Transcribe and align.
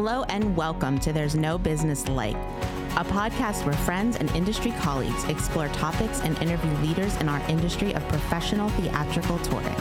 Hello 0.00 0.22
and 0.28 0.56
welcome 0.56 1.00
to 1.00 1.12
There's 1.12 1.34
No 1.34 1.58
Business 1.58 2.06
Like, 2.06 2.36
a 2.96 3.04
podcast 3.04 3.64
where 3.64 3.74
friends 3.74 4.14
and 4.16 4.30
industry 4.30 4.70
colleagues 4.78 5.24
explore 5.24 5.66
topics 5.70 6.20
and 6.20 6.38
interview 6.40 6.70
leaders 6.86 7.16
in 7.16 7.28
our 7.28 7.40
industry 7.50 7.92
of 7.96 8.06
professional 8.06 8.68
theatrical 8.68 9.40
touring. 9.40 9.74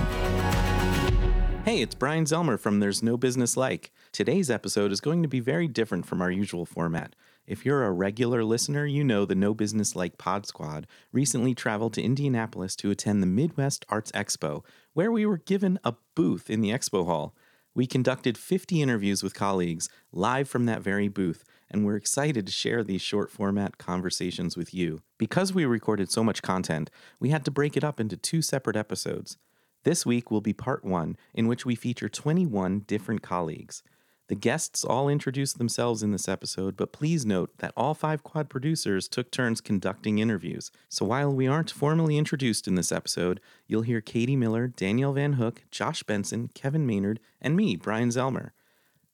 Hey, 1.65 1.83
it's 1.83 1.93
Brian 1.93 2.25
Zelmer 2.25 2.59
from 2.59 2.79
There's 2.79 3.03
No 3.03 3.15
Business 3.15 3.55
Like. 3.55 3.91
Today's 4.11 4.49
episode 4.49 4.91
is 4.91 5.01
going 5.01 5.21
to 5.21 5.29
be 5.29 5.39
very 5.39 5.67
different 5.67 6.07
from 6.07 6.19
our 6.23 6.31
usual 6.31 6.65
format. 6.65 7.15
If 7.45 7.63
you're 7.63 7.83
a 7.83 7.91
regular 7.91 8.43
listener, 8.43 8.87
you 8.87 9.03
know 9.03 9.23
the 9.23 9.35
No 9.35 9.53
Business 9.53 9.95
Like 9.95 10.17
Pod 10.17 10.47
Squad 10.47 10.87
recently 11.11 11.53
traveled 11.53 11.93
to 11.93 12.01
Indianapolis 12.01 12.75
to 12.77 12.89
attend 12.89 13.21
the 13.21 13.27
Midwest 13.27 13.85
Arts 13.87 14.11
Expo, 14.13 14.63
where 14.93 15.11
we 15.11 15.27
were 15.27 15.37
given 15.37 15.77
a 15.83 15.93
booth 16.15 16.49
in 16.49 16.61
the 16.61 16.71
expo 16.71 17.05
hall. 17.05 17.35
We 17.77 17.85
conducted 17.85 18.39
50 18.39 18.81
interviews 18.81 19.21
with 19.21 19.35
colleagues 19.35 19.87
live 20.11 20.49
from 20.49 20.65
that 20.65 20.81
very 20.81 21.09
booth, 21.09 21.43
and 21.69 21.85
we're 21.85 21.95
excited 21.95 22.47
to 22.47 22.51
share 22.51 22.83
these 22.83 23.03
short 23.03 23.29
format 23.29 23.77
conversations 23.77 24.57
with 24.57 24.73
you. 24.73 25.03
Because 25.19 25.53
we 25.53 25.63
recorded 25.63 26.09
so 26.09 26.23
much 26.23 26.41
content, 26.41 26.89
we 27.19 27.29
had 27.29 27.45
to 27.45 27.51
break 27.51 27.77
it 27.77 27.83
up 27.83 27.99
into 27.99 28.17
two 28.17 28.41
separate 28.41 28.75
episodes. 28.75 29.37
This 29.83 30.07
week 30.07 30.31
will 30.31 30.41
be 30.41 30.53
part 30.53 30.83
one, 30.83 31.17
in 31.35 31.47
which 31.47 31.67
we 31.67 31.75
feature 31.75 32.09
21 32.09 32.79
different 32.87 33.21
colleagues. 33.21 33.83
The 34.27 34.35
guests 34.35 34.83
all 34.83 35.07
introduce 35.07 35.53
themselves 35.53 36.03
in 36.03 36.11
this 36.11 36.27
episode, 36.27 36.75
but 36.75 36.91
please 36.91 37.25
note 37.25 37.57
that 37.59 37.71
all 37.77 37.93
five 37.93 38.23
quad 38.23 38.49
producers 38.49 39.07
took 39.07 39.31
turns 39.31 39.61
conducting 39.61 40.19
interviews. 40.19 40.69
So 40.89 41.05
while 41.05 41.31
we 41.31 41.47
aren't 41.47 41.71
formally 41.71 42.17
introduced 42.17 42.67
in 42.67 42.75
this 42.75 42.91
episode, 42.91 43.39
you'll 43.67 43.83
hear 43.83 44.01
Katie 44.01 44.35
Miller, 44.35 44.67
Danielle 44.67 45.13
Van 45.13 45.33
Hook, 45.33 45.63
Josh 45.71 46.03
Benson, 46.03 46.49
Kevin 46.53 46.85
Maynard, 46.85 47.21
and 47.41 47.55
me, 47.55 47.77
Brian 47.77 48.09
Zelmer. 48.09 48.51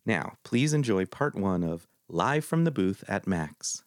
Now, 0.04 0.34
please 0.44 0.74
enjoy 0.74 1.06
part 1.06 1.36
one 1.36 1.64
of 1.64 1.88
Live 2.10 2.44
from 2.44 2.64
the 2.64 2.72
Booth 2.72 3.04
at 3.08 3.28
Max. 3.28 3.84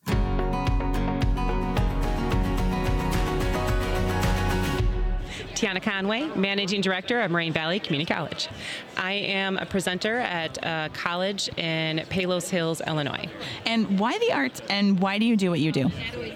Tiana 5.57 5.83
Conway, 5.83 6.29
Managing 6.37 6.83
Director 6.83 7.23
of 7.23 7.31
Moraine 7.31 7.51
Valley 7.51 7.81
Community 7.81 8.13
College. 8.13 8.51
I 8.99 9.13
am 9.13 9.57
a 9.57 9.65
presenter 9.65 10.19
at 10.19 10.59
a 10.59 10.91
college 10.93 11.49
in 11.57 12.05
Palos 12.11 12.51
Hills, 12.51 12.83
Illinois. 12.87 13.27
And 13.65 13.99
why 13.99 14.19
the 14.19 14.33
arts 14.33 14.61
and 14.69 15.01
why 15.01 15.17
do 15.17 15.25
you 15.25 15.35
do 15.35 15.49
what 15.49 15.61
you 15.61 15.73
do? 15.73 15.91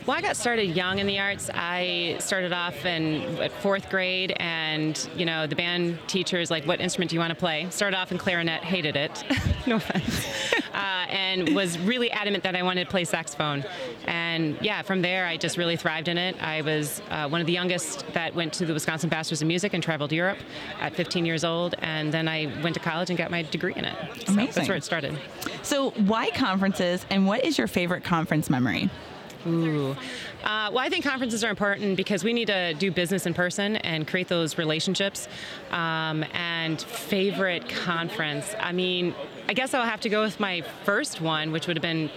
Well, 0.06 0.16
I 0.16 0.22
got 0.22 0.38
started 0.38 0.74
young 0.74 1.00
in 1.00 1.06
the 1.06 1.18
arts. 1.18 1.50
I 1.52 2.16
started 2.18 2.54
off 2.54 2.86
in 2.86 3.50
fourth 3.60 3.90
grade, 3.90 4.32
and 4.38 5.08
you 5.14 5.26
know, 5.26 5.46
the 5.46 5.56
band 5.56 5.98
teacher 6.06 6.40
is 6.40 6.50
like, 6.50 6.64
"What 6.64 6.80
instrument 6.80 7.10
do 7.10 7.16
you 7.16 7.20
want 7.20 7.30
to 7.30 7.38
play?" 7.38 7.66
Started 7.68 7.98
off 7.98 8.12
in 8.12 8.16
clarinet, 8.16 8.64
hated 8.64 8.96
it, 8.96 9.22
no 9.66 9.76
offense, 9.76 10.26
uh, 10.72 10.76
and 11.10 11.54
was 11.54 11.78
really 11.78 12.10
adamant 12.10 12.42
that 12.44 12.56
I 12.56 12.62
wanted 12.62 12.84
to 12.84 12.90
play 12.90 13.04
saxophone. 13.04 13.64
And 14.06 14.56
yeah, 14.62 14.80
from 14.80 15.02
there, 15.02 15.26
I 15.26 15.36
just 15.36 15.58
really 15.58 15.76
thrived 15.76 16.08
in 16.08 16.16
it. 16.16 16.42
I 16.42 16.62
was 16.62 17.02
uh, 17.10 17.28
one 17.28 17.42
of 17.42 17.46
the 17.46 17.52
youngest 17.52 18.06
that 18.14 18.34
went 18.34 18.54
to 18.54 18.64
the 18.64 18.72
Wisconsin 18.72 19.09
Masters 19.10 19.42
in 19.42 19.48
Music 19.48 19.74
and 19.74 19.82
traveled 19.82 20.12
Europe 20.12 20.38
at 20.80 20.94
15 20.94 21.26
years 21.26 21.44
old, 21.44 21.74
and 21.80 22.12
then 22.12 22.28
I 22.28 22.46
went 22.62 22.74
to 22.74 22.80
college 22.80 23.10
and 23.10 23.18
got 23.18 23.30
my 23.30 23.42
degree 23.42 23.74
in 23.74 23.84
it. 23.84 23.96
So 24.26 24.32
Amazing. 24.32 24.52
that's 24.54 24.68
where 24.68 24.76
it 24.76 24.84
started. 24.84 25.18
So, 25.62 25.90
why 25.90 26.30
conferences 26.30 27.04
and 27.10 27.26
what 27.26 27.44
is 27.44 27.58
your 27.58 27.66
favorite 27.66 28.04
conference 28.04 28.48
memory? 28.48 28.90
Ooh. 29.46 29.96
Uh, 30.44 30.68
well, 30.70 30.78
I 30.78 30.88
think 30.88 31.04
conferences 31.04 31.42
are 31.44 31.50
important 31.50 31.96
because 31.96 32.24
we 32.24 32.32
need 32.32 32.46
to 32.46 32.74
do 32.74 32.90
business 32.90 33.26
in 33.26 33.34
person 33.34 33.76
and 33.76 34.06
create 34.06 34.28
those 34.28 34.58
relationships. 34.58 35.28
Um, 35.70 36.24
and 36.34 36.80
favorite 36.80 37.68
conference, 37.68 38.54
I 38.58 38.72
mean, 38.72 39.14
I 39.48 39.54
guess 39.54 39.72
I'll 39.74 39.84
have 39.84 40.00
to 40.02 40.08
go 40.08 40.22
with 40.22 40.40
my 40.40 40.62
first 40.84 41.20
one, 41.20 41.52
which 41.52 41.66
would 41.66 41.76
have 41.76 41.82
been 41.82 42.10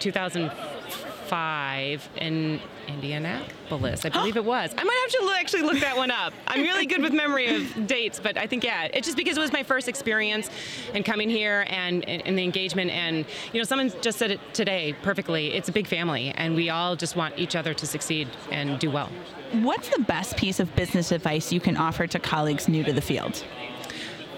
2005 1.23 2.09
in 2.17 2.59
Indianapolis. 2.87 4.05
I 4.05 4.09
believe 4.09 4.35
it 4.35 4.45
was. 4.45 4.71
I 4.77 4.83
might 4.83 4.99
have 5.01 5.21
to 5.21 5.35
actually 5.39 5.61
look 5.63 5.79
that 5.79 5.95
one 5.95 6.11
up. 6.11 6.33
I'm 6.47 6.61
really 6.61 6.85
good 6.85 7.01
with 7.01 7.13
memory 7.13 7.55
of 7.55 7.87
dates, 7.87 8.19
but 8.19 8.37
I 8.37 8.47
think, 8.47 8.63
yeah, 8.63 8.89
it's 8.93 9.07
just 9.07 9.17
because 9.17 9.37
it 9.37 9.39
was 9.39 9.53
my 9.53 9.63
first 9.63 9.87
experience 9.87 10.49
and 10.93 11.05
coming 11.05 11.29
here 11.29 11.65
and, 11.69 12.07
and, 12.07 12.25
and 12.25 12.37
the 12.37 12.43
engagement. 12.43 12.91
And, 12.91 13.25
you 13.51 13.59
know, 13.59 13.63
someone 13.63 13.91
just 14.01 14.19
said 14.19 14.31
it 14.31 14.39
today 14.53 14.95
perfectly. 15.01 15.53
It's 15.53 15.69
a 15.69 15.71
big 15.71 15.87
family, 15.87 16.29
and 16.31 16.55
we 16.55 16.69
all 16.69 16.95
just 16.95 17.15
want 17.15 17.37
each 17.37 17.55
other 17.55 17.73
to 17.73 17.87
succeed 17.87 18.27
and 18.51 18.79
do 18.79 18.91
well. 18.91 19.09
What's 19.53 19.89
the 19.89 20.01
best 20.01 20.35
piece 20.35 20.59
of 20.59 20.75
business 20.75 21.11
advice 21.11 21.53
you 21.53 21.59
can 21.59 21.77
offer 21.77 22.07
to 22.07 22.19
colleagues 22.19 22.67
new 22.67 22.83
to 22.83 22.93
the 22.93 23.01
field? 23.01 23.43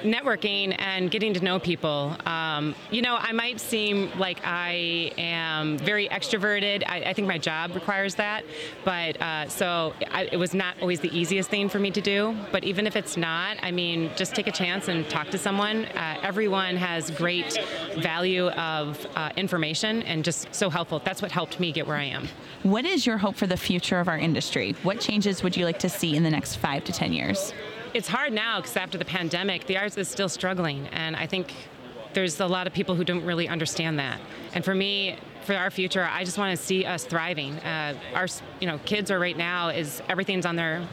Networking 0.06 0.76
and 0.80 1.12
getting 1.12 1.34
to 1.34 1.44
know 1.44 1.60
people. 1.60 2.16
Um, 2.26 2.76
you 2.92 3.02
know, 3.02 3.16
I 3.20 3.32
might 3.32 3.60
seem 3.60 4.12
like 4.18 4.40
I 4.44 5.12
am 5.18 5.78
very 5.78 6.08
extroverted. 6.10 6.84
I, 6.88 7.02
I 7.02 7.14
think 7.14 7.28
my 7.28 7.38
job 7.38 7.74
requires 7.76 8.16
that, 8.16 8.46
but 8.84 9.20
uh, 9.22 9.50
so 9.50 9.94
I, 10.12 10.30
it 10.32 10.38
was 10.38 10.54
not 10.54 10.76
always 10.82 11.00
the 11.00 11.16
easiest 11.18 11.50
thing 11.50 11.70
for 11.70 11.80
me 11.80 11.92
to 11.92 12.02
do. 12.02 12.36
But 12.52 12.64
even 12.64 12.88
if 12.88 12.96
it's 12.96 13.18
not, 13.18 13.58
I 13.62 13.72
mean, 13.72 14.12
just 14.16 14.36
take 14.36 14.48
a 14.48 14.52
chance 14.52 14.88
and 14.88 15.08
talk 15.10 15.30
to 15.32 15.38
someone. 15.38 15.86
Uh, 15.86 16.20
everyone 16.24 16.76
has 16.78 17.12
great 17.12 17.58
value 17.98 18.48
of 18.50 19.06
uh, 19.16 19.32
information 19.36 20.02
and 20.04 20.24
just 20.24 20.54
so 20.54 20.70
helpful. 20.70 21.02
That's 21.04 21.22
what 21.22 21.32
helped 21.32 21.60
me 21.60 21.72
get 21.72 21.88
where 21.88 21.98
I 21.98 22.06
am. 22.06 22.28
What 22.64 22.86
is 22.86 23.06
your 23.06 23.18
hope 23.18 23.36
for 23.36 23.48
the 23.48 23.58
future 23.58 24.00
of 24.00 24.08
our 24.08 24.18
industry? 24.18 24.76
What 24.84 25.00
changes 25.00 25.44
would 25.44 25.56
you 25.56 25.66
like 25.66 25.80
to 25.80 25.90
see 25.90 26.16
in 26.16 26.24
the 26.24 26.32
next 26.32 26.56
five 26.56 26.84
to 26.86 26.92
10 26.92 27.14
years? 27.14 27.54
It's 27.96 28.10
hard 28.10 28.34
now 28.34 28.60
because 28.60 28.76
after 28.76 28.98
the 28.98 29.06
pandemic, 29.06 29.68
the 29.68 29.78
arts 29.78 29.98
is 29.98 30.10
still 30.10 30.28
struggling, 30.28 30.86
and 30.90 31.16
I 31.16 31.28
think 31.28 31.54
there's 32.14 32.42
a 32.42 32.46
lot 32.46 32.68
of 32.68 32.74
people 32.74 32.94
who 32.94 33.06
don't 33.06 33.24
really 33.24 33.48
understand 33.48 34.00
that. 34.00 34.20
And 34.54 34.66
for 34.66 34.76
me, 34.76 35.18
for 35.46 35.56
our 35.56 35.72
future, 35.72 36.04
I 36.04 36.26
just 36.26 36.38
want 36.38 36.58
to 36.58 36.62
see 36.62 36.84
us 36.84 37.06
thriving. 37.06 37.54
Uh, 37.60 37.98
our, 38.14 38.28
you 38.60 38.68
know, 38.68 38.80
kids 38.80 39.12
are 39.12 39.20
right 39.20 39.38
now 39.38 39.70
is 39.70 40.02
everything's 40.10 40.46
on 40.46 40.58
their 40.58 40.86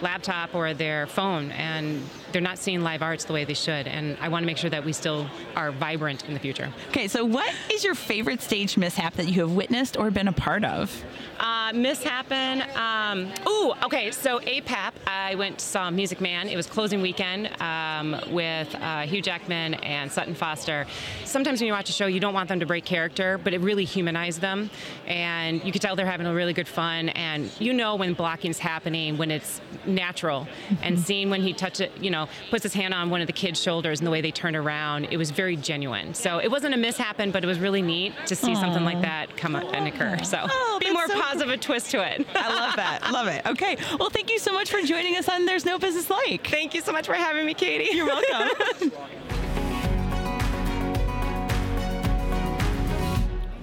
laptop 0.00 0.54
or 0.54 0.72
their 0.72 1.06
phone, 1.06 1.50
and 1.50 2.02
they're 2.36 2.42
not 2.42 2.58
seeing 2.58 2.82
live 2.82 3.00
arts 3.00 3.24
the 3.24 3.32
way 3.32 3.46
they 3.46 3.54
should. 3.54 3.86
And 3.86 4.14
I 4.20 4.28
want 4.28 4.42
to 4.42 4.46
make 4.46 4.58
sure 4.58 4.68
that 4.68 4.84
we 4.84 4.92
still 4.92 5.26
are 5.54 5.72
vibrant 5.72 6.26
in 6.26 6.34
the 6.34 6.38
future. 6.38 6.70
Okay, 6.88 7.08
so 7.08 7.24
what 7.24 7.50
is 7.72 7.82
your 7.82 7.94
favorite 7.94 8.42
stage 8.42 8.76
mishap 8.76 9.14
that 9.14 9.26
you 9.26 9.40
have 9.40 9.52
witnessed 9.52 9.96
or 9.96 10.10
been 10.10 10.28
a 10.28 10.32
part 10.32 10.62
of? 10.62 11.02
Uh, 11.40 11.72
mishappen. 11.72 12.60
Um, 12.76 13.32
ooh, 13.48 13.72
okay. 13.84 14.10
So 14.10 14.38
APAP, 14.40 14.92
I 15.06 15.34
went 15.36 15.62
saw 15.62 15.90
Music 15.90 16.20
Man. 16.20 16.48
It 16.48 16.56
was 16.56 16.66
closing 16.66 17.00
weekend 17.00 17.58
um, 17.60 18.20
with 18.30 18.74
uh, 18.74 19.02
Hugh 19.02 19.22
Jackman 19.22 19.74
and 19.74 20.12
Sutton 20.12 20.34
Foster. 20.34 20.86
Sometimes 21.24 21.60
when 21.60 21.68
you 21.68 21.72
watch 21.72 21.88
a 21.88 21.92
show, 21.92 22.06
you 22.06 22.20
don't 22.20 22.34
want 22.34 22.48
them 22.48 22.60
to 22.60 22.66
break 22.66 22.84
character, 22.84 23.38
but 23.38 23.54
it 23.54 23.60
really 23.60 23.84
humanized 23.84 24.40
them, 24.40 24.70
and 25.06 25.64
you 25.64 25.72
could 25.72 25.82
tell 25.82 25.96
they're 25.96 26.06
having 26.06 26.26
a 26.26 26.34
really 26.34 26.52
good 26.52 26.68
fun. 26.68 27.08
And 27.10 27.50
you 27.58 27.72
know 27.72 27.96
when 27.96 28.14
blocking's 28.14 28.58
happening 28.58 29.16
when 29.16 29.30
it's 29.30 29.60
natural, 29.86 30.46
and 30.82 30.98
seeing 30.98 31.30
when 31.30 31.42
he 31.42 31.52
touches 31.52 31.80
it, 31.80 31.92
you 32.00 32.10
know, 32.10 32.25
puts 32.50 32.62
his 32.62 32.74
hand 32.74 32.94
on 32.94 33.10
one 33.10 33.20
of 33.20 33.26
the 33.26 33.32
kids' 33.32 33.60
shoulders 33.60 34.00
and 34.00 34.06
the 34.06 34.10
way 34.10 34.20
they 34.20 34.30
turn 34.30 34.56
around, 34.56 35.08
it 35.10 35.16
was 35.16 35.30
very 35.30 35.56
genuine. 35.56 36.14
So 36.14 36.38
it 36.38 36.50
wasn't 36.50 36.74
a 36.74 36.78
mishappen, 36.78 37.32
but 37.32 37.44
it 37.44 37.46
was 37.46 37.58
really 37.58 37.82
neat 37.82 38.14
to 38.26 38.36
see 38.36 38.52
Aww. 38.52 38.60
something 38.60 38.84
like 38.84 39.00
that 39.02 39.36
come 39.36 39.56
up 39.56 39.72
and 39.74 39.86
occur. 39.88 40.18
So 40.24 40.46
oh, 40.48 40.78
be 40.80 40.92
more 40.92 41.06
so 41.06 41.20
positive 41.20 41.50
a 41.50 41.56
twist 41.56 41.90
to 41.92 42.06
it. 42.06 42.26
I 42.34 42.54
love 42.54 42.76
that. 42.76 43.12
Love 43.12 43.28
it. 43.28 43.46
Okay. 43.46 43.76
Well, 43.98 44.10
thank 44.10 44.30
you 44.30 44.38
so 44.38 44.52
much 44.52 44.70
for 44.70 44.80
joining 44.82 45.16
us 45.16 45.28
on 45.28 45.46
There's 45.46 45.64
No 45.64 45.78
Business 45.78 46.10
Like. 46.10 46.46
Thank 46.46 46.74
you 46.74 46.80
so 46.80 46.92
much 46.92 47.06
for 47.06 47.14
having 47.14 47.46
me, 47.46 47.54
Katie. 47.54 47.96
You're 47.96 48.06
welcome. 48.06 48.92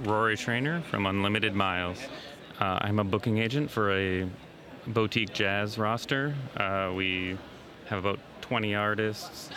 Rory 0.04 0.36
Trainor 0.36 0.82
from 0.82 1.06
Unlimited 1.06 1.56
Miles. 1.56 1.98
Uh, 2.60 2.78
I'm 2.82 3.00
a 3.00 3.04
booking 3.04 3.38
agent 3.38 3.72
for 3.72 3.92
a 3.94 4.30
boutique 4.88 5.34
jazz 5.34 5.78
roster. 5.78 6.36
Uh, 6.58 6.92
we 6.94 7.38
have 7.86 8.00
about 8.00 8.20
20 8.44 8.76
artists 8.76 9.50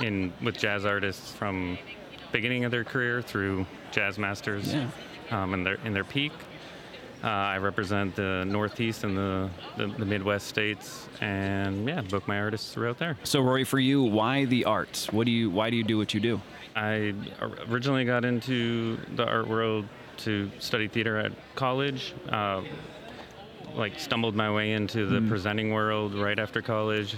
in 0.00 0.32
with 0.42 0.58
jazz 0.58 0.84
artists 0.84 1.30
from 1.30 1.78
beginning 2.32 2.64
of 2.64 2.72
their 2.72 2.82
career 2.82 3.22
through 3.22 3.64
jazz 3.92 4.18
masters 4.18 4.74
yeah. 4.74 4.90
um, 5.30 5.54
in 5.54 5.62
their 5.62 5.76
in 5.84 5.92
their 5.92 6.02
peak. 6.04 6.32
Uh, 7.22 7.28
I 7.28 7.58
represent 7.58 8.16
the 8.16 8.44
Northeast 8.44 9.04
and 9.04 9.16
the, 9.16 9.48
the, 9.76 9.86
the, 9.86 10.04
Midwest 10.04 10.48
states, 10.48 11.08
and 11.20 11.86
yeah, 11.86 12.00
book 12.00 12.26
my 12.26 12.36
artists 12.40 12.74
throughout 12.74 12.98
there. 12.98 13.16
So, 13.22 13.40
Rory, 13.42 13.62
for 13.62 13.78
you, 13.78 14.02
why 14.02 14.44
the 14.44 14.64
arts? 14.64 15.12
What 15.12 15.26
do 15.26 15.30
you? 15.30 15.48
Why 15.48 15.70
do 15.70 15.76
you 15.76 15.84
do 15.84 15.96
what 15.96 16.12
you 16.14 16.18
do? 16.18 16.40
I 16.74 17.14
originally 17.70 18.04
got 18.04 18.24
into 18.24 18.98
the 19.14 19.24
art 19.24 19.46
world 19.46 19.86
to 20.24 20.50
study 20.58 20.88
theater 20.88 21.16
at 21.16 21.30
college. 21.54 22.12
Uh, 22.28 22.62
like 23.74 23.98
stumbled 23.98 24.34
my 24.34 24.52
way 24.52 24.72
into 24.72 25.06
the 25.06 25.20
mm. 25.20 25.28
presenting 25.28 25.72
world 25.72 26.14
right 26.14 26.40
after 26.40 26.60
college. 26.60 27.14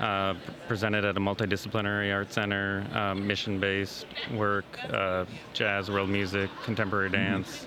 Uh, 0.00 0.34
presented 0.68 1.04
at 1.04 1.16
a 1.16 1.20
multidisciplinary 1.20 2.12
art 2.14 2.32
center, 2.32 2.86
uh, 2.92 3.14
mission-based 3.14 4.06
work, 4.34 4.64
uh, 4.90 5.24
jazz, 5.54 5.90
world 5.90 6.10
music, 6.10 6.50
contemporary 6.64 7.08
mm-hmm. 7.10 7.32
dance. 7.34 7.66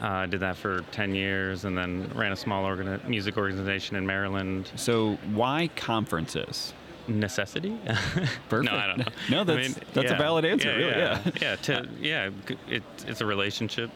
I 0.00 0.24
uh, 0.24 0.26
did 0.26 0.40
that 0.40 0.56
for 0.56 0.82
10 0.90 1.14
years 1.14 1.64
and 1.64 1.78
then 1.78 2.10
ran 2.14 2.32
a 2.32 2.36
small 2.36 2.64
organi- 2.64 3.06
music 3.06 3.36
organization 3.36 3.94
in 3.94 4.04
Maryland. 4.04 4.70
So, 4.74 5.14
why 5.32 5.68
conferences? 5.76 6.74
necessity. 7.08 7.76
Perfect. 8.48 8.70
No, 8.70 8.78
I 8.78 8.86
don't 8.86 8.98
know. 8.98 9.04
No, 9.28 9.40
I 9.40 9.44
that's- 9.44 9.74
that's 9.92 10.12
a 10.12 10.16
valid 10.16 10.44
answer, 10.44 10.68
really, 10.68 10.90
yeah. 10.90 11.20
yeah. 11.40 11.56
To, 11.56 11.88
yeah. 12.00 12.30
It, 12.68 12.84
it's 13.06 13.20
a 13.20 13.26
relationship 13.26 13.90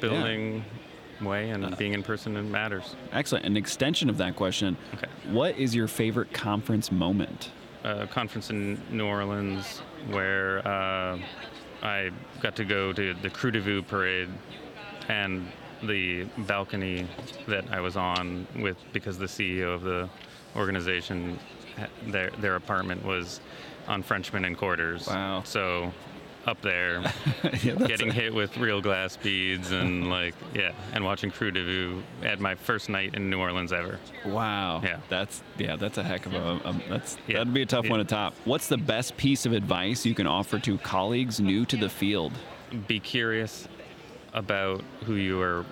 building 0.00 0.64
way, 1.24 1.50
and 1.50 1.64
Uh, 1.64 1.70
being 1.76 1.94
in 1.94 2.02
person 2.02 2.36
it 2.36 2.42
matters. 2.42 2.96
Excellent. 3.12 3.44
An 3.44 3.56
extension 3.56 4.08
of 4.10 4.18
that 4.18 4.36
question. 4.36 4.76
Okay. 4.94 5.06
What 5.30 5.56
is 5.56 5.74
your 5.74 5.88
favorite 5.88 6.32
conference 6.32 6.90
moment? 6.92 7.50
a 7.84 8.06
conference 8.06 8.50
in 8.50 8.80
New 8.92 9.04
Orleans 9.04 9.80
where 10.10 10.58
uh, 10.64 11.18
I 11.82 12.10
got 12.40 12.54
to 12.54 12.64
go 12.64 12.92
to 12.92 13.12
the 13.14 13.28
Krewe 13.28 13.52
du 13.54 13.60
Vieux 13.60 13.82
parade 13.82 14.28
and 15.08 15.48
the 15.82 16.22
balcony 16.46 17.08
that 17.48 17.64
I 17.72 17.80
was 17.80 17.96
on 17.96 18.46
with 18.54 18.76
because 18.92 19.18
the 19.18 19.26
CEO 19.26 19.74
of 19.74 19.82
the 19.82 20.08
organization, 20.54 21.40
their 22.06 22.30
their 22.38 22.54
apartment 22.54 23.04
was 23.04 23.40
on 23.88 24.00
Frenchman 24.04 24.44
and 24.44 24.56
Quarters. 24.56 25.08
Wow. 25.08 25.42
So 25.44 25.92
up 26.46 26.60
there, 26.60 27.00
yeah, 27.62 27.74
getting 27.74 28.10
hit 28.10 28.34
with 28.34 28.56
real 28.56 28.80
glass 28.80 29.16
beads 29.16 29.70
and 29.70 30.10
like 30.16 30.34
yeah, 30.54 30.72
and 30.92 31.04
watching 31.04 31.30
Krewe 31.30 31.54
du 31.54 31.64
Vieux 31.64 32.02
at 32.28 32.40
my 32.40 32.54
first 32.54 32.88
night 32.88 33.14
in 33.14 33.30
New 33.30 33.38
Orleans 33.38 33.72
ever. 33.72 33.98
Wow. 34.26 34.80
Yeah. 34.82 34.98
That's 35.08 35.42
yeah. 35.58 35.76
That's 35.76 35.98
a 35.98 36.02
heck 36.02 36.26
of 36.26 36.34
a. 36.34 36.60
Um, 36.68 36.82
that's 36.88 37.16
Yeah. 37.26 37.38
that'd 37.38 37.54
be 37.54 37.62
a 37.62 37.66
tough 37.66 37.84
Yeah. 37.84 37.90
one 37.90 37.98
to 38.00 38.04
top. 38.04 38.34
What's 38.44 38.66
the 38.68 38.76
best 38.78 39.16
piece 39.16 39.46
of 39.46 39.52
advice 39.52 40.04
you 40.04 40.14
can 40.14 40.26
offer 40.26 40.58
to 40.60 40.78
colleagues 40.78 41.40
new 41.40 41.64
to 41.66 41.76
the 41.76 41.88
field? 41.88 42.32
be 42.88 42.98
curious 42.98 43.68
about 44.32 44.82
who 45.04 45.16
you 45.16 45.38
are 45.42 45.64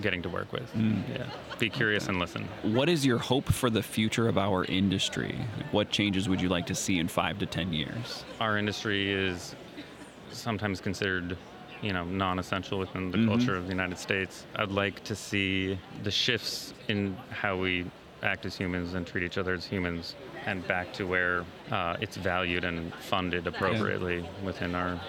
getting 0.00 0.22
to 0.22 0.28
work 0.28 0.52
with. 0.52 0.70
Yeah. 0.74 1.26
Be 1.58 1.68
curious 1.70 2.08
and 2.08 2.18
listen. 2.18 2.48
What 2.62 2.88
is 2.88 3.04
your 3.04 3.18
hope 3.18 3.44
for 3.52 3.68
the 3.70 3.82
future 3.82 4.26
of 4.28 4.38
our 4.38 4.64
industry? 4.64 5.36
What 5.70 5.90
changes 5.90 6.28
would 6.28 6.40
you 6.40 6.48
like 6.48 6.66
to 6.66 6.74
see 6.74 6.98
in 6.98 7.08
five 7.08 7.38
to 7.40 7.46
ten 7.46 7.72
years? 7.74 8.24
Our 8.40 8.56
industry 8.58 9.10
is 9.12 9.54
sometimes 10.32 10.80
considered, 10.80 11.36
you 11.82 11.92
know, 11.92 12.04
non-essential 12.04 12.78
within 12.78 13.10
the 13.10 13.26
culture 13.26 13.56
of 13.56 13.64
the 13.64 13.72
United 13.72 13.98
States. 13.98 14.46
I'd 14.56 14.70
like 14.70 15.02
to 15.04 15.14
see 15.14 15.78
the 16.02 16.10
shifts 16.10 16.74
in 16.88 17.16
how 17.30 17.56
we 17.56 17.86
act 18.22 18.46
as 18.46 18.56
humans 18.56 18.94
and 18.94 19.06
treat 19.06 19.24
each 19.24 19.38
other 19.38 19.54
as 19.54 19.64
humans 19.64 20.14
and 20.46 20.66
back 20.66 20.92
to 20.94 21.06
where 21.06 21.44
uh, 21.70 21.96
it's 22.00 22.16
valued 22.16 22.64
and 22.64 22.94
funded 22.94 23.46
appropriately 23.46 24.24
within 24.44 24.74
our, 24.74 25.00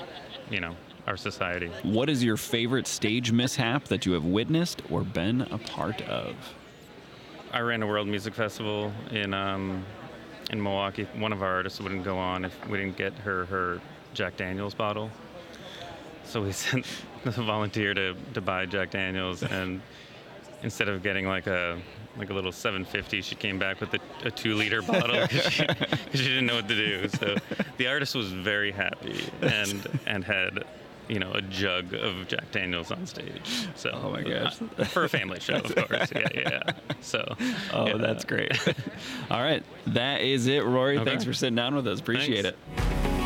you 0.49 0.59
know, 0.59 0.75
our 1.07 1.15
society. 1.15 1.71
What 1.83 2.09
is 2.09 2.23
your 2.23 2.37
favorite 2.37 2.85
stage 2.85 3.31
mishap 3.31 3.85
that 3.85 4.05
you 4.05 4.11
have 4.13 4.25
witnessed 4.25 4.81
or 4.89 5.03
been 5.03 5.41
a 5.43 5.57
part 5.57 6.01
of? 6.01 6.35
I 7.53 7.61
ran 7.61 7.81
a 7.81 7.87
world 7.87 8.07
music 8.07 8.33
festival 8.33 8.91
in 9.11 9.33
um, 9.33 9.85
in 10.51 10.61
Milwaukee. 10.61 11.07
One 11.15 11.31
of 11.31 11.41
our 11.41 11.55
artists 11.55 11.79
wouldn't 11.79 12.03
go 12.03 12.17
on 12.17 12.45
if 12.45 12.67
we 12.67 12.77
didn't 12.77 12.97
get 12.97 13.13
her 13.19 13.45
her 13.45 13.81
Jack 14.17 14.35
Daniels 14.35 14.73
bottle. 14.73 15.11
So 16.25 16.41
we 16.41 16.51
sent 16.63 16.85
the 17.23 17.29
volunteer 17.31 17.93
to, 17.93 18.15
to 18.33 18.41
buy 18.41 18.65
Jack 18.65 18.89
Daniels, 18.89 19.43
and 19.43 19.79
instead 20.63 20.89
of 20.89 21.03
getting 21.03 21.27
like 21.27 21.45
a 21.47 21.79
like 22.17 22.31
a 22.31 22.33
little 22.33 22.51
750, 22.51 23.21
she 23.21 23.35
came 23.35 23.59
back 23.59 23.79
with 23.79 23.93
a, 23.93 23.99
a 24.25 24.31
two 24.31 24.55
liter 24.55 24.81
bottle 24.81 25.21
because 25.21 25.53
she, 25.53 25.67
she 26.13 26.23
didn't 26.23 26.47
know 26.47 26.55
what 26.55 26.67
to 26.67 26.75
do. 26.75 27.07
So 27.09 27.35
the 27.77 27.87
artist 27.87 28.15
was 28.15 28.31
very 28.31 28.71
happy 28.71 29.23
and 29.41 29.87
and 30.07 30.23
had. 30.25 30.63
You 31.09 31.19
know, 31.19 31.31
a 31.31 31.41
jug 31.41 31.93
of 31.93 32.27
Jack 32.27 32.51
Daniels 32.51 32.91
on 32.91 33.07
stage. 33.07 33.69
So, 33.77 33.91
Oh 33.93 34.09
my 34.11 34.21
gosh. 34.23 34.57
uh, 34.77 34.83
for 34.83 35.05
a 35.05 35.07
family 35.07 35.39
show, 35.39 35.53
of 35.55 35.73
course. 35.73 36.11
Yeah, 36.13 36.27
yeah. 36.35 36.41
yeah. 36.65 36.71
So, 36.99 37.33
Oh, 37.71 37.87
yeah. 37.87 37.95
that's 37.95 38.25
great. 38.25 38.51
All 39.31 39.41
right, 39.41 39.63
that 39.85 40.19
is 40.19 40.47
it, 40.47 40.65
Rory. 40.65 40.97
Okay. 40.97 41.09
Thanks 41.09 41.23
for 41.23 41.31
sitting 41.31 41.55
down 41.55 41.75
with 41.75 41.87
us. 41.87 42.01
Appreciate 42.01 42.43
Thanks. 42.43 42.57
it. 42.77 43.16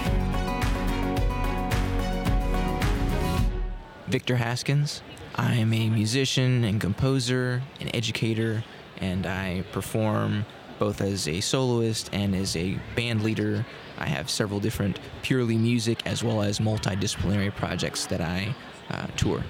Victor 4.12 4.36
Haskins. 4.36 5.02
I 5.36 5.56
am 5.56 5.72
a 5.72 5.90
musician 5.90 6.66
and 6.66 6.82
composer 6.82 7.62
and 7.80 7.90
educator, 7.96 8.62
and 8.98 9.26
I 9.26 9.64
perform 9.72 10.46
both 10.80 11.00
as 11.00 11.30
a 11.30 11.40
soloist 11.40 12.10
and 12.12 12.36
as 12.36 12.58
a 12.58 12.78
band 12.94 13.24
leader. 13.24 13.66
I 13.98 14.08
have 14.08 14.30
several 14.30 14.60
different 14.60 15.00
purely 15.22 15.58
music 15.58 16.06
as 16.06 16.26
well 16.26 16.42
as 16.42 16.60
multidisciplinary 16.60 17.56
projects 17.56 18.06
that 18.08 18.20
I 18.20 18.54
uh, 18.90 19.08
tour. 19.16 19.44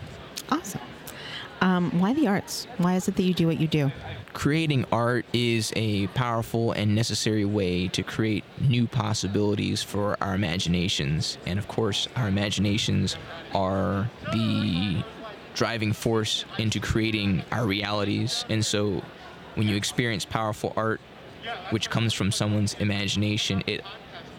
Awesome. 0.50 0.82
Um, 1.62 2.00
why 2.00 2.14
the 2.14 2.28
arts? 2.28 2.68
Why 2.78 2.96
is 2.96 3.08
it 3.08 3.16
that 3.16 3.24
you 3.24 3.34
do 3.34 3.48
what 3.48 3.60
you 3.60 3.68
do? 3.68 3.92
Creating 4.34 4.86
art 4.92 5.26
is 5.34 5.74
a 5.76 6.08
powerful 6.08 6.72
and 6.72 6.96
necessary 6.96 7.44
way 7.46 7.88
to 7.90 8.02
create 8.02 8.44
new 8.62 8.88
possibilities 8.88 9.84
for 9.84 10.18
our 10.22 10.36
imaginations. 10.36 11.38
And 11.46 11.60
of 11.60 11.68
course, 11.68 12.08
our 12.16 12.30
imaginations 12.30 13.18
are 13.54 14.10
the 14.32 15.04
driving 15.54 15.92
force 15.92 16.46
into 16.58 16.80
creating 16.80 17.44
our 17.52 17.66
realities. 17.66 18.46
And 18.50 18.66
so 18.66 19.04
when 19.56 19.68
you 19.68 19.76
experience 19.76 20.24
powerful 20.24 20.74
art, 20.78 21.02
which 21.72 21.90
comes 21.90 22.14
from 22.14 22.32
someone's 22.32 22.74
imagination, 22.76 23.64
it 23.68 23.84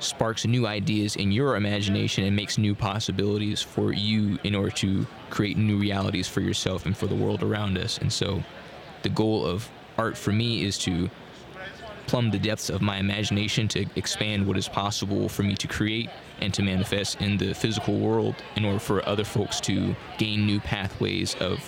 sparks 0.00 0.46
new 0.46 0.66
ideas 0.66 1.16
in 1.16 1.30
your 1.30 1.54
imagination 1.54 2.24
and 2.24 2.34
makes 2.34 2.58
new 2.58 2.74
possibilities 2.74 3.60
for 3.60 3.92
you 3.92 4.38
in 4.42 4.54
order 4.54 4.70
to 4.70 5.06
create 5.30 5.56
new 5.56 5.78
realities 5.78 6.26
for 6.26 6.40
yourself 6.40 6.86
and 6.86 6.96
for 6.96 7.06
the 7.06 7.14
world 7.14 7.42
around 7.42 7.76
us. 7.76 7.98
And 7.98 8.12
so 8.12 8.42
the 9.02 9.10
goal 9.10 9.44
of 9.44 9.68
art 10.02 10.18
for 10.18 10.32
me 10.32 10.64
is 10.64 10.76
to 10.78 11.08
plumb 12.08 12.32
the 12.32 12.38
depths 12.38 12.68
of 12.68 12.82
my 12.82 12.96
imagination 12.98 13.68
to 13.68 13.86
expand 13.94 14.44
what 14.44 14.56
is 14.56 14.68
possible 14.68 15.28
for 15.28 15.44
me 15.44 15.54
to 15.54 15.68
create 15.68 16.10
and 16.40 16.52
to 16.52 16.60
manifest 16.60 17.20
in 17.20 17.36
the 17.36 17.54
physical 17.54 17.96
world 18.00 18.34
in 18.56 18.64
order 18.64 18.80
for 18.80 19.08
other 19.08 19.22
folks 19.22 19.60
to 19.60 19.94
gain 20.18 20.44
new 20.44 20.58
pathways 20.58 21.36
of 21.36 21.60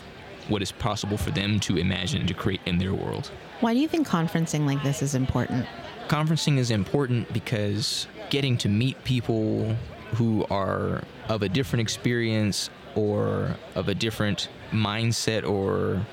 what 0.48 0.60
is 0.62 0.72
possible 0.72 1.16
for 1.16 1.30
them 1.30 1.60
to 1.60 1.76
imagine 1.76 2.18
and 2.18 2.28
to 2.28 2.34
create 2.34 2.60
in 2.66 2.76
their 2.76 2.92
world. 2.92 3.30
Why 3.60 3.72
do 3.72 3.78
you 3.78 3.86
think 3.86 4.08
conferencing 4.08 4.66
like 4.66 4.82
this 4.82 5.00
is 5.00 5.14
important? 5.14 5.64
Conferencing 6.08 6.58
is 6.58 6.72
important 6.72 7.32
because 7.32 8.08
getting 8.30 8.58
to 8.58 8.68
meet 8.68 9.02
people 9.04 9.76
who 10.16 10.44
are 10.50 11.04
of 11.28 11.42
a 11.42 11.48
different 11.48 11.82
experience 11.82 12.68
or 12.96 13.56
of 13.76 13.88
a 13.88 13.94
different 13.94 14.48
mindset 14.72 15.48
or 15.48 16.04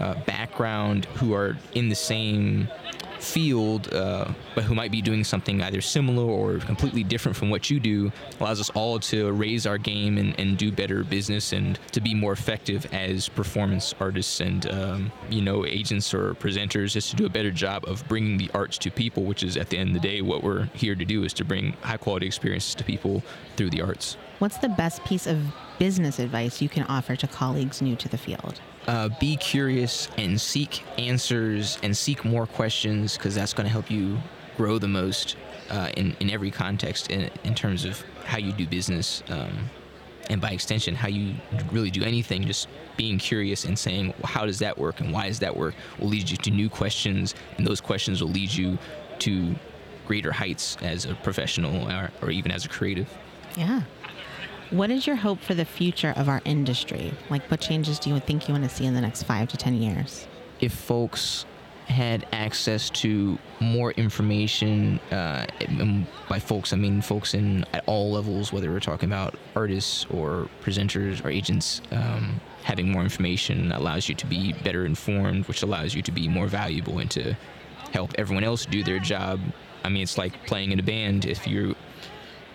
uh, 0.00 0.14
background 0.24 1.04
who 1.16 1.34
are 1.34 1.56
in 1.74 1.88
the 1.88 1.94
same 1.94 2.68
field, 3.18 3.92
uh, 3.92 4.32
but 4.54 4.64
who 4.64 4.74
might 4.74 4.90
be 4.90 5.02
doing 5.02 5.24
something 5.24 5.62
either 5.62 5.80
similar 5.80 6.24
or 6.24 6.58
completely 6.58 7.04
different 7.04 7.36
from 7.36 7.50
what 7.50 7.70
you 7.70 7.78
do, 7.78 8.10
allows 8.40 8.60
us 8.60 8.70
all 8.70 8.98
to 8.98 9.30
raise 9.32 9.66
our 9.66 9.78
game 9.78 10.18
and, 10.18 10.38
and 10.40 10.56
do 10.56 10.72
better 10.72 11.04
business 11.04 11.52
and 11.52 11.78
to 11.92 12.00
be 12.00 12.14
more 12.14 12.32
effective 12.32 12.86
as 12.92 13.28
performance 13.28 13.94
artists 14.00 14.40
and, 14.40 14.70
um, 14.72 15.12
you 15.28 15.42
know, 15.42 15.66
agents 15.66 16.12
or 16.14 16.34
presenters, 16.34 16.92
just 16.92 17.10
to 17.10 17.16
do 17.16 17.26
a 17.26 17.30
better 17.30 17.50
job 17.50 17.84
of 17.86 18.06
bringing 18.08 18.38
the 18.38 18.50
arts 18.54 18.78
to 18.78 18.90
people, 18.90 19.24
which 19.24 19.42
is 19.42 19.56
at 19.56 19.68
the 19.68 19.78
end 19.78 19.94
of 19.94 20.02
the 20.02 20.08
day 20.08 20.22
what 20.22 20.42
we're 20.42 20.64
here 20.74 20.94
to 20.94 21.04
do 21.04 21.24
is 21.24 21.32
to 21.34 21.44
bring 21.44 21.72
high 21.82 21.96
quality 21.96 22.26
experiences 22.26 22.74
to 22.74 22.84
people 22.84 23.22
through 23.56 23.70
the 23.70 23.82
arts. 23.82 24.16
What's 24.40 24.58
the 24.58 24.68
best 24.68 25.04
piece 25.04 25.26
of 25.26 25.40
business 25.78 26.18
advice 26.18 26.60
you 26.60 26.68
can 26.68 26.82
offer 26.84 27.14
to 27.14 27.26
colleagues 27.26 27.80
new 27.80 27.94
to 27.96 28.08
the 28.08 28.18
field? 28.18 28.60
uh, 28.86 29.08
be 29.20 29.36
curious 29.36 30.08
and 30.16 30.40
seek 30.40 30.82
answers 30.98 31.78
and 31.82 31.96
seek 31.96 32.24
more 32.24 32.46
questions 32.46 33.16
because 33.16 33.34
that's 33.34 33.52
going 33.52 33.64
to 33.66 33.70
help 33.70 33.90
you 33.90 34.18
grow 34.56 34.78
the 34.78 34.88
most 34.88 35.36
uh, 35.70 35.90
in, 35.96 36.16
in 36.20 36.30
every 36.30 36.50
context 36.50 37.10
in, 37.10 37.30
in 37.44 37.54
terms 37.54 37.84
of 37.84 38.02
how 38.24 38.38
you 38.38 38.52
do 38.52 38.66
business 38.66 39.22
um, 39.28 39.70
and 40.28 40.40
by 40.40 40.50
extension 40.50 40.94
how 40.94 41.08
you 41.08 41.34
really 41.70 41.90
do 41.90 42.02
anything 42.02 42.44
just 42.44 42.68
being 42.96 43.18
curious 43.18 43.64
and 43.64 43.78
saying 43.78 44.08
well, 44.18 44.32
how 44.32 44.44
does 44.44 44.58
that 44.58 44.76
work 44.76 45.00
and 45.00 45.12
why 45.12 45.28
does 45.28 45.38
that 45.38 45.56
work 45.56 45.74
will 45.98 46.08
lead 46.08 46.28
you 46.28 46.36
to 46.36 46.50
new 46.50 46.68
questions 46.68 47.34
and 47.58 47.66
those 47.66 47.80
questions 47.80 48.22
will 48.22 48.30
lead 48.30 48.52
you 48.52 48.78
to 49.18 49.54
greater 50.06 50.32
heights 50.32 50.76
as 50.82 51.04
a 51.04 51.14
professional 51.16 51.88
or, 51.90 52.10
or 52.22 52.30
even 52.30 52.50
as 52.50 52.64
a 52.64 52.68
creative 52.68 53.08
Yeah. 53.56 53.82
What 54.70 54.90
is 54.90 55.06
your 55.06 55.16
hope 55.16 55.40
for 55.40 55.54
the 55.54 55.64
future 55.64 56.14
of 56.16 56.28
our 56.28 56.40
industry? 56.44 57.12
Like, 57.28 57.42
what 57.50 57.60
changes 57.60 57.98
do 57.98 58.10
you 58.10 58.20
think 58.20 58.48
you 58.48 58.54
want 58.54 58.64
to 58.64 58.70
see 58.70 58.86
in 58.86 58.94
the 58.94 59.00
next 59.00 59.24
five 59.24 59.48
to 59.48 59.56
10 59.56 59.74
years? 59.74 60.28
if 60.60 60.72
folks 60.72 61.46
had 61.88 62.24
access 62.32 62.88
to 62.88 63.36
more 63.58 63.90
information, 63.92 65.00
uh, 65.10 65.44
by 66.28 66.38
folks 66.38 66.72
I 66.72 66.76
mean 66.76 67.02
folks 67.02 67.34
in 67.34 67.64
at 67.72 67.82
all 67.86 68.12
levels, 68.12 68.52
whether 68.52 68.70
we're 68.70 68.78
talking 68.78 69.08
about 69.08 69.34
artists 69.56 70.06
or 70.10 70.48
presenters 70.62 71.24
or 71.24 71.30
agents, 71.30 71.82
um, 71.90 72.40
having 72.62 72.92
more 72.92 73.02
information 73.02 73.72
allows 73.72 74.08
you 74.08 74.14
to 74.14 74.26
be 74.26 74.52
better 74.52 74.86
informed, 74.86 75.48
which 75.48 75.62
allows 75.62 75.94
you 75.94 76.02
to 76.02 76.12
be 76.12 76.28
more 76.28 76.46
valuable 76.46 77.00
and 77.00 77.10
to 77.10 77.34
help 77.92 78.12
everyone 78.18 78.44
else 78.44 78.66
do 78.66 78.84
their 78.84 79.00
job. 79.00 79.40
I 79.82 79.88
mean, 79.88 80.04
it's 80.04 80.16
like 80.16 80.46
playing 80.46 80.70
in 80.70 80.78
a 80.78 80.84
band. 80.84 81.24
If 81.24 81.46
you 81.46 81.74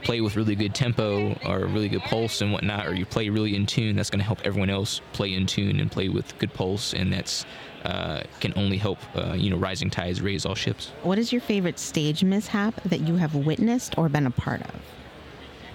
play 0.05 0.21
with 0.21 0.35
really 0.35 0.55
good 0.55 0.73
tempo 0.73 1.37
or 1.45 1.65
really 1.65 1.89
good 1.89 2.03
pulse 2.03 2.41
and 2.41 2.53
whatnot, 2.53 2.87
or 2.87 2.93
you 2.93 3.05
play 3.05 3.27
really 3.27 3.55
in 3.55 3.65
tune, 3.65 3.95
that's 3.95 4.09
going 4.09 4.19
to 4.19 4.25
help 4.25 4.39
everyone 4.45 4.69
else 4.69 5.01
play 5.11 5.33
in 5.33 5.45
tune 5.45 5.79
and 5.79 5.91
play 5.91 6.07
with 6.07 6.37
good 6.37 6.53
pulse, 6.53 6.93
and 6.93 7.11
that's 7.11 7.45
uh, 7.83 8.21
can 8.39 8.53
only 8.55 8.77
help 8.77 8.99
uh, 9.15 9.33
you 9.33 9.49
know 9.49 9.57
rising 9.57 9.89
tides 9.89 10.21
raise 10.21 10.45
all 10.45 10.55
ships. 10.55 10.91
What 11.03 11.17
is 11.17 11.31
your 11.33 11.41
favorite 11.41 11.79
stage 11.79 12.23
mishap 12.23 12.81
that 12.83 13.01
you 13.01 13.15
have 13.15 13.35
witnessed 13.35 13.97
or 13.97 14.07
been 14.07 14.27
a 14.27 14.31
part 14.31 14.61
of? 14.61 14.75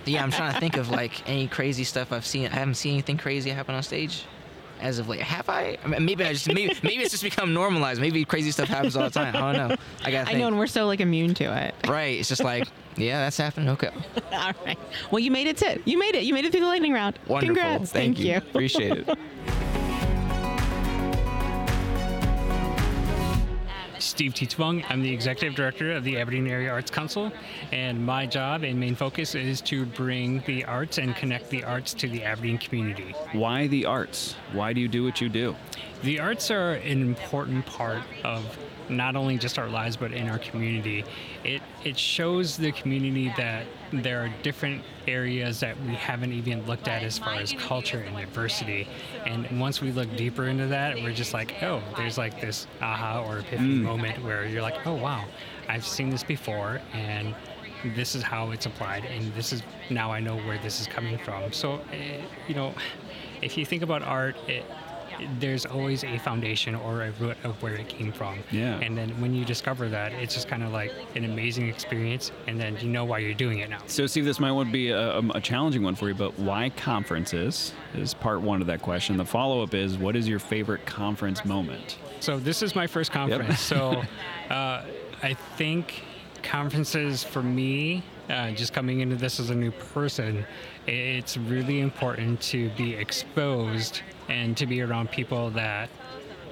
Yeah, 0.06 0.22
I'm 0.22 0.30
trying 0.30 0.54
to 0.54 0.60
think 0.60 0.76
of 0.76 0.88
like 0.90 1.28
any 1.28 1.46
crazy 1.46 1.84
stuff 1.84 2.10
I've 2.10 2.26
seen. 2.26 2.46
I 2.46 2.54
haven't 2.54 2.74
seen 2.74 2.94
anything 2.94 3.18
crazy 3.18 3.50
happen 3.50 3.74
on 3.74 3.82
stage 3.82 4.24
as 4.80 4.98
of 4.98 5.08
late. 5.08 5.20
Have 5.20 5.48
I? 5.48 5.78
Maybe 5.86 6.24
I 6.24 6.32
just 6.32 6.48
maybe 6.48 6.74
maybe 6.82 7.02
it's 7.02 7.10
just 7.10 7.22
become 7.22 7.52
normalized. 7.54 8.00
Maybe 8.00 8.24
crazy 8.24 8.50
stuff 8.50 8.68
happens 8.68 8.96
all 8.96 9.04
the 9.04 9.10
time. 9.10 9.36
I 9.36 9.52
don't 9.52 9.68
know. 9.68 9.76
I 10.04 10.10
got. 10.10 10.28
I 10.28 10.32
know, 10.34 10.46
and 10.48 10.58
we're 10.58 10.66
so 10.66 10.86
like 10.86 11.00
immune 11.00 11.34
to 11.34 11.44
it. 11.66 11.74
Right. 11.90 12.20
It's 12.20 12.28
just 12.28 12.44
like, 12.44 12.68
yeah, 12.96 13.18
that's 13.18 13.36
happening. 13.36 13.68
Okay. 13.70 13.90
All 14.32 14.52
right. 14.64 14.78
Well, 15.10 15.18
you 15.18 15.32
made 15.32 15.48
it 15.48 15.56
to 15.56 15.80
you 15.84 15.98
made 15.98 16.14
it. 16.14 16.22
You 16.22 16.34
made 16.34 16.44
it 16.44 16.52
through 16.52 16.60
the 16.60 16.66
lightning 16.66 16.92
round. 16.92 17.18
Wonderful. 17.26 17.56
Congrats. 17.56 17.90
Thank, 17.90 18.20
you. 18.20 18.36
Appreciate 18.36 19.08
it. 19.08 19.18
Steve 24.00 24.34
Thithavong. 24.34 24.84
I'm 24.88 25.02
the 25.02 25.12
executive 25.12 25.54
director 25.54 25.92
of 25.92 26.04
the 26.04 26.18
Aberdeen 26.18 26.46
Area 26.46 26.70
Arts 26.70 26.90
Council, 26.90 27.32
and 27.72 28.04
my 28.04 28.26
job 28.26 28.62
and 28.64 28.78
main 28.78 28.94
focus 28.94 29.34
is 29.34 29.60
to 29.62 29.86
bring 29.86 30.42
the 30.46 30.64
arts 30.64 30.98
and 30.98 31.14
connect 31.14 31.50
the 31.50 31.62
arts 31.64 31.94
to 31.94 32.08
the 32.08 32.24
Aberdeen 32.24 32.58
community. 32.58 33.14
Why 33.32 33.66
the 33.66 33.86
arts? 33.86 34.34
Why 34.52 34.72
do 34.72 34.80
you 34.80 34.88
do 34.88 35.04
what 35.04 35.20
you 35.20 35.28
do? 35.28 35.54
The 36.02 36.18
arts 36.18 36.50
are 36.50 36.72
an 36.72 37.02
important 37.02 37.66
part 37.66 38.02
of 38.24 38.58
not 38.90 39.16
only 39.16 39.38
just 39.38 39.58
our 39.58 39.68
lives 39.68 39.96
but 39.96 40.12
in 40.12 40.28
our 40.28 40.38
community. 40.38 41.04
It 41.44 41.62
it 41.84 41.98
shows 41.98 42.56
the 42.56 42.72
community 42.72 43.32
that 43.36 43.66
there 43.92 44.22
are 44.22 44.32
different 44.42 44.82
areas 45.08 45.60
that 45.60 45.80
we 45.82 45.94
haven't 45.94 46.32
even 46.32 46.66
looked 46.66 46.88
at 46.88 47.02
as 47.02 47.18
far 47.18 47.34
as 47.34 47.52
culture 47.52 48.00
and 48.00 48.16
diversity. 48.16 48.88
And 49.26 49.60
once 49.60 49.80
we 49.80 49.92
look 49.92 50.14
deeper 50.16 50.46
into 50.46 50.66
that, 50.68 50.96
we're 50.96 51.12
just 51.12 51.32
like, 51.32 51.62
oh, 51.62 51.82
there's 51.96 52.18
like 52.18 52.40
this 52.40 52.66
aha 52.80 53.22
or 53.22 53.38
epiphany 53.38 53.74
moment 53.74 54.22
where 54.24 54.46
you're 54.46 54.62
like, 54.62 54.86
oh 54.86 54.94
wow, 54.94 55.24
I've 55.68 55.86
seen 55.86 56.10
this 56.10 56.22
before 56.22 56.80
and 56.92 57.34
this 57.96 58.14
is 58.14 58.22
how 58.22 58.50
it's 58.50 58.66
applied 58.66 59.04
and 59.06 59.32
this 59.34 59.52
is 59.52 59.62
now 59.88 60.12
I 60.12 60.20
know 60.20 60.36
where 60.36 60.58
this 60.58 60.80
is 60.80 60.86
coming 60.86 61.18
from. 61.18 61.52
So, 61.52 61.80
eh, 61.92 62.20
you 62.46 62.54
know, 62.54 62.74
if 63.42 63.56
you 63.56 63.64
think 63.64 63.82
about 63.82 64.02
art, 64.02 64.36
it, 64.48 64.64
there's 65.38 65.66
always 65.66 66.04
a 66.04 66.18
foundation 66.18 66.74
or 66.74 67.02
a 67.02 67.10
root 67.12 67.36
of 67.44 67.60
where 67.62 67.74
it 67.74 67.88
came 67.88 68.12
from. 68.12 68.38
Yeah. 68.50 68.78
And 68.80 68.96
then 68.96 69.10
when 69.20 69.34
you 69.34 69.44
discover 69.44 69.88
that, 69.88 70.12
it's 70.12 70.34
just 70.34 70.48
kind 70.48 70.62
of 70.62 70.72
like 70.72 70.92
an 71.14 71.24
amazing 71.24 71.68
experience, 71.68 72.32
and 72.46 72.60
then 72.60 72.76
you 72.80 72.88
know 72.88 73.04
why 73.04 73.18
you're 73.18 73.34
doing 73.34 73.58
it 73.58 73.70
now. 73.70 73.80
So, 73.86 74.06
Steve, 74.06 74.24
this 74.24 74.40
might 74.40 74.72
be 74.72 74.90
a, 74.90 75.18
a 75.18 75.40
challenging 75.40 75.82
one 75.82 75.94
for 75.94 76.08
you, 76.08 76.14
but 76.14 76.38
why 76.38 76.70
conferences 76.70 77.72
is 77.94 78.14
part 78.14 78.40
one 78.40 78.60
of 78.60 78.66
that 78.66 78.82
question. 78.82 79.16
The 79.16 79.24
follow 79.24 79.62
up 79.62 79.74
is, 79.74 79.98
what 79.98 80.16
is 80.16 80.28
your 80.28 80.38
favorite 80.38 80.86
conference 80.86 81.44
moment? 81.44 81.98
So 82.20 82.38
this 82.38 82.62
is 82.62 82.74
my 82.74 82.86
first 82.86 83.12
conference. 83.12 83.60
so 83.60 84.02
uh, 84.50 84.84
I 85.22 85.34
think 85.56 86.02
conferences 86.42 87.22
for 87.24 87.42
me, 87.42 88.02
uh, 88.30 88.50
just 88.52 88.72
coming 88.72 89.00
into 89.00 89.16
this 89.16 89.40
as 89.40 89.50
a 89.50 89.54
new 89.54 89.70
person, 89.70 90.44
it's 90.86 91.36
really 91.36 91.80
important 91.80 92.40
to 92.40 92.70
be 92.70 92.94
exposed 92.94 94.02
and 94.28 94.56
to 94.56 94.66
be 94.66 94.80
around 94.82 95.10
people 95.10 95.50
that. 95.50 95.88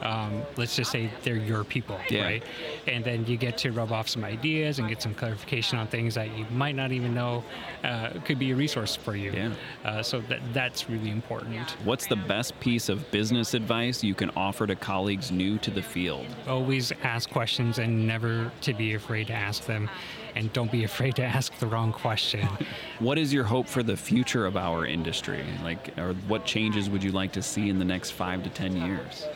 Um, 0.01 0.43
let's 0.57 0.77
just 0.77 0.93
say 0.93 1.11
they're 1.25 1.35
your 1.35 1.65
people, 1.65 1.99
Yeah. 2.09 2.23
right? 2.23 2.43
And 2.87 3.05
then 3.05 3.27
you 3.27 3.37
get 3.37 3.59
to 3.59 3.73
rub 3.73 3.91
off 3.91 4.09
some 4.09 4.23
ideas 4.23 4.79
and 4.79 4.89
get 4.89 5.03
some 5.03 5.13
clarification 5.13 5.77
on 5.77 5.89
things 5.89 6.15
that 6.15 6.39
you 6.39 6.47
might 6.53 6.77
not 6.77 6.93
even 6.93 7.15
know 7.15 7.43
uh, 7.83 8.11
could 8.25 8.39
be 8.39 8.53
a 8.53 8.55
resource 8.55 8.95
for 8.95 9.17
you. 9.17 9.33
Yeah. 9.33 9.51
Uh, 9.85 10.01
so 10.05 10.21
that 10.29 10.39
that's 10.53 10.89
really 10.89 11.11
important. 11.11 11.71
What's 11.83 12.07
the 12.07 12.15
best 12.15 12.61
piece 12.61 12.89
of 12.89 13.11
business 13.11 13.55
advice 13.55 14.05
you 14.05 14.15
can 14.15 14.31
offer 14.37 14.69
to 14.69 14.77
colleagues 14.77 15.33
new 15.33 15.59
to 15.59 15.71
the 15.73 15.83
field? 15.83 16.27
always 16.47 16.93
ask 17.03 17.29
questions 17.29 17.81
and 17.81 18.07
never 18.07 18.53
to 18.61 18.75
be 18.75 18.95
afraid 18.95 19.27
to 19.27 19.33
ask 19.33 19.67
them 19.67 19.91
and 20.35 20.53
don't 20.53 20.71
be 20.71 20.85
afraid 20.85 21.17
to 21.17 21.25
ask 21.25 21.57
the 21.59 21.67
wrong 21.67 21.93
question 21.93 22.49
What 22.99 23.19
is 23.19 23.33
your 23.33 23.45
hope 23.45 23.69
for 23.69 23.83
the 23.83 23.97
future 23.97 24.45
of 24.47 24.57
our 24.57 24.85
industry? 24.85 25.45
Like, 25.63 25.97
or 25.99 26.15
what 26.27 26.45
changes 26.45 26.91
would 26.91 27.03
you 27.03 27.13
like 27.13 27.33
to 27.33 27.43
see 27.43 27.69
in 27.69 27.79
the 27.79 27.85
next 27.85 28.11
five 28.11 28.43
to 28.43 28.51
ten 28.51 28.77
years? 28.77 29.27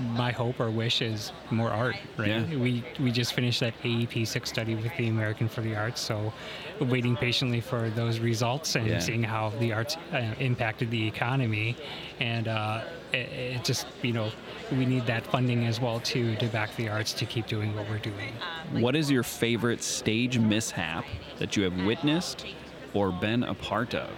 My 0.00 0.30
hope 0.32 0.58
or 0.60 0.70
wish 0.70 1.02
is 1.02 1.32
more 1.50 1.70
art 1.70 1.96
right 2.16 2.28
Yeah. 2.28 2.56
we 2.56 2.84
we 2.98 3.10
just 3.10 3.32
finished 3.34 3.60
that 3.60 3.74
aep 3.82 4.26
6 4.26 4.48
study 4.48 4.74
with 4.74 4.96
the 4.96 5.08
american 5.08 5.48
for 5.48 5.60
the 5.60 5.76
arts 5.76 6.00
so 6.00 6.32
waiting 6.80 7.16
patiently 7.16 7.60
for 7.60 7.90
those 7.90 8.18
results 8.18 8.74
and 8.76 8.86
Yeah. 8.86 8.98
seeing 8.98 9.22
how 9.22 9.50
the 9.60 9.72
arts 9.72 9.96
uh, 10.12 10.18
impacted 10.38 10.90
the 10.90 11.06
economy 11.06 11.76
and 12.20 12.48
uh, 12.48 12.82
it, 13.12 13.16
it 13.56 13.64
just 13.64 13.86
you 14.02 14.12
know 14.12 14.30
we 14.72 14.86
need 14.86 15.06
that 15.06 15.26
funding 15.26 15.66
as 15.66 15.80
well 15.80 16.00
too 16.00 16.34
to 16.36 16.46
back 16.48 16.74
the 16.76 16.88
arts 16.88 17.12
to 17.14 17.26
keep 17.26 17.46
doing 17.46 17.74
what 17.76 17.88
we're 17.88 17.98
doing 17.98 18.32
What 18.72 18.94
is 18.96 19.10
your 19.10 19.22
favorite 19.24 19.82
stage 19.82 20.38
mishap 20.38 21.04
that 21.38 21.56
you 21.56 21.64
have 21.64 21.76
witnessed 21.84 22.46
or 22.94 23.12
been 23.12 23.42
a 23.44 23.54
part 23.54 23.94
of? 23.94 24.10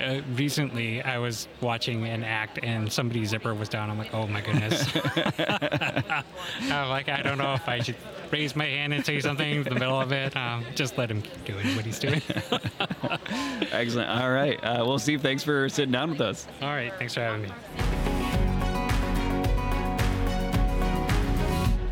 uh, 0.00 0.20
recently 0.34 1.02
I 1.02 1.18
was 1.18 1.48
watching 1.60 2.06
an 2.06 2.24
act 2.24 2.58
and 2.62 2.90
somebody's 2.92 3.30
zipper 3.30 3.54
was 3.54 3.68
down. 3.68 3.90
I'm 3.90 3.98
like, 3.98 4.14
oh 4.14 4.26
my 4.26 4.40
goodness. 4.40 4.88
I'm 6.70 6.88
like, 6.88 7.08
I 7.08 7.22
don't 7.22 7.38
know 7.38 7.54
if 7.54 7.68
I 7.68 7.80
should 7.80 7.96
raise 8.30 8.54
my 8.56 8.66
hand 8.66 8.94
and 8.94 9.04
say 9.04 9.20
something 9.20 9.58
in 9.58 9.62
the 9.64 9.74
middle 9.74 10.00
of 10.00 10.12
it. 10.12 10.36
Um, 10.36 10.64
just 10.74 10.98
let 10.98 11.10
him 11.10 11.22
keep 11.22 11.44
doing 11.44 11.76
what 11.76 11.84
he's 11.84 11.98
doing. 11.98 12.22
Excellent. 13.72 14.10
All 14.10 14.30
right. 14.30 14.62
Uh, 14.62 14.84
well, 14.86 14.98
Steve, 14.98 15.22
thanks 15.22 15.42
for 15.42 15.68
sitting 15.68 15.92
down 15.92 16.10
with 16.10 16.20
us. 16.20 16.46
All 16.62 16.68
right, 16.68 16.92
thanks 16.98 17.14
for 17.14 17.20
having 17.20 17.42
me. 17.42 17.48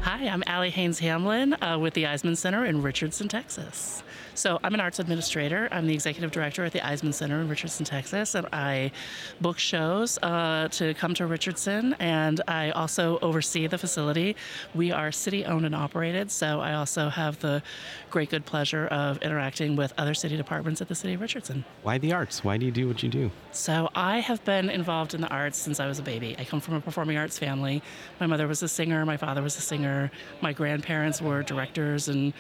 Hi, 0.03 0.29
I'm 0.29 0.43
Ally 0.47 0.71
Hayes-Hamblin 0.71 1.63
uh, 1.63 1.79
with 1.79 1.95
the 1.95 2.05
Eisemann 2.05 2.37
Center 2.37 2.65
in 2.65 2.83
Richardson, 2.83 3.29
Texas. 3.29 4.03
So 4.37 4.61
I'm 4.63 4.75
an 4.75 4.81
arts 4.81 4.99
administrator. 4.99 5.67
I'm 5.73 5.87
the 5.87 5.95
executive 5.95 6.31
director 6.31 6.63
at 6.65 6.73
the 6.73 6.81
Eisemann 6.81 7.15
Center 7.15 7.41
in 7.41 7.49
Richardson, 7.49 7.87
Texas, 7.87 8.35
and 8.35 8.47
I 8.53 8.93
book 9.41 9.59
shows 9.59 10.19
uh, 10.23 10.69
to 10.73 10.93
come 10.93 11.15
to 11.15 11.27
Richardson, 11.27 11.95
and 12.01 12.43
I 12.47 12.71
also 12.73 13.19
oversee 13.23 13.67
the 13.67 13.79
facility. 13.79 14.37
We 14.75 14.93
are 14.93 15.11
city-owned 15.11 15.65
and 15.65 15.75
operated, 15.75 16.31
so 16.31 16.61
I 16.61 16.75
also 16.75 17.09
have 17.09 17.39
the 17.41 17.63
great 18.11 18.29
good 18.29 18.45
pleasure 18.45 18.89
of 18.89 19.17
interacting 19.23 19.75
with 19.75 19.95
other 19.97 20.13
city 20.13 20.37
departments 20.37 20.83
at 20.83 20.89
the 20.89 20.95
city 20.95 21.15
of 21.15 21.23
Richardson. 21.23 21.65
Why 21.83 21.97
the 21.97 22.13
arts? 22.13 22.45
Why 22.45 22.59
do 22.59 22.67
you 22.67 22.73
do 22.73 22.89
what 22.89 23.03
you 23.03 23.09
do? 23.09 23.31
So 23.53 23.89
I 23.95 24.21
have 24.21 24.45
been 24.45 24.69
involved 24.69 25.15
in 25.15 25.23
the 25.23 25.29
arts 25.29 25.57
since 25.57 25.81
I 25.81 25.87
was 25.87 25.99
a 25.99 26.03
baby. 26.03 26.37
I 26.39 26.45
come 26.45 26.61
from 26.61 26.75
a 26.75 26.81
performing 26.83 27.17
arts 27.17 27.39
family. 27.39 27.83
My 28.21 28.27
mother 28.27 28.47
was 28.47 28.63
a 28.63 28.69
singer, 28.69 29.07
my 29.07 29.17
father 29.17 29.41
was 29.41 29.57
a 29.57 29.63
singer, 29.63 30.11
my 30.43 30.53
grandparents 30.53 31.23
were 31.23 31.43
directors 31.43 32.09
and 32.09 32.35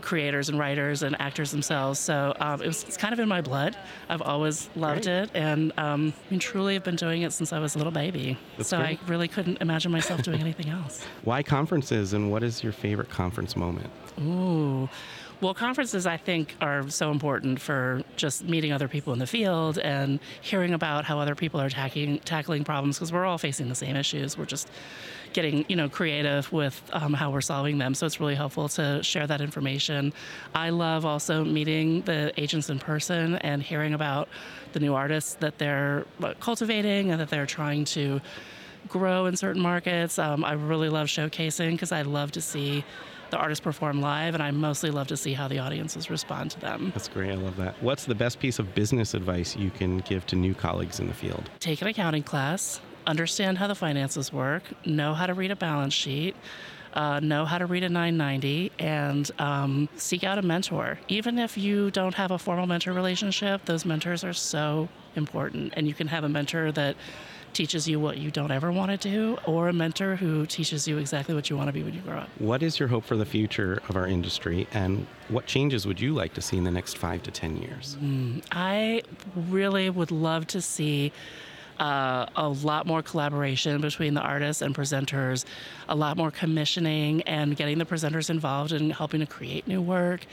creators 0.00 0.48
and 0.48 0.58
writers 0.58 1.02
and 1.02 1.20
actors 1.20 1.50
themselves. 1.50 1.98
So 1.98 2.34
um, 2.40 2.62
it 2.62 2.66
was, 2.66 2.84
it's 2.84 2.96
kind 2.96 3.12
of 3.12 3.20
in 3.20 3.28
my 3.28 3.40
blood. 3.40 3.76
I've 4.08 4.22
always 4.22 4.68
loved 4.76 5.06
it, 5.06 5.30
and 5.34 5.72
um, 5.78 6.12
I 6.16 6.30
mean, 6.30 6.40
truly 6.40 6.76
I've 6.76 6.84
been 6.84 6.96
doing 6.96 7.22
it 7.22 7.32
since 7.32 7.52
I 7.52 7.58
was 7.58 7.74
a 7.74 7.78
little 7.78 7.92
baby. 7.92 8.38
That's 8.56 8.68
so 8.68 8.78
great. 8.78 8.98
I 9.02 9.08
really 9.08 9.28
couldn't 9.28 9.58
imagine 9.60 9.92
myself 9.92 10.22
doing 10.22 10.40
anything 10.40 10.68
else. 10.68 11.04
Why 11.24 11.42
conferences 11.42 12.12
and 12.12 12.30
what 12.30 12.42
is 12.42 12.62
your 12.62 12.72
favorite 12.72 13.10
conference 13.10 13.56
moment? 13.56 13.90
Ooh. 14.20 14.88
Well, 15.42 15.54
conferences 15.54 16.06
I 16.06 16.18
think 16.18 16.54
are 16.60 16.88
so 16.88 17.10
important 17.10 17.60
for 17.60 18.04
just 18.14 18.44
meeting 18.44 18.72
other 18.72 18.86
people 18.86 19.12
in 19.12 19.18
the 19.18 19.26
field 19.26 19.76
and 19.76 20.20
hearing 20.40 20.72
about 20.72 21.04
how 21.04 21.18
other 21.18 21.34
people 21.34 21.60
are 21.60 21.68
tackling 21.68 22.20
tackling 22.20 22.62
problems 22.62 22.96
because 22.96 23.12
we're 23.12 23.24
all 23.24 23.38
facing 23.38 23.68
the 23.68 23.74
same 23.74 23.96
issues. 23.96 24.38
We're 24.38 24.44
just 24.44 24.70
getting 25.32 25.64
you 25.68 25.74
know 25.74 25.88
creative 25.88 26.52
with 26.52 26.80
um, 26.92 27.12
how 27.12 27.32
we're 27.32 27.40
solving 27.40 27.78
them. 27.78 27.92
So 27.96 28.06
it's 28.06 28.20
really 28.20 28.36
helpful 28.36 28.68
to 28.68 29.02
share 29.02 29.26
that 29.26 29.40
information. 29.40 30.12
I 30.54 30.70
love 30.70 31.04
also 31.04 31.44
meeting 31.44 32.02
the 32.02 32.32
agents 32.40 32.70
in 32.70 32.78
person 32.78 33.34
and 33.38 33.64
hearing 33.64 33.94
about 33.94 34.28
the 34.74 34.78
new 34.78 34.94
artists 34.94 35.34
that 35.40 35.58
they're 35.58 36.06
uh, 36.22 36.34
cultivating 36.38 37.10
and 37.10 37.20
that 37.20 37.30
they're 37.30 37.46
trying 37.46 37.84
to 37.86 38.20
grow 38.86 39.26
in 39.26 39.36
certain 39.36 39.60
markets. 39.60 40.20
Um, 40.20 40.44
I 40.44 40.52
really 40.52 40.88
love 40.88 41.08
showcasing 41.08 41.72
because 41.72 41.90
I 41.90 42.02
love 42.02 42.30
to 42.32 42.40
see 42.40 42.84
the 43.32 43.38
artists 43.38 43.64
perform 43.64 44.00
live, 44.00 44.34
and 44.34 44.42
I 44.42 44.50
mostly 44.52 44.90
love 44.90 45.08
to 45.08 45.16
see 45.16 45.32
how 45.32 45.48
the 45.48 45.58
audiences 45.58 46.10
respond 46.10 46.52
to 46.52 46.60
them. 46.60 46.92
That's 46.94 47.08
great. 47.08 47.30
I 47.30 47.34
love 47.34 47.56
that. 47.56 47.74
What's 47.82 48.04
the 48.04 48.14
best 48.14 48.38
piece 48.38 48.58
of 48.58 48.74
business 48.74 49.14
advice 49.14 49.56
you 49.56 49.70
can 49.70 49.98
give 49.98 50.26
to 50.26 50.36
new 50.36 50.54
colleagues 50.54 51.00
in 51.00 51.08
the 51.08 51.14
field? 51.14 51.50
Take 51.58 51.80
an 51.82 51.88
accounting 51.88 52.22
class, 52.22 52.80
understand 53.06 53.56
how 53.58 53.66
the 53.66 53.74
finances 53.74 54.32
work, 54.32 54.62
know 54.86 55.14
how 55.14 55.26
to 55.26 55.34
read 55.34 55.50
a 55.50 55.56
balance 55.56 55.94
sheet. 55.94 56.36
uh, 56.94 57.20
know 57.20 57.46
how 57.46 57.56
to 57.56 57.64
read 57.64 57.82
a 57.82 57.88
990, 57.88 58.70
and 58.78 59.30
um, 59.38 59.88
seek 59.96 60.24
out 60.24 60.36
a 60.36 60.42
mentor. 60.42 60.98
Even 61.08 61.38
if 61.38 61.56
you 61.56 61.90
don't 61.90 62.12
have 62.14 62.30
a 62.30 62.38
formal 62.38 62.66
mentor 62.66 62.92
relationship, 62.92 63.64
those 63.64 63.86
mentors 63.86 64.22
are 64.24 64.34
so 64.34 64.90
important. 65.16 65.72
And 65.74 65.88
you 65.88 65.94
can 65.94 66.06
have 66.08 66.22
a 66.22 66.28
mentor 66.28 66.70
that 66.72 66.96
teaches 67.52 67.88
you 67.88 68.00
what 68.00 68.18
you 68.18 68.30
don't 68.30 68.50
ever 68.50 68.72
want 68.72 68.90
to 68.90 68.96
do, 68.96 69.38
or 69.46 69.68
a 69.68 69.72
mentor 69.72 70.16
who 70.16 70.46
teaches 70.46 70.86
you 70.88 70.98
exactly 70.98 71.34
what 71.34 71.50
you 71.50 71.56
want 71.56 71.68
to 71.68 71.72
be 71.72 71.82
when 71.82 71.94
you 71.94 72.00
grow 72.00 72.18
up. 72.18 72.28
What 72.38 72.62
is 72.62 72.78
your 72.78 72.88
hope 72.88 73.04
for 73.04 73.16
the 73.16 73.26
future 73.26 73.80
of 73.88 73.96
our 73.96 74.06
industry, 74.06 74.66
and 74.72 75.06
what 75.28 75.46
changes 75.46 75.86
would 75.86 76.00
you 76.00 76.14
like 76.14 76.34
to 76.34 76.42
see 76.42 76.56
in 76.56 76.64
the 76.64 76.70
next 76.70 76.98
five 76.98 77.22
to 77.24 77.30
10 77.30 77.56
years? 77.56 77.96
I 78.52 79.02
really 79.36 79.90
would 79.90 80.10
love 80.10 80.46
to 80.48 80.60
see 80.60 81.12
uh, 81.78 82.26
a 82.36 82.48
lot 82.48 82.86
more 82.86 83.02
collaboration 83.02 83.80
between 83.80 84.14
the 84.14 84.20
artists 84.20 84.62
and 84.62 84.74
presenters, 84.74 85.44
a 85.88 85.94
lot 85.94 86.16
more 86.16 86.30
commissioning 86.30 87.22
and 87.22 87.56
getting 87.56 87.78
the 87.78 87.84
presenters 87.84 88.30
involved 88.30 88.72
in 88.72 88.90
helping 88.90 89.20
to 89.20 89.26
create 89.26 89.66
new 89.66 89.80
work 89.80 90.26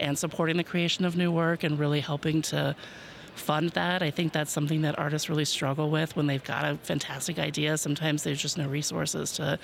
and 0.00 0.18
supporting 0.18 0.56
the 0.56 0.64
creation 0.64 1.04
of 1.04 1.16
new 1.16 1.30
work 1.30 1.62
and 1.62 1.78
really 1.78 2.00
helping 2.00 2.42
to 2.42 2.74
fund 3.36 3.70
that. 3.70 4.02
I 4.02 4.10
think 4.10 4.32
that's 4.32 4.50
something 4.50 4.82
that 4.82 4.98
artists 4.98 5.28
really 5.28 5.44
struggle 5.44 5.90
with 5.90 6.16
when 6.16 6.26
they've 6.26 6.42
got 6.42 6.64
a 6.64 6.76
fantastic 6.76 7.38
idea. 7.38 7.76
Sometimes 7.78 8.24
there's 8.24 8.40
just 8.40 8.58
no 8.58 8.68
resources 8.68 9.32
to 9.32 9.58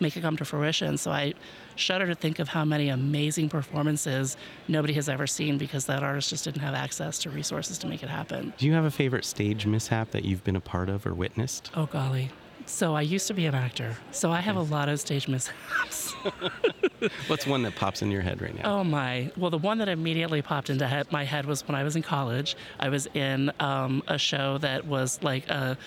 make 0.00 0.16
it 0.16 0.20
come 0.20 0.36
to 0.36 0.44
fruition. 0.44 0.96
So 0.96 1.10
I 1.10 1.34
shudder 1.74 2.06
to 2.06 2.14
think 2.14 2.38
of 2.38 2.48
how 2.48 2.64
many 2.64 2.88
amazing 2.88 3.48
performances 3.48 4.36
nobody 4.68 4.92
has 4.94 5.08
ever 5.08 5.26
seen 5.26 5.58
because 5.58 5.86
that 5.86 6.02
artist 6.02 6.30
just 6.30 6.44
didn't 6.44 6.60
have 6.60 6.74
access 6.74 7.18
to 7.20 7.30
resources 7.30 7.78
to 7.78 7.86
make 7.86 8.02
it 8.02 8.08
happen. 8.08 8.52
Do 8.58 8.66
you 8.66 8.72
have 8.74 8.84
a 8.84 8.90
favorite 8.90 9.24
stage 9.24 9.66
mishap 9.66 10.10
that 10.10 10.24
you've 10.24 10.44
been 10.44 10.56
a 10.56 10.60
part 10.60 10.88
of 10.88 11.06
or 11.06 11.14
witnessed? 11.14 11.70
Oh, 11.74 11.86
golly. 11.86 12.30
So 12.68 12.96
I 12.96 13.02
used 13.02 13.28
to 13.28 13.34
be 13.34 13.46
an 13.46 13.54
actor, 13.54 13.96
so 14.10 14.32
I 14.32 14.40
have 14.40 14.56
a 14.56 14.60
lot 14.62 14.88
of 14.88 14.98
stage 14.98 15.28
mishaps. 15.28 16.12
What's 17.28 17.46
one 17.46 17.62
that 17.62 17.76
pops 17.76 18.02
in 18.02 18.10
your 18.10 18.22
head 18.22 18.42
right 18.42 18.54
now? 18.54 18.80
Oh 18.80 18.84
my! 18.84 19.30
Well, 19.36 19.50
the 19.50 19.58
one 19.58 19.78
that 19.78 19.88
immediately 19.88 20.42
popped 20.42 20.68
into 20.68 20.88
he- 20.88 21.04
my 21.10 21.24
head 21.24 21.46
was 21.46 21.66
when 21.68 21.76
I 21.76 21.84
was 21.84 21.94
in 21.94 22.02
college. 22.02 22.56
I 22.80 22.88
was 22.88 23.06
in 23.14 23.52
um, 23.60 24.02
a 24.08 24.18
show 24.18 24.58
that 24.58 24.84
was 24.84 25.22
like 25.22 25.48
a 25.48 25.78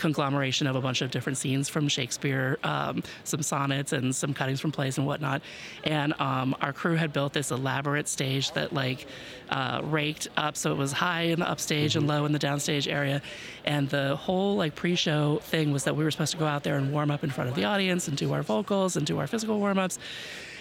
conglomeration 0.00 0.66
of 0.66 0.74
a 0.74 0.80
bunch 0.80 1.02
of 1.02 1.10
different 1.10 1.38
scenes 1.38 1.68
from 1.68 1.86
Shakespeare, 1.86 2.58
um, 2.64 3.02
some 3.24 3.42
sonnets 3.42 3.92
and 3.92 4.14
some 4.14 4.34
cuttings 4.34 4.60
from 4.60 4.72
plays 4.72 4.98
and 4.98 5.06
whatnot. 5.06 5.42
And 5.84 6.18
um, 6.20 6.56
our 6.60 6.72
crew 6.72 6.96
had 6.96 7.12
built 7.12 7.32
this 7.32 7.50
elaborate 7.50 8.08
stage 8.08 8.50
that 8.52 8.72
like 8.72 9.06
uh, 9.50 9.82
raked 9.84 10.28
up, 10.36 10.56
so 10.56 10.72
it 10.72 10.78
was 10.78 10.92
high 10.92 11.22
in 11.22 11.40
the 11.40 11.48
upstage 11.48 11.96
and 11.96 12.06
low 12.06 12.24
in 12.24 12.32
the 12.32 12.38
downstage 12.38 12.90
area. 12.90 13.22
And 13.64 13.88
the 13.88 14.16
whole 14.16 14.56
like 14.56 14.74
pre-show 14.74 15.40
thing 15.42 15.72
was 15.72 15.84
that 15.84 15.94
we 15.94 16.02
were 16.02 16.10
supposed 16.10 16.32
to 16.32 16.38
go 16.38 16.46
out 16.46 16.62
there 16.62 16.76
and 16.76 16.92
warm 16.92 17.10
up 17.10 17.22
in 17.22 17.30
front 17.30 17.50
of 17.50 17.56
the 17.56 17.64
audience 17.64 18.08
and 18.08 18.16
do 18.16 18.32
our 18.32 18.42
vocals 18.42 18.96
and 18.96 19.06
do 19.06 19.18
our 19.18 19.26
physical 19.26 19.58
warm-ups 19.58 19.98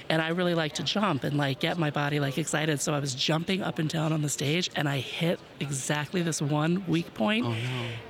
and 0.10 0.22
I 0.22 0.30
really 0.30 0.56
like 0.56 0.74
to 0.74 0.84
jump 0.84 1.24
and 1.24 1.38
like 1.38 1.60
get 1.60 1.78
my 1.78 1.89
body 1.92 2.20
like 2.20 2.38
excited. 2.38 2.82
So 2.82 2.94
I 2.94 3.00
was 3.00 3.13
jumping 3.13 3.62
up 3.62 3.80
and 3.80 3.88
down 3.89 4.12
on 4.12 4.22
the 4.22 4.30
stage, 4.30 4.70
and 4.75 4.89
I 4.89 4.98
hit 4.98 5.39
exactly 5.60 6.22
this 6.22 6.42
one 6.42 6.84
weak 6.88 7.13
point 7.13 7.46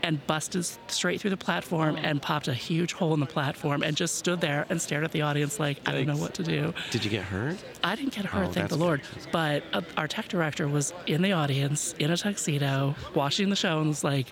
and 0.03 0.25
busted 0.27 0.65
straight 0.88 1.20
through 1.20 1.32
the 1.32 1.38
platform 1.38 1.98
and 1.98 2.22
popped 2.22 2.48
a 2.48 2.53
huge 2.53 2.94
hole 2.94 3.13
in 3.13 3.20
the 3.20 3.25
platform 3.25 3.84
and 3.84 3.98
just 3.98 4.15
stood 4.15 4.39
there 4.41 4.65
and 4.70 4.82
stared 4.82 5.03
at 5.03 5.12
the 5.12 5.22
audience 5.22 5.60
like 5.60 5.79
I 5.88 5.91
don't 5.91 6.08
know 6.08 6.18
what 6.18 6.34
to 6.36 6.44
do. 6.44 6.74
Did 6.91 7.03
you 7.03 7.12
get 7.12 7.24
hurt? 7.24 7.58
I 7.84 7.96
didn't 7.96 8.13
get 8.13 8.25
hurt, 8.25 8.48
Oh, 8.48 8.51
thank 8.51 8.70
the 8.70 8.77
Lord. 8.77 9.01
good. 9.15 9.32
But 9.32 9.63
uh, 9.74 9.82
our 9.98 10.08
tech 10.08 10.27
director 10.29 10.68
was 10.68 10.94
in 11.08 11.22
the 11.22 11.34
audience 11.34 11.94
in 12.00 12.12
a 12.12 12.18
tuxedo, 12.18 12.96
watching 13.13 13.50
the 13.50 13.56
show, 13.56 13.79
and 13.79 13.89
was 13.89 14.03
like, 14.03 14.32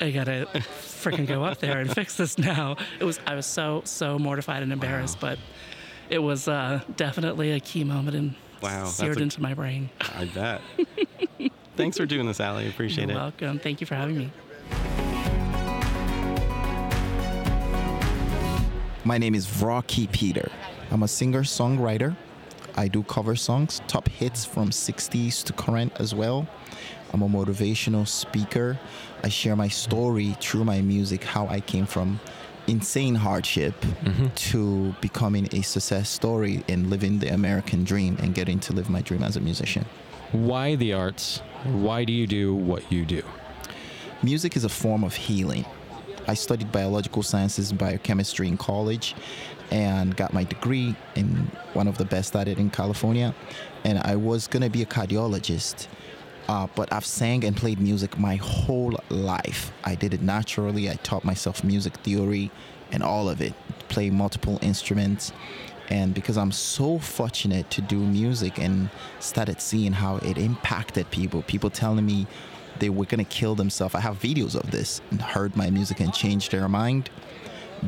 "I 0.00 0.10
gotta 0.10 0.46
freaking 0.54 1.26
go 1.26 1.44
up 1.44 1.58
there 1.58 1.78
and 1.80 1.92
fix 1.92 2.16
this 2.16 2.38
now." 2.38 2.76
It 2.98 3.04
was 3.04 3.20
I 3.26 3.34
was 3.34 3.46
so 3.46 3.82
so 3.84 4.18
mortified 4.18 4.62
and 4.62 4.72
embarrassed, 4.72 5.20
but 5.20 5.38
it 6.10 6.18
was 6.18 6.48
uh, 6.48 6.80
definitely 6.96 7.52
a 7.52 7.60
key 7.60 7.84
moment 7.84 8.16
and 8.16 8.34
Wow, 8.62 8.84
that's 8.84 8.94
seared 8.94 9.18
a- 9.18 9.22
into 9.22 9.40
my 9.42 9.54
brain. 9.54 9.90
I 10.00 10.24
bet. 10.34 10.60
Thanks 11.76 11.96
for 11.96 12.06
doing 12.06 12.26
this, 12.26 12.40
Ally. 12.40 12.62
Appreciate 12.62 13.08
You're 13.08 13.16
it. 13.18 13.20
welcome. 13.20 13.58
Thank 13.58 13.80
you 13.80 13.86
for 13.86 13.94
having 13.94 14.16
me. 14.18 14.30
My 19.04 19.18
name 19.18 19.34
is 19.34 19.62
Rocky 19.62 20.06
Peter. 20.06 20.50
I'm 20.90 21.02
a 21.02 21.08
singer 21.08 21.42
songwriter. 21.42 22.16
I 22.76 22.88
do 22.88 23.02
cover 23.02 23.36
songs, 23.36 23.82
top 23.86 24.08
hits 24.08 24.44
from 24.44 24.70
60s 24.70 25.44
to 25.44 25.52
current 25.52 25.92
as 26.00 26.14
well. 26.14 26.48
I'm 27.12 27.22
a 27.22 27.28
motivational 27.28 28.08
speaker. 28.08 28.78
I 29.22 29.28
share 29.28 29.56
my 29.56 29.68
story 29.68 30.34
through 30.40 30.64
my 30.64 30.80
music, 30.80 31.22
how 31.22 31.46
I 31.48 31.60
came 31.60 31.86
from 31.86 32.18
insane 32.66 33.14
hardship 33.14 33.78
mm-hmm. 33.80 34.28
to 34.34 34.94
becoming 35.00 35.48
a 35.52 35.62
success 35.62 36.08
story 36.08 36.64
and 36.68 36.90
living 36.90 37.18
the 37.18 37.28
American 37.28 37.84
dream 37.84 38.16
and 38.20 38.34
getting 38.34 38.58
to 38.60 38.72
live 38.72 38.88
my 38.88 39.00
dream 39.02 39.22
as 39.22 39.36
a 39.36 39.40
musician. 39.40 39.84
Why 40.32 40.74
the 40.74 40.92
arts? 40.92 41.38
Why 41.64 42.04
do 42.04 42.12
you 42.12 42.26
do 42.26 42.54
what 42.54 42.90
you 42.90 43.04
do? 43.04 43.22
Music 44.22 44.56
is 44.56 44.64
a 44.64 44.68
form 44.68 45.04
of 45.04 45.14
healing. 45.14 45.64
I 46.26 46.34
studied 46.34 46.72
biological 46.72 47.22
sciences 47.22 47.70
and 47.70 47.78
biochemistry 47.78 48.48
in 48.48 48.56
college 48.56 49.14
and 49.70 50.16
got 50.16 50.32
my 50.32 50.44
degree 50.44 50.94
in 51.14 51.50
one 51.74 51.88
of 51.88 51.98
the 51.98 52.04
best 52.04 52.34
at 52.36 52.48
it 52.48 52.58
in 52.58 52.70
California. 52.70 53.34
And 53.84 53.98
I 53.98 54.16
was 54.16 54.46
going 54.46 54.62
to 54.62 54.70
be 54.70 54.82
a 54.82 54.86
cardiologist. 54.86 55.88
Uh, 56.48 56.66
but 56.74 56.92
I've 56.92 57.06
sang 57.06 57.44
and 57.44 57.56
played 57.56 57.80
music 57.80 58.18
my 58.18 58.36
whole 58.36 58.94
life. 59.08 59.72
I 59.82 59.94
did 59.94 60.12
it 60.12 60.22
naturally. 60.22 60.90
I 60.90 60.94
taught 60.96 61.24
myself 61.24 61.64
music 61.64 61.96
theory 61.98 62.50
and 62.92 63.02
all 63.02 63.28
of 63.28 63.40
it, 63.40 63.54
play 63.88 64.10
multiple 64.10 64.58
instruments. 64.62 65.32
And 65.88 66.14
because 66.14 66.36
I'm 66.38 66.52
so 66.52 66.98
fortunate 66.98 67.70
to 67.70 67.82
do 67.82 67.98
music 67.98 68.58
and 68.58 68.88
started 69.20 69.60
seeing 69.60 69.92
how 69.92 70.16
it 70.18 70.38
impacted 70.38 71.10
people, 71.10 71.42
people 71.42 71.70
telling 71.70 72.06
me 72.06 72.26
they 72.78 72.90
were 72.90 73.04
gonna 73.04 73.24
kill 73.24 73.54
themselves. 73.54 73.94
I 73.94 74.00
have 74.00 74.18
videos 74.20 74.54
of 74.54 74.70
this 74.70 75.00
and 75.10 75.20
heard 75.20 75.56
my 75.56 75.70
music 75.70 76.00
and 76.00 76.12
changed 76.12 76.52
their 76.52 76.68
mind. 76.68 77.10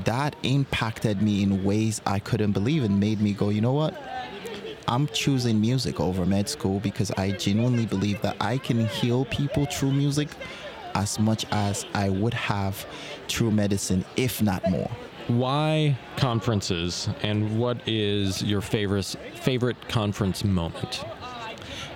That 0.05 0.37
impacted 0.42 1.23
me 1.23 1.42
in 1.42 1.64
ways 1.64 2.01
I 2.05 2.19
couldn't 2.19 2.53
believe 2.53 2.85
and 2.85 3.01
made 3.01 3.21
me 3.21 3.33
go, 3.33 3.49
you 3.49 3.61
know 3.61 3.73
what? 3.73 3.95
I'm 4.88 5.09
choosing 5.09 5.61
music 5.61 5.99
over 5.99 6.25
med 6.25 6.49
school 6.49 6.79
because 6.81 7.11
I 7.12 7.33
genuinely 7.33 7.87
believe 7.87 8.22
that 8.22 8.37
I 8.40 8.59
can 8.59 8.87
heal 8.87 9.25
people 9.25 9.66
through 9.66 9.92
music 9.92 10.29
as 10.94 11.18
much 11.18 11.44
as 11.51 11.85
I 11.94 12.09
would 12.09 12.35
have 12.35 12.87
through 13.29 13.51
medicine, 13.51 14.05
if 14.16 14.40
not 14.40 14.68
more. 14.70 14.90
Why 15.27 15.99
conferences 16.16 17.09
and 17.22 17.59
what 17.59 17.79
is 17.87 18.42
your 18.42 18.61
favorite 18.61 19.16
favorite 19.35 19.88
conference 19.88 20.44
moment? 20.44 21.05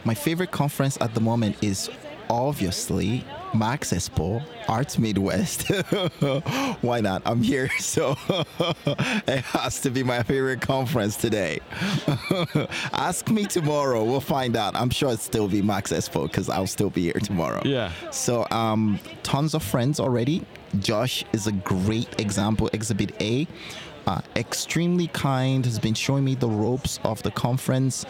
My 0.05 0.15
favorite 0.15 0.51
conference 0.51 0.99
at 1.01 1.15
the 1.15 1.21
moment 1.21 1.57
is 1.63 1.89
obviously 2.29 3.25
Max 3.55 3.93
Expo, 3.93 4.43
Arts 4.69 4.99
Midwest. 4.99 5.69
Why 6.83 7.01
not? 7.01 7.23
I'm 7.27 7.43
here, 7.43 7.69
so 7.79 8.17
it 8.87 9.45
has 9.45 9.81
to 9.81 9.91
be 9.91 10.03
my 10.03 10.23
favorite 10.23 10.61
conference 10.61 11.17
today. 11.17 11.61
Ask 12.93 13.29
me 13.31 13.45
tomorrow, 13.47 14.05
we'll 14.05 14.21
find 14.21 14.57
out. 14.57 14.75
I'm 14.77 14.91
sure 14.91 15.11
it'll 15.11 15.19
still 15.19 15.49
be 15.49 15.63
Max 15.63 15.93
Expo 15.93 16.25
because 16.25 16.49
I'll 16.49 16.67
still 16.67 16.91
be 16.91 17.03
here 17.03 17.21
tomorrow. 17.23 17.63
Yeah. 17.65 17.93
So, 18.11 18.47
um, 18.51 19.01
tons 19.23 19.55
of 19.55 19.63
friends 19.63 20.01
already. 20.01 20.43
Josh 20.79 21.25
is 21.33 21.47
a 21.47 21.53
great 21.53 22.21
example, 22.21 22.71
Exhibit 22.73 23.21
A. 23.21 23.47
Uh, 24.11 24.21
extremely 24.35 25.07
kind, 25.07 25.65
has 25.65 25.79
been 25.79 25.95
showing 25.95 26.25
me 26.25 26.35
the 26.35 26.49
ropes 26.49 26.99
of 27.05 27.23
the 27.23 27.31
conference, 27.31 28.05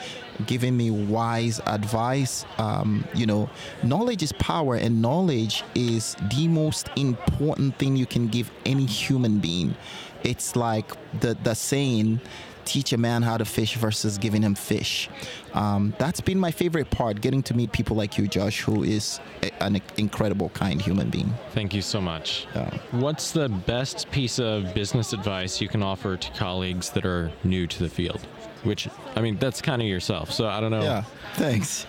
giving 0.47 0.75
me 0.75 0.91
wise 0.91 1.61
advice. 1.67 2.47
Um, 2.57 3.05
you 3.15 3.27
know, 3.27 3.51
knowledge 3.83 4.23
is 4.23 4.33
power, 4.39 4.77
and 4.77 5.03
knowledge 5.03 5.63
is 5.75 6.17
the 6.31 6.49
most 6.49 6.89
important 6.97 7.77
thing 7.77 7.97
you 7.97 8.07
can 8.07 8.29
give 8.29 8.51
any 8.65 8.87
human 8.87 9.41
being. 9.41 9.77
It's 10.23 10.57
like 10.57 10.87
the, 11.21 11.35
the 11.35 11.53
saying, 11.53 12.23
teach 12.71 12.93
a 12.93 12.97
man 12.97 13.23
how 13.23 13.37
to 13.37 13.45
fish 13.45 13.75
versus 13.75 14.17
giving 14.17 14.43
him 14.43 14.55
fish. 14.55 15.11
Um, 15.55 15.93
that's 15.99 16.21
been 16.21 16.39
my 16.39 16.53
favorite 16.53 16.89
part, 16.89 17.21
getting 17.21 17.43
to 17.45 17.55
meet 17.55 17.73
people 17.73 17.97
like 17.97 18.17
you, 18.17 18.29
Josh, 18.29 18.61
who 18.61 18.85
is 18.85 19.19
a, 19.43 19.51
an 19.61 19.83
incredible, 19.97 20.51
kind 20.51 20.81
human 20.81 21.11
being. 21.11 21.35
Thank 21.51 21.75
you 21.75 21.83
so 21.83 22.01
much. 22.01 22.47
Yeah. 22.55 22.71
What's 22.93 23.33
the 23.33 23.49
best 23.49 24.09
piece 24.13 24.39
of 24.39 24.73
business 24.73 25.13
advice 25.13 25.61
you 25.61 25.67
can 25.67 25.83
offer 25.83 26.17
to 26.17 26.31
colleagues 26.35 26.91
that 26.91 27.05
are 27.05 27.33
new 27.43 27.67
to 27.67 27.79
the 27.83 27.89
field? 27.89 28.21
Which, 28.63 28.89
I 29.17 29.21
mean, 29.21 29.37
that's 29.39 29.61
kind 29.61 29.83
of 29.83 29.89
yourself. 29.89 30.31
So 30.31 30.47
I 30.47 30.61
don't 30.61 30.71
know. 30.71 30.83
Yeah, 30.83 31.03
thanks. 31.35 31.87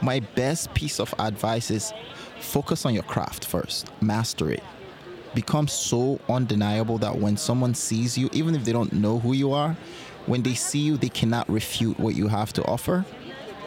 My 0.00 0.20
best 0.34 0.72
piece 0.72 0.98
of 0.98 1.14
advice 1.18 1.70
is 1.70 1.92
focus 2.40 2.86
on 2.86 2.94
your 2.94 3.02
craft 3.04 3.44
first, 3.44 3.90
master 4.00 4.50
it. 4.50 4.62
Become 5.34 5.68
so 5.68 6.20
undeniable 6.28 6.98
that 6.98 7.16
when 7.16 7.36
someone 7.36 7.74
sees 7.74 8.16
you, 8.16 8.30
even 8.32 8.54
if 8.54 8.64
they 8.64 8.72
don't 8.72 8.92
know 8.92 9.18
who 9.18 9.32
you 9.32 9.52
are, 9.52 9.76
when 10.26 10.42
they 10.42 10.54
see 10.54 10.78
you, 10.80 10.96
they 10.96 11.08
cannot 11.08 11.48
refute 11.50 11.98
what 11.98 12.14
you 12.14 12.28
have 12.28 12.52
to 12.54 12.64
offer 12.64 13.04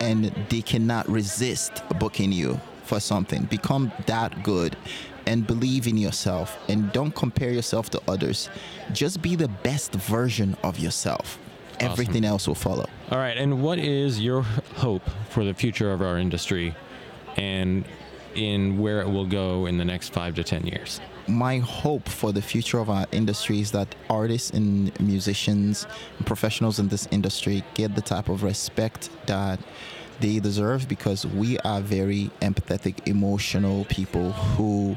and 0.02 0.26
they 0.50 0.62
cannot 0.62 1.08
resist 1.10 1.84
booking 2.00 2.32
you 2.32 2.60
for 2.84 3.00
something. 3.00 3.44
Become 3.46 3.92
that 4.06 4.44
good 4.44 4.78
and 5.26 5.48
believe 5.48 5.88
in 5.88 5.98
yourself 5.98 6.58
and 6.70 6.92
don't 6.92 7.14
compare 7.16 7.52
yourself 7.52 7.90
to 7.92 8.02
others. 8.08 8.50
Just 8.94 9.22
be 9.22 9.36
the 9.36 9.48
best 9.48 9.94
version 9.94 10.56
of 10.64 10.80
yourself. 10.80 11.40
everything 11.80 12.24
else 12.24 12.48
will 12.48 12.56
follow. 12.56 12.88
All 13.12 13.18
right, 13.18 13.36
and 13.36 13.62
what 13.62 13.80
is 13.80 14.20
your 14.22 14.44
hope 14.44 15.04
for 15.30 15.44
the 15.44 15.54
future 15.54 15.92
of 15.92 16.02
our 16.02 16.18
industry 16.18 16.74
and 17.36 17.84
in 18.34 18.78
where 18.80 19.02
it 19.02 19.10
will 19.10 19.26
go 19.26 19.66
in 19.66 19.78
the 19.78 19.84
next 19.84 20.14
five 20.14 20.36
to 20.36 20.44
10 20.44 20.68
years? 20.68 21.02
My 21.28 21.60
hope 21.60 22.08
for 22.08 22.32
the 22.32 22.42
future 22.42 22.80
of 22.80 22.90
our 22.90 23.06
industry 23.12 23.60
is 23.60 23.72
that 23.72 23.94
artists 24.10 24.52
and 24.52 24.98
musicians 25.00 25.88
and 26.18 26.26
professionals 26.26 26.80
in 26.80 26.88
this 26.88 27.08
industry 27.12 27.64
get 27.74 27.96
the 27.96 28.02
type 28.02 28.30
of 28.30 28.44
respect 28.44 29.10
that 29.26 29.60
they 30.20 30.40
deserve 30.40 30.88
because 30.88 31.26
we 31.26 31.58
are 31.60 31.82
very 31.82 32.32
empathetic, 32.42 33.08
emotional 33.08 33.86
people 33.86 34.32
who 34.32 34.96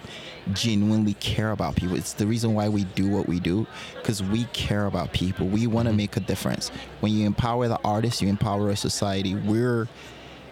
genuinely 0.53 1.15
care 1.15 1.51
about 1.51 1.77
people. 1.77 1.97
It's 1.97 2.13
the 2.13 2.27
reason 2.27 2.55
why 2.55 2.69
we 2.69 2.85
do 2.85 3.09
what 3.09 3.27
we 3.27 3.41
do 3.41 3.67
because 3.97 4.23
we 4.23 4.45
care 4.53 4.87
about 4.87 5.13
people. 5.13 5.47
We 5.47 5.67
want 5.67 5.87
to 5.87 5.91
mm-hmm. 5.91 5.97
make 5.97 6.17
a 6.17 6.21
difference. 6.21 6.69
When 7.01 7.13
you 7.13 7.27
empower 7.27 7.69
the 7.69 7.81
artists, 7.85 8.23
you 8.23 8.29
empower 8.29 8.71
a 8.71 8.77
society. 8.77 9.35
We're 9.35 9.89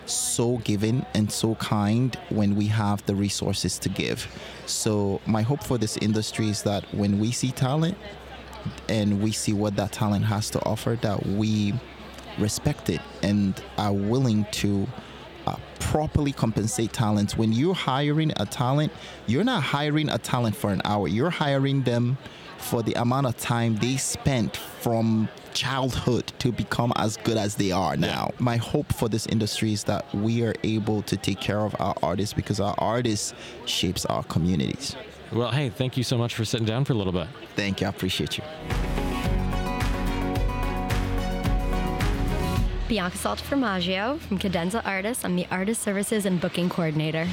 so 0.06 0.58
giving 0.58 1.04
and 1.14 1.30
so 1.30 1.54
kind 1.56 2.16
when 2.30 2.56
we 2.56 2.66
have 2.66 3.04
the 3.06 3.14
resources 3.14 3.78
to 3.80 3.88
give. 3.88 4.26
So, 4.66 5.20
my 5.26 5.42
hope 5.42 5.62
for 5.62 5.78
this 5.78 5.96
industry 5.98 6.48
is 6.48 6.62
that 6.62 6.84
when 6.94 7.18
we 7.18 7.32
see 7.32 7.50
talent 7.50 7.96
and 8.88 9.22
we 9.22 9.32
see 9.32 9.52
what 9.52 9.76
that 9.76 9.92
talent 9.92 10.24
has 10.24 10.50
to 10.50 10.64
offer, 10.64 10.98
that 11.02 11.24
we 11.26 11.74
respect 12.38 12.90
it 12.90 13.00
and 13.22 13.62
are 13.78 13.92
willing 13.92 14.46
to 14.52 14.86
uh, 15.46 15.56
properly 15.78 16.32
compensate 16.32 16.92
talents. 16.92 17.36
When 17.36 17.52
you're 17.52 17.74
hiring 17.74 18.32
a 18.36 18.46
talent, 18.46 18.92
you're 19.26 19.44
not 19.44 19.62
hiring 19.62 20.08
a 20.08 20.18
talent 20.18 20.56
for 20.56 20.72
an 20.72 20.82
hour, 20.84 21.08
you're 21.08 21.30
hiring 21.30 21.82
them 21.82 22.18
for 22.58 22.82
the 22.82 22.94
amount 22.94 23.26
of 23.26 23.36
time 23.36 23.76
they 23.76 23.96
spent 23.96 24.56
from 24.56 25.28
childhood 25.56 26.30
to 26.38 26.52
become 26.52 26.92
as 26.96 27.16
good 27.16 27.38
as 27.38 27.54
they 27.54 27.72
are 27.72 27.96
now. 27.96 28.30
My 28.38 28.58
hope 28.58 28.92
for 28.92 29.08
this 29.08 29.26
industry 29.26 29.72
is 29.72 29.84
that 29.84 30.04
we 30.14 30.44
are 30.44 30.54
able 30.62 31.00
to 31.02 31.16
take 31.16 31.40
care 31.40 31.60
of 31.60 31.74
our 31.80 31.94
artists 32.02 32.34
because 32.34 32.60
our 32.60 32.74
artists 32.76 33.32
shapes 33.64 34.04
our 34.06 34.22
communities. 34.24 34.94
Well, 35.32 35.50
hey, 35.50 35.70
thank 35.70 35.96
you 35.96 36.04
so 36.04 36.18
much 36.18 36.34
for 36.34 36.44
sitting 36.44 36.66
down 36.66 36.84
for 36.84 36.92
a 36.92 36.96
little 36.96 37.12
bit. 37.12 37.26
Thank 37.56 37.80
you. 37.80 37.86
I 37.86 37.90
appreciate 37.90 38.36
you. 38.36 38.44
Bianca 42.86 43.16
Saltaformaggio 43.16 44.20
from 44.20 44.38
Cadenza 44.38 44.80
Artists. 44.84 45.24
I'm 45.24 45.34
the 45.34 45.46
Artist 45.50 45.82
Services 45.82 46.26
and 46.26 46.40
Booking 46.40 46.68
Coordinator. 46.68 47.26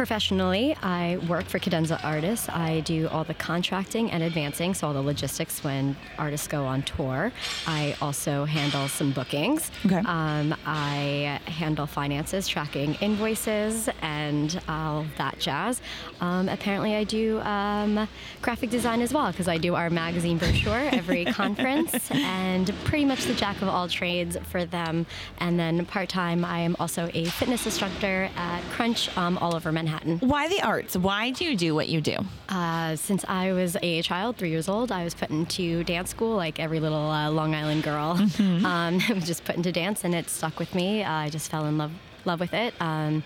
Professionally, 0.00 0.74
I 0.82 1.18
work 1.28 1.44
for 1.44 1.58
Cadenza 1.58 2.02
Artists. 2.02 2.48
I 2.48 2.80
do 2.80 3.06
all 3.08 3.22
the 3.22 3.34
contracting 3.34 4.10
and 4.10 4.22
advancing, 4.22 4.72
so 4.72 4.86
all 4.86 4.94
the 4.94 5.02
logistics 5.02 5.62
when 5.62 5.94
artists 6.16 6.48
go 6.48 6.64
on 6.64 6.80
tour. 6.84 7.30
I 7.66 7.94
also 8.00 8.46
handle 8.46 8.88
some 8.88 9.12
bookings. 9.12 9.70
Okay. 9.84 9.98
Um, 9.98 10.54
I 10.64 11.38
handle 11.44 11.84
finances, 11.84 12.48
tracking 12.48 12.94
invoices, 13.02 13.90
and 14.00 14.58
all 14.70 15.04
that 15.18 15.38
jazz. 15.38 15.82
Um, 16.22 16.48
apparently, 16.48 16.96
I 16.96 17.04
do 17.04 17.38
um, 17.40 18.08
graphic 18.40 18.70
design 18.70 19.02
as 19.02 19.12
well 19.12 19.30
because 19.30 19.48
I 19.48 19.58
do 19.58 19.74
our 19.74 19.90
magazine 19.90 20.38
brochure 20.38 20.88
every 20.92 21.24
conference, 21.40 22.10
and 22.10 22.72
pretty 22.84 23.04
much 23.04 23.26
the 23.26 23.34
jack 23.34 23.60
of 23.60 23.68
all 23.68 23.86
trades 23.86 24.38
for 24.44 24.64
them. 24.64 25.04
And 25.40 25.60
then 25.60 25.84
part 25.84 26.08
time, 26.08 26.42
I 26.42 26.60
am 26.60 26.74
also 26.80 27.10
a 27.12 27.26
fitness 27.26 27.66
instructor 27.66 28.30
at 28.34 28.62
Crunch 28.70 29.14
um, 29.18 29.36
all 29.36 29.54
over 29.54 29.70
Manhattan. 29.70 29.89
Why 30.20 30.48
the 30.48 30.60
arts? 30.62 30.96
Why 30.96 31.30
do 31.30 31.44
you 31.44 31.56
do 31.56 31.74
what 31.74 31.88
you 31.88 32.00
do? 32.00 32.16
Uh, 32.48 32.96
since 32.96 33.24
I 33.28 33.52
was 33.52 33.76
a 33.82 34.02
child, 34.02 34.36
three 34.36 34.50
years 34.50 34.68
old, 34.68 34.90
I 34.92 35.04
was 35.04 35.14
put 35.14 35.30
into 35.30 35.84
dance 35.84 36.10
school 36.10 36.36
like 36.36 36.58
every 36.58 36.80
little 36.80 37.10
uh, 37.10 37.30
Long 37.30 37.54
Island 37.54 37.82
girl. 37.82 38.18
Um, 38.38 38.64
I 39.08 39.12
was 39.14 39.26
just 39.26 39.44
put 39.44 39.56
into 39.56 39.72
dance, 39.72 40.04
and 40.04 40.14
it 40.14 40.28
stuck 40.28 40.58
with 40.58 40.74
me. 40.74 41.02
Uh, 41.02 41.12
I 41.12 41.28
just 41.30 41.50
fell 41.50 41.66
in 41.66 41.78
love 41.78 41.92
love 42.26 42.40
with 42.40 42.52
it. 42.52 42.74
Um, 42.80 43.22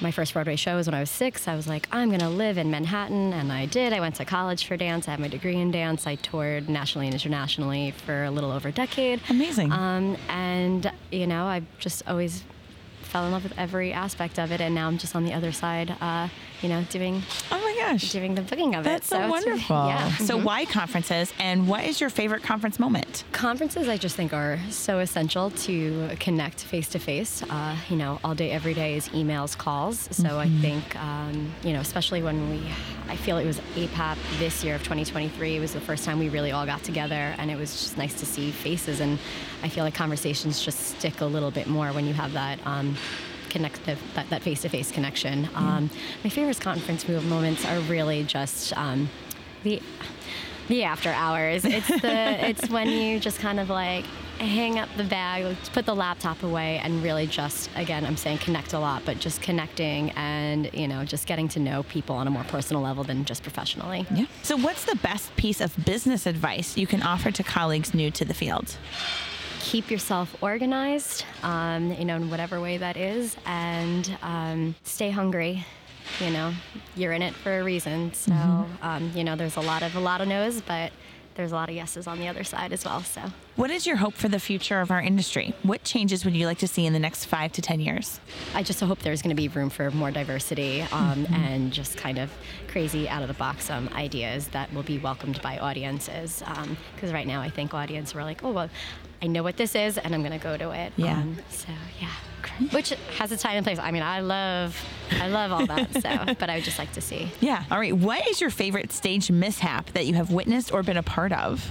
my 0.00 0.10
first 0.10 0.34
Broadway 0.34 0.56
show 0.56 0.76
was 0.76 0.86
when 0.86 0.94
I 0.94 1.00
was 1.00 1.10
six. 1.10 1.48
I 1.48 1.54
was 1.56 1.66
like, 1.66 1.88
I'm 1.90 2.10
gonna 2.10 2.28
live 2.28 2.58
in 2.58 2.70
Manhattan, 2.70 3.32
and 3.32 3.50
I 3.52 3.66
did. 3.66 3.92
I 3.92 4.00
went 4.00 4.16
to 4.16 4.24
college 4.24 4.66
for 4.66 4.76
dance. 4.76 5.08
I 5.08 5.12
have 5.12 5.20
my 5.20 5.28
degree 5.28 5.56
in 5.56 5.70
dance. 5.70 6.06
I 6.06 6.16
toured 6.16 6.68
nationally 6.68 7.06
and 7.06 7.14
internationally 7.14 7.92
for 7.92 8.24
a 8.24 8.30
little 8.30 8.50
over 8.50 8.68
a 8.68 8.72
decade. 8.72 9.20
Amazing. 9.30 9.72
Um, 9.72 10.16
and 10.28 10.90
you 11.10 11.26
know, 11.26 11.46
I've 11.46 11.66
just 11.78 12.06
always 12.08 12.44
fell 13.06 13.24
in 13.24 13.32
love 13.32 13.42
with 13.42 13.58
every 13.58 13.92
aspect 13.92 14.38
of 14.38 14.52
it, 14.52 14.60
and 14.60 14.74
now 14.74 14.88
I'm 14.88 14.98
just 14.98 15.14
on 15.16 15.24
the 15.24 15.32
other 15.32 15.52
side, 15.52 15.96
uh, 16.00 16.28
you 16.62 16.68
know, 16.68 16.82
doing 16.90 17.22
oh 17.50 17.58
my 17.60 17.76
gosh, 17.78 18.10
doing 18.12 18.34
the 18.34 18.42
booking 18.42 18.74
of 18.74 18.84
That's 18.84 19.06
it. 19.06 19.10
so, 19.10 19.16
it's- 19.16 19.30
wonderful. 19.30 19.86
yeah. 19.88 20.10
So 20.16 20.38
Mhm. 20.38 20.44
why 20.44 20.64
conferences 20.64 21.32
and 21.38 21.68
what 21.68 21.84
is 21.84 22.00
your 22.00 22.10
favorite 22.10 22.42
conference 22.42 22.78
moment? 22.78 23.24
Conferences, 23.32 23.88
I 23.88 23.96
just 23.96 24.16
think, 24.16 24.32
are 24.32 24.58
so 24.70 24.98
essential 25.00 25.50
to 25.50 26.10
connect 26.18 26.60
face 26.62 26.88
to 26.88 26.98
face. 26.98 27.42
Uh, 27.48 27.76
You 27.88 27.96
know, 27.96 28.18
all 28.24 28.34
day, 28.34 28.50
every 28.50 28.74
day 28.74 28.96
is 28.96 29.08
emails, 29.10 29.56
calls. 29.56 30.08
So 30.12 30.38
I 30.38 30.46
Mhm. 30.46 30.60
think, 30.60 30.96
um, 30.96 31.52
you 31.62 31.72
know, 31.72 31.80
especially 31.80 32.22
when 32.22 32.50
we, 32.50 32.60
I 33.08 33.16
feel 33.16 33.36
it 33.38 33.46
was 33.46 33.60
APAP 33.76 34.16
this 34.38 34.64
year 34.64 34.74
of 34.74 34.82
2023. 34.82 35.56
It 35.56 35.60
was 35.60 35.72
the 35.72 35.80
first 35.80 36.04
time 36.04 36.18
we 36.18 36.28
really 36.28 36.52
all 36.52 36.66
got 36.66 36.82
together, 36.82 37.34
and 37.38 37.50
it 37.50 37.56
was 37.58 37.70
just 37.82 37.96
nice 37.98 38.14
to 38.14 38.26
see 38.26 38.50
faces. 38.50 39.00
And 39.00 39.18
I 39.62 39.68
feel 39.68 39.84
like 39.84 39.94
conversations 39.94 40.60
just 40.64 40.96
stick 40.98 41.20
a 41.20 41.26
little 41.26 41.50
bit 41.50 41.66
more 41.68 41.88
when 41.92 42.06
you 42.06 42.14
have 42.14 42.32
that. 42.32 42.58
Um, 42.66 42.96
connective 43.50 44.00
that, 44.14 44.28
that 44.30 44.42
face-to-face 44.42 44.92
connection 44.92 45.48
um, 45.54 45.90
my 46.24 46.30
favorite 46.30 46.60
conference 46.60 47.08
move 47.08 47.24
moments 47.26 47.64
are 47.64 47.78
really 47.80 48.24
just 48.24 48.76
um, 48.76 49.08
the 49.62 49.82
the 50.68 50.82
after 50.84 51.10
hours. 51.10 51.64
It's 51.76 51.88
the 51.88 52.48
it's 52.48 52.68
when 52.70 52.88
you 52.88 53.20
just 53.20 53.38
kind 53.38 53.60
of 53.60 53.68
like 53.68 54.04
hang 54.38 54.78
up 54.78 54.88
the 54.96 55.04
bag, 55.04 55.56
put 55.72 55.86
the 55.86 55.94
laptop 55.94 56.42
away, 56.42 56.78
and 56.78 57.02
really 57.02 57.26
just 57.26 57.70
again 57.76 58.04
I'm 58.04 58.16
saying 58.16 58.38
connect 58.38 58.72
a 58.72 58.78
lot, 58.78 59.02
but 59.04 59.18
just 59.18 59.42
connecting 59.42 60.10
and 60.12 60.70
you 60.72 60.88
know 60.88 61.04
just 61.04 61.26
getting 61.26 61.48
to 61.48 61.60
know 61.60 61.82
people 61.84 62.16
on 62.16 62.26
a 62.26 62.30
more 62.30 62.44
personal 62.44 62.82
level 62.82 63.04
than 63.04 63.24
just 63.24 63.42
professionally. 63.42 64.06
Yeah. 64.10 64.26
So 64.42 64.56
what's 64.56 64.84
the 64.84 64.96
best 64.96 65.34
piece 65.36 65.60
of 65.60 65.84
business 65.84 66.26
advice 66.26 66.76
you 66.76 66.86
can 66.86 67.02
offer 67.02 67.30
to 67.30 67.42
colleagues 67.42 67.94
new 67.94 68.10
to 68.12 68.24
the 68.24 68.34
field? 68.34 68.76
Keep 69.66 69.90
yourself 69.90 70.34
organized, 70.42 71.24
um, 71.42 71.92
you 71.94 72.04
know, 72.04 72.14
in 72.16 72.30
whatever 72.30 72.60
way 72.60 72.76
that 72.76 72.96
is, 72.96 73.36
and 73.46 74.16
um, 74.22 74.76
stay 74.84 75.10
hungry. 75.10 75.64
You 76.20 76.30
know, 76.30 76.52
you're 76.94 77.12
in 77.12 77.20
it 77.20 77.34
for 77.34 77.58
a 77.60 77.64
reason. 77.64 78.14
So, 78.14 78.30
Mhm. 78.30 78.66
um, 78.80 79.10
you 79.12 79.24
know, 79.24 79.34
there's 79.34 79.56
a 79.56 79.60
lot 79.60 79.82
of 79.82 79.96
a 79.96 80.00
lot 80.00 80.20
of 80.20 80.28
no's, 80.28 80.60
but 80.60 80.92
there's 81.34 81.50
a 81.50 81.54
lot 81.56 81.68
of 81.68 81.74
yeses 81.74 82.06
on 82.06 82.20
the 82.20 82.28
other 82.28 82.44
side 82.44 82.72
as 82.72 82.84
well. 82.84 83.02
So. 83.02 83.20
What 83.56 83.70
is 83.72 83.86
your 83.86 83.96
hope 83.96 84.14
for 84.14 84.28
the 84.28 84.38
future 84.38 84.80
of 84.80 84.90
our 84.92 85.00
industry? 85.02 85.52
What 85.64 85.82
changes 85.82 86.24
would 86.24 86.34
you 86.36 86.46
like 86.46 86.58
to 86.58 86.68
see 86.68 86.86
in 86.86 86.92
the 86.92 86.98
next 87.00 87.24
five 87.24 87.50
to 87.52 87.60
10 87.60 87.80
years? 87.80 88.20
I 88.54 88.62
just 88.62 88.78
hope 88.80 89.00
there's 89.00 89.20
going 89.20 89.34
to 89.34 89.42
be 89.42 89.48
room 89.48 89.68
for 89.68 89.90
more 89.90 90.10
diversity 90.12 90.82
um, 90.92 91.26
Mhm. 91.26 91.32
and 91.34 91.72
just 91.72 91.96
kind 91.96 92.18
of 92.18 92.30
crazy 92.68 93.08
out 93.08 93.22
of 93.22 93.28
the 93.28 93.34
box 93.34 93.68
um, 93.68 93.90
ideas 93.94 94.46
that 94.48 94.72
will 94.72 94.84
be 94.84 94.96
welcomed 94.98 95.42
by 95.42 95.58
audiences. 95.58 96.42
Because 96.94 97.12
right 97.12 97.26
now, 97.26 97.40
I 97.42 97.50
think 97.50 97.74
audiences 97.74 98.14
are 98.14 98.22
like, 98.24 98.42
oh, 98.44 98.52
well, 98.52 98.70
I 99.22 99.26
know 99.26 99.42
what 99.42 99.56
this 99.56 99.74
is 99.74 99.98
and 99.98 100.14
I'm 100.14 100.22
going 100.22 100.38
to 100.38 100.42
go 100.42 100.56
to 100.56 100.70
it. 100.70 100.92
Yeah. 100.96 101.18
Um, 101.18 101.36
so, 101.50 101.68
yeah. 102.00 102.10
Which 102.70 102.90
has 103.18 103.32
a 103.32 103.36
time 103.36 103.56
and 103.56 103.66
place. 103.66 103.78
I 103.78 103.90
mean, 103.90 104.02
I 104.02 104.20
love, 104.20 104.80
I 105.10 105.28
love 105.28 105.52
all 105.52 105.66
that. 105.66 105.92
So, 105.94 106.34
but 106.38 106.48
I 106.48 106.54
would 106.54 106.64
just 106.64 106.78
like 106.78 106.92
to 106.92 107.00
see. 107.02 107.30
Yeah. 107.40 107.64
All 107.70 107.78
right. 107.78 107.94
What 107.94 108.26
is 108.28 108.40
your 108.40 108.50
favorite 108.50 108.92
stage 108.92 109.30
mishap 109.30 109.92
that 109.92 110.06
you 110.06 110.14
have 110.14 110.30
witnessed 110.30 110.72
or 110.72 110.82
been 110.82 110.96
a 110.96 111.02
part 111.02 111.32
of? 111.32 111.70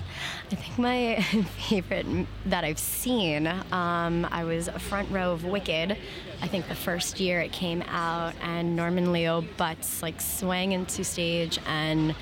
I 0.52 0.56
think 0.56 0.78
my 0.78 1.22
favorite 1.70 2.06
that 2.46 2.64
I've 2.64 2.78
seen, 2.78 3.48
um, 3.48 4.28
I 4.32 4.44
was 4.44 4.68
a 4.68 4.78
front 4.78 5.10
row 5.10 5.32
of 5.32 5.44
Wicked. 5.44 5.98
I 6.42 6.48
think 6.48 6.68
the 6.68 6.76
first 6.76 7.20
year 7.20 7.40
it 7.40 7.52
came 7.52 7.82
out, 7.84 8.34
and 8.42 8.76
Norbert 8.76 9.08
Leo 9.08 9.42
Butz 9.58 10.02
like 10.02 10.22
swang 10.22 10.74
into 10.74 11.04
stage 11.04 11.58
and 11.66 12.14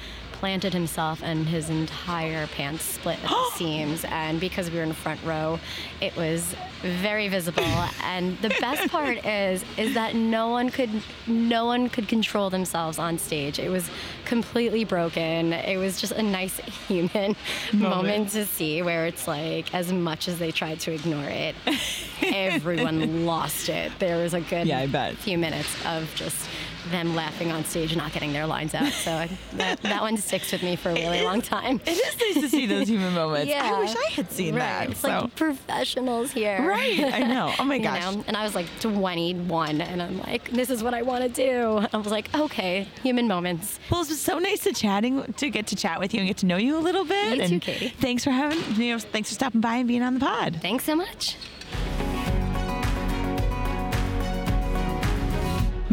planted 0.44 0.74
himself, 0.74 1.24
and 1.24 1.48
his 1.48 1.70
entire 1.70 2.48
pants 2.48 2.84
split 2.84 3.18
at 3.24 3.30
the 3.30 3.52
seams. 3.56 4.04
And 4.10 4.42
because 4.42 4.70
we 4.70 4.76
were 4.76 4.84
in 4.84 4.90
the 4.90 4.94
front 4.94 5.24
row, 5.24 5.58
it 6.02 6.14
was 6.18 6.54
very 6.82 7.30
visible. 7.30 7.64
and 8.04 8.38
the 8.40 8.50
best 8.60 8.92
part 8.92 9.26
is, 9.26 9.64
is 9.78 9.94
that 9.94 10.16
no 10.16 10.50
one 10.50 10.70
could, 10.70 10.90
no 11.28 11.66
one 11.66 11.88
could 11.88 12.10
control 12.10 12.50
themselves 12.50 13.00
on 13.00 13.18
stage. 13.18 13.58
It 13.58 13.70
was 13.70 13.90
completely 14.26 14.84
broken. 14.84 15.54
It 15.54 15.78
was 15.78 16.02
just 16.02 16.12
a 16.12 16.22
nice 16.22 16.58
human 16.90 17.38
moment 17.72 18.32
to 18.32 18.46
see 18.46 18.82
where 18.82 19.06
it's 19.06 19.30
like 19.30 19.74
as 19.74 19.94
much 19.94 20.28
as 20.28 20.40
they 20.40 20.52
tried 20.52 20.82
to 20.82 20.92
ignore 20.92 21.24
it 21.30 21.56
everyone 22.22 23.26
lost 23.26 23.70
it 23.70 23.92
there 24.00 24.22
was 24.22 24.34
a 24.34 24.42
good 24.42 24.68
Yeah, 24.68 25.14
few 25.14 25.38
minutes 25.38 25.74
of 25.86 26.10
just 26.16 26.48
them 26.92 27.16
laughing 27.16 27.52
on 27.52 27.64
stage 27.66 27.92
and 27.92 28.02
not 28.02 28.12
getting 28.14 28.34
their 28.34 28.46
lines 28.46 28.74
out. 28.74 28.92
So 28.92 29.12
I, 29.12 29.30
that, 29.54 29.82
that 29.84 30.02
one 30.02 30.18
sticks 30.18 30.52
with 30.52 30.64
me 30.64 30.76
for 30.76 30.90
a 30.90 30.94
really 30.94 31.22
long 31.24 31.42
time. 31.42 31.80
It 31.86 31.98
is 31.98 32.20
nice 32.20 32.44
to 32.44 32.50
see 32.50 32.66
those 32.66 32.88
human 32.88 33.14
moments. 33.14 33.50
Yeah. 33.50 33.72
I 33.74 33.80
wish 33.80 33.96
I 33.96 34.10
had 34.12 34.32
seen 34.32 34.56
right. 34.56 34.60
that. 34.62 34.90
It's 34.92 35.00
so. 35.00 35.08
like 35.08 35.36
professionals 35.36 36.32
here. 36.32 36.68
Right, 36.68 37.00
I 37.14 37.20
know. 37.20 37.54
Oh 37.60 37.64
my 37.64 37.76
You 37.84 37.84
gosh. 37.84 38.16
know? 38.16 38.24
And 38.28 38.38
I 38.38 38.44
was 38.44 38.56
like 38.56 38.68
21, 38.80 39.82
and 39.82 40.02
I'm 40.02 40.20
like, 40.20 40.50
this 40.52 40.70
is 40.70 40.84
what 40.84 40.94
I 40.94 41.02
want 41.02 41.24
to 41.24 41.30
do. 41.30 41.86
I 41.92 41.98
was 41.98 42.12
like, 42.12 42.34
okay, 42.36 42.88
human 43.02 43.28
moments. 43.28 43.80
Well, 43.90 44.02
it 44.02 44.10
was 44.10 44.20
so 44.22 44.40
nice 44.40 44.64
to 44.64 44.74
chatting 44.74 45.34
to 45.34 45.50
get 45.50 45.68
to 45.68 45.76
chat 45.76 46.00
with 46.00 46.14
you 46.14 46.20
and 46.20 46.28
get 46.28 46.38
to 46.38 46.46
know 46.46 46.58
you 46.58 46.78
a 46.78 46.80
little 46.80 47.06
bit. 47.06 47.38
You 47.38 47.44
and 47.44 47.52
too, 47.54 47.60
Katie. 47.60 47.90
Thanks 47.90 48.24
for 48.24 48.32
having 48.32 48.60
you 48.82 48.94
know, 48.94 49.00
thanks 49.00 49.30
for 49.30 49.36
stopping 49.36 49.62
by 49.62 49.78
and 49.78 49.88
being 49.88 50.04
on 50.04 50.14
the 50.14 50.20
pod. 50.20 50.60
Thanks 50.62 50.86
so 50.86 50.96
much. 50.96 51.36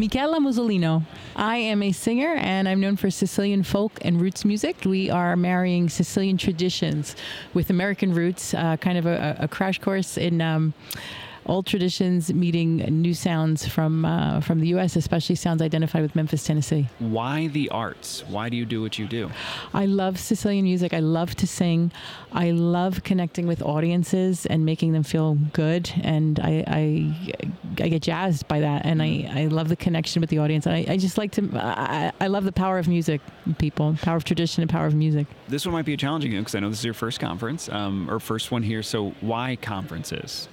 Michela 0.01 0.39
Musolino. 0.39 1.03
I 1.35 1.57
am 1.57 1.83
a 1.83 1.91
singer 1.91 2.33
and 2.33 2.67
I'm 2.67 2.79
known 2.79 2.95
for 2.95 3.11
Sicilian 3.11 3.61
folk 3.61 3.99
and 4.01 4.19
roots 4.19 4.43
music. 4.43 4.77
We 4.83 5.11
are 5.11 5.35
marrying 5.35 5.89
Sicilian 5.89 6.37
traditions 6.37 7.15
with 7.53 7.69
American 7.69 8.11
roots, 8.15 8.55
uh, 8.55 8.77
kind 8.77 8.97
of 8.97 9.05
a, 9.05 9.37
a 9.41 9.47
crash 9.47 9.77
course 9.77 10.17
in. 10.17 10.41
Um, 10.41 10.73
old 11.51 11.65
traditions 11.65 12.33
meeting 12.33 12.77
new 12.77 13.13
sounds 13.13 13.67
from 13.67 14.05
uh, 14.05 14.39
from 14.39 14.61
the 14.61 14.67
U.S., 14.69 14.95
especially 14.95 15.35
sounds 15.35 15.61
identified 15.61 16.01
with 16.01 16.15
Memphis, 16.15 16.45
Tennessee. 16.45 16.87
Why 16.99 17.47
the 17.47 17.69
arts? 17.69 18.23
Why 18.27 18.47
do 18.47 18.55
you 18.55 18.65
do 18.65 18.81
what 18.81 18.97
you 18.97 19.05
do? 19.05 19.29
I 19.73 19.85
love 19.85 20.17
Sicilian 20.17 20.63
music. 20.63 20.93
I 20.93 20.99
love 20.99 21.35
to 21.35 21.45
sing. 21.45 21.91
I 22.31 22.51
love 22.51 23.03
connecting 23.03 23.47
with 23.47 23.61
audiences 23.61 24.45
and 24.45 24.65
making 24.65 24.93
them 24.93 25.03
feel 25.03 25.35
good. 25.51 25.91
And 26.03 26.39
I, 26.39 26.63
I, 26.67 27.35
I 27.83 27.89
get 27.89 28.01
jazzed 28.01 28.47
by 28.47 28.61
that. 28.61 28.85
And 28.85 29.01
I, 29.01 29.29
I 29.35 29.45
love 29.47 29.67
the 29.67 29.75
connection 29.75 30.21
with 30.21 30.29
the 30.29 30.39
audience. 30.39 30.65
And 30.65 30.75
I, 30.75 30.93
I 30.93 30.97
just 30.97 31.17
like 31.17 31.33
to, 31.33 31.49
I, 31.55 32.13
I 32.21 32.27
love 32.27 32.45
the 32.45 32.53
power 32.53 32.79
of 32.79 32.87
music, 32.87 33.19
people, 33.57 33.97
power 34.01 34.15
of 34.15 34.23
tradition 34.23 34.61
and 34.61 34.69
power 34.69 34.85
of 34.85 34.95
music. 34.95 35.27
This 35.49 35.65
one 35.65 35.73
might 35.73 35.85
be 35.85 35.93
a 35.93 35.97
challenging 35.97 36.31
one 36.31 36.43
because 36.43 36.55
I 36.55 36.61
know 36.61 36.69
this 36.69 36.79
is 36.79 36.85
your 36.85 36.93
first 36.93 37.19
conference 37.19 37.67
um, 37.67 38.09
or 38.09 38.21
first 38.21 38.51
one 38.51 38.63
here. 38.63 38.83
So 38.83 39.09
why 39.19 39.57
conferences? 39.57 40.47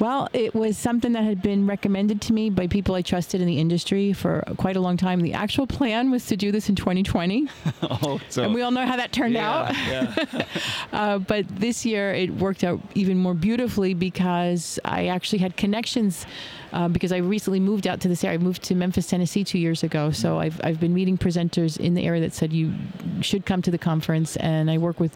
Well, 0.00 0.28
it 0.32 0.54
was 0.54 0.78
something 0.78 1.12
that 1.12 1.24
had 1.24 1.42
been 1.42 1.66
recommended 1.66 2.20
to 2.22 2.32
me 2.32 2.50
by 2.50 2.66
people 2.66 2.94
I 2.94 3.02
trusted 3.02 3.40
in 3.40 3.46
the 3.46 3.58
industry 3.58 4.12
for 4.12 4.42
quite 4.56 4.76
a 4.76 4.80
long 4.80 4.96
time. 4.96 5.20
The 5.20 5.34
actual 5.34 5.66
plan 5.66 6.10
was 6.10 6.26
to 6.26 6.36
do 6.36 6.52
this 6.52 6.68
in 6.68 6.76
2020. 6.76 7.48
oh, 7.82 8.20
so 8.28 8.44
and 8.44 8.54
we 8.54 8.62
all 8.62 8.70
know 8.70 8.86
how 8.86 8.96
that 8.96 9.12
turned 9.12 9.34
yeah, 9.34 9.50
out. 9.50 9.74
Yeah. 9.74 10.44
uh, 10.92 11.18
but 11.18 11.46
this 11.48 11.84
year 11.84 12.12
it 12.12 12.30
worked 12.34 12.64
out 12.64 12.80
even 12.94 13.18
more 13.18 13.34
beautifully 13.34 13.94
because 13.94 14.78
I 14.84 15.06
actually 15.06 15.38
had 15.38 15.56
connections. 15.56 16.26
Uh, 16.72 16.88
because 16.88 17.12
I 17.12 17.18
recently 17.18 17.60
moved 17.60 17.86
out 17.86 18.00
to 18.00 18.08
this 18.08 18.24
area. 18.24 18.38
I 18.38 18.42
moved 18.42 18.62
to 18.62 18.74
Memphis, 18.74 19.06
Tennessee 19.06 19.44
two 19.44 19.58
years 19.58 19.82
ago. 19.82 20.10
So 20.10 20.38
I've, 20.38 20.58
I've 20.64 20.80
been 20.80 20.94
meeting 20.94 21.18
presenters 21.18 21.78
in 21.78 21.92
the 21.92 22.06
area 22.06 22.22
that 22.22 22.32
said 22.32 22.50
you 22.50 22.72
should 23.20 23.44
come 23.44 23.60
to 23.60 23.70
the 23.70 23.76
conference. 23.76 24.36
And 24.36 24.70
I 24.70 24.78
work 24.78 24.98
with, 24.98 25.14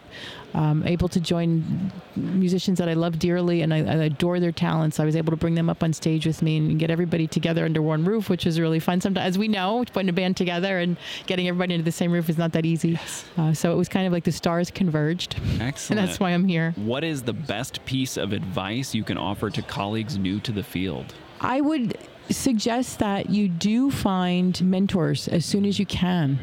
um, 0.53 0.83
able 0.85 1.07
to 1.09 1.19
join 1.19 1.91
musicians 2.15 2.79
that 2.79 2.89
I 2.89 2.93
love 2.93 3.19
dearly 3.19 3.61
and 3.61 3.73
I, 3.73 3.77
I 3.77 3.95
adore 4.05 4.39
their 4.39 4.51
talents. 4.51 4.99
I 4.99 5.05
was 5.05 5.15
able 5.15 5.31
to 5.31 5.37
bring 5.37 5.55
them 5.55 5.69
up 5.69 5.83
on 5.83 5.93
stage 5.93 6.25
with 6.25 6.41
me 6.41 6.57
and 6.57 6.79
get 6.79 6.89
everybody 6.89 7.27
together 7.27 7.65
under 7.65 7.81
one 7.81 8.05
roof, 8.05 8.29
which 8.29 8.45
was 8.45 8.59
really 8.59 8.79
fun. 8.79 9.01
Sometimes, 9.01 9.27
as 9.27 9.37
we 9.37 9.47
know, 9.47 9.83
putting 9.93 10.09
a 10.09 10.13
band 10.13 10.37
together 10.37 10.79
and 10.79 10.97
getting 11.25 11.47
everybody 11.47 11.75
into 11.75 11.85
the 11.85 11.91
same 11.91 12.11
roof 12.11 12.29
is 12.29 12.37
not 12.37 12.53
that 12.53 12.65
easy. 12.65 12.97
Uh, 13.37 13.53
so 13.53 13.71
it 13.71 13.75
was 13.75 13.89
kind 13.89 14.07
of 14.07 14.13
like 14.13 14.23
the 14.23 14.31
stars 14.31 14.71
converged. 14.71 15.35
Excellent. 15.59 15.87
And 15.97 16.07
that's 16.07 16.19
why 16.19 16.31
I'm 16.31 16.47
here. 16.47 16.73
What 16.75 17.03
is 17.03 17.23
the 17.23 17.33
best 17.33 17.83
piece 17.85 18.17
of 18.17 18.31
advice 18.31 18.93
you 18.93 19.03
can 19.03 19.17
offer 19.17 19.49
to 19.49 19.61
colleagues 19.63 20.17
new 20.17 20.39
to 20.41 20.51
the 20.51 20.61
field? 20.61 21.13
I 21.41 21.61
would 21.61 21.97
suggest 22.29 22.99
that 22.99 23.29
you 23.29 23.47
do 23.47 23.89
find 23.89 24.61
mentors 24.61 25.27
as 25.27 25.45
soon 25.45 25.65
as 25.65 25.79
you 25.79 25.85
can 25.85 26.39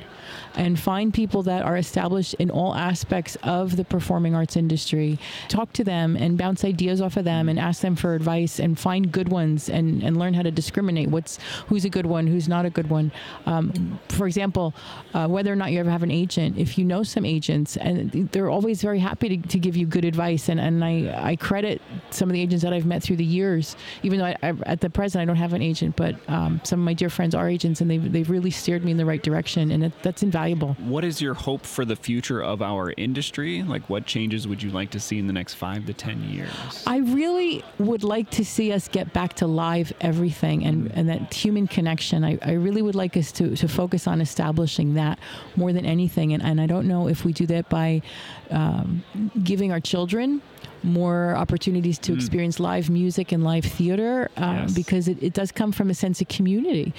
and 0.56 0.78
find 0.78 1.12
people 1.12 1.42
that 1.42 1.62
are 1.62 1.76
established 1.76 2.34
in 2.34 2.50
all 2.50 2.74
aspects 2.74 3.36
of 3.42 3.76
the 3.76 3.84
performing 3.84 4.34
arts 4.34 4.56
industry. 4.56 5.18
Talk 5.48 5.72
to 5.74 5.84
them 5.84 6.16
and 6.16 6.38
bounce 6.38 6.64
ideas 6.64 7.00
off 7.00 7.16
of 7.16 7.24
them 7.24 7.48
and 7.48 7.58
ask 7.58 7.80
them 7.80 7.96
for 7.96 8.14
advice 8.14 8.58
and 8.58 8.78
find 8.78 9.10
good 9.10 9.28
ones 9.28 9.68
and, 9.68 10.02
and 10.02 10.16
learn 10.16 10.34
how 10.34 10.42
to 10.42 10.50
discriminate 10.50 11.08
what's 11.08 11.38
who's 11.66 11.84
a 11.84 11.88
good 11.88 12.06
one, 12.06 12.26
who's 12.26 12.48
not 12.48 12.64
a 12.64 12.70
good 12.70 12.88
one. 12.88 13.12
Um, 13.46 13.98
for 14.08 14.26
example, 14.26 14.74
uh, 15.12 15.26
whether 15.26 15.52
or 15.52 15.56
not 15.56 15.72
you 15.72 15.80
ever 15.80 15.90
have 15.90 16.02
an 16.02 16.10
agent, 16.10 16.58
if 16.58 16.78
you 16.78 16.84
know 16.84 17.02
some 17.02 17.24
agents 17.24 17.76
and 17.76 18.10
they're 18.32 18.50
always 18.50 18.80
very 18.82 18.98
happy 18.98 19.36
to, 19.36 19.48
to 19.48 19.58
give 19.58 19.76
you 19.76 19.86
good 19.86 20.04
advice 20.04 20.48
and, 20.48 20.60
and 20.60 20.84
I, 20.84 21.30
I 21.30 21.36
credit 21.36 21.82
some 22.10 22.28
of 22.28 22.32
the 22.32 22.40
agents 22.40 22.62
that 22.62 22.72
I've 22.72 22.86
met 22.86 23.02
through 23.02 23.16
the 23.16 23.24
years, 23.24 23.76
even 24.02 24.18
though 24.18 24.26
I, 24.26 24.36
I, 24.42 24.54
at 24.66 24.80
the 24.80 24.90
present 24.90 25.22
I 25.22 25.24
don't 25.24 25.36
have 25.36 25.52
an 25.52 25.62
agent, 25.62 25.96
but 25.96 26.16
um, 26.28 26.60
some 26.64 26.80
of 26.80 26.84
my 26.84 26.94
dear 26.94 27.10
friends 27.10 27.34
are 27.34 27.48
agents 27.48 27.80
and 27.80 27.90
they've, 27.90 28.12
they've 28.12 28.30
really 28.30 28.50
steered 28.50 28.84
me 28.84 28.92
in 28.92 28.96
the 28.96 29.06
right 29.06 29.22
direction 29.22 29.70
and 29.70 29.84
it, 29.84 29.92
that's 30.02 30.22
invaluable. 30.22 30.43
What 30.78 31.04
is 31.04 31.20
your 31.20 31.34
hope 31.34 31.64
for 31.64 31.84
the 31.84 31.96
future 31.96 32.42
of 32.42 32.62
our 32.62 32.92
industry? 32.96 33.62
Like, 33.62 33.88
what 33.88 34.06
changes 34.06 34.46
would 34.46 34.62
you 34.62 34.70
like 34.70 34.90
to 34.90 35.00
see 35.00 35.18
in 35.18 35.26
the 35.26 35.32
next 35.32 35.54
five 35.54 35.86
to 35.86 35.92
10 35.92 36.24
years? 36.24 36.84
I 36.86 36.98
really 36.98 37.64
would 37.78 38.04
like 38.04 38.30
to 38.30 38.44
see 38.44 38.72
us 38.72 38.88
get 38.88 39.12
back 39.12 39.34
to 39.34 39.46
live 39.46 39.92
everything 40.00 40.64
and, 40.64 40.90
and 40.92 41.08
that 41.08 41.32
human 41.32 41.66
connection. 41.66 42.24
I, 42.24 42.38
I 42.42 42.52
really 42.52 42.82
would 42.82 42.94
like 42.94 43.16
us 43.16 43.32
to, 43.32 43.56
to 43.56 43.68
focus 43.68 44.06
on 44.06 44.20
establishing 44.20 44.94
that 44.94 45.18
more 45.56 45.72
than 45.72 45.86
anything. 45.86 46.32
And, 46.32 46.42
and 46.42 46.60
I 46.60 46.66
don't 46.66 46.86
know 46.86 47.08
if 47.08 47.24
we 47.24 47.32
do 47.32 47.46
that 47.46 47.68
by 47.68 48.02
um, 48.50 49.02
giving 49.42 49.72
our 49.72 49.80
children 49.80 50.42
more 50.84 51.34
opportunities 51.36 51.98
to 52.00 52.12
experience 52.14 52.60
live 52.60 52.90
music 52.90 53.32
and 53.32 53.42
live 53.42 53.64
theater 53.64 54.30
um, 54.36 54.56
Yes. 54.58 54.74
because 54.74 55.08
it, 55.08 55.22
it 55.22 55.32
does 55.32 55.50
come 55.52 55.72
from 55.72 55.90
a 55.90 55.94
sense 55.94 56.20
of 56.20 56.28
community. 56.28 56.92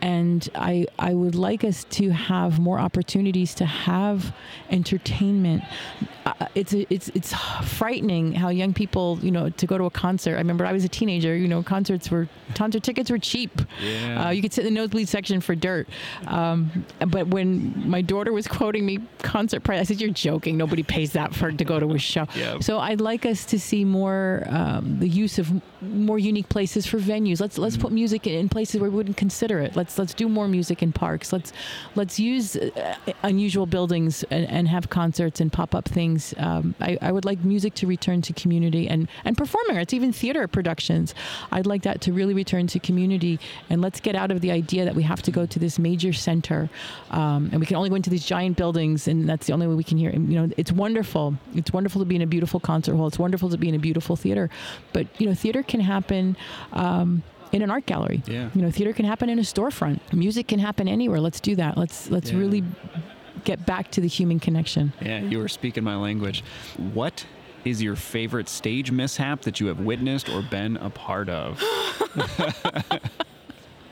And 0.00 0.48
I, 0.54 0.86
I 0.98 1.14
would 1.14 1.34
like 1.34 1.64
us 1.64 1.84
to 1.90 2.10
have 2.10 2.58
more 2.58 2.78
opportunities 2.78 3.54
to 3.56 3.64
have 3.66 4.32
entertainment. 4.70 5.62
Uh, 6.26 6.46
it's, 6.54 6.72
it's, 6.72 7.08
it's 7.14 7.32
frightening 7.64 8.32
how 8.32 8.48
young 8.48 8.72
people, 8.74 9.18
you 9.22 9.30
know, 9.30 9.48
to 9.50 9.66
go 9.66 9.78
to 9.78 9.84
a 9.84 9.90
concert. 9.90 10.34
I 10.34 10.38
remember 10.38 10.64
I 10.66 10.72
was 10.72 10.84
a 10.84 10.88
teenager, 10.88 11.36
you 11.36 11.48
know, 11.48 11.62
concerts 11.62 12.10
were, 12.10 12.28
concert 12.54 12.82
tickets 12.82 13.10
were 13.10 13.18
cheap. 13.18 13.60
Yeah. 13.82 14.26
Uh, 14.26 14.30
you 14.30 14.42
could 14.42 14.52
sit 14.52 14.66
in 14.66 14.74
the 14.74 14.80
nosebleed 14.80 15.08
section 15.08 15.40
for 15.40 15.54
dirt. 15.54 15.88
Um, 16.26 16.84
but 17.08 17.28
when 17.28 17.88
my 17.88 18.02
daughter 18.02 18.32
was 18.32 18.46
quoting 18.46 18.84
me 18.86 18.98
concert 19.18 19.62
price, 19.64 19.80
I 19.80 19.84
said, 19.84 20.00
"You're 20.00 20.10
joking. 20.10 20.56
Nobody 20.56 20.82
pays 20.82 21.12
that 21.12 21.34
for 21.34 21.50
to 21.50 21.64
go 21.64 21.80
to 21.80 21.90
a 21.92 21.98
show." 21.98 22.26
Yeah. 22.36 22.60
So 22.60 22.78
I'd 22.78 23.00
like 23.00 23.24
us 23.24 23.31
to 23.46 23.58
see 23.58 23.84
more 23.84 24.44
um, 24.48 24.98
the 24.98 25.08
use 25.08 25.38
of 25.38 25.50
more 25.82 26.18
unique 26.18 26.48
places 26.48 26.86
for 26.86 26.98
venues. 26.98 27.40
Let's 27.40 27.58
let's 27.58 27.76
put 27.76 27.92
music 27.92 28.26
in 28.26 28.48
places 28.48 28.80
where 28.80 28.90
we 28.90 28.96
wouldn't 28.96 29.16
consider 29.16 29.58
it. 29.60 29.76
Let's 29.76 29.98
let's 29.98 30.14
do 30.14 30.28
more 30.28 30.48
music 30.48 30.82
in 30.82 30.92
parks. 30.92 31.32
Let's 31.32 31.52
let's 31.94 32.20
use 32.20 32.56
uh, 32.56 32.96
unusual 33.22 33.66
buildings 33.66 34.24
and, 34.30 34.48
and 34.48 34.68
have 34.68 34.90
concerts 34.90 35.40
and 35.40 35.52
pop 35.52 35.74
up 35.74 35.86
things. 35.88 36.34
Um, 36.38 36.74
I, 36.80 36.98
I 37.00 37.12
would 37.12 37.24
like 37.24 37.44
music 37.44 37.74
to 37.74 37.86
return 37.86 38.22
to 38.22 38.32
community 38.32 38.88
and 38.88 39.08
and 39.24 39.36
performing 39.36 39.76
arts, 39.76 39.92
even 39.92 40.12
theater 40.12 40.46
productions. 40.48 41.14
I'd 41.50 41.66
like 41.66 41.82
that 41.82 42.00
to 42.02 42.12
really 42.12 42.34
return 42.34 42.66
to 42.68 42.78
community. 42.78 43.40
And 43.70 43.80
let's 43.80 44.00
get 44.00 44.14
out 44.14 44.30
of 44.30 44.40
the 44.40 44.50
idea 44.50 44.84
that 44.84 44.94
we 44.94 45.02
have 45.02 45.22
to 45.22 45.30
go 45.30 45.46
to 45.46 45.58
this 45.58 45.78
major 45.78 46.12
center 46.12 46.68
um, 47.10 47.48
and 47.52 47.60
we 47.60 47.66
can 47.66 47.76
only 47.76 47.88
go 47.88 47.96
into 47.96 48.10
these 48.10 48.24
giant 48.24 48.56
buildings 48.56 49.08
and 49.08 49.28
that's 49.28 49.46
the 49.46 49.52
only 49.52 49.66
way 49.66 49.74
we 49.74 49.84
can 49.84 49.98
hear. 49.98 50.10
You 50.10 50.18
know, 50.18 50.50
it's 50.56 50.72
wonderful. 50.72 51.34
It's 51.54 51.72
wonderful 51.72 52.00
to 52.00 52.04
be 52.04 52.16
in 52.16 52.22
a 52.22 52.26
beautiful 52.26 52.60
concert 52.60 52.96
hall. 52.96 53.06
It's 53.06 53.18
wonderful 53.22 53.48
to 53.50 53.56
be 53.56 53.68
in 53.68 53.74
a 53.74 53.78
beautiful 53.78 54.16
theater. 54.16 54.50
But 54.92 55.06
you 55.18 55.26
know, 55.28 55.34
theater 55.34 55.62
can 55.62 55.80
happen. 55.80 56.36
Um, 56.72 57.22
in 57.52 57.60
an 57.60 57.70
art 57.70 57.84
gallery, 57.84 58.22
Yeah. 58.26 58.48
you 58.54 58.62
know, 58.62 58.70
theater 58.70 58.94
can 58.94 59.04
happen 59.04 59.28
in 59.28 59.38
a 59.38 59.42
storefront. 59.42 60.00
Music 60.10 60.48
can 60.48 60.58
happen 60.58 60.88
anywhere. 60.88 61.20
Let's 61.20 61.38
do 61.38 61.54
that. 61.56 61.76
Let's 61.76 62.10
let's 62.10 62.30
Yeah. 62.30 62.38
really 62.38 62.64
get 63.44 63.66
back 63.66 63.90
to 63.90 64.00
the 64.00 64.08
human 64.08 64.40
connection. 64.40 64.92
Yeah, 65.02 65.20
you 65.20 65.38
were 65.38 65.48
speaking 65.48 65.84
my 65.84 65.96
language. 65.96 66.42
What 66.94 67.26
is 67.66 67.82
your 67.82 67.94
favorite 67.94 68.48
stage 68.48 68.90
mishap 68.90 69.42
that 69.42 69.60
you 69.60 69.66
have 69.66 69.80
witnessed 69.80 70.30
or 70.30 70.40
been 70.42 70.78
a 70.78 70.88
part 70.88 71.28
of? 71.28 71.62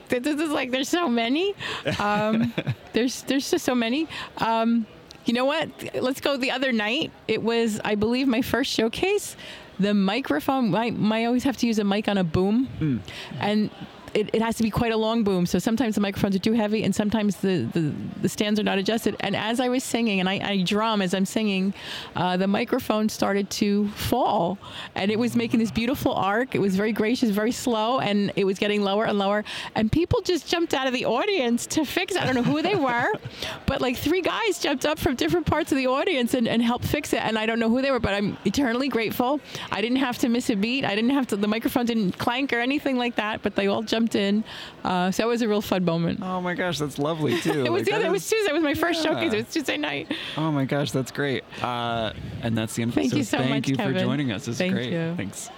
This 0.08 0.26
is 0.26 0.50
like 0.50 0.70
there's 0.72 0.88
so 0.88 1.08
many. 1.08 1.54
Um, 2.00 2.52
there's 2.92 3.22
there's 3.22 3.48
just 3.50 3.64
so 3.64 3.74
many. 3.76 4.08
Um, 4.38 4.86
you 5.24 5.34
know 5.34 5.44
what? 5.44 5.68
Let's 5.94 6.20
go 6.20 6.36
the 6.36 6.50
other 6.50 6.72
night. 6.72 7.12
It 7.28 7.42
was 7.42 7.80
I 7.84 7.94
believe 7.94 8.28
my 8.28 8.42
first 8.42 8.72
showcase. 8.72 9.36
The 9.78 9.94
microphone. 9.94 10.70
My, 10.70 10.90
my 10.90 11.22
I 11.22 11.24
always 11.24 11.44
have 11.44 11.56
to 11.58 11.66
use 11.66 11.78
a 11.78 11.84
mic 11.84 12.08
on 12.08 12.18
a 12.18 12.24
boom, 12.24 12.66
hmm. 12.78 12.98
and. 13.40 13.70
It, 14.14 14.30
it 14.32 14.42
has 14.42 14.56
to 14.56 14.62
be 14.62 14.70
quite 14.70 14.92
a 14.92 14.96
long 14.96 15.24
boom, 15.24 15.46
so 15.46 15.58
sometimes 15.58 15.94
the 15.94 16.00
microphones 16.00 16.34
are 16.34 16.40
too 16.40 16.52
heavy, 16.52 16.82
and 16.82 16.94
sometimes 16.94 17.36
the, 17.36 17.68
the, 17.72 17.92
the 18.22 18.28
stands 18.28 18.58
are 18.58 18.64
not 18.64 18.78
adjusted. 18.78 19.16
And 19.20 19.36
as 19.36 19.60
I 19.60 19.68
was 19.68 19.84
singing, 19.84 20.20
and 20.20 20.28
I, 20.28 20.40
I 20.42 20.62
drum 20.62 21.02
as 21.02 21.14
I'm 21.14 21.26
singing, 21.26 21.74
uh, 22.16 22.36
the 22.36 22.48
microphone 22.48 23.08
started 23.08 23.48
to 23.50 23.88
fall, 23.90 24.58
and 24.94 25.10
it 25.10 25.18
was 25.18 25.36
making 25.36 25.60
this 25.60 25.70
beautiful 25.70 26.12
arc. 26.12 26.54
It 26.54 26.60
was 26.60 26.74
very 26.74 26.92
gracious, 26.92 27.30
very 27.30 27.52
slow, 27.52 28.00
and 28.00 28.32
it 28.36 28.44
was 28.44 28.58
getting 28.58 28.82
lower 28.82 29.04
and 29.04 29.18
lower. 29.18 29.44
And 29.74 29.90
people 29.92 30.20
just 30.22 30.48
jumped 30.48 30.74
out 30.74 30.86
of 30.86 30.92
the 30.92 31.04
audience 31.04 31.66
to 31.68 31.84
fix. 31.84 32.16
I 32.16 32.24
don't 32.24 32.34
know 32.34 32.42
who 32.42 32.62
they 32.62 32.74
were, 32.74 33.12
but 33.66 33.80
like 33.80 33.96
three 33.96 34.22
guys 34.22 34.58
jumped 34.58 34.86
up 34.86 34.98
from 34.98 35.14
different 35.14 35.46
parts 35.46 35.70
of 35.72 35.78
the 35.78 35.86
audience 35.86 36.34
and, 36.34 36.48
and 36.48 36.62
helped 36.62 36.84
fix 36.84 37.12
it. 37.12 37.22
And 37.22 37.38
I 37.38 37.46
don't 37.46 37.58
know 37.58 37.68
who 37.68 37.82
they 37.82 37.90
were, 37.90 38.00
but 38.00 38.14
I'm 38.14 38.36
eternally 38.44 38.88
grateful. 38.88 39.40
I 39.70 39.80
didn't 39.80 39.98
have 39.98 40.18
to 40.18 40.28
miss 40.28 40.50
a 40.50 40.56
beat. 40.56 40.84
I 40.84 40.94
didn't 40.94 41.10
have 41.10 41.26
to. 41.28 41.36
The 41.36 41.48
microphone 41.48 41.86
didn't 41.86 42.18
clank 42.18 42.52
or 42.52 42.58
anything 42.58 42.96
like 42.96 43.16
that. 43.16 43.42
But 43.42 43.54
they 43.54 43.68
all 43.68 43.82
jumped 43.82 43.99
jumped 44.00 44.14
in. 44.14 44.44
Uh, 44.82 45.10
so 45.10 45.22
that 45.22 45.28
was 45.28 45.42
a 45.42 45.48
real 45.48 45.60
fun 45.62 45.84
moment. 45.84 46.20
Oh 46.22 46.40
my 46.40 46.54
gosh, 46.54 46.78
that's 46.78 46.98
lovely 46.98 47.38
too. 47.40 47.50
it 47.66 47.70
was 47.70 47.80
Like, 47.80 47.84
the 47.84 47.90
that 47.92 47.96
other. 47.98 48.04
It 48.06 48.08
is- 48.08 48.12
was 48.12 48.28
Tuesday. 48.30 48.50
It 48.50 48.54
was 48.54 48.62
my 48.62 48.74
first 48.74 49.04
Yeah. 49.04 49.10
showcase. 49.12 49.32
It 49.32 49.36
was 49.44 49.52
Tuesday 49.54 49.76
night. 49.76 50.12
Oh 50.36 50.50
my 50.50 50.64
gosh, 50.64 50.90
that's 50.90 51.10
great. 51.10 51.44
Uh, 51.62 52.12
and 52.42 52.56
that's 52.56 52.74
the 52.74 52.82
end. 52.82 52.94
Thank 52.94 53.14
you 53.14 53.24
so 53.24 53.38
thank 53.38 53.50
much, 53.50 53.68
you 53.68 53.76
for 53.76 53.82
Kevin. 53.82 54.02
joining 54.02 54.32
us. 54.32 54.46
This 54.46 54.58
Thank 54.58 54.72
great. 54.74 54.92
you. 54.92 55.14
Thanks. 55.16 55.50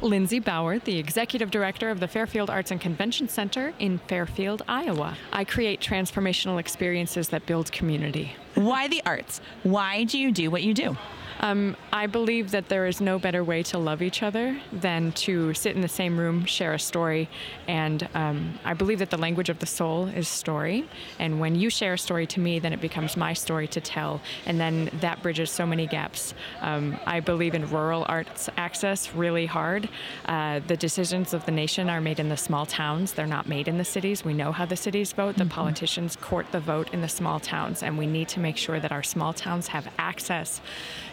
Lindsay 0.00 0.40
Bauer, 0.40 0.80
the 0.80 0.98
Executive 0.98 1.52
Director 1.52 1.88
of 1.88 2.00
the 2.00 2.08
Fairfield 2.08 2.50
Arts 2.50 2.72
and 2.72 2.80
Convention 2.80 3.28
Center 3.28 3.72
in 3.78 3.98
Fairfield, 4.08 4.62
Iowa. 4.66 5.16
I 5.32 5.44
create 5.44 5.80
transformational 5.80 6.58
experiences 6.58 7.28
that 7.28 7.46
build 7.46 7.70
community. 7.70 8.34
Why 8.56 8.88
the 8.88 9.00
arts? 9.06 9.40
Why 9.62 10.02
do 10.02 10.18
you 10.18 10.32
do 10.32 10.50
what 10.50 10.64
you 10.64 10.74
do? 10.74 10.96
Um, 11.44 11.76
I 11.92 12.06
believe 12.06 12.52
that 12.52 12.68
there 12.68 12.86
is 12.86 13.00
no 13.00 13.18
better 13.18 13.42
way 13.42 13.64
to 13.64 13.78
love 13.78 14.00
each 14.00 14.22
other 14.22 14.60
than 14.72 15.10
to 15.12 15.52
sit 15.54 15.74
in 15.74 15.82
the 15.82 15.88
same 15.88 16.16
room, 16.16 16.44
share 16.44 16.72
a 16.72 16.78
story, 16.78 17.28
and 17.66 18.08
um, 18.14 18.60
I 18.64 18.74
believe 18.74 19.00
that 19.00 19.10
the 19.10 19.18
language 19.18 19.48
of 19.48 19.58
the 19.58 19.66
soul 19.66 20.06
is 20.06 20.28
story. 20.28 20.88
And 21.18 21.40
when 21.40 21.56
you 21.56 21.68
share 21.68 21.94
a 21.94 21.98
story 21.98 22.28
to 22.28 22.38
me, 22.38 22.60
then 22.60 22.72
it 22.72 22.80
becomes 22.80 23.16
my 23.16 23.32
story 23.32 23.66
to 23.68 23.80
tell, 23.80 24.20
and 24.46 24.60
then 24.60 24.88
that 25.00 25.20
bridges 25.20 25.50
so 25.50 25.66
many 25.66 25.88
gaps. 25.88 26.32
Um, 26.60 26.96
I 27.06 27.18
believe 27.18 27.54
in 27.54 27.68
rural 27.68 28.06
arts 28.08 28.48
access 28.56 29.12
really 29.12 29.46
hard. 29.46 29.88
Uh, 30.26 30.60
the 30.68 30.76
decisions 30.76 31.34
of 31.34 31.44
the 31.44 31.52
nation 31.52 31.90
are 31.90 32.00
made 32.00 32.20
in 32.20 32.28
the 32.28 32.36
small 32.36 32.66
towns; 32.66 33.14
they're 33.14 33.26
not 33.26 33.48
made 33.48 33.66
in 33.66 33.78
the 33.78 33.84
cities. 33.84 34.24
We 34.24 34.32
know 34.32 34.52
how 34.52 34.64
the 34.64 34.76
cities 34.76 35.12
vote. 35.12 35.36
The 35.38 35.46
politicians 35.46 36.14
court 36.14 36.46
the 36.52 36.60
vote 36.60 36.94
in 36.94 37.00
the 37.00 37.08
small 37.08 37.40
towns, 37.40 37.82
and 37.82 37.98
we 37.98 38.06
need 38.06 38.28
to 38.28 38.38
make 38.38 38.56
sure 38.56 38.78
that 38.78 38.92
our 38.92 39.02
small 39.02 39.32
towns 39.32 39.66
have 39.68 39.88
access 39.98 40.60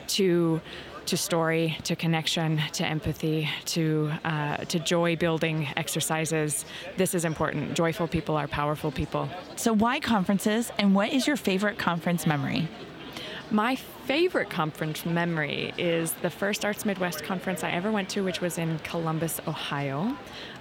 to 0.10 0.62
to 1.06 1.18
story, 1.18 1.76
to 1.86 1.96
connection, 1.96 2.62
to 2.74 2.86
empathy, 2.86 3.50
to 3.66 4.12
uh, 4.24 4.58
to 4.58 4.78
joy 4.80 5.16
building 5.16 5.68
exercises. 5.76 6.66
This 6.98 7.16
is 7.16 7.26
important. 7.26 7.74
Joyful 7.74 8.08
people 8.08 8.36
are 8.36 8.48
powerful 8.48 8.92
people. 8.92 9.28
So 9.56 9.74
why 9.74 10.00
conferences 10.00 10.72
and 10.78 10.94
what 10.94 11.10
is 11.12 11.26
your 11.26 11.36
favorite 11.38 11.80
conference 11.80 12.28
memory? 12.28 12.68
My 13.52 13.76
favorite 13.76 14.52
conference 14.52 15.08
memory 15.08 15.74
is 15.76 16.12
the 16.22 16.30
first 16.30 16.64
Arts 16.64 16.86
Midwest 16.86 17.24
conference 17.24 17.64
I 17.64 17.72
ever 17.72 17.92
went 17.92 18.08
to, 18.10 18.24
which 18.24 18.42
was 18.42 18.60
in 18.60 18.78
Columbus, 18.80 19.42
Ohio, 19.48 20.16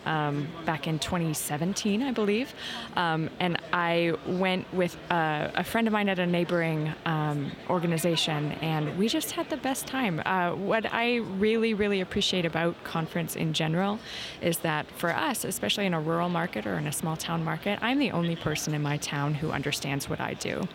um, 0.09 0.49
back 0.65 0.87
in 0.87 0.99
2017, 0.99 2.03
I 2.03 2.11
believe. 2.13 2.55
Um, 2.97 3.29
and 3.39 3.59
I 3.73 4.15
went 4.27 4.73
with 4.73 4.97
a, 5.11 5.53
a 5.55 5.65
friend 5.65 5.87
of 5.87 5.93
mine 5.93 6.09
at 6.09 6.19
a 6.19 6.27
neighboring 6.27 6.95
um, 7.05 7.53
organization, 7.69 8.53
and 8.63 8.97
we 8.99 9.09
just 9.09 9.33
had 9.33 9.51
the 9.51 9.59
best 9.59 9.87
time. 9.87 10.23
Uh, 10.25 10.55
what 10.55 10.93
I 10.93 11.17
really, 11.17 11.75
really 11.75 12.01
appreciate 12.01 12.47
about 12.47 12.83
conference 12.85 13.37
in 13.37 13.53
general 13.53 13.99
is 14.41 14.59
that 14.59 14.91
for 14.93 15.11
us, 15.11 15.45
especially 15.45 15.85
in 15.85 15.95
a 15.95 16.01
rural 16.01 16.31
market 16.31 16.67
or 16.67 16.77
in 16.79 16.87
a 16.87 16.93
small 16.93 17.17
town 17.17 17.45
market, 17.45 17.79
I'm 17.83 17.99
the 17.99 18.11
only 18.13 18.37
person 18.37 18.75
in 18.75 18.83
my 18.83 18.97
town 18.97 19.35
who 19.35 19.51
understands 19.51 20.09
what 20.09 20.21
I 20.21 20.35
do. 20.35 20.67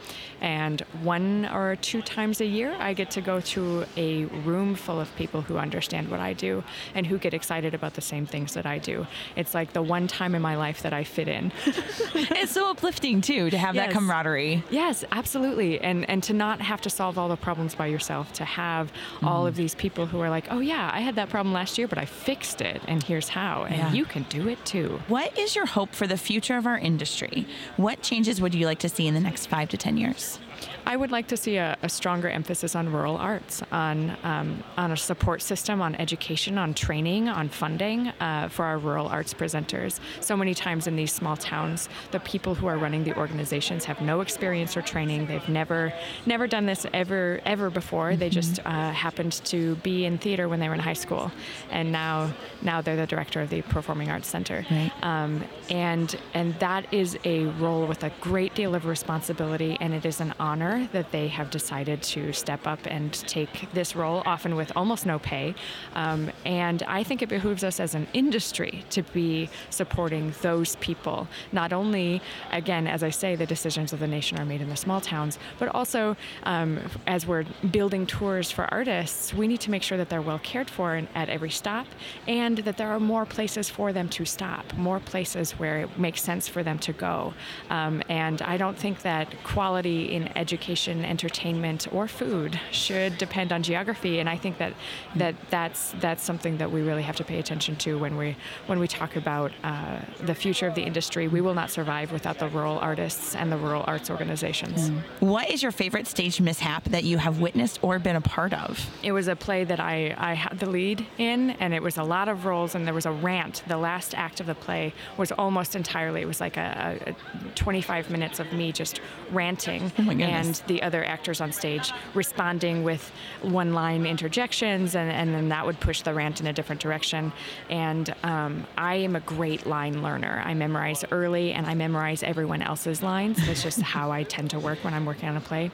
And 0.43 0.81
one 1.01 1.45
or 1.45 1.75
two 1.77 2.01
times 2.01 2.41
a 2.41 2.45
year, 2.45 2.75
I 2.77 2.93
get 2.93 3.09
to 3.11 3.21
go 3.21 3.39
to 3.39 3.85
a 3.97 4.25
room 4.45 4.75
full 4.75 4.99
of 4.99 5.13
people 5.15 5.41
who 5.41 5.57
understand 5.57 6.11
what 6.11 6.19
I 6.19 6.33
do 6.33 6.63
and 6.93 7.07
who 7.07 7.17
get 7.17 7.33
excited 7.33 7.73
about 7.73 7.93
the 7.95 8.01
same 8.01 8.25
things 8.25 8.53
that 8.53 8.65
I 8.65 8.77
do. 8.77 9.07
It's 9.37 9.53
like 9.55 9.71
the 9.73 9.81
one 9.81 10.05
time 10.07 10.35
in 10.35 10.41
my 10.41 10.55
life 10.57 10.81
that 10.83 10.91
I 10.93 11.05
fit 11.05 11.27
in. 11.29 11.51
it's 11.65 12.51
so 12.51 12.69
uplifting 12.69 13.21
too 13.21 13.49
to 13.49 13.57
have 13.57 13.75
that 13.75 13.91
camaraderie. 13.91 14.63
Yes, 14.69 15.03
absolutely. 15.11 15.79
And 15.79 16.07
and 16.09 16.21
to 16.23 16.33
not 16.33 16.59
have 16.61 16.81
to 16.81 16.89
solve 16.89 17.17
all 17.17 17.29
the 17.29 17.37
problems 17.37 17.73
by 17.73 17.87
yourself, 17.87 18.33
to 18.33 18.45
have 18.45 18.91
all 19.23 19.45
Mm. 19.45 19.47
of 19.47 19.55
these 19.55 19.75
people 19.75 20.05
who 20.07 20.19
are 20.19 20.29
like, 20.29 20.45
"Oh 20.51 20.59
yeah, 20.59 20.91
I 20.93 20.99
had 20.99 21.15
that 21.15 21.29
problem 21.29 21.53
last 21.53 21.77
year, 21.77 21.87
but 21.87 21.97
I 21.97 22.05
fixed 22.05 22.59
it 22.61 22.81
and 22.87 23.01
here's 23.01 23.29
how." 23.29 23.63
And 23.63 23.77
Yeah. 23.77 23.93
you 23.93 24.03
can 24.05 24.23
do 24.29 24.49
it 24.49 24.63
too. 24.65 25.01
What 25.07 25.37
is 25.39 25.55
your 25.55 25.65
hope 25.65 25.95
for 25.95 26.05
the 26.05 26.17
future 26.17 26.57
of 26.57 26.67
our 26.67 26.77
industry? 26.77 27.47
What 27.77 28.01
changes 28.01 28.41
would 28.41 28.53
you 28.53 28.65
like 28.65 28.79
to 28.79 28.89
see 28.89 29.07
in 29.07 29.13
the 29.13 29.21
next 29.21 29.47
five 29.47 29.69
to 29.69 29.77
10 29.77 29.95
years? 29.97 30.32
Thanks. 30.33 30.52
I 30.85 30.95
would 30.95 31.11
like 31.11 31.27
to 31.27 31.37
see 31.37 31.57
a, 31.57 31.77
a 31.81 31.89
stronger 31.89 32.29
emphasis 32.29 32.75
on 32.75 32.91
rural 32.91 33.17
arts, 33.17 33.61
on 33.71 34.17
um, 34.23 34.63
on 34.77 34.91
a 34.91 34.97
support 34.97 35.41
system, 35.41 35.81
on 35.81 35.95
education, 35.95 36.57
on 36.57 36.73
training, 36.73 37.29
on 37.29 37.49
funding 37.49 38.07
uh, 38.19 38.49
for 38.49 38.65
our 38.65 38.77
rural 38.77 39.07
arts 39.07 39.33
presenters. 39.33 39.99
So 40.21 40.35
many 40.37 40.53
times 40.53 40.87
in 40.87 40.95
these 40.95 41.11
small 41.11 41.37
towns, 41.37 41.89
the 42.11 42.19
people 42.19 42.55
who 42.55 42.67
are 42.67 42.77
running 42.77 43.03
the 43.03 43.15
organizations 43.17 43.85
have 43.85 44.01
no 44.01 44.21
experience 44.21 44.77
or 44.77 44.81
training. 44.81 45.27
They've 45.27 45.49
never 45.49 45.93
never 46.25 46.47
done 46.47 46.65
this 46.65 46.85
ever 46.93 47.41
ever 47.45 47.69
before. 47.69 48.15
They 48.15 48.29
just 48.29 48.59
uh, 48.59 48.91
happened 48.91 49.33
to 49.45 49.75
be 49.77 50.05
in 50.05 50.17
theater 50.17 50.47
when 50.49 50.59
they 50.59 50.67
were 50.69 50.75
in 50.75 50.79
high 50.79 50.93
school, 50.93 51.31
and 51.69 51.91
now 51.91 52.33
now 52.61 52.81
they're 52.81 52.95
the 52.95 53.07
director 53.07 53.41
of 53.41 53.49
the 53.49 53.61
Performing 53.63 54.09
Arts 54.09 54.27
Center. 54.27 54.65
Um, 55.01 55.43
and 55.69 56.15
and 56.33 56.53
that 56.59 56.93
is 56.93 57.17
a 57.25 57.45
role 57.59 57.85
with 57.85 58.03
a 58.03 58.11
great 58.21 58.55
deal 58.55 58.75
of 58.75 58.85
responsibility, 58.85 59.77
and 59.79 59.93
it 59.93 60.05
is 60.05 60.19
an 60.21 60.33
honor 60.39 60.52
that 60.53 61.11
they 61.11 61.27
have 61.27 61.49
decided 61.49 62.01
to 62.03 62.31
step 62.33 62.67
up 62.67 62.79
and 62.85 63.13
take 63.13 63.71
this 63.73 63.95
role, 63.95 64.21
often 64.25 64.55
with 64.55 64.71
almost 64.75 65.05
no 65.05 65.19
pay. 65.19 65.55
Um, 65.95 66.31
and 66.45 66.83
I 66.83 67.03
think 67.03 67.21
it 67.21 67.29
behooves 67.29 67.63
us 67.63 67.79
as 67.79 67.95
an 67.95 68.07
industry 68.13 68.83
to 68.91 69.01
be 69.01 69.49
supporting 69.69 70.33
those 70.41 70.75
people. 70.77 71.27
Not 71.51 71.73
only, 71.73 72.21
again, 72.51 72.87
as 72.87 73.03
I 73.03 73.09
say, 73.09 73.35
the 73.35 73.45
decisions 73.45 73.93
of 73.93 73.99
the 73.99 74.07
nation 74.07 74.39
are 74.39 74.45
made 74.45 74.61
in 74.61 74.69
the 74.69 74.75
small 74.75 75.01
towns, 75.01 75.39
but 75.59 75.69
also 75.69 76.15
um, 76.43 76.79
as 77.07 77.25
we're 77.25 77.45
building 77.71 78.05
tours 78.05 78.51
for 78.51 78.65
artists, 78.73 79.33
we 79.33 79.47
need 79.47 79.61
to 79.61 79.71
make 79.71 79.83
sure 79.83 79.97
that 79.97 80.09
they're 80.09 80.21
well 80.21 80.39
cared 80.39 80.69
for 80.69 81.01
at 81.15 81.29
every 81.29 81.49
stop, 81.49 81.87
and 82.27 82.59
that 82.59 82.77
there 82.77 82.89
are 82.89 82.99
more 82.99 83.25
places 83.25 83.69
for 83.69 83.93
them 83.93 84.09
to 84.09 84.25
stop, 84.25 84.73
more 84.75 84.99
places 84.99 85.51
where 85.53 85.79
it 85.81 85.97
makes 85.97 86.21
sense 86.21 86.47
for 86.47 86.63
them 86.63 86.77
to 86.79 86.93
go. 86.93 87.33
Um, 87.69 88.03
and 88.09 88.41
I 88.41 88.57
don't 88.57 88.77
think 88.77 89.01
that 89.01 89.27
quality 89.43 90.13
in 90.13 90.27
education, 90.35 91.05
entertainment, 91.05 91.87
or 91.91 92.07
food 92.07 92.59
should 92.71 93.17
depend 93.17 93.51
on 93.51 93.63
geography. 93.63 94.19
And 94.19 94.29
I 94.29 94.37
think 94.37 94.57
that 94.57 94.73
that 95.15 95.35
that's 95.49 95.91
that's 95.99 96.23
something 96.23 96.57
that 96.57 96.71
we 96.71 96.81
really 96.81 97.03
have 97.03 97.15
to 97.17 97.23
pay 97.23 97.39
attention 97.39 97.75
to 97.77 97.97
when 97.97 98.17
we 98.17 98.35
when 98.67 98.79
we 98.79 98.87
talk 98.87 99.15
about 99.15 99.51
uh, 99.63 99.99
the 100.21 100.35
future 100.35 100.67
of 100.67 100.75
the 100.75 100.83
industry. 100.83 101.27
We 101.27 101.41
will 101.41 101.53
not 101.53 101.69
survive 101.69 102.11
without 102.11 102.39
the 102.39 102.47
rural 102.47 102.79
artists 102.79 103.35
and 103.35 103.51
the 103.51 103.57
rural 103.57 103.83
arts 103.87 104.09
organizations. 104.09 104.89
What 105.19 105.49
is 105.49 105.61
your 105.61 105.71
favorite 105.71 106.07
stage 106.07 106.39
mishap 106.41 106.85
that 106.85 107.03
you 107.03 107.17
have 107.17 107.39
witnessed 107.39 107.79
or 107.83 107.99
been 107.99 108.15
a 108.15 108.21
part 108.21 108.53
of? 108.53 108.79
It 109.03 109.11
was 109.11 109.27
a 109.27 109.35
play 109.35 109.63
that 109.63 109.79
I, 109.79 110.15
I 110.17 110.33
had 110.33 110.59
the 110.59 110.69
lead 110.69 111.05
in, 111.17 111.51
and 111.51 111.73
it 111.73 111.81
was 111.81 111.97
a 111.97 112.03
lot 112.03 112.27
of 112.29 112.45
roles, 112.45 112.75
and 112.75 112.85
there 112.85 112.93
was 112.93 113.05
a 113.05 113.11
rant. 113.11 113.63
The 113.67 113.77
last 113.77 114.13
act 114.15 114.39
of 114.39 114.45
the 114.47 114.55
play 114.55 114.93
was 115.17 115.31
almost 115.31 115.75
entirely, 115.75 116.21
it 116.21 116.27
was 116.27 116.41
like 116.41 116.57
a, 116.57 116.99
a 117.07 117.51
25 117.55 118.09
minutes 118.09 118.39
of 118.39 118.51
me 118.53 118.71
just 118.71 118.99
ranting, 119.31 119.91
my 119.97 120.13
goodness. 120.13 120.22
And 120.23 120.55
the 120.67 120.81
other 120.81 121.03
actors 121.03 121.41
on 121.41 121.51
stage 121.51 121.91
responding 122.13 122.83
with 122.83 123.11
one 123.41 123.73
line 123.73 124.05
interjections, 124.05 124.95
and, 124.95 125.11
and 125.11 125.33
then 125.33 125.49
that 125.49 125.65
would 125.65 125.79
push 125.79 126.01
the 126.01 126.13
rant 126.13 126.39
in 126.39 126.47
a 126.47 126.53
different 126.53 126.81
direction. 126.81 127.31
And 127.69 128.13
um, 128.23 128.65
I 128.77 128.95
am 128.95 129.15
a 129.15 129.21
great 129.21 129.65
line 129.65 130.01
learner. 130.01 130.41
I 130.45 130.53
memorize 130.53 131.03
early, 131.11 131.53
and 131.53 131.65
I 131.65 131.73
memorize 131.73 132.23
everyone 132.23 132.61
else's 132.61 133.03
lines. 133.03 133.45
That's 133.45 133.63
just 133.63 133.81
how 133.93 134.11
I 134.11 134.23
tend 134.23 134.49
to 134.51 134.59
work 134.59 134.83
when 134.83 134.93
I'm 134.93 135.05
working 135.05 135.29
on 135.29 135.37
a 135.37 135.41
play. 135.41 135.71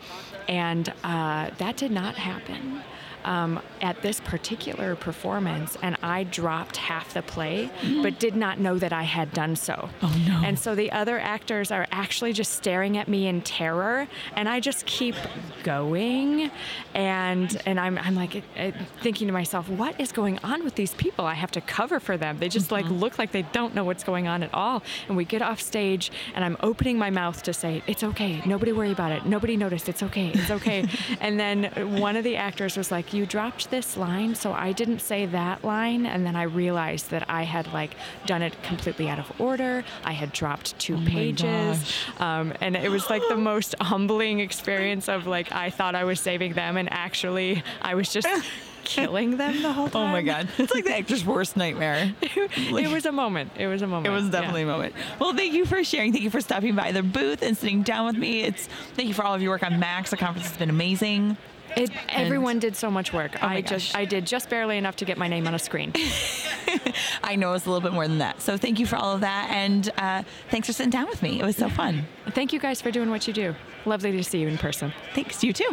And 0.48 0.92
uh, 1.04 1.52
that 1.58 1.78
did 1.78 1.92
not 1.92 2.16
happen 2.16 2.82
um, 3.26 3.60
at 3.82 4.02
this 4.02 4.20
particular 4.20 4.96
performance, 4.96 5.78
and 5.82 5.98
I 6.02 6.24
dropped 6.24 6.78
half 6.78 7.14
the 7.14 7.22
play, 7.22 7.70
but 8.02 8.20
did 8.20 8.36
not 8.36 8.60
know 8.60 8.78
that 8.78 8.94
I 8.94 9.04
had 9.04 9.34
done 9.34 9.56
so. 9.56 9.90
Oh 10.02 10.24
no! 10.28 10.42
And 10.44 10.58
so 10.58 10.76
the 10.76 10.92
other 10.92 11.20
actors 11.20 11.72
are 11.72 11.88
actually 11.92 12.34
just 12.34 12.54
staring 12.54 12.98
at 12.98 13.08
me 13.08 13.28
in 13.28 13.42
terror, 13.42 14.08
and 14.36 14.48
I 14.48 14.60
just 14.60 14.86
keep 14.86 15.16
going, 15.64 16.52
and 16.94 17.62
and 17.66 17.80
I'm 17.80 17.98
I'm 17.98 18.16
like 18.16 18.44
uh, 18.58 18.72
thinking 19.02 19.28
to 19.28 19.34
myself, 19.34 19.70
what 19.70 20.00
is 20.00 20.12
going 20.12 20.40
on 20.40 20.64
with 20.64 20.76
these 20.76 20.94
people? 20.96 21.26
I 21.26 21.34
have 21.34 21.52
to 21.52 21.62
cover 21.62 22.00
for 22.00 22.18
them. 22.18 22.40
They 22.40 22.50
just 22.50 22.72
like 22.72 22.86
look 22.90 23.18
like 23.18 23.32
they 23.32 23.44
don't 23.44 23.76
know 23.76 23.84
what's 23.84 24.04
going 24.04 24.28
on 24.28 24.44
at 24.44 24.54
all. 24.54 24.84
And 25.08 25.18
we 25.18 25.26
get 25.26 25.42
off 25.42 25.62
stage, 25.62 26.12
and 26.34 26.44
I'm 26.44 26.58
opening 26.62 26.98
my 26.98 27.10
mouth 27.10 27.42
to 27.44 27.54
say, 27.54 27.84
it's 27.88 28.04
okay, 28.04 28.42
nobody 28.46 28.72
worry 28.72 28.92
about 28.92 29.12
it, 29.12 29.26
nobody 29.26 29.58
noticed, 29.58 29.90
it's 29.90 30.04
okay, 30.04 30.32
it's 30.34 30.52
okay. 30.52 30.86
and 31.22 31.40
then 31.40 32.00
one 32.00 32.16
of 32.16 32.24
the 32.24 32.36
actors 32.36 32.78
was 32.78 32.92
like, 32.92 33.09
you 33.14 33.26
dropped 33.26 33.70
this 33.72 33.98
line, 33.98 34.36
so 34.36 34.52
I 34.54 34.72
didn't 34.72 35.00
say 35.00 35.26
that 35.28 35.64
line, 35.64 36.06
and 36.06 36.26
then 36.26 36.36
I 36.36 36.44
realized 36.44 37.10
that 37.12 37.30
I 37.30 37.44
had 37.44 37.72
like 37.74 37.92
done 38.26 38.42
it 38.42 38.62
completely 38.64 39.10
out 39.10 39.20
of 39.20 39.40
order. 39.40 39.84
I 40.04 40.14
had 40.14 40.32
dropped 40.32 40.78
two 40.80 40.96
Oh 40.96 41.06
pages, 41.06 41.94
um, 42.20 42.54
and 42.62 42.76
it 42.76 42.90
was 42.90 43.10
like 43.10 43.22
the 43.30 43.36
most 43.38 43.76
humbling 43.82 44.40
experience 44.40 45.08
of 45.10 45.28
like 45.28 45.52
I 45.52 45.70
thought 45.70 45.96
I 45.96 46.04
was 46.04 46.20
saving 46.20 46.54
them, 46.54 46.78
and 46.78 46.92
actually 46.92 47.64
I 47.82 47.96
was 47.96 48.12
just. 48.12 48.28
Killing 48.86 49.38
them 49.38 49.62
the 49.62 49.72
whole 49.72 49.88
time. 49.88 50.02
Oh 50.02 50.08
my 50.08 50.24
God. 50.24 50.48
It's 50.58 50.74
like 50.74 50.84
the 50.86 50.98
actor's 50.98 51.24
worst 51.24 51.56
nightmare. 51.56 52.12
it 52.24 52.92
was 52.92 53.06
a 53.06 53.12
moment. 53.12 53.52
It 53.56 53.68
was 53.68 53.84
a 53.84 53.88
moment. 53.88 54.08
It 54.08 54.10
was 54.10 54.26
Yeah. 54.26 54.32
definitely 54.32 54.64
a 54.64 54.66
moment. 54.66 54.96
Well, 55.20 55.36
thank 55.36 55.54
you 55.54 55.68
for 55.68 55.84
sharing. 55.84 56.12
Thank 56.12 56.24
you 56.24 56.32
for 56.32 56.42
stopping 56.42 56.76
by 56.76 56.92
the 56.92 57.04
booth 57.04 57.44
and 57.44 57.56
sitting 57.56 57.84
down 57.84 58.08
with 58.08 58.16
me. 58.16 58.42
It's 58.42 58.68
thank 58.96 59.08
you 59.08 59.14
for 59.14 59.24
all 59.24 59.36
of 59.36 59.44
your 59.44 59.52
work 59.52 59.62
on 59.64 59.80
Max. 59.80 60.10
The 60.10 60.18
conference 60.18 60.48
has 60.48 60.58
been 60.58 60.72
amazing. 60.72 61.38
It, 61.76 61.92
everyone 62.10 62.60
did 62.60 62.76
so 62.76 62.90
much 62.90 63.14
work. 63.14 63.32
Oh 63.42 63.48
my 63.48 63.56
I 63.56 63.62
just. 63.62 63.96
I 63.96 64.06
did 64.06 64.26
just 64.26 64.50
barely 64.50 64.78
enough 64.78 64.98
to 64.98 65.06
get 65.06 65.18
my 65.18 65.28
name 65.28 65.48
on 65.48 65.54
a 65.56 65.60
screen. 65.60 65.94
I 67.24 67.36
know 67.36 67.54
it's 67.54 67.66
a 67.66 67.70
little 67.70 67.82
bit 67.82 67.94
more 67.94 68.08
than 68.08 68.20
that. 68.20 68.42
So 68.42 68.58
thank 68.58 68.80
you 68.80 68.86
for 68.86 68.96
all 68.96 69.14
of 69.14 69.22
that, 69.22 69.50
and 69.52 69.92
uh, 69.98 70.24
thanks 70.50 70.68
for 70.68 70.74
sitting 70.74 70.90
down 70.90 71.08
with 71.08 71.22
me. 71.22 71.40
It 71.40 71.46
was 71.46 71.56
so 71.56 71.70
fun. 71.70 72.06
Thank 72.30 72.54
you 72.54 72.60
guys 72.60 72.82
for 72.82 72.92
doing 72.92 73.10
what 73.10 73.28
you 73.28 73.34
do. 73.34 73.56
Lovely 73.86 74.12
to 74.12 74.24
see 74.24 74.40
you 74.40 74.48
in 74.48 74.58
person. 74.58 74.94
Thanks, 75.14 75.44
you 75.44 75.54
too. 75.54 75.70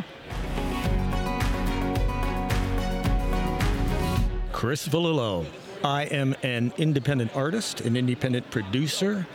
Chris 4.52 4.88
Vallillo. 4.88 5.46
I 5.84 6.04
am 6.04 6.34
an 6.42 6.72
independent 6.78 7.36
artist, 7.36 7.82
an 7.82 7.96
independent 7.96 8.50
producer, 8.50 9.26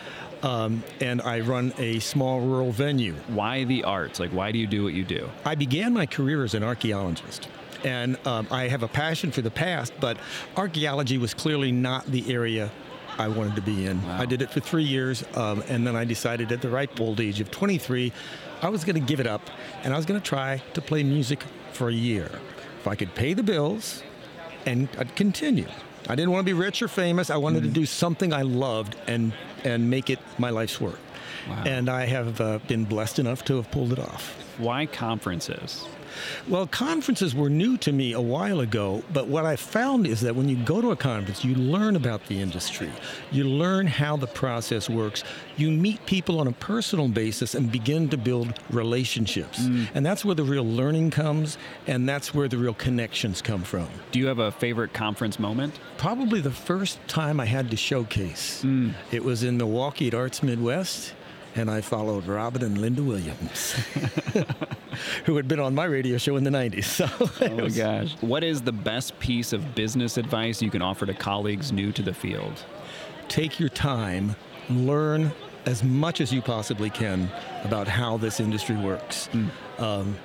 um, 0.44 0.84
and 1.00 1.22
I 1.22 1.42
run 1.42 1.74
a 1.78 2.00
small 2.00 2.42
rural 2.42 2.72
venue. 2.72 3.14
Why 3.28 3.64
the 3.64 3.84
arts? 3.84 4.20
Like, 4.20 4.32
why 4.32 4.52
do 4.52 4.60
you 4.60 4.68
do 4.68 4.84
what 4.84 4.94
you 4.94 5.04
do? 5.04 5.30
I 5.46 5.56
began 5.56 5.94
my 5.94 6.06
career 6.06 6.44
as 6.44 6.54
an 6.54 6.64
archaeologist. 6.64 7.48
And 7.84 8.18
um, 8.28 8.48
I 8.52 8.68
have 8.68 8.84
a 8.84 8.88
passion 8.88 9.32
for 9.32 9.42
the 9.42 9.52
past, 9.52 9.94
but 10.00 10.18
archaeology 10.56 11.18
was 11.18 11.34
clearly 11.34 11.72
not 11.72 12.06
the 12.06 12.32
area 12.32 12.72
I 13.18 13.28
wanted 13.28 13.56
to 13.56 13.62
be 13.62 13.86
in. 13.86 14.00
I 14.06 14.26
did 14.26 14.42
it 14.42 14.52
for 14.52 14.60
three 14.60 14.84
years, 14.84 15.24
um, 15.36 15.64
and 15.68 15.86
then 15.86 15.96
I 15.96 16.06
decided 16.06 16.52
at 16.52 16.62
the 16.62 16.70
ripe 16.70 17.00
old 17.00 17.20
age 17.20 17.40
of 17.40 17.52
23, 17.52 18.14
I 18.62 18.70
was 18.70 18.84
going 18.84 18.96
to 18.96 19.02
give 19.02 19.20
it 19.20 19.28
up, 19.28 19.42
and 19.84 19.94
I 19.94 19.98
was 19.98 20.06
going 20.06 20.20
to 20.20 20.26
try 20.26 20.62
to 20.74 20.82
play 20.82 21.04
music 21.04 21.44
for 21.74 21.90
a 21.90 21.94
year. 21.94 22.30
If 22.80 22.88
I 22.88 22.96
could 22.96 23.14
pay 23.16 23.34
the 23.34 23.44
bills, 23.44 24.04
and 24.66 24.88
I'd 24.98 25.16
continue. 25.16 25.68
I 26.10 26.16
didn't 26.16 26.32
want 26.32 26.46
to 26.46 26.54
be 26.54 26.60
rich 26.60 26.82
or 26.82 26.88
famous. 26.88 27.30
I 27.30 27.38
wanted 27.38 27.64
to 27.64 27.70
do 27.70 27.86
something 27.86 28.34
I 28.34 28.42
loved 28.42 28.96
and 29.08 29.34
and 29.64 29.90
make 29.90 30.10
it 30.10 30.20
my 30.38 30.50
life's 30.50 30.82
work. 30.82 31.00
And 31.66 31.90
I 31.90 32.06
have 32.06 32.40
uh, 32.40 32.60
been 32.68 32.86
blessed 32.86 33.20
enough 33.20 33.44
to 33.46 33.56
have 33.58 33.70
pulled 33.72 33.94
it 33.94 34.00
off. 34.00 34.36
Why 34.58 34.86
conferences? 34.86 35.86
Well, 36.48 36.68
conferences 36.68 37.36
were 37.36 37.50
new 37.50 37.78
to 37.78 37.92
me 37.92 38.14
a 38.14 38.22
while 38.22 38.60
ago, 38.60 39.04
but 39.14 39.28
what 39.28 39.46
I 39.46 39.56
found 39.56 40.08
is 40.08 40.22
that 40.22 40.36
when 40.36 40.50
you 40.50 40.56
go 40.58 40.82
to 40.82 40.92
a 40.92 40.96
conference, 40.96 41.44
you 41.44 41.56
learn 41.56 41.96
about 41.96 42.26
the 42.28 42.42
industry. 42.42 42.92
You 43.32 43.46
learn 43.46 43.88
how 43.88 44.18
the 44.18 44.28
process 44.28 44.90
works. 44.90 45.24
You 45.58 45.72
meet 45.72 46.06
people 46.06 46.40
on 46.40 46.48
a 46.48 46.52
personal 46.52 47.08
basis 47.08 47.56
and 47.56 47.72
begin 47.72 48.10
to 48.10 48.18
build 48.18 48.60
relationships. 48.70 49.60
Mm. 49.60 49.88
And 49.94 50.06
that's 50.06 50.26
where 50.26 50.36
the 50.36 50.44
real 50.44 50.66
learning 50.66 51.12
comes, 51.12 51.58
and 51.88 52.08
that's 52.08 52.34
where 52.34 52.48
the 52.48 52.58
real 52.58 52.74
connections 52.74 53.42
come 53.42 53.64
from. 53.64 53.88
Do 54.12 54.20
you 54.20 54.28
have 54.28 54.40
a 54.40 54.52
favorite 54.52 54.94
conference 54.94 55.40
moment? 55.40 55.80
Probably 55.98 56.42
the 56.42 56.52
first 56.52 57.00
time 57.08 57.40
I 57.40 57.46
had 57.46 57.70
to 57.72 57.78
showcase. 57.78 58.64
Mm. 58.64 58.94
It 59.12 59.24
was 59.24 59.44
in 59.44 59.58
Milwaukee 59.58 60.08
at 60.08 60.14
Arts 60.14 60.44
Midwest, 60.44 61.14
and 61.56 61.70
I 61.70 61.82
followed 61.82 62.26
Robin 62.26 62.64
and 62.64 62.78
Linda 62.78 63.04
Williams, 63.04 63.72
who 65.26 65.36
had 65.36 65.48
been 65.48 65.60
on 65.60 65.76
my 65.76 65.86
radio 65.86 66.18
show 66.18 66.36
in 66.38 66.44
the 66.44 66.50
90s. 66.50 66.86
So 66.86 67.08
Oh 67.42 67.56
my 67.56 67.70
gosh. 67.70 68.14
What 68.22 68.44
is 68.44 68.62
the 68.62 68.72
best 68.72 69.18
piece 69.20 69.54
of 69.54 69.76
business 69.76 70.18
advice 70.18 70.62
you 70.62 70.70
can 70.70 70.82
offer 70.82 71.06
to 71.06 71.14
colleagues 71.14 71.72
new 71.72 71.92
to 71.92 72.02
the 72.02 72.14
field? 72.14 72.64
take 73.28 73.62
your 73.62 73.70
time, 73.70 74.36
learn 74.70 75.32
as 75.66 75.84
much 75.86 76.20
as 76.20 76.34
you 76.34 76.42
possibly 76.42 76.90
can 76.90 77.32
about 77.64 77.88
how 77.88 78.18
this 78.18 78.42
industry 78.42 78.76
works. 78.76 79.30
Um, 79.78 80.18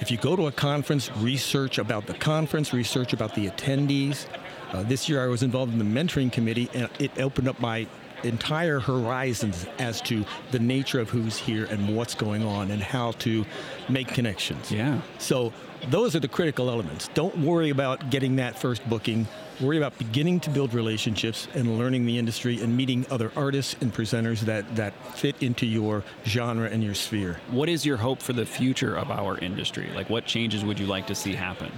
if 0.00 0.10
you 0.10 0.16
go 0.16 0.36
to 0.36 0.46
a 0.46 0.52
conference, 0.52 1.10
research 1.16 1.78
about 1.78 2.06
the 2.06 2.14
conference, 2.14 2.72
research 2.72 3.12
about 3.12 3.34
the 3.34 3.48
attendees. 3.48 4.26
Uh, 4.72 4.84
this 4.84 5.08
year 5.08 5.24
I 5.24 5.26
was 5.26 5.42
involved 5.42 5.72
in 5.72 5.78
the 5.80 5.84
mentoring 6.00 6.30
committee, 6.30 6.70
and 6.74 6.88
it 7.00 7.10
opened 7.18 7.48
up 7.48 7.58
my 7.58 7.88
entire 8.22 8.80
horizons 8.80 9.66
as 9.78 10.00
to 10.02 10.24
the 10.50 10.58
nature 10.58 11.00
of 11.00 11.10
who's 11.10 11.36
here 11.36 11.64
and 11.66 11.96
what's 11.96 12.14
going 12.14 12.44
on 12.44 12.70
and 12.70 12.82
how 12.82 13.12
to 13.12 13.44
make 13.88 14.08
connections. 14.08 14.70
Yeah. 14.70 15.00
So 15.18 15.52
those 15.88 16.16
are 16.16 16.20
the 16.20 16.28
critical 16.28 16.70
elements. 16.70 17.08
Don't 17.14 17.36
worry 17.38 17.70
about 17.70 18.10
getting 18.10 18.36
that 18.36 18.58
first 18.58 18.86
booking. 18.88 19.26
Worry 19.60 19.78
about 19.78 19.96
beginning 19.98 20.40
to 20.40 20.50
build 20.50 20.74
relationships 20.74 21.48
and 21.54 21.78
learning 21.78 22.04
the 22.06 22.18
industry 22.18 22.60
and 22.60 22.76
meeting 22.76 23.06
other 23.10 23.32
artists 23.36 23.76
and 23.80 23.92
presenters 23.92 24.40
that, 24.40 24.76
that 24.76 24.92
fit 25.16 25.42
into 25.42 25.66
your 25.66 26.02
genre 26.26 26.68
and 26.68 26.82
your 26.82 26.94
sphere. 26.94 27.40
What 27.50 27.68
is 27.68 27.86
your 27.86 27.96
hope 27.96 28.20
for 28.20 28.32
the 28.32 28.44
future 28.44 28.96
of 28.96 29.10
our 29.10 29.38
industry? 29.38 29.90
Like, 29.94 30.10
what 30.10 30.26
changes 30.26 30.64
would 30.64 30.78
you 30.78 30.86
like 30.86 31.06
to 31.06 31.14
see 31.14 31.34
happen? 31.34 31.72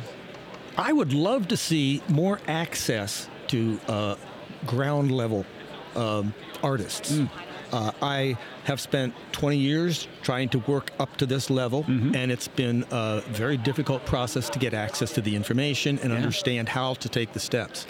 I 0.77 0.93
would 0.93 1.13
love 1.13 1.49
to 1.49 1.57
see 1.57 2.03
more 2.09 2.41
access 2.47 3.29
to 3.49 3.81
uh, 3.89 4.15
ground 4.67 5.13
level 5.13 5.45
um, 5.99 6.35
artists. 6.63 7.21
Uh, 7.71 7.93
I 8.01 8.39
have 8.65 8.81
spent 8.81 9.15
20 9.33 9.59
years 9.59 10.09
trying 10.23 10.49
to 10.51 10.59
work 10.61 10.91
up 10.99 11.15
to 11.19 11.27
this 11.27 11.51
level, 11.51 11.85
and 11.87 12.33
it's 12.33 12.49
been 12.49 12.85
a 12.91 13.21
very 13.29 13.59
difficult 13.59 14.07
process 14.07 14.49
to 14.51 14.59
get 14.59 14.73
access 14.73 15.13
to 15.13 15.21
the 15.21 15.37
information 15.37 15.99
and 15.99 16.13
understand 16.13 16.69
how 16.69 16.95
to 16.95 17.09
take 17.09 17.33
the 17.35 17.41
steps. 17.41 17.87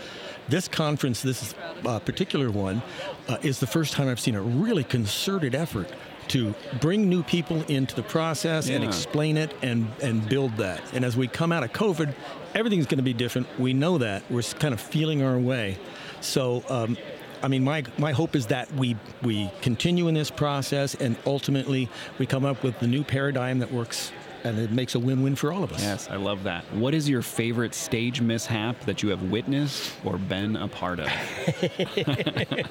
This 0.48 0.66
conference, 0.66 1.22
this 1.22 1.54
uh, 1.86 2.00
particular 2.00 2.50
one, 2.50 2.82
uh, 3.28 3.36
is 3.42 3.60
the 3.60 3.66
first 3.66 3.92
time 3.92 4.08
I've 4.08 4.18
seen 4.18 4.34
a 4.34 4.42
really 4.42 4.82
concerted 4.82 5.54
effort 5.54 5.88
to 6.28 6.54
bring 6.80 7.08
new 7.08 7.22
people 7.22 7.62
into 7.68 7.94
the 7.94 8.02
process 8.02 8.68
and 8.68 8.84
explain 8.84 9.36
it 9.36 9.54
and, 9.62 9.88
and 10.02 10.28
build 10.28 10.56
that. 10.58 10.82
And 10.92 11.04
as 11.04 11.16
we 11.16 11.28
come 11.28 11.52
out 11.52 11.62
of 11.62 11.72
COVID, 11.72 12.14
everything's 12.54 12.86
going 12.86 12.98
to 12.98 13.04
be 13.04 13.14
different. 13.14 13.46
We 13.58 13.72
know 13.72 13.98
that. 13.98 14.22
We're 14.30 14.42
kind 14.42 14.74
of 14.74 14.80
feeling 14.80 15.22
our 15.22 15.38
way. 15.38 15.78
So, 16.20 16.64
um, 16.68 16.96
I 17.42 17.48
mean, 17.48 17.64
my, 17.64 17.84
my 17.98 18.12
hope 18.12 18.34
is 18.34 18.46
that 18.46 18.72
we, 18.74 18.96
we 19.22 19.50
continue 19.62 20.08
in 20.08 20.14
this 20.14 20.30
process 20.30 20.94
and 20.94 21.16
ultimately 21.24 21.88
we 22.18 22.26
come 22.26 22.44
up 22.44 22.62
with 22.62 22.78
the 22.80 22.86
new 22.86 23.04
paradigm 23.04 23.60
that 23.60 23.72
works 23.72 24.12
and 24.44 24.58
it 24.58 24.70
makes 24.70 24.94
a 24.94 24.98
win 24.98 25.22
win 25.22 25.34
for 25.34 25.52
all 25.52 25.64
of 25.64 25.72
us. 25.72 25.82
Yes, 25.82 26.08
I 26.10 26.16
love 26.16 26.44
that. 26.44 26.64
What 26.74 26.94
is 26.94 27.08
your 27.08 27.22
favorite 27.22 27.74
stage 27.74 28.20
mishap 28.20 28.80
that 28.80 29.02
you 29.02 29.10
have 29.10 29.22
witnessed 29.24 29.92
or 30.04 30.18
been 30.18 30.56
a 30.56 30.68
part 30.68 31.00
of? 31.00 31.08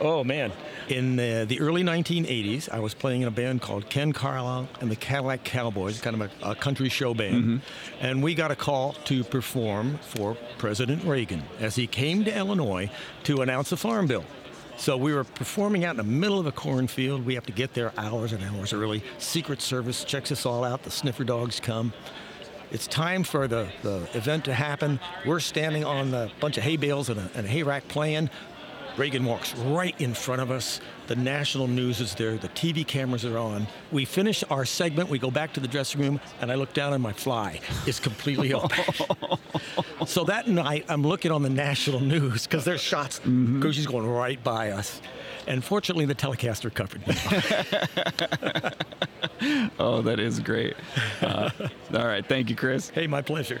oh 0.00 0.24
man! 0.24 0.52
In 0.88 1.18
uh, 1.18 1.44
the 1.46 1.60
early 1.60 1.82
1980s, 1.82 2.68
I 2.70 2.80
was 2.80 2.94
playing 2.94 3.22
in 3.22 3.28
a 3.28 3.32
band 3.32 3.60
called 3.60 3.88
Ken 3.88 4.12
Carlisle 4.12 4.68
and 4.80 4.90
the 4.90 4.96
Cadillac 4.96 5.44
Cowboys, 5.44 6.00
kind 6.00 6.20
of 6.20 6.30
a, 6.42 6.50
a 6.50 6.54
country 6.54 6.88
show 6.88 7.14
band, 7.14 7.62
and 8.00 8.22
we 8.22 8.34
got 8.34 8.50
a 8.50 8.56
call 8.56 8.92
to 9.04 9.24
perform 9.24 9.98
for 9.98 10.36
President 10.58 11.04
Reagan 11.04 11.42
as 11.60 11.76
he 11.76 11.86
came 11.86 12.24
to 12.24 12.36
Illinois 12.36 12.90
to 13.24 13.42
announce 13.42 13.72
a 13.72 13.76
farm 13.76 14.06
bill. 14.06 14.24
So 14.78 14.96
we 14.96 15.12
were 15.12 15.24
performing 15.24 15.84
out 15.84 15.90
in 15.90 15.96
the 15.96 16.04
middle 16.04 16.38
of 16.38 16.46
a 16.46 16.52
cornfield. 16.52 17.26
We 17.26 17.34
have 17.34 17.44
to 17.46 17.52
get 17.52 17.74
there 17.74 17.92
hours 17.98 18.32
and 18.32 18.44
hours 18.44 18.72
early. 18.72 19.02
Secret 19.18 19.60
Service 19.60 20.04
checks 20.04 20.30
us 20.30 20.46
all 20.46 20.62
out. 20.62 20.84
The 20.84 20.90
sniffer 20.92 21.24
dogs 21.24 21.58
come. 21.58 21.92
It's 22.70 22.86
time 22.86 23.24
for 23.24 23.48
the, 23.48 23.68
the 23.82 24.08
event 24.14 24.44
to 24.44 24.54
happen. 24.54 25.00
We're 25.26 25.40
standing 25.40 25.84
on 25.84 26.14
a 26.14 26.30
bunch 26.38 26.58
of 26.58 26.62
hay 26.62 26.76
bales 26.76 27.08
and 27.08 27.18
a, 27.18 27.28
and 27.34 27.44
a 27.44 27.48
hay 27.48 27.64
rack 27.64 27.88
playing. 27.88 28.30
Reagan 28.98 29.24
walks 29.24 29.54
right 29.54 29.98
in 30.00 30.12
front 30.12 30.42
of 30.42 30.50
us. 30.50 30.80
The 31.06 31.14
national 31.14 31.68
news 31.68 32.00
is 32.00 32.16
there. 32.16 32.36
The 32.36 32.48
TV 32.48 32.84
cameras 32.84 33.24
are 33.24 33.38
on. 33.38 33.68
We 33.92 34.04
finish 34.04 34.42
our 34.50 34.64
segment. 34.64 35.08
We 35.08 35.20
go 35.20 35.30
back 35.30 35.52
to 35.52 35.60
the 35.60 35.68
dressing 35.68 36.00
room, 36.00 36.20
and 36.40 36.50
I 36.50 36.56
look 36.56 36.72
down, 36.72 36.92
and 36.92 37.02
my 37.02 37.12
fly 37.12 37.60
is 37.86 38.00
completely 38.00 38.52
open. 38.52 38.84
so 40.06 40.24
that 40.24 40.48
night, 40.48 40.84
I'm 40.88 41.02
looking 41.02 41.30
on 41.30 41.42
the 41.42 41.48
national 41.48 42.00
news 42.00 42.48
because 42.48 42.64
there's 42.64 42.80
shots. 42.80 43.20
Gucci's 43.20 43.86
going 43.86 44.06
right 44.06 44.42
by 44.42 44.72
us. 44.72 45.00
And 45.46 45.62
fortunately, 45.62 46.04
the 46.04 46.16
Telecaster 46.16 46.74
covered 46.74 47.06
me. 47.06 47.14
oh, 49.78 50.02
that 50.02 50.18
is 50.18 50.40
great. 50.40 50.74
Uh, 51.22 51.50
all 51.94 52.06
right. 52.06 52.26
Thank 52.26 52.50
you, 52.50 52.56
Chris. 52.56 52.90
Hey, 52.90 53.06
my 53.06 53.22
pleasure. 53.22 53.60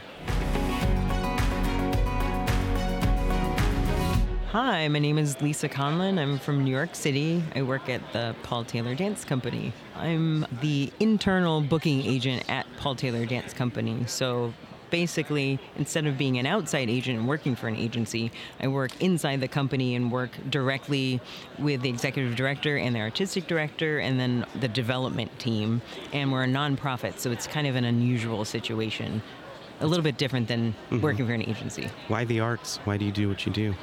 Hi, 4.52 4.88
my 4.88 4.98
name 4.98 5.18
is 5.18 5.38
Lisa 5.42 5.68
Conlon. 5.68 6.18
I'm 6.18 6.38
from 6.38 6.64
New 6.64 6.70
York 6.70 6.94
City. 6.94 7.42
I 7.54 7.60
work 7.60 7.90
at 7.90 8.00
the 8.14 8.34
Paul 8.44 8.64
Taylor 8.64 8.94
Dance 8.94 9.22
Company. 9.22 9.74
I'm 9.94 10.46
the 10.62 10.90
internal 11.00 11.60
booking 11.60 12.00
agent 12.02 12.48
at 12.48 12.66
Paul 12.78 12.94
Taylor 12.94 13.26
Dance 13.26 13.52
Company. 13.52 14.04
So 14.06 14.54
basically, 14.88 15.58
instead 15.76 16.06
of 16.06 16.16
being 16.16 16.38
an 16.38 16.46
outside 16.46 16.88
agent 16.88 17.18
and 17.18 17.28
working 17.28 17.56
for 17.56 17.68
an 17.68 17.76
agency, 17.76 18.32
I 18.58 18.68
work 18.68 18.92
inside 19.00 19.42
the 19.42 19.48
company 19.48 19.94
and 19.94 20.10
work 20.10 20.30
directly 20.48 21.20
with 21.58 21.82
the 21.82 21.90
executive 21.90 22.34
director 22.34 22.78
and 22.78 22.96
the 22.96 23.00
artistic 23.00 23.48
director 23.48 23.98
and 23.98 24.18
then 24.18 24.46
the 24.58 24.68
development 24.68 25.38
team. 25.38 25.82
And 26.14 26.32
we're 26.32 26.44
a 26.44 26.48
nonprofit, 26.48 27.18
so 27.18 27.30
it's 27.30 27.46
kind 27.46 27.66
of 27.66 27.76
an 27.76 27.84
unusual 27.84 28.46
situation. 28.46 29.20
A 29.80 29.86
little 29.86 30.02
bit 30.02 30.16
different 30.16 30.48
than 30.48 30.74
Mhm. 30.90 31.02
working 31.02 31.26
for 31.26 31.34
an 31.34 31.42
agency. 31.42 31.90
Why 32.08 32.24
the 32.24 32.40
arts? 32.40 32.80
Why 32.84 32.96
do 32.96 33.04
you 33.04 33.12
do 33.12 33.28
what 33.28 33.44
you 33.44 33.52
do? 33.52 33.74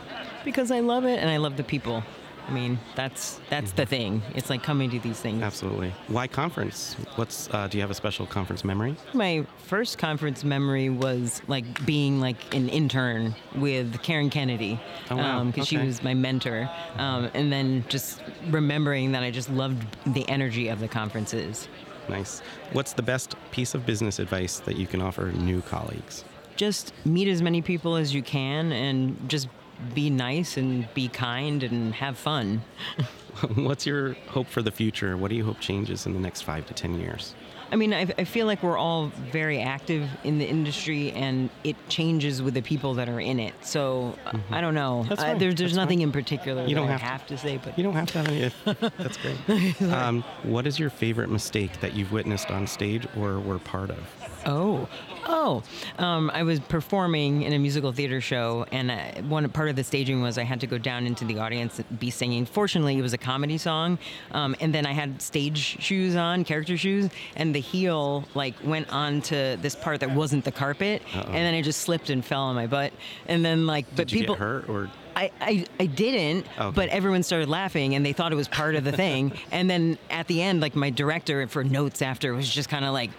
Because 0.46 0.72
I 0.72 0.80
love 0.80 1.04
it 1.06 1.20
and 1.20 1.30
I 1.30 1.38
love 1.38 1.58
the 1.58 1.64
people. 1.64 2.04
I 2.48 2.52
mean, 2.52 2.78
that's 2.96 3.40
that's 3.50 3.72
the 3.72 3.88
thing. 3.88 4.22
It's 4.36 4.52
like 4.52 4.62
coming 4.62 4.92
to 4.92 5.00
these 5.00 5.20
things. 5.20 5.42
Absolutely. 5.42 5.92
Why 6.10 6.28
conference? 6.28 6.94
What's 7.16 7.50
uh, 7.52 7.68
do 7.68 7.78
you 7.78 7.82
have 7.82 7.90
a 7.90 7.96
special 7.96 8.28
conference 8.28 8.64
memory? 8.64 8.96
My 9.14 9.48
first 9.66 9.98
conference 9.98 10.44
memory 10.44 10.90
was 10.90 11.42
like 11.48 11.84
being 11.88 12.20
like 12.22 12.54
an 12.54 12.70
intern 12.70 13.34
with 13.56 14.00
Karen 14.04 14.30
Kennedy, 14.30 14.80
Oh, 15.10 15.16
wow. 15.18 15.44
because 15.44 15.68
she 15.68 15.80
was 15.80 16.04
my 16.04 16.14
mentor, 16.14 16.70
um, 16.98 17.32
and 17.34 17.52
then 17.52 17.84
just 17.90 18.22
remembering 18.52 19.12
that 19.14 19.24
I 19.24 19.32
just 19.32 19.50
loved 19.50 19.84
the 20.14 20.30
energy 20.30 20.68
of 20.68 20.80
the 20.80 20.88
conferences. 20.88 21.68
Nice. 22.10 22.42
What's 22.74 22.94
the 22.94 23.02
best 23.02 23.34
piece 23.50 23.74
of 23.74 23.88
business 23.88 24.20
advice 24.20 24.60
that 24.60 24.78
you 24.78 24.86
can 24.86 25.02
offer 25.02 25.32
new 25.32 25.62
colleagues? 25.64 26.24
Just 26.58 26.94
meet 27.06 27.28
as 27.28 27.42
many 27.42 27.64
people 27.64 27.96
as 27.96 28.14
you 28.14 28.22
can 28.22 28.72
and 28.72 29.18
just 29.28 29.48
be 29.94 30.10
nice 30.10 30.58
and 30.58 30.92
be 30.94 31.08
kind 31.08 31.64
and 31.64 31.94
have 31.96 32.18
fun. 32.18 32.62
What's 33.56 33.86
your 33.86 34.14
hope 34.28 34.48
for 34.48 34.62
the 34.62 34.72
future? 34.72 35.18
What 35.18 35.30
do 35.30 35.36
you 35.36 35.44
hope 35.44 35.60
changes 35.60 36.06
in 36.06 36.14
the 36.14 36.20
next 36.20 36.42
five 36.42 36.66
to 36.68 36.74
10 36.74 37.00
years? 37.00 37.36
I 37.72 37.78
mean, 37.78 37.94
I, 37.94 38.08
I, 38.18 38.24
feel 38.26 38.46
like 38.46 38.62
we're 38.62 38.78
all 38.78 39.08
very 39.32 39.60
active 39.60 40.08
in 40.24 40.38
the 40.38 40.46
industry, 40.46 41.12
and 41.12 41.50
it 41.64 41.76
changes 41.90 42.42
with 42.42 42.54
the 42.54 42.62
people 42.62 42.94
that 42.96 43.10
are 43.10 43.20
in 43.20 43.40
it. 43.40 43.54
So 43.62 44.16
mm-hmm. 44.26 44.54
I 44.54 44.62
don't 44.62 44.76
know. 44.76 45.04
That's 45.10 45.22
uh, 45.22 45.26
fine. 45.26 45.38
there, 45.40 45.54
there's 45.54 45.72
That's 45.72 45.76
nothing 45.76 46.00
fine. 46.00 46.10
in 46.10 46.12
particular 46.12 46.66
you 46.66 46.76
don't 46.76 46.88
have 46.88 47.02
I 47.02 47.06
have 47.06 47.26
to, 47.28 47.38
say, 47.38 47.58
but 47.58 47.78
you 47.78 47.84
don't 47.84 47.96
have 47.96 48.08
to 48.12 48.18
have 48.20 48.28
any. 48.28 48.52
That's 48.98 49.18
great. 49.18 49.82
um, 49.92 50.24
what 50.44 50.68
is 50.68 50.78
your 50.78 50.90
favorite 50.90 51.30
mistake 51.30 51.80
that 51.82 51.96
you've 51.96 52.12
witnessed 52.12 52.52
on 52.52 52.68
stage 52.68 53.08
or 53.18 53.40
were 53.40 53.60
part 53.60 53.90
of? 53.90 53.98
Oh, 54.46 54.88
oh! 55.26 55.64
Um, 55.98 56.30
I 56.34 56.44
was 56.44 56.60
performing 56.60 57.44
in 57.44 57.54
a 57.54 57.60
musical 57.60 57.92
theater 57.92 58.22
show, 58.22 58.66
and 58.72 58.92
uh, 58.92 59.22
one 59.24 59.48
part 59.50 59.70
of 59.70 59.76
the 59.76 59.84
staging 59.84 60.22
was 60.22 60.38
I 60.38 60.44
had 60.44 60.60
to 60.62 60.68
go 60.68 60.78
down 60.78 61.06
into 61.06 61.26
the 61.26 61.40
audience 61.40 61.80
and 61.80 62.00
be 62.00 62.10
singing. 62.10 62.46
Fortunately, 62.46 62.98
it 62.98 63.02
was 63.02 63.14
a 63.14 63.18
comedy 63.18 63.58
song, 63.58 63.98
um, 64.32 64.56
and 64.60 64.74
then 64.74 64.86
I 64.86 64.94
had 64.94 65.22
stage 65.22 65.58
shoes 65.82 66.16
on, 66.16 66.44
character 66.44 66.78
shoes, 66.78 67.10
and 67.36 67.54
the 67.54 67.60
heel 67.60 68.26
like 68.34 68.56
went 68.64 68.92
onto 68.92 69.56
this 69.58 69.76
part 69.76 70.00
that 70.02 70.12
wasn't 70.12 70.46
the 70.46 70.52
carpet, 70.52 71.02
Uh-oh. 71.14 71.22
and 71.28 71.34
then 71.36 71.54
it 71.54 71.64
just 71.64 71.82
slipped 71.82 72.10
and 72.10 72.24
fell 72.24 72.42
on 72.44 72.56
my 72.56 72.68
butt, 72.68 72.94
and 73.28 73.44
then 73.44 73.68
like, 73.68 73.86
but 73.96 74.08
Did 74.08 74.12
you 74.14 74.20
people 74.20 74.36
get 74.36 74.40
hurt 74.42 74.70
or? 74.70 74.90
I, 75.16 75.32
I, 75.40 75.66
I 75.80 75.86
didn't, 75.86 76.46
Okay. 76.60 76.76
but 76.76 76.90
everyone 76.90 77.24
started 77.24 77.48
laughing 77.48 77.96
and 77.96 78.06
they 78.06 78.12
thought 78.14 78.32
it 78.32 78.36
was 78.36 78.48
part 78.48 78.76
of 78.76 78.84
the 78.84 78.92
thing. 78.92 79.32
and 79.52 79.70
then 79.70 79.98
at 80.10 80.28
the 80.28 80.42
end, 80.42 80.62
like 80.62 80.76
my 80.76 80.90
director 80.90 81.48
for 81.48 81.64
notes 81.64 82.02
after 82.02 82.34
was 82.34 82.50
just 82.50 82.68
kind 82.70 82.84
of 82.84 82.94
like, 82.94 83.12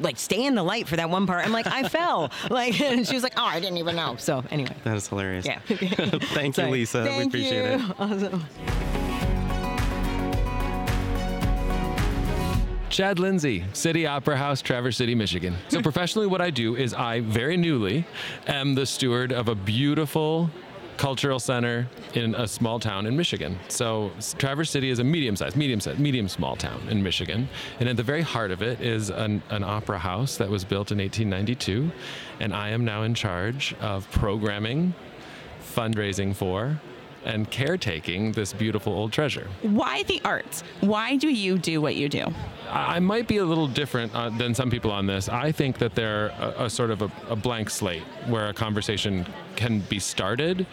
like 0.00 0.18
stay 0.18 0.44
in 0.44 0.54
the 0.56 0.62
light 0.62 0.88
for 0.88 0.96
that 0.96 1.08
one 1.10 1.26
part. 1.26 1.44
I'm 1.44 1.52
like, 1.52 1.66
I 1.66 1.88
fell. 1.88 2.30
Like, 2.50 2.80
and 2.80 3.06
she 3.06 3.14
was 3.14 3.22
like, 3.22 3.34
oh, 3.36 3.44
I 3.44 3.58
didn't 3.58 3.78
even 3.78 3.96
know. 3.96 4.16
So 4.16 4.44
anyway. 4.50 4.74
That 4.84 4.96
is 4.96 5.08
hilarious. 5.08 5.46
Yeah. 5.46 5.58
Thank 5.66 6.56
you, 6.56 6.64
Lisa. 6.66 7.04
Thank 7.04 7.32
we 7.32 7.40
appreciate 7.40 7.78
you. 7.80 7.86
it. 7.88 7.94
Awesome. 7.98 8.44
Chad 12.90 13.18
Lindsay, 13.18 13.64
City 13.72 14.06
Opera 14.06 14.36
House, 14.36 14.62
Traverse 14.62 14.96
City, 14.96 15.16
Michigan. 15.16 15.56
So, 15.68 15.82
professionally, 15.82 16.28
what 16.28 16.40
I 16.40 16.50
do 16.50 16.76
is 16.76 16.94
I 16.94 17.20
very 17.20 17.56
newly 17.56 18.06
am 18.46 18.76
the 18.76 18.86
steward 18.86 19.32
of 19.32 19.48
a 19.48 19.54
beautiful 19.56 20.48
cultural 20.96 21.38
center 21.38 21.88
in 22.14 22.34
a 22.34 22.46
small 22.46 22.78
town 22.78 23.06
in 23.06 23.16
Michigan. 23.16 23.58
So, 23.68 24.10
Traverse 24.38 24.70
City 24.70 24.90
is 24.90 24.98
a 24.98 25.04
medium 25.04 25.36
sized, 25.36 25.56
medium 25.56 25.80
sized, 25.80 25.98
medium 25.98 26.28
small 26.28 26.56
town 26.56 26.86
in 26.88 27.02
Michigan. 27.02 27.48
And 27.80 27.88
at 27.88 27.96
the 27.96 28.02
very 28.02 28.22
heart 28.22 28.50
of 28.50 28.62
it 28.62 28.80
is 28.80 29.10
an, 29.10 29.42
an 29.50 29.64
opera 29.64 29.98
house 29.98 30.36
that 30.36 30.48
was 30.48 30.64
built 30.64 30.92
in 30.92 30.98
1892. 30.98 31.90
And 32.40 32.54
I 32.54 32.70
am 32.70 32.84
now 32.84 33.02
in 33.02 33.14
charge 33.14 33.74
of 33.80 34.10
programming, 34.10 34.94
fundraising 35.60 36.34
for, 36.34 36.80
and 37.24 37.50
caretaking 37.50 38.32
this 38.32 38.52
beautiful 38.52 38.92
old 38.92 39.12
treasure. 39.12 39.48
Why 39.62 40.02
the 40.04 40.20
arts? 40.24 40.62
Why 40.80 41.16
do 41.16 41.28
you 41.28 41.58
do 41.58 41.80
what 41.80 41.96
you 41.96 42.08
do? 42.08 42.26
I 42.70 43.00
might 43.00 43.28
be 43.28 43.38
a 43.38 43.44
little 43.44 43.68
different 43.68 44.14
uh, 44.14 44.30
than 44.30 44.54
some 44.54 44.70
people 44.70 44.90
on 44.90 45.06
this. 45.06 45.28
I 45.28 45.52
think 45.52 45.78
that 45.78 45.94
they're 45.94 46.28
a, 46.38 46.64
a 46.64 46.70
sort 46.70 46.90
of 46.90 47.02
a, 47.02 47.10
a 47.28 47.36
blank 47.36 47.70
slate 47.70 48.02
where 48.26 48.48
a 48.48 48.54
conversation 48.54 49.26
can 49.56 49.80
be 49.80 49.98
started. 49.98 50.66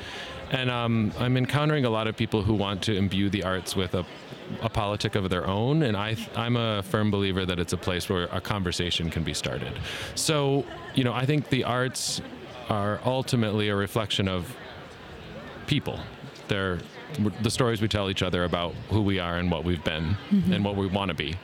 And 0.51 0.69
um, 0.69 1.13
I'm 1.17 1.37
encountering 1.37 1.85
a 1.85 1.89
lot 1.89 2.07
of 2.07 2.17
people 2.17 2.43
who 2.43 2.53
want 2.53 2.81
to 2.83 2.95
imbue 2.95 3.29
the 3.29 3.43
arts 3.43 3.75
with 3.75 3.95
a, 3.95 4.05
a 4.61 4.69
politic 4.69 5.15
of 5.15 5.29
their 5.29 5.47
own. 5.47 5.83
And 5.83 5.95
I, 5.95 6.17
I'm 6.35 6.57
a 6.57 6.83
firm 6.83 7.09
believer 7.09 7.45
that 7.45 7.57
it's 7.57 7.71
a 7.71 7.77
place 7.77 8.09
where 8.09 8.25
a 8.25 8.41
conversation 8.41 9.09
can 9.09 9.23
be 9.23 9.33
started. 9.33 9.79
So, 10.15 10.65
you 10.93 11.05
know, 11.05 11.13
I 11.13 11.25
think 11.25 11.49
the 11.49 11.63
arts 11.63 12.21
are 12.67 12.99
ultimately 13.05 13.69
a 13.69 13.75
reflection 13.75 14.27
of 14.27 14.53
people. 15.67 15.99
They're 16.51 16.79
the 17.41 17.49
stories 17.49 17.81
we 17.81 17.87
tell 17.87 18.09
each 18.09 18.21
other 18.23 18.43
about 18.43 18.73
who 18.89 19.01
we 19.01 19.19
are 19.19 19.37
and 19.37 19.49
what 19.49 19.63
we've 19.63 19.83
been 19.83 20.17
Mhm. 20.31 20.51
and 20.53 20.65
what 20.65 20.75
we 20.75 20.85
want 20.87 21.09
to 21.09 21.13
be. 21.15 21.35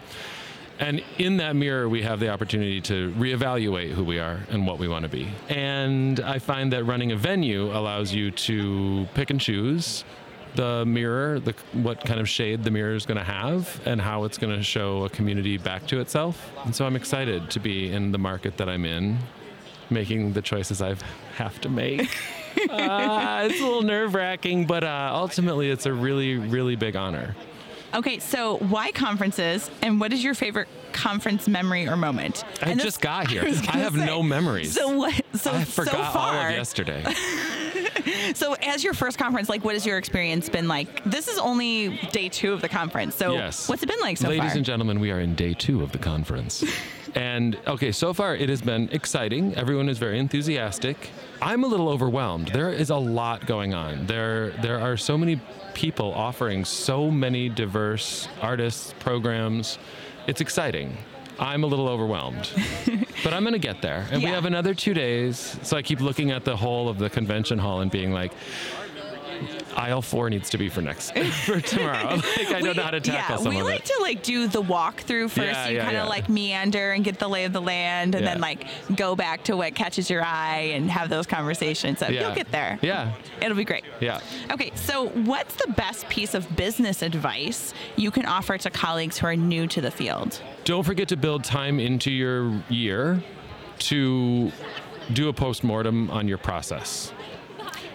And 0.79 1.01
in 1.17 1.37
that 1.37 1.55
mirror, 1.55 1.87
we 1.89 2.01
have 2.03 2.19
the 2.19 2.29
opportunity 2.29 2.79
to 2.81 3.11
reevaluate 3.17 3.91
who 3.97 4.03
we 4.03 4.19
are 4.19 4.39
and 4.51 4.67
what 4.67 4.77
we 4.79 4.87
want 4.87 5.03
to 5.03 5.09
be. 5.09 5.25
And 5.49 6.19
I 6.19 6.37
find 6.39 6.71
that 6.73 6.83
running 6.83 7.11
a 7.11 7.15
venue 7.15 7.71
allows 7.75 8.13
you 8.13 8.31
to 8.49 9.07
pick 9.15 9.29
and 9.29 9.39
choose 9.41 10.03
the 10.55 10.85
mirror, 10.85 11.39
the, 11.39 11.53
what 11.73 12.03
kind 12.05 12.19
of 12.19 12.27
shade 12.27 12.63
the 12.63 12.71
mirror 12.71 12.95
is 12.95 13.05
going 13.05 13.17
to 13.17 13.23
have, 13.41 13.79
and 13.85 14.01
how 14.01 14.23
it's 14.25 14.37
going 14.37 14.55
to 14.55 14.63
show 14.63 15.03
a 15.05 15.09
community 15.09 15.57
back 15.57 15.87
to 15.87 15.99
itself. 15.99 16.51
And 16.65 16.75
so 16.75 16.85
I'm 16.85 16.95
excited 16.95 17.49
to 17.51 17.59
be 17.59 17.91
in 17.91 18.11
the 18.11 18.17
market 18.17 18.57
that 18.57 18.67
I'm 18.67 18.83
in, 18.85 19.17
making 19.89 20.33
the 20.33 20.41
choices 20.41 20.81
I 20.81 20.95
have 21.37 21.59
to 21.61 21.69
make. 21.69 22.09
uh, 22.69 23.47
it's 23.49 23.59
a 23.59 23.63
little 23.63 23.81
nerve 23.83 24.13
wracking, 24.15 24.65
but 24.65 24.83
uh, 24.83 25.11
ultimately, 25.13 25.69
it's 25.69 25.85
a 25.85 25.93
really, 25.93 26.35
really 26.35 26.75
big 26.75 26.95
honor. 26.95 27.35
Okay, 27.93 28.19
so 28.19 28.57
why 28.57 28.91
conferences, 28.91 29.71
and 29.81 29.99
what 29.99 30.11
is 30.11 30.23
your 30.23 30.33
favorite 30.33 30.67
conference 30.91 31.47
memory 31.47 31.87
or 31.87 31.95
moment? 31.95 32.43
I 32.61 32.71
And 32.71 32.79
just 32.81 32.97
this- 32.97 33.03
got 33.03 33.27
here. 33.31 33.43
was 33.45 33.59
I 33.67 33.77
have 33.77 33.93
say, 33.95 34.05
no 34.05 34.21
memories. 34.21 34.73
So 34.73 34.89
what? 34.97 35.13
So 35.35 35.51
I 35.51 35.63
so 35.63 35.83
forgot 35.83 35.95
all 36.05 36.11
far. 36.13 36.49
of 36.49 36.55
yesterday. 36.55 37.03
So 38.35 38.53
as 38.61 38.83
your 38.83 38.93
first 38.93 39.17
conference, 39.17 39.49
like, 39.49 39.65
what 39.65 39.73
has 39.73 39.85
your 39.85 39.97
experience 39.97 40.47
been 40.47 40.67
like? 40.67 41.03
This 41.03 41.27
is 41.27 41.37
only 41.39 41.97
day 42.11 42.29
two 42.29 42.53
of 42.53 42.61
the 42.61 42.69
conference. 42.69 43.15
So 43.15 43.33
yes. 43.33 43.67
what's 43.67 43.83
it 43.83 43.87
been 43.89 43.99
like 43.99 44.17
so 44.17 44.25
far? 44.25 44.31
Ladies 44.31 44.51
far? 44.51 44.57
and 44.57 44.65
gentlemen, 44.65 44.99
we 44.99 45.11
are 45.11 45.19
in 45.19 45.35
day 45.35 45.53
two 45.53 45.81
of 45.83 45.91
the 45.91 45.97
conference. 45.97 46.63
and 47.17 47.57
okay, 47.65 47.91
so 47.91 48.13
far 48.13 48.35
it 48.35 48.47
has 48.47 48.61
been 48.61 48.89
exciting. 48.91 49.55
Everyone 49.55 49.89
is 49.89 49.97
very 49.97 50.19
enthusiastic. 50.19 51.09
I'm 51.41 51.63
a 51.63 51.67
little 51.67 51.89
overwhelmed. 51.89 52.49
There 52.49 52.71
is 52.71 52.91
a 52.91 52.95
lot 52.95 53.47
going 53.47 53.73
on. 53.73 54.05
There 54.05 54.51
there 54.61 54.79
are 54.79 54.95
so 54.97 55.17
many 55.17 55.41
people 55.73 56.13
offering 56.13 56.63
so 56.63 57.09
many 57.09 57.49
diverse 57.49 58.27
artists, 58.39 58.93
programs. 58.99 59.79
It's 60.27 60.41
exciting. 60.41 60.95
I'm 61.39 61.63
a 61.63 61.67
little 61.67 61.87
overwhelmed. 61.87 62.51
but 63.23 63.33
I'm 63.33 63.43
going 63.43 63.53
to 63.53 63.59
get 63.59 63.81
there. 63.81 64.07
And 64.11 64.23
we 64.23 64.29
have 64.29 64.45
another 64.45 64.73
2 64.73 64.93
days. 64.93 65.57
So 65.61 65.77
I 65.77 65.81
keep 65.81 66.01
looking 66.01 66.31
at 66.31 66.45
the 66.45 66.55
whole 66.55 66.89
of 66.89 66.97
the 66.97 67.09
convention 67.09 67.59
hall 67.59 67.81
and 67.81 67.91
being 67.91 68.11
like 68.11 68.31
aisle 69.75 70.01
4 70.01 70.29
needs 70.29 70.49
to 70.49 70.57
be 70.57 70.69
for 70.69 70.81
next 70.81 71.17
for 71.45 71.61
tomorrow. 71.61 72.15
like 72.37 72.51
I 72.51 72.61
don't 72.61 72.75
know 72.75 72.83
how 72.83 72.91
to 72.91 72.99
tackle 72.99 73.37
yeah, 73.37 73.43
some 73.43 73.53
we 73.53 73.59
of 73.59 73.65
like 73.65 73.81
it. 73.81 73.85
to 73.85 73.99
like 74.01 74.23
do 74.23 74.47
the 74.47 74.61
walkthrough 74.61 75.29
first. 75.29 75.37
Yeah, 75.37 75.67
you 75.67 75.75
yeah, 75.77 75.83
kind 75.83 75.97
of 75.97 76.03
yeah. 76.03 76.09
like 76.09 76.29
meander 76.29 76.91
and 76.91 77.03
get 77.03 77.19
the 77.19 77.27
lay 77.27 77.45
of 77.45 77.53
the 77.53 77.61
land, 77.61 78.15
and 78.15 78.25
then 78.25 78.39
like 78.39 78.67
go 78.95 79.15
back 79.15 79.43
to 79.45 79.55
what 79.55 79.75
catches 79.75 80.09
your 80.09 80.23
eye 80.23 80.71
and 80.73 80.89
have 80.89 81.09
those 81.09 81.25
conversations. 81.25 81.99
So 81.99 82.07
you'll 82.07 82.35
get 82.35 82.51
there. 82.51 82.79
Yeah. 82.81 83.13
It'll 83.41 83.57
be 83.57 83.65
great. 83.65 83.83
Yeah. 83.99 84.19
Okay, 84.51 84.71
so 84.75 85.09
what's 85.09 85.55
the 85.55 85.71
best 85.73 86.07
piece 86.09 86.33
of 86.33 86.55
business 86.55 87.01
advice 87.01 87.73
you 87.95 88.11
can 88.11 88.25
offer 88.25 88.57
to 88.57 88.69
colleagues 88.69 89.17
who 89.17 89.27
are 89.27 89.35
new 89.35 89.67
to 89.67 89.81
the 89.81 89.91
field? 89.91 90.41
Don't 90.63 90.83
forget 90.83 91.07
to 91.09 91.17
build 91.17 91.43
time 91.43 91.79
into 91.79 92.11
your 92.11 92.61
year 92.69 93.21
to 93.79 94.51
do 95.13 95.29
a 95.29 95.33
postmortem 95.33 96.09
on 96.11 96.27
your 96.27 96.37
process. 96.37 97.13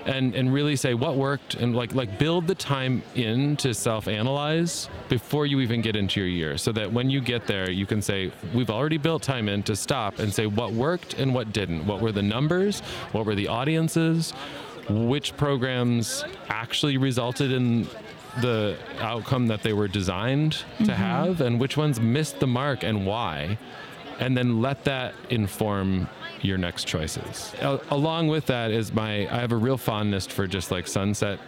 And, 0.05 0.34
and 0.34 0.53
really 0.53 0.74
say 0.74 0.94
what 0.94 1.14
worked 1.16 1.55
and 1.55 1.76
like 1.76 1.94
like 1.94 2.18
build 2.18 2.48
the 2.48 2.57
time 2.57 3.03
in 3.14 3.57
to 3.59 3.72
self-analyze 3.72 4.88
before 5.09 5.46
you 5.46 5.61
even 5.61 5.80
get 5.80 5.94
into 5.94 6.18
your 6.18 6.28
year 6.28 6.59
so 6.59 6.72
that 6.72 6.92
when 6.92 7.09
you 7.09 7.20
get 7.20 7.46
there 7.46 7.70
you 7.70 7.86
can 7.86 8.03
say 8.03 8.32
we've 8.53 8.68
already 8.70 8.98
built 8.98 9.22
time 9.22 9.48
in 9.48 9.62
to 9.62 9.76
stop 9.76 10.18
and 10.18 10.34
say 10.34 10.46
what 10.46 10.72
worked 10.72 11.14
and 11.14 11.32
what 11.32 11.53
didn't. 11.53 11.86
What 11.86 12.00
were 12.00 12.11
the 12.11 12.22
numbers? 12.22 12.80
What 13.12 13.26
were 13.26 13.36
the 13.36 13.46
audiences? 13.46 14.32
Which 14.88 15.36
programs 15.36 16.24
actually 16.48 16.96
resulted 16.96 17.53
in 17.53 17.86
the 18.40 18.76
outcome 18.98 19.46
that 19.48 19.62
they 19.62 19.72
were 19.72 19.86
designed 19.88 20.53
to 20.78 20.84
Mhm. 20.92 20.94
have 20.96 21.40
and 21.40 21.61
which 21.61 21.76
ones 21.76 22.00
missed 22.00 22.40
the 22.40 22.46
mark 22.48 22.82
and 22.82 23.07
why? 23.07 23.57
And 24.18 24.36
then 24.36 24.61
let 24.61 24.82
that 24.84 25.14
inform 25.30 26.09
your 26.43 26.59
next 26.59 26.86
choices. 26.86 27.55
Al- 27.61 27.82
along 27.90 28.28
with 28.28 28.47
that 28.47 28.70
is 28.70 28.93
my 28.93 29.28
i 29.28 29.40
have 29.40 29.53
a 29.53 29.57
real 29.57 29.76
fondness 29.78 30.26
for 30.26 30.47
just 30.47 30.70
like 30.70 30.86
sunset 30.86 31.38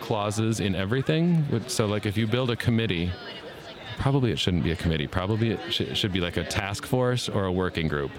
clauses 0.00 0.60
in 0.60 0.74
everything. 0.74 1.44
So 1.68 1.86
like 1.86 2.06
if 2.06 2.16
you 2.16 2.26
build 2.26 2.50
a 2.50 2.56
committee 2.56 3.12
probably 3.98 4.30
it 4.30 4.38
shouldn't 4.38 4.62
be 4.62 4.70
a 4.70 4.76
committee. 4.76 5.06
Probably 5.06 5.50
it 5.50 5.60
sh- 5.70 5.98
should 5.98 6.12
be 6.12 6.20
like 6.20 6.36
a 6.36 6.44
task 6.44 6.86
force 6.86 7.28
or 7.28 7.44
a 7.44 7.52
working 7.52 7.88
group. 7.88 8.12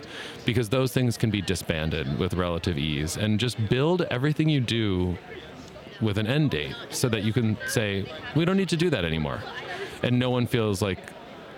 Because 0.46 0.70
those 0.70 0.92
things 0.94 1.18
can 1.18 1.32
be 1.32 1.42
disbanded 1.42 2.20
with 2.20 2.34
relative 2.34 2.78
ease. 2.78 3.18
And 3.18 3.40
just 3.40 3.58
build 3.70 4.02
everything 4.04 4.50
you 4.50 4.60
do 4.60 5.18
with 6.02 6.18
an 6.18 6.28
end 6.28 6.52
date 6.52 6.76
so 6.90 7.10
that 7.10 7.24
you 7.24 7.34
can 7.34 7.58
say 7.68 8.12
we 8.36 8.46
don't 8.46 8.58
need 8.58 8.70
to 8.70 8.78
do 8.78 8.90
that 8.90 9.06
anymore. 9.06 9.42
And 10.04 10.20
no 10.20 10.30
one 10.30 10.48
feels 10.48 10.82
like 10.82 11.00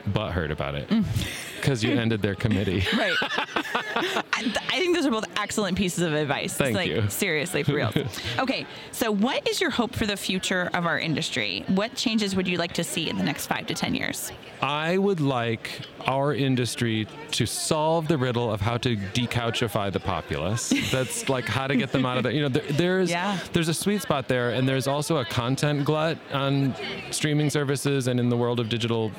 butthurt 0.09 0.49
about 0.51 0.74
it 0.74 0.89
because 1.62 1.84
you 1.84 1.91
ended 1.97 2.22
their 2.22 2.36
committee. 2.36 2.84
Right. 3.01 3.14
I, 3.22 4.53
I 4.70 4.80
think 4.80 4.95
those 4.95 5.05
are 5.05 5.12
both 5.12 5.26
excellent 5.38 5.78
pieces 5.78 6.03
of 6.03 6.14
advice. 6.14 6.53
Thank 6.53 6.76
like, 6.76 6.89
you. 6.89 7.07
Seriously, 7.09 7.64
for 7.64 7.74
real. 7.74 7.91
okay, 8.39 8.66
so 8.91 9.12
what 9.12 9.47
is 9.47 9.59
your 9.62 9.70
hope 9.70 9.95
for 9.95 10.05
the 10.05 10.18
future 10.18 10.70
of 10.74 10.86
our 10.86 10.99
industry? 10.99 11.64
What 11.68 11.95
changes 11.95 12.36
would 12.36 12.47
you 12.47 12.57
like 12.57 12.74
to 12.74 12.84
see 12.84 13.09
in 13.09 13.18
the 13.18 13.24
next 13.24 13.47
five 13.47 13.66
to 13.68 13.74
10 13.74 13.95
years? 13.95 14.32
I 14.62 14.97
would 14.97 15.20
like 15.20 15.82
our 16.05 16.36
industry 16.36 17.07
to 17.32 17.45
solve 17.45 18.07
the 18.07 18.18
riddle 18.18 18.51
of 18.51 18.62
how 18.62 18.78
to 18.78 18.95
decouchify 18.95 19.91
the 19.91 19.99
populace. 19.99 20.74
That's 20.91 21.30
like 21.30 21.45
how 21.45 21.68
to 21.68 21.76
get 21.76 21.91
them 21.91 22.05
out 22.05 22.18
of 22.18 22.24
there. 22.24 22.32
You 22.32 22.41
know, 22.41 22.49
there, 22.49 22.64
there's 22.72 23.09
Yeah. 23.22 23.39
there's 23.53 23.70
a 23.70 23.74
sweet 23.74 24.01
spot 24.01 24.28
there, 24.28 24.51
and 24.51 24.68
there's 24.68 24.88
also 24.88 25.18
a 25.18 25.26
content 25.26 25.86
glut 25.86 26.18
on 26.32 26.76
streaming 27.09 27.49
services 27.49 28.07
and 28.07 28.20
in 28.20 28.30
the 28.30 28.38
world 28.38 28.59
of 28.59 28.70
digital. 28.70 29.12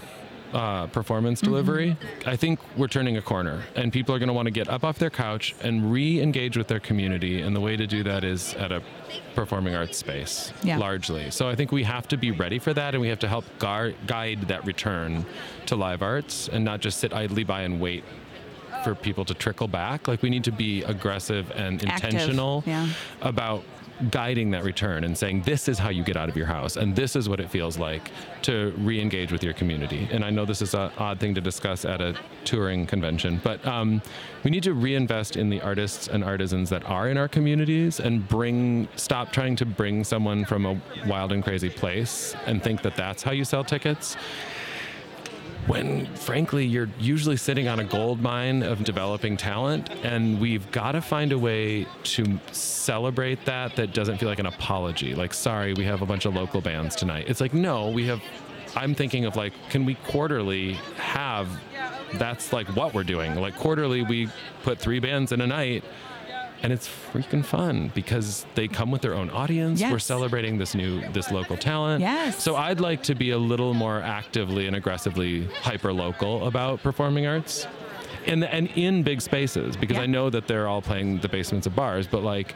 Uh, 0.53 0.86
performance 0.88 1.40
delivery. 1.40 1.96
I 2.26 2.36
think 2.36 2.61
we're 2.76 2.86
turning 2.86 3.16
a 3.16 3.22
corner, 3.22 3.62
and 3.74 3.90
people 3.90 4.14
are 4.14 4.18
going 4.18 4.28
to 4.28 4.34
want 4.34 4.44
to 4.46 4.50
get 4.53 4.68
up 4.68 4.84
off 4.84 4.98
their 4.98 5.09
couch 5.09 5.55
and 5.62 5.90
re-engage 5.90 6.59
with 6.59 6.66
their 6.68 6.78
community. 6.80 7.40
And 7.40 7.57
the 7.57 7.61
way 7.61 7.74
to 7.74 7.86
do 7.86 8.03
that 8.03 8.22
is 8.22 8.53
at 8.57 8.70
a 8.70 8.82
performing 9.34 9.74
arts 9.74 9.96
space, 9.96 10.53
Yeah. 10.62 10.76
largely. 10.76 11.30
So 11.30 11.48
I 11.48 11.55
think 11.55 11.72
we 11.72 11.84
have 11.84 12.07
to 12.09 12.18
be 12.18 12.32
ready 12.32 12.59
for 12.59 12.74
that, 12.74 12.92
and 12.94 13.00
we 13.00 13.09
have 13.09 13.20
to 13.20 13.28
help 13.28 13.46
gar- 13.59 13.94
guide 14.07 14.42
that 14.48 14.66
return 14.66 15.24
to 15.66 15.74
live 15.74 16.03
arts, 16.03 16.48
and 16.48 16.62
not 16.66 16.80
just 16.80 16.98
sit 17.00 17.14
idly 17.14 17.44
by 17.44 17.62
and 17.62 17.80
wait 17.80 18.05
for 18.84 18.94
people 18.94 19.24
to 19.24 19.34
trickle 19.34 19.68
back. 19.68 20.07
Like 20.07 20.20
we 20.20 20.28
need 20.28 20.44
to 20.44 20.53
be 20.53 20.82
aggressive 20.82 21.50
and 21.53 21.82
intentional 21.82 22.62
yeah. 22.66 22.88
about 23.22 23.62
guiding 24.11 24.50
that 24.50 24.64
return 24.64 25.05
and 25.05 25.16
saying 25.16 25.42
this 25.42 25.68
is 25.68 25.78
how 25.78 25.88
you 25.88 26.03
get 26.03 26.16
out 26.16 26.28
of 26.28 26.36
your 26.36 26.46
house 26.46 26.76
and 26.76 26.94
this 26.96 27.14
is 27.16 27.28
what 27.28 27.40
it 27.40 27.50
feels 27.50 27.78
like 27.78 28.11
to 28.42 28.74
re-engage 28.78 29.30
with 29.32 29.42
your 29.42 29.53
community. 29.53 30.09
And 30.11 30.24
i 30.24 30.30
know 30.30 30.44
this 30.44 30.62
is 30.62 30.74
an 30.74 30.90
odd 30.98 31.20
thing 31.20 31.34
to 31.34 31.40
discuss 31.40 31.84
at 31.84 32.00
a 32.00 32.14
touring 32.44 32.86
convention 32.86 33.40
but 33.42 33.64
um, 33.66 34.03
we 34.44 34.50
need 34.50 34.62
to 34.64 34.74
reinvest 34.74 35.36
in 35.36 35.48
the 35.48 35.61
artists 35.61 36.09
and 36.09 36.24
artisans 36.24 36.70
that 36.70 36.84
are 36.84 37.09
in 37.09 37.16
our 37.16 37.28
communities 37.28 38.00
and 38.00 38.26
bring 38.28 38.88
stop 38.96 39.32
trying 39.32 39.57
to 39.57 39.66
bring 39.66 40.05
someone 40.05 40.44
from 40.44 40.66
a 40.66 40.80
wild 41.07 41.32
and 41.32 41.44
crazy 41.44 41.70
place 41.70 42.34
and 42.46 42.62
think 42.62 42.82
that 42.82 42.96
that's 42.96 43.22
how 43.22 43.32
you 43.32 43.44
sell 43.44 43.64
tickets 43.64 44.16
when 45.66 46.06
frankly 46.14 46.66
you're 46.66 46.88
usually 46.98 47.36
sitting 47.36 47.68
on 47.68 47.80
a 47.80 47.84
gold 47.84 48.20
mine 48.20 48.62
of 48.62 48.82
developing 48.84 49.36
talent 49.36 49.90
and 50.02 50.40
we've 50.40 50.70
got 50.72 50.92
to 50.92 51.00
find 51.00 51.32
a 51.32 51.38
way 51.38 51.86
to 52.02 52.38
celebrate 52.50 53.44
that 53.44 53.76
that 53.76 53.94
doesn't 53.94 54.18
feel 54.18 54.28
like 54.28 54.40
an 54.40 54.46
apology 54.46 55.14
like 55.14 55.32
sorry 55.32 55.72
we 55.74 55.84
have 55.84 56.02
a 56.02 56.06
bunch 56.06 56.24
of 56.24 56.34
local 56.34 56.60
bands 56.60 56.96
tonight. 56.96 57.24
It's 57.28 57.40
like 57.40 57.54
no 57.54 57.90
we 57.90 58.06
have 58.06 58.20
i'm 58.74 58.94
thinking 58.94 59.24
of 59.24 59.36
like 59.36 59.52
can 59.70 59.84
we 59.84 59.94
quarterly 59.94 60.74
have 60.96 61.48
that's 62.14 62.52
like 62.52 62.68
what 62.76 62.94
we're 62.94 63.04
doing. 63.04 63.34
Like 63.36 63.56
quarterly 63.56 64.02
we 64.02 64.28
put 64.62 64.78
three 64.78 65.00
bands 65.00 65.32
in 65.32 65.40
a 65.40 65.46
night 65.46 65.84
and 66.62 66.72
it's 66.72 66.88
freaking 66.88 67.44
fun 67.44 67.90
because 67.94 68.46
they 68.54 68.68
come 68.68 68.90
with 68.90 69.02
their 69.02 69.14
own 69.14 69.30
audience. 69.30 69.82
We're 69.82 69.98
celebrating 69.98 70.58
this 70.58 70.74
new 70.74 71.00
this 71.12 71.30
local 71.30 71.56
talent. 71.56 72.00
Yes. 72.00 72.42
So 72.42 72.56
I'd 72.56 72.80
like 72.80 73.02
to 73.04 73.14
be 73.14 73.30
a 73.30 73.38
little 73.38 73.74
more 73.74 74.00
actively 74.00 74.66
and 74.66 74.76
aggressively 74.76 75.46
hyper 75.62 75.92
local 75.92 76.46
about 76.46 76.82
performing 76.82 77.26
arts. 77.26 77.66
And 78.26 78.44
and 78.44 78.68
in 78.76 79.02
big 79.02 79.20
spaces 79.20 79.76
because 79.76 79.98
I 79.98 80.06
know 80.06 80.30
that 80.30 80.46
they're 80.46 80.68
all 80.68 80.80
playing 80.80 81.18
the 81.20 81.28
basements 81.28 81.66
of 81.66 81.74
bars, 81.74 82.06
but 82.06 82.22
like 82.22 82.54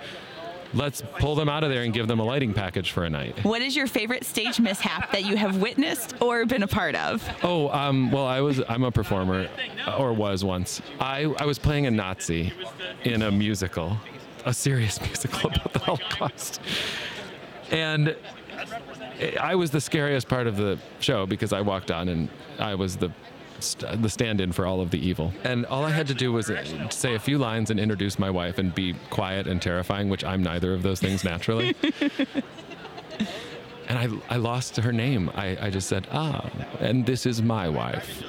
let's 0.77 1.03
pull 1.19 1.35
them 1.35 1.49
out 1.49 1.65
of 1.65 1.71
there 1.71 1.83
and 1.83 1.93
give 1.93 2.07
them 2.07 2.21
a 2.21 2.25
lighting 2.25 2.53
package 2.53 2.93
for 2.93 3.05
a 3.05 3.11
night. 3.11 3.43
What 3.45 3.63
is 3.63 3.75
your 3.75 3.87
favorite 3.87 4.25
stage 4.25 4.61
mishap 4.61 5.11
that 5.13 5.25
you 5.25 5.37
have 5.37 5.57
witnessed 5.57 6.21
or 6.21 6.45
been 6.47 6.63
a 6.63 6.69
part 6.69 6.95
of? 6.95 7.27
Oh, 7.43 7.69
um, 7.71 8.11
well, 8.11 8.27
I 8.27 8.41
was 8.41 8.63
I'm 8.69 8.85
a 8.85 8.93
performer, 8.93 9.49
or 9.99 10.13
was 10.13 10.45
once. 10.45 10.83
I 11.01 11.25
I 11.39 11.45
was 11.45 11.59
playing 11.59 11.87
a 11.87 11.91
Nazi 11.91 12.53
in 13.05 13.23
a 13.23 13.31
musical, 13.31 13.97
a 14.45 14.53
serious 14.53 15.01
musical 15.07 15.51
about 15.51 15.73
the 15.73 15.79
Holocaust, 15.81 16.61
and 17.71 18.15
I 19.41 19.55
was 19.55 19.71
the 19.71 19.81
scariest 19.81 20.29
part 20.29 20.47
of 20.47 20.57
the 20.57 20.79
show 21.01 21.27
because 21.27 21.53
I 21.53 21.61
walked 21.63 21.91
on 21.91 22.09
and 22.09 22.29
I 22.59 22.75
was 22.75 22.97
the 22.97 23.11
st- 23.61 24.03
the 24.03 24.09
stand-in 24.09 24.53
for 24.53 24.67
all 24.67 24.81
of 24.81 24.91
the 24.91 24.99
evil. 24.99 25.33
And 25.45 25.67
all 25.67 25.85
I 25.85 25.91
had 25.91 26.07
to 26.09 26.15
do 26.15 26.33
was 26.33 26.51
say 26.91 27.15
a 27.15 27.19
few 27.19 27.39
lines 27.39 27.71
and 27.71 27.79
introduce 27.79 28.19
my 28.19 28.31
wife 28.31 28.59
and 28.59 28.75
be 28.75 28.95
quiet 29.11 29.47
and 29.47 29.61
terrifying, 29.61 30.09
which 30.09 30.25
I'm 30.25 30.43
neither 30.43 30.73
of 30.75 30.83
those 30.83 31.01
things 31.01 31.25
naturally. 31.25 31.75
and 33.89 33.99
I, 33.99 34.09
I 34.29 34.37
lost 34.37 34.77
her 34.77 34.93
name. 34.93 35.31
I, 35.35 35.57
I 35.61 35.71
just 35.71 35.89
said, 35.89 36.07
ah, 36.13 36.49
and 36.81 37.07
this 37.07 37.27
is 37.27 37.43
my 37.43 37.69
wife. 37.69 38.23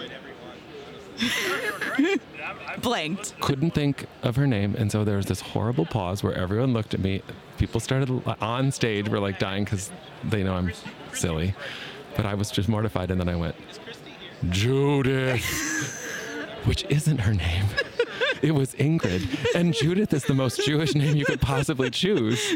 Blanked. 2.81 3.39
Couldn't 3.41 3.71
think 3.71 4.05
of 4.23 4.35
her 4.35 4.45
name. 4.45 4.75
And 4.77 4.91
so 4.91 5.03
there 5.03 5.17
was 5.17 5.25
this 5.25 5.41
horrible 5.41 5.85
pause 5.85 6.23
where 6.23 6.33
everyone 6.33 6.73
looked 6.73 6.93
at 6.93 6.99
me. 6.99 7.23
People 7.57 7.79
started 7.79 8.09
on 8.39 8.71
stage, 8.71 9.09
were 9.09 9.19
like 9.19 9.39
dying 9.39 9.63
because 9.63 9.91
they 10.23 10.43
know 10.43 10.53
I'm 10.53 10.71
silly. 11.13 11.55
But 12.15 12.25
I 12.25 12.35
was 12.35 12.51
just 12.51 12.69
mortified. 12.69 13.09
And 13.09 13.19
then 13.19 13.29
I 13.29 13.35
went, 13.35 13.55
Judith, 14.49 15.43
which 16.65 16.85
isn't 16.89 17.19
her 17.19 17.33
name. 17.33 17.65
It 18.41 18.51
was 18.51 18.73
Ingrid. 18.75 19.55
And 19.55 19.73
Judith 19.73 20.13
is 20.13 20.23
the 20.23 20.33
most 20.33 20.63
Jewish 20.65 20.95
name 20.95 21.15
you 21.15 21.25
could 21.25 21.41
possibly 21.41 21.89
choose. 21.89 22.55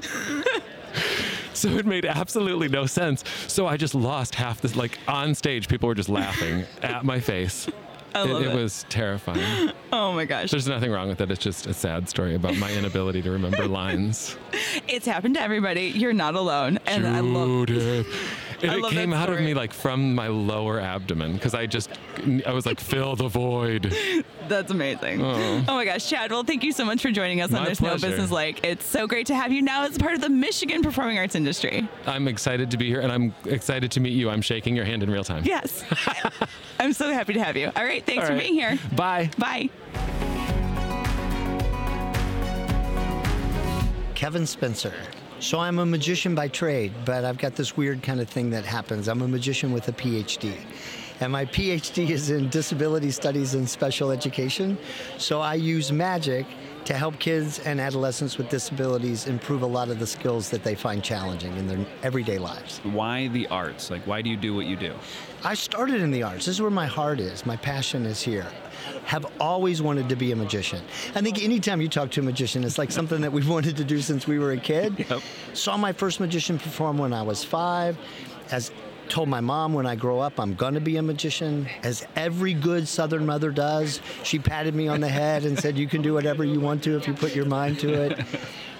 So 1.53 1.69
it 1.69 1.85
made 1.85 2.05
absolutely 2.05 2.69
no 2.69 2.85
sense. 2.85 3.23
So 3.47 3.67
I 3.67 3.77
just 3.77 3.93
lost 3.93 4.35
half 4.35 4.61
this. 4.61 4.75
Like 4.75 4.97
on 5.07 5.35
stage, 5.35 5.67
people 5.67 5.87
were 5.87 5.95
just 5.95 6.09
laughing 6.09 6.65
at 6.81 7.03
my 7.03 7.19
face. 7.19 7.67
I 8.13 8.23
love 8.23 8.41
it, 8.41 8.47
it. 8.47 8.55
was 8.55 8.85
terrifying. 8.89 9.71
Oh 9.93 10.13
my 10.13 10.23
gosh. 10.23 10.51
There's 10.51 10.69
nothing 10.69 10.89
wrong 10.89 11.09
with 11.09 11.19
it. 11.19 11.29
It's 11.31 11.43
just 11.43 11.67
a 11.67 11.73
sad 11.73 12.07
story 12.07 12.33
about 12.35 12.55
my 12.55 12.71
inability 12.71 13.21
to 13.23 13.31
remember 13.31 13.67
lines. 13.67 14.37
It's 14.87 15.05
happened 15.05 15.35
to 15.35 15.41
everybody. 15.41 15.87
You're 15.87 16.13
not 16.13 16.35
alone. 16.35 16.79
And 16.85 17.05
I 17.05 17.19
love 17.19 17.65
it. 17.69 18.05
It 18.61 18.89
came 18.91 19.11
out 19.11 19.29
of 19.29 19.41
me 19.41 19.53
like 19.53 19.73
from 19.73 20.15
my 20.15 20.27
lower 20.27 20.79
abdomen 20.79 21.33
because 21.33 21.53
I 21.53 21.65
just, 21.65 21.89
I 22.45 22.53
was 22.53 22.65
like, 22.65 22.79
fill 22.79 23.17
the 23.17 23.27
void. 23.27 23.93
That's 24.47 24.71
amazing. 24.71 25.21
Oh. 25.21 25.65
Oh 25.67 25.73
my 25.75 25.83
gosh, 25.83 26.09
Chad. 26.09 26.31
Well, 26.31 26.43
thank 26.43 26.63
you 26.63 26.71
so 26.71 26.85
much 26.85 27.01
for 27.01 27.11
joining 27.11 27.41
us 27.41 27.51
on 27.51 27.59
My 27.59 27.65
There's 27.65 27.79
pleasure. 27.79 28.05
No 28.05 28.11
Business 28.11 28.31
Like. 28.31 28.65
It's 28.65 28.85
so 28.85 29.07
great 29.07 29.27
to 29.27 29.35
have 29.35 29.51
you 29.51 29.61
now 29.61 29.83
as 29.83 29.97
part 29.97 30.13
of 30.13 30.21
the 30.21 30.29
Michigan 30.29 30.83
performing 30.83 31.17
arts 31.17 31.35
industry. 31.35 31.85
I'm 32.05 32.29
excited 32.29 32.71
to 32.71 32.77
be 32.77 32.87
here 32.87 33.01
and 33.01 33.11
I'm 33.11 33.33
excited 33.45 33.91
to 33.91 33.99
meet 33.99 34.13
you. 34.13 34.29
I'm 34.29 34.41
shaking 34.41 34.73
your 34.73 34.85
hand 34.85 35.03
in 35.03 35.09
real 35.11 35.25
time. 35.25 35.43
Yes. 35.43 35.83
I'm 36.79 36.93
so 36.93 37.11
happy 37.11 37.33
to 37.33 37.43
have 37.43 37.57
you. 37.57 37.71
All 37.75 37.83
right. 37.83 38.00
Thanks 38.05 38.21
All 38.21 38.27
for 38.27 38.33
right. 38.33 38.41
being 38.41 38.53
here. 38.53 38.77
Bye. 38.95 39.29
Bye. 39.37 39.69
Kevin 44.15 44.45
Spencer. 44.45 44.93
So 45.39 45.57
I'm 45.59 45.79
a 45.79 45.85
magician 45.85 46.35
by 46.35 46.47
trade, 46.47 46.93
but 47.05 47.25
I've 47.25 47.39
got 47.39 47.55
this 47.55 47.75
weird 47.75 48.03
kind 48.03 48.21
of 48.21 48.29
thing 48.29 48.51
that 48.51 48.63
happens. 48.63 49.07
I'm 49.07 49.23
a 49.23 49.27
magician 49.27 49.71
with 49.71 49.87
a 49.87 49.91
PhD. 49.91 50.55
And 51.19 51.31
my 51.31 51.45
PhD 51.45 52.09
is 52.09 52.29
in 52.29 52.49
disability 52.49 53.09
studies 53.09 53.55
and 53.55 53.67
special 53.67 54.11
education. 54.11 54.77
So 55.17 55.41
I 55.41 55.55
use 55.55 55.91
magic 55.91 56.45
to 56.85 56.93
help 56.93 57.19
kids 57.19 57.59
and 57.59 57.79
adolescents 57.79 58.37
with 58.37 58.49
disabilities 58.49 59.27
improve 59.27 59.61
a 59.61 59.67
lot 59.67 59.89
of 59.89 59.99
the 59.99 60.07
skills 60.07 60.49
that 60.49 60.63
they 60.63 60.75
find 60.75 61.03
challenging 61.03 61.55
in 61.57 61.67
their 61.67 61.85
everyday 62.03 62.37
lives. 62.37 62.79
Why 62.83 63.27
the 63.27 63.47
arts? 63.47 63.91
Like, 63.91 64.05
why 64.07 64.21
do 64.21 64.29
you 64.29 64.37
do 64.37 64.55
what 64.55 64.65
you 64.65 64.75
do? 64.75 64.93
I 65.43 65.53
started 65.53 66.01
in 66.01 66.11
the 66.11 66.23
arts. 66.23 66.45
This 66.45 66.55
is 66.55 66.61
where 66.61 66.71
my 66.71 66.87
heart 66.87 67.19
is. 67.19 67.45
My 67.45 67.57
passion 67.57 68.05
is 68.05 68.21
here. 68.21 68.47
Have 69.05 69.25
always 69.39 69.81
wanted 69.81 70.09
to 70.09 70.15
be 70.15 70.31
a 70.31 70.35
magician. 70.35 70.81
I 71.15 71.21
think 71.21 71.43
anytime 71.43 71.81
you 71.81 71.87
talk 71.87 72.09
to 72.11 72.21
a 72.21 72.23
magician, 72.23 72.63
it's 72.63 72.77
like 72.77 72.91
something 72.91 73.21
that 73.21 73.31
we've 73.31 73.49
wanted 73.49 73.77
to 73.77 73.83
do 73.83 74.01
since 74.01 74.27
we 74.27 74.39
were 74.39 74.51
a 74.51 74.57
kid. 74.57 75.05
Saw 75.53 75.77
my 75.77 75.93
first 75.93 76.19
magician 76.19 76.57
perform 76.57 76.97
when 76.97 77.13
I 77.13 77.21
was 77.21 77.43
five. 77.43 77.97
As 78.51 78.71
told 79.11 79.27
my 79.27 79.41
mom 79.41 79.73
when 79.73 79.85
I 79.85 79.95
grow 79.95 80.19
up 80.19 80.39
I'm 80.39 80.55
going 80.55 80.73
to 80.73 80.79
be 80.79 80.95
a 80.97 81.01
magician. 81.01 81.67
As 81.83 82.07
every 82.15 82.53
good 82.53 82.87
Southern 82.87 83.25
mother 83.25 83.51
does, 83.51 83.99
she 84.23 84.39
patted 84.39 84.73
me 84.73 84.87
on 84.87 85.01
the 85.01 85.09
head 85.09 85.43
and 85.43 85.59
said, 85.59 85.77
"You 85.77 85.87
can 85.87 86.01
do 86.01 86.13
whatever 86.13 86.45
you 86.45 86.59
want 86.59 86.81
to 86.83 86.95
if 86.95 87.07
you 87.07 87.13
put 87.13 87.35
your 87.35 87.45
mind 87.45 87.79
to 87.79 87.93
it." 87.93 88.19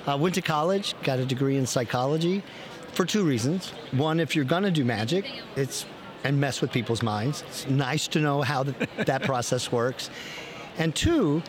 Uh, 0.08 0.18
went 0.18 0.34
to 0.34 0.42
college, 0.42 0.96
got 1.04 1.20
a 1.20 1.26
degree 1.26 1.58
in 1.58 1.66
psychology 1.68 2.42
for 2.94 3.06
two 3.06 3.24
reasons. 3.24 3.70
One, 3.92 4.20
if 4.20 4.36
you're 4.36 4.46
going 4.46 4.64
to 4.64 4.72
do 4.72 4.84
magic, 4.84 5.26
it's 5.56 5.86
and 6.24 6.40
mess 6.40 6.62
with 6.62 6.72
people's 6.72 7.04
minds. 7.04 7.44
It's 7.48 7.68
nice 7.68 8.08
to 8.10 8.20
know 8.20 8.42
how 8.42 8.64
th- 8.64 8.90
that 9.06 9.24
process 9.24 9.72
works. 9.72 10.10
And 10.78 10.96
two, 10.96 11.44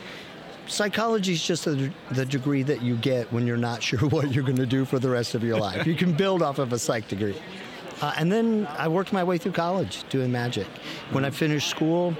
psychology 0.66 1.33
is 1.33 1.45
just 1.45 1.64
the, 1.64 1.91
the 2.11 2.24
degree 2.24 2.62
that 2.64 2.83
you 2.83 2.97
get 2.97 3.33
when 3.33 3.47
you're 3.47 3.57
not 3.57 3.83
sure 3.83 3.99
what 4.09 4.33
you're 4.33 4.45
going 4.45 4.57
to 4.57 4.66
do 4.66 4.85
for 4.85 4.99
the 4.99 5.09
rest 5.09 5.35
of 5.35 5.43
your 5.43 5.59
life. 5.59 5.87
You 5.87 5.95
can 5.95 6.12
build 6.12 6.43
off 6.43 6.59
of 6.59 6.72
a 6.72 6.78
psych 6.78 7.09
degree. 7.09 7.37
Uh, 8.03 8.12
and 8.18 8.30
then 8.30 8.66
I 8.76 8.88
worked 8.88 9.12
my 9.12 9.24
way 9.24 9.38
through 9.38 9.53
college 9.53 10.05
doing 10.11 10.30
magic. 10.30 10.66
When 11.12 11.24
I 11.24 11.30
finished 11.30 11.70
school, 11.70 12.14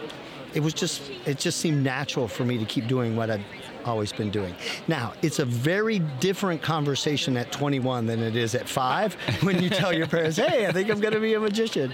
it 0.55 0.61
was 0.61 0.75
just 0.75 1.11
it 1.27 1.39
just 1.39 1.59
seemed 1.59 1.83
natural 1.83 2.29
for 2.29 2.45
me 2.45 2.57
to 2.59 2.65
keep 2.65 2.87
doing 2.87 3.17
what 3.17 3.31
I 3.31 3.45
always 3.85 4.13
been 4.13 4.31
doing. 4.31 4.55
Now, 4.87 5.13
it's 5.23 5.41
a 5.41 5.45
very 5.45 5.99
different 5.99 6.63
conversation 6.63 7.37
at 7.37 7.51
21 7.51 8.07
than 8.07 8.21
it 8.21 8.37
is 8.37 8.55
at 8.55 8.69
five 8.69 9.15
when 9.43 9.61
you 9.61 9.69
tell 9.71 9.93
your 9.93 10.07
parents, 10.07 10.37
hey, 10.37 10.67
I 10.67 10.73
think 10.73 10.89
I'm 10.89 11.01
going 11.01 11.15
to 11.15 11.21
be 11.21 11.35
a 11.35 11.41
magician. 11.41 11.93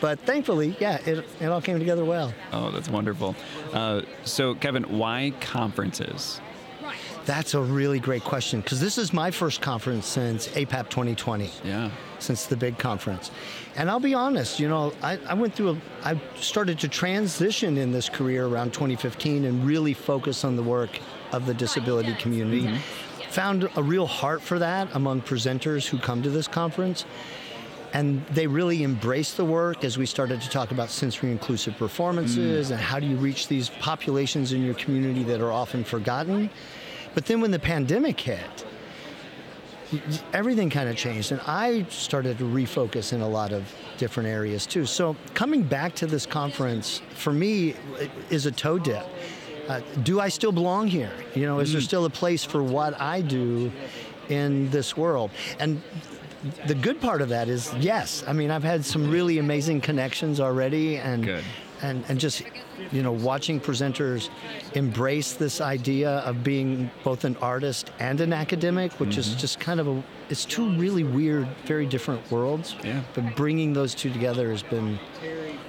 But 0.00 0.18
thankfully, 0.20 0.76
yeah, 0.80 0.98
it, 1.06 1.24
it 1.40 1.46
all 1.46 1.60
came 1.62 1.78
together 1.78 2.04
well. 2.04 2.34
Oh, 2.52 2.72
that's 2.72 2.88
wonderful. 2.88 3.36
Uh, 3.72 4.02
so, 4.24 4.56
Kevin, 4.56 4.98
why 4.98 5.32
conferences? 5.40 6.40
That's 7.28 7.52
a 7.52 7.60
really 7.60 8.00
great 8.00 8.24
question 8.24 8.62
because 8.62 8.80
this 8.80 8.96
is 8.96 9.12
my 9.12 9.30
first 9.30 9.60
conference 9.60 10.06
since 10.06 10.48
APAP 10.48 10.88
2020. 10.88 11.50
Yeah. 11.62 11.90
Since 12.20 12.46
the 12.46 12.56
big 12.56 12.78
conference. 12.78 13.30
And 13.76 13.90
I'll 13.90 14.00
be 14.00 14.14
honest, 14.14 14.58
you 14.58 14.66
know, 14.66 14.94
I, 15.02 15.18
I 15.28 15.34
went 15.34 15.54
through, 15.54 15.72
a, 15.72 15.76
I 16.04 16.18
started 16.36 16.78
to 16.78 16.88
transition 16.88 17.76
in 17.76 17.92
this 17.92 18.08
career 18.08 18.46
around 18.46 18.72
2015 18.72 19.44
and 19.44 19.62
really 19.66 19.92
focus 19.92 20.42
on 20.42 20.56
the 20.56 20.62
work 20.62 21.00
of 21.32 21.44
the 21.44 21.52
disability 21.52 22.14
community. 22.14 22.62
Mm-hmm. 22.62 23.30
Found 23.32 23.68
a 23.76 23.82
real 23.82 24.06
heart 24.06 24.40
for 24.40 24.58
that 24.60 24.88
among 24.94 25.20
presenters 25.20 25.86
who 25.86 25.98
come 25.98 26.22
to 26.22 26.30
this 26.30 26.48
conference. 26.48 27.04
And 27.92 28.24
they 28.28 28.46
really 28.46 28.84
embraced 28.84 29.36
the 29.36 29.44
work 29.44 29.84
as 29.84 29.98
we 29.98 30.06
started 30.06 30.40
to 30.40 30.48
talk 30.48 30.70
about 30.70 30.88
sensory 30.88 31.30
inclusive 31.30 31.76
performances 31.76 32.68
mm. 32.68 32.72
and 32.72 32.80
how 32.80 32.98
do 32.98 33.06
you 33.06 33.16
reach 33.16 33.48
these 33.48 33.68
populations 33.80 34.54
in 34.54 34.62
your 34.62 34.74
community 34.74 35.24
that 35.24 35.42
are 35.42 35.52
often 35.52 35.84
forgotten. 35.84 36.48
But 37.18 37.26
then 37.26 37.40
when 37.40 37.50
the 37.50 37.58
pandemic 37.58 38.20
hit, 38.20 38.64
everything 40.32 40.70
kind 40.70 40.88
of 40.88 40.94
changed, 40.94 41.32
and 41.32 41.40
I 41.48 41.82
started 41.88 42.38
to 42.38 42.44
refocus 42.44 43.12
in 43.12 43.22
a 43.22 43.28
lot 43.28 43.52
of 43.52 43.74
different 43.96 44.28
areas 44.28 44.66
too. 44.66 44.86
So 44.86 45.16
coming 45.34 45.64
back 45.64 45.96
to 45.96 46.06
this 46.06 46.26
conference 46.26 47.02
for 47.16 47.32
me 47.32 47.74
is 48.30 48.46
a 48.46 48.52
toe 48.52 48.78
dip. 48.78 49.04
Uh, 49.66 49.80
do 50.04 50.20
I 50.20 50.28
still 50.28 50.52
belong 50.52 50.86
here? 50.86 51.10
You 51.34 51.46
know, 51.46 51.58
is 51.58 51.72
there 51.72 51.80
mm. 51.80 51.86
still 51.86 52.04
a 52.04 52.10
place 52.10 52.44
for 52.44 52.62
what 52.62 53.00
I 53.00 53.20
do 53.20 53.72
in 54.28 54.70
this 54.70 54.96
world? 54.96 55.32
And 55.58 55.82
the 56.68 56.74
good 56.76 57.00
part 57.00 57.20
of 57.20 57.30
that 57.30 57.48
is 57.48 57.74
yes. 57.80 58.22
I 58.28 58.32
mean, 58.32 58.52
I've 58.52 58.62
had 58.62 58.84
some 58.84 59.10
really 59.10 59.38
amazing 59.38 59.80
connections 59.80 60.38
already, 60.38 60.98
and 60.98 61.24
Good 61.24 61.44
and, 61.82 62.04
and 62.08 62.18
just 62.18 62.42
you 62.92 63.02
know 63.02 63.12
watching 63.12 63.60
presenters 63.60 64.30
embrace 64.74 65.34
this 65.34 65.60
idea 65.60 66.10
of 66.20 66.42
being 66.44 66.90
both 67.04 67.24
an 67.24 67.36
artist 67.36 67.90
and 67.98 68.20
an 68.20 68.32
academic 68.32 68.92
which 69.00 69.10
mm-hmm. 69.10 69.20
is 69.20 69.34
just 69.34 69.60
kind 69.60 69.80
of 69.80 69.88
a 69.88 70.02
it's 70.28 70.44
two 70.44 70.70
really 70.76 71.04
weird 71.04 71.48
very 71.64 71.86
different 71.86 72.30
worlds. 72.30 72.76
Yeah. 72.84 73.02
But 73.14 73.34
bringing 73.36 73.72
those 73.72 73.94
two 73.94 74.12
together 74.12 74.50
has 74.50 74.62
been 74.62 74.98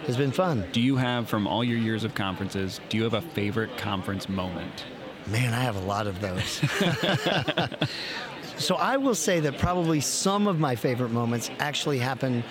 has 0.06 0.18
been 0.18 0.32
fun. 0.32 0.68
Do 0.72 0.82
you 0.82 0.96
have 0.98 1.30
from 1.30 1.48
all 1.48 1.64
your 1.64 1.78
years 1.78 2.04
of 2.04 2.14
conferences 2.16 2.80
do 2.90 2.98
you 2.98 3.04
have 3.04 3.14
a 3.14 3.22
favorite 3.22 3.78
conference 3.78 4.28
moment? 4.30 4.86
Man 5.28 5.54
i 5.54 5.62
have 5.62 5.76
a 5.76 5.86
lot 5.86 6.08
of 6.08 6.20
those. 6.22 6.62
So 8.60 8.76
i 8.76 8.98
will 8.98 9.16
say 9.16 9.40
that 9.40 9.58
probably 9.58 10.02
some 10.02 10.48
of 10.48 10.60
my 10.60 10.76
favorite 10.76 11.12
moments 11.12 11.50
actually 11.60 11.98
happen 11.98 12.44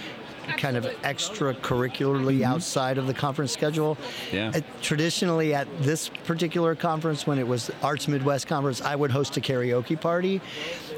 kind 0.56 0.76
of 0.76 0.84
extracurricularly 1.02 2.38
mm-hmm. 2.38 2.52
outside 2.52 2.98
of 2.98 3.06
the 3.06 3.14
conference 3.14 3.52
schedule. 3.52 3.98
Yeah. 4.32 4.52
Uh, 4.54 4.60
traditionally, 4.82 5.54
at 5.54 5.68
this 5.82 6.08
particular 6.24 6.74
conference, 6.74 7.26
when 7.26 7.38
it 7.38 7.46
was 7.46 7.70
Arts 7.82 8.08
Midwest 8.08 8.46
Conference, 8.46 8.80
I 8.80 8.96
would 8.96 9.10
host 9.10 9.36
a 9.36 9.40
karaoke 9.40 10.00
party. 10.00 10.40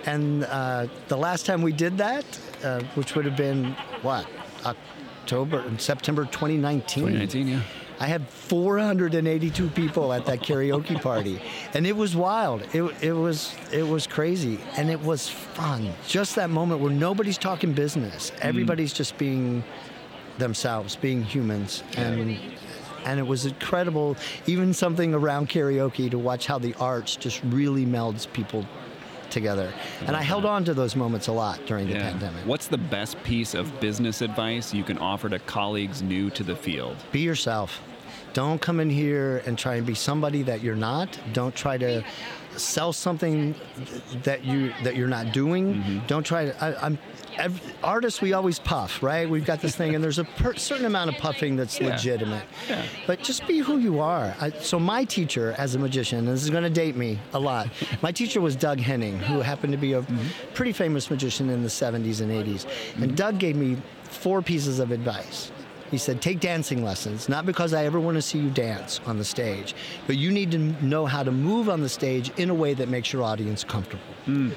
And 0.07 0.45
uh, 0.45 0.87
the 1.09 1.17
last 1.17 1.47
time 1.47 1.63
we 1.63 1.73
did 1.73 1.99
that, 1.99 2.25
uh, 2.65 2.81
which 2.95 3.15
would 3.15 3.25
have 3.25 3.37
been 3.37 3.77
what? 4.03 4.27
October, 4.65 5.65
September 5.79 6.25
2019. 6.25 7.05
2019, 7.05 7.49
yeah. 7.49 7.61
I 8.01 8.07
had 8.07 8.27
482 8.27 9.69
people 9.69 10.15
at 10.15 10.25
that 10.25 10.41
karaoke 10.41 11.01
party, 11.03 11.41
and 11.75 11.87
it 11.87 11.95
was 11.95 12.17
wild. 12.17 12.63
It, 12.73 12.83
it 13.03 13.13
was 13.13 13.55
it 13.71 13.87
was 13.87 14.07
crazy, 14.07 14.59
and 14.79 14.91
it 14.91 15.01
was 15.03 15.29
fun. 15.29 15.93
Just 16.09 16.35
that 16.37 16.49
moment 16.49 16.81
where 16.81 16.91
nobody's 16.91 17.37
talking 17.37 17.75
business, 17.75 18.31
mm. 18.31 18.39
everybody's 18.41 18.95
mm. 18.95 18.97
just 18.97 19.19
being 19.19 19.63
themselves, 20.39 20.97
being 20.97 21.23
humans, 21.23 21.83
and 21.99 22.39
and 23.05 23.21
it 23.21 23.27
was 23.27 23.45
incredible. 23.45 24.17
Even 24.47 24.73
something 24.73 25.13
around 25.13 25.51
karaoke 25.51 26.11
to 26.11 26.19
watch 26.19 26.47
how 26.47 26.59
the 26.59 26.75
arts 26.81 27.17
just 27.17 27.43
really 27.45 27.85
melds 27.85 28.31
people 28.33 28.67
together. 29.31 29.73
And 30.07 30.17
I 30.17 30.23
held 30.23 30.45
on 30.45 30.65
to 30.65 30.75
those 30.75 30.97
moments 30.97 31.29
a 31.29 31.33
lot 31.33 31.65
during 31.67 31.87
the 31.87 31.95
yeah. 31.95 32.11
pandemic. 32.11 32.47
What's 32.47 32.69
the 32.69 32.79
best 32.79 33.23
piece 33.23 33.55
of 33.55 33.81
business 33.81 34.23
advice 34.23 34.75
you 34.75 34.85
can 34.85 34.99
offer 34.99 35.29
to 35.29 35.39
colleagues 35.41 36.03
new 36.03 36.31
to 36.31 36.43
the 36.43 36.57
field? 36.57 36.97
Be 37.13 37.21
yourself. 37.21 37.81
Don't 38.33 38.61
come 38.61 38.81
in 38.81 38.91
here 38.91 39.43
and 39.47 39.59
try 39.59 39.75
and 39.77 39.87
be 39.87 39.95
somebody 39.95 40.43
that 40.43 40.63
you're 40.63 40.77
not. 40.77 41.19
Don't 41.33 41.55
try 41.55 41.79
to 41.79 42.05
sell 42.57 42.93
something 42.93 43.55
that 44.23 44.45
you 44.45 44.73
that 44.85 44.97
you're 44.97 45.09
not 45.09 45.33
doing. 45.33 45.75
Mm-hmm. 45.75 46.07
Don't 46.07 46.25
try 46.25 46.47
to. 46.47 46.65
I, 46.65 46.87
am 46.87 46.99
artists. 47.83 48.21
We 48.21 48.33
always 48.33 48.59
puff, 48.59 49.03
right? 49.03 49.29
We've 49.29 49.45
got 49.45 49.61
this 49.61 49.75
thing, 49.77 49.95
and 49.95 50.03
there's 50.03 50.19
a 50.19 50.25
per, 50.25 50.55
certain 50.55 50.87
amount 50.87 51.11
of 51.11 51.17
puffing 51.17 51.57
that's 51.57 51.81
yeah. 51.81 51.89
legitimate. 51.89 52.45
Yeah. 52.69 52.85
But 53.07 53.23
just 53.23 53.47
be 53.47 53.59
who 53.59 53.79
you 53.79 54.01
are. 54.01 54.35
I, 54.41 54.51
so 54.51 54.79
my 54.79 55.05
teacher, 55.05 55.55
as 55.59 55.75
a 55.75 55.79
magician, 55.79 56.21
and 56.21 56.29
this 56.29 56.43
is 56.43 56.51
going 56.51 56.65
to 56.65 56.71
date 56.71 56.97
me 56.97 57.19
a 57.33 57.39
lot. 57.39 57.69
my 58.03 58.13
teacher 58.13 58.41
was 58.41 58.57
Doug 58.57 58.79
Henning, 58.79 59.19
who 59.19 59.41
happened 59.41 59.73
to 59.73 59.79
be 59.79 59.95
a 59.95 60.03
mm-hmm. 60.03 60.55
pretty 60.55 60.73
famous 60.73 61.11
magician 61.11 61.51
in 61.51 61.63
the 61.63 61.69
70s 61.69 62.21
and 62.21 62.31
80s. 62.31 62.67
Mm-hmm. 62.67 63.03
And 63.03 63.17
Doug 63.17 63.39
gave 63.39 63.57
me 63.57 63.77
four 64.05 64.43
pieces 64.43 64.79
of 64.79 64.91
advice. 64.91 65.51
He 65.91 65.99
said, 65.99 66.23
take 66.23 66.39
dancing 66.39 66.85
lessons, 66.85 67.29
not 67.29 67.47
because 67.47 67.75
I 67.75 67.85
ever 67.85 67.99
want 67.99 68.17
to 68.17 68.23
see 68.23 68.39
you 68.39 68.51
dance 68.51 69.01
on 69.07 69.19
the 69.19 69.25
stage, 69.25 69.75
but 70.07 70.17
you 70.17 70.31
need 70.31 70.53
to 70.53 70.59
know 70.59 71.05
how 71.05 71.25
to 71.25 71.33
move 71.33 71.69
on 71.69 71.81
the 71.81 71.89
stage 71.89 72.31
in 72.37 72.49
a 72.49 72.55
way 72.55 72.75
that 72.75 72.89
makes 72.89 73.13
your 73.13 73.25
audience 73.25 73.65
comfortable. 73.65 74.03
Mm. 74.27 74.53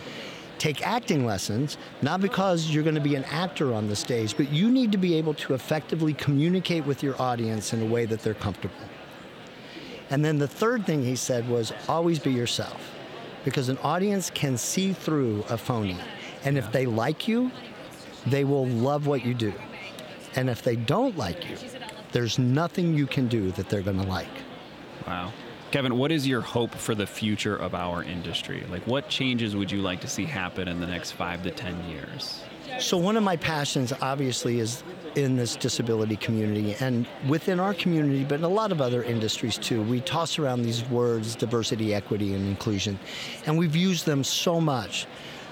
Take 0.59 0.85
acting 0.85 1.25
lessons, 1.25 1.77
not 2.03 2.21
because 2.21 2.69
you're 2.69 2.83
going 2.83 2.95
to 2.95 3.01
be 3.01 3.15
an 3.15 3.23
actor 3.25 3.73
on 3.73 3.87
the 3.87 3.95
stage, 3.95 4.37
but 4.37 4.51
you 4.51 4.69
need 4.69 4.91
to 4.91 4.97
be 4.99 5.15
able 5.15 5.33
to 5.33 5.55
effectively 5.55 6.13
communicate 6.13 6.85
with 6.85 7.01
your 7.01 7.19
audience 7.19 7.73
in 7.73 7.81
a 7.81 7.85
way 7.85 8.05
that 8.05 8.21
they're 8.21 8.35
comfortable. 8.35 8.75
And 10.11 10.23
then 10.23 10.37
the 10.37 10.47
third 10.47 10.85
thing 10.85 11.03
he 11.03 11.15
said 11.15 11.49
was 11.49 11.73
always 11.89 12.19
be 12.19 12.31
yourself, 12.31 12.91
because 13.43 13.69
an 13.69 13.79
audience 13.79 14.29
can 14.29 14.55
see 14.55 14.93
through 14.93 15.43
a 15.49 15.57
phony. 15.57 15.97
And 16.45 16.57
if 16.57 16.71
they 16.71 16.85
like 16.85 17.27
you, 17.27 17.51
they 18.27 18.43
will 18.43 18.67
love 18.67 19.07
what 19.07 19.25
you 19.25 19.33
do. 19.33 19.53
And 20.35 20.49
if 20.49 20.61
they 20.63 20.75
don't 20.75 21.17
like 21.17 21.49
you, 21.49 21.57
there's 22.11 22.39
nothing 22.39 22.93
you 22.93 23.07
can 23.07 23.27
do 23.27 23.51
that 23.51 23.69
they're 23.69 23.81
going 23.81 24.01
to 24.01 24.07
like. 24.07 24.27
Wow. 25.07 25.31
Kevin, 25.71 25.97
what 25.97 26.11
is 26.11 26.27
your 26.27 26.41
hope 26.41 26.75
for 26.75 26.93
the 26.93 27.07
future 27.07 27.55
of 27.55 27.73
our 27.73 28.03
industry? 28.03 28.63
Like, 28.69 28.85
what 28.85 29.09
changes 29.09 29.55
would 29.55 29.71
you 29.71 29.81
like 29.81 30.01
to 30.01 30.07
see 30.07 30.23
happen 30.23 30.67
in 30.67 30.79
the 30.79 30.85
next 30.85 31.13
five 31.13 31.41
to 31.43 31.51
10 31.51 31.89
years? 31.89 32.43
So, 32.79 32.97
one 32.97 33.17
of 33.17 33.23
my 33.23 33.35
passions, 33.35 33.91
obviously, 34.01 34.59
is 34.59 34.83
in 35.15 35.35
this 35.35 35.55
disability 35.55 36.15
community 36.15 36.75
and 36.79 37.07
within 37.27 37.59
our 37.59 37.73
community, 37.73 38.23
but 38.23 38.35
in 38.35 38.43
a 38.43 38.49
lot 38.49 38.71
of 38.71 38.81
other 38.81 39.03
industries 39.03 39.57
too. 39.57 39.81
We 39.81 40.01
toss 40.01 40.39
around 40.39 40.61
these 40.61 40.87
words 40.89 41.35
diversity, 41.35 41.93
equity, 41.93 42.33
and 42.33 42.47
inclusion, 42.47 42.99
and 43.45 43.57
we've 43.57 43.75
used 43.75 44.05
them 44.05 44.23
so 44.23 44.61
much 44.61 45.07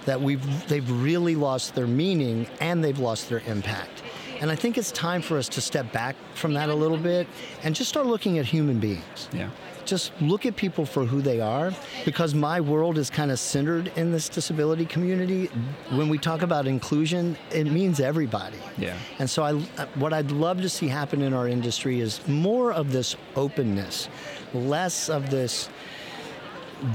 that 0.05 0.19
we've, 0.19 0.67
they've 0.67 0.89
really 0.89 1.35
lost 1.35 1.75
their 1.75 1.87
meaning 1.87 2.47
and 2.59 2.83
they've 2.83 2.99
lost 2.99 3.29
their 3.29 3.41
impact. 3.45 4.03
And 4.41 4.49
I 4.49 4.55
think 4.55 4.77
it's 4.79 4.91
time 4.91 5.21
for 5.21 5.37
us 5.37 5.47
to 5.49 5.61
step 5.61 5.91
back 5.93 6.15
from 6.33 6.53
that 6.55 6.69
a 6.69 6.73
little 6.73 6.97
bit 6.97 7.27
and 7.63 7.75
just 7.75 7.89
start 7.89 8.07
looking 8.07 8.39
at 8.39 8.45
human 8.45 8.79
beings. 8.79 9.29
Yeah. 9.31 9.51
Just 9.85 10.11
look 10.19 10.47
at 10.47 10.55
people 10.55 10.83
for 10.83 11.05
who 11.05 11.21
they 11.21 11.39
are 11.39 11.71
because 12.05 12.33
my 12.33 12.59
world 12.59 12.97
is 12.97 13.11
kind 13.11 13.29
of 13.29 13.39
centered 13.39 13.91
in 13.95 14.11
this 14.11 14.29
disability 14.29 14.85
community. 14.85 15.45
When 15.91 16.09
we 16.09 16.17
talk 16.17 16.41
about 16.41 16.65
inclusion, 16.65 17.37
it 17.51 17.65
means 17.65 17.99
everybody. 17.99 18.57
Yeah. 18.79 18.97
And 19.19 19.29
so 19.29 19.43
I 19.43 19.53
what 19.95 20.11
I'd 20.11 20.31
love 20.31 20.61
to 20.61 20.69
see 20.69 20.87
happen 20.87 21.21
in 21.21 21.33
our 21.33 21.47
industry 21.47 21.99
is 21.99 22.25
more 22.27 22.73
of 22.73 22.91
this 22.91 23.15
openness, 23.35 24.09
less 24.53 25.09
of 25.09 25.29
this 25.29 25.69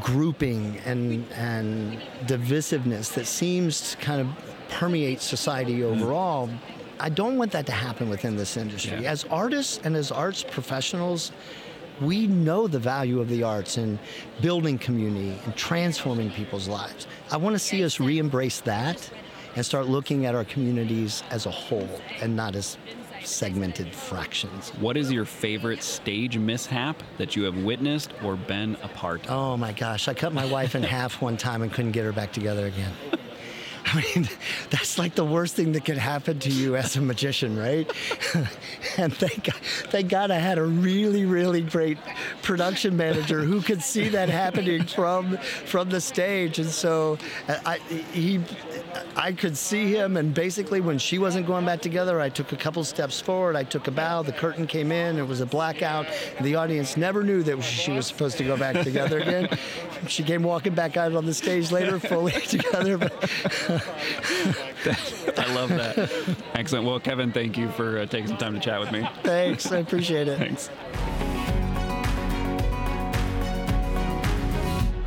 grouping 0.01 0.79
and 0.85 1.25
and 1.33 2.01
divisiveness 2.25 3.13
that 3.15 3.27
seems 3.27 3.93
to 3.93 3.97
kind 3.99 4.21
of 4.21 4.29
permeate 4.69 5.21
society 5.21 5.85
overall. 5.85 6.49
Mm 6.49 6.76
I 6.99 7.09
don't 7.09 7.37
want 7.37 7.53
that 7.53 7.67
to 7.67 7.73
happen 7.73 8.09
within 8.09 8.37
this 8.37 8.57
industry. 8.57 9.03
Yeah. 9.03 9.11
As 9.11 9.25
artists 9.25 9.81
and 9.85 9.97
as 9.97 10.11
arts 10.11 10.43
professionals, 10.43 11.33
we 12.01 12.27
know 12.27 12.67
the 12.67 12.79
value 12.79 13.21
of 13.21 13.29
the 13.29 13.43
arts 13.43 13.79
in 13.79 13.99
building 14.41 14.79
community 14.79 15.39
and 15.45 15.57
transforming 15.57 16.31
people's 16.31 16.69
lives. 16.69 17.07
I 17.31 17.37
want 17.37 17.55
to 17.55 17.59
see 17.59 17.85
us 17.85 18.01
re 18.01 18.19
embrace 18.19 18.61
that 18.61 19.11
and 19.55 19.65
start 19.65 19.87
looking 19.87 20.27
at 20.27 20.35
our 20.35 20.45
communities 20.45 21.23
as 21.31 21.47
a 21.47 21.51
whole 21.51 21.89
and 22.21 22.37
not 22.37 22.55
as 22.55 22.77
segmented 23.25 23.93
fractions. 23.93 24.71
What 24.79 24.97
is 24.97 25.11
your 25.11 25.25
favorite 25.25 25.83
stage 25.83 26.39
mishap 26.39 27.03
that 27.19 27.35
you 27.35 27.45
have 27.45 27.57
witnessed 27.65 28.13
or 28.23 28.37
been 28.37 28.77
a 28.83 28.89
part 28.89 29.25
of? 29.25 29.31
Oh 29.31 29.57
my 29.57 29.73
gosh, 29.73 30.09
I 30.09 30.15
cut 30.15 30.33
my 30.33 30.47
wife 30.47 30.75
in 30.75 30.83
half 30.83 31.21
one 31.21 31.37
time 31.37 31.63
and 31.63 31.73
couldn't 31.73 31.93
get 31.93 32.05
her 32.05 32.13
back 32.13 32.33
together 32.33 32.67
again. 32.67 32.93
I 33.93 34.05
mean, 34.15 34.29
that's 34.71 34.99
like 34.99 35.15
the 35.15 35.25
worst 35.25 35.55
thing 35.55 35.73
that 35.73 35.85
could 35.85 35.99
happen 35.99 36.41
to 36.41 36.51
you 36.51 36.75
as 36.75 36.97
a 36.97 37.01
magician, 37.01 37.57
right? 37.57 37.89
and 38.97 39.15
thank 39.15 39.45
God, 39.45 39.61
thank 39.91 40.09
God 40.09 40.33
I 40.33 40.39
had 40.39 40.59
a 40.59 40.65
really, 40.65 41.25
really 41.25 41.61
great 41.61 41.99
production 42.43 42.97
manager 42.97 43.43
who 43.43 43.61
could 43.63 43.83
see 43.83 44.09
that 44.09 44.29
happening 44.29 44.85
from 44.85 45.37
from 45.67 45.89
the 45.89 46.01
stage, 46.01 46.59
and 46.59 46.69
so 46.69 47.17
uh, 47.49 47.59
I 47.65 47.79
he 48.13 48.41
I 49.15 49.33
could 49.33 49.57
see 49.57 49.95
him, 49.95 50.17
and 50.17 50.35
basically 50.35 50.81
when 50.81 50.99
she 50.99 51.19
wasn't 51.19 51.47
going 51.47 51.65
back 51.65 51.81
together, 51.81 52.21
I 52.21 52.29
took 52.29 52.53
a 52.53 52.57
couple 52.57 52.83
steps 52.83 53.21
forward, 53.21 53.55
I 53.55 53.63
took 53.63 53.87
a 53.87 53.93
bow, 53.93 54.23
the 54.23 54.33
curtain 54.33 54.67
came 54.67 54.91
in, 54.91 55.17
it 55.19 55.27
was 55.27 55.41
a 55.41 55.47
blackout, 55.47 56.07
the 56.41 56.57
audience 56.57 56.97
never 56.97 57.23
knew 57.23 57.43
that 57.45 57.63
she 57.63 57.93
was 57.93 58.07
supposed 58.07 58.37
to 58.39 58.45
go 58.45 58.57
back 58.57 58.83
together 58.83 59.19
again. 59.19 59.49
She 60.09 60.23
came 60.23 60.43
walking 60.43 60.75
back 60.75 60.97
out 60.97 61.15
on 61.15 61.25
the 61.25 61.35
stage 61.35 61.71
later, 61.73 61.99
fully 61.99 62.33
together. 62.47 62.99
But 62.99 63.13
I 65.37 65.55
love 65.55 65.69
that. 65.71 66.37
Excellent. 66.55 66.87
Well, 66.87 67.01
Kevin, 67.01 67.33
thank 67.33 67.57
you 67.57 67.69
for 67.71 67.99
uh, 67.99 68.07
taking 68.07 68.29
some 68.29 68.39
time 68.39 68.55
to 68.55 68.61
chat 68.61 68.81
with 68.81 68.93
me. 68.93 69.09
Thanks. 69.23 69.71
I 69.71 69.79
appreciate 69.79 70.29
it. 70.29 70.39
Thanks. 70.39 70.71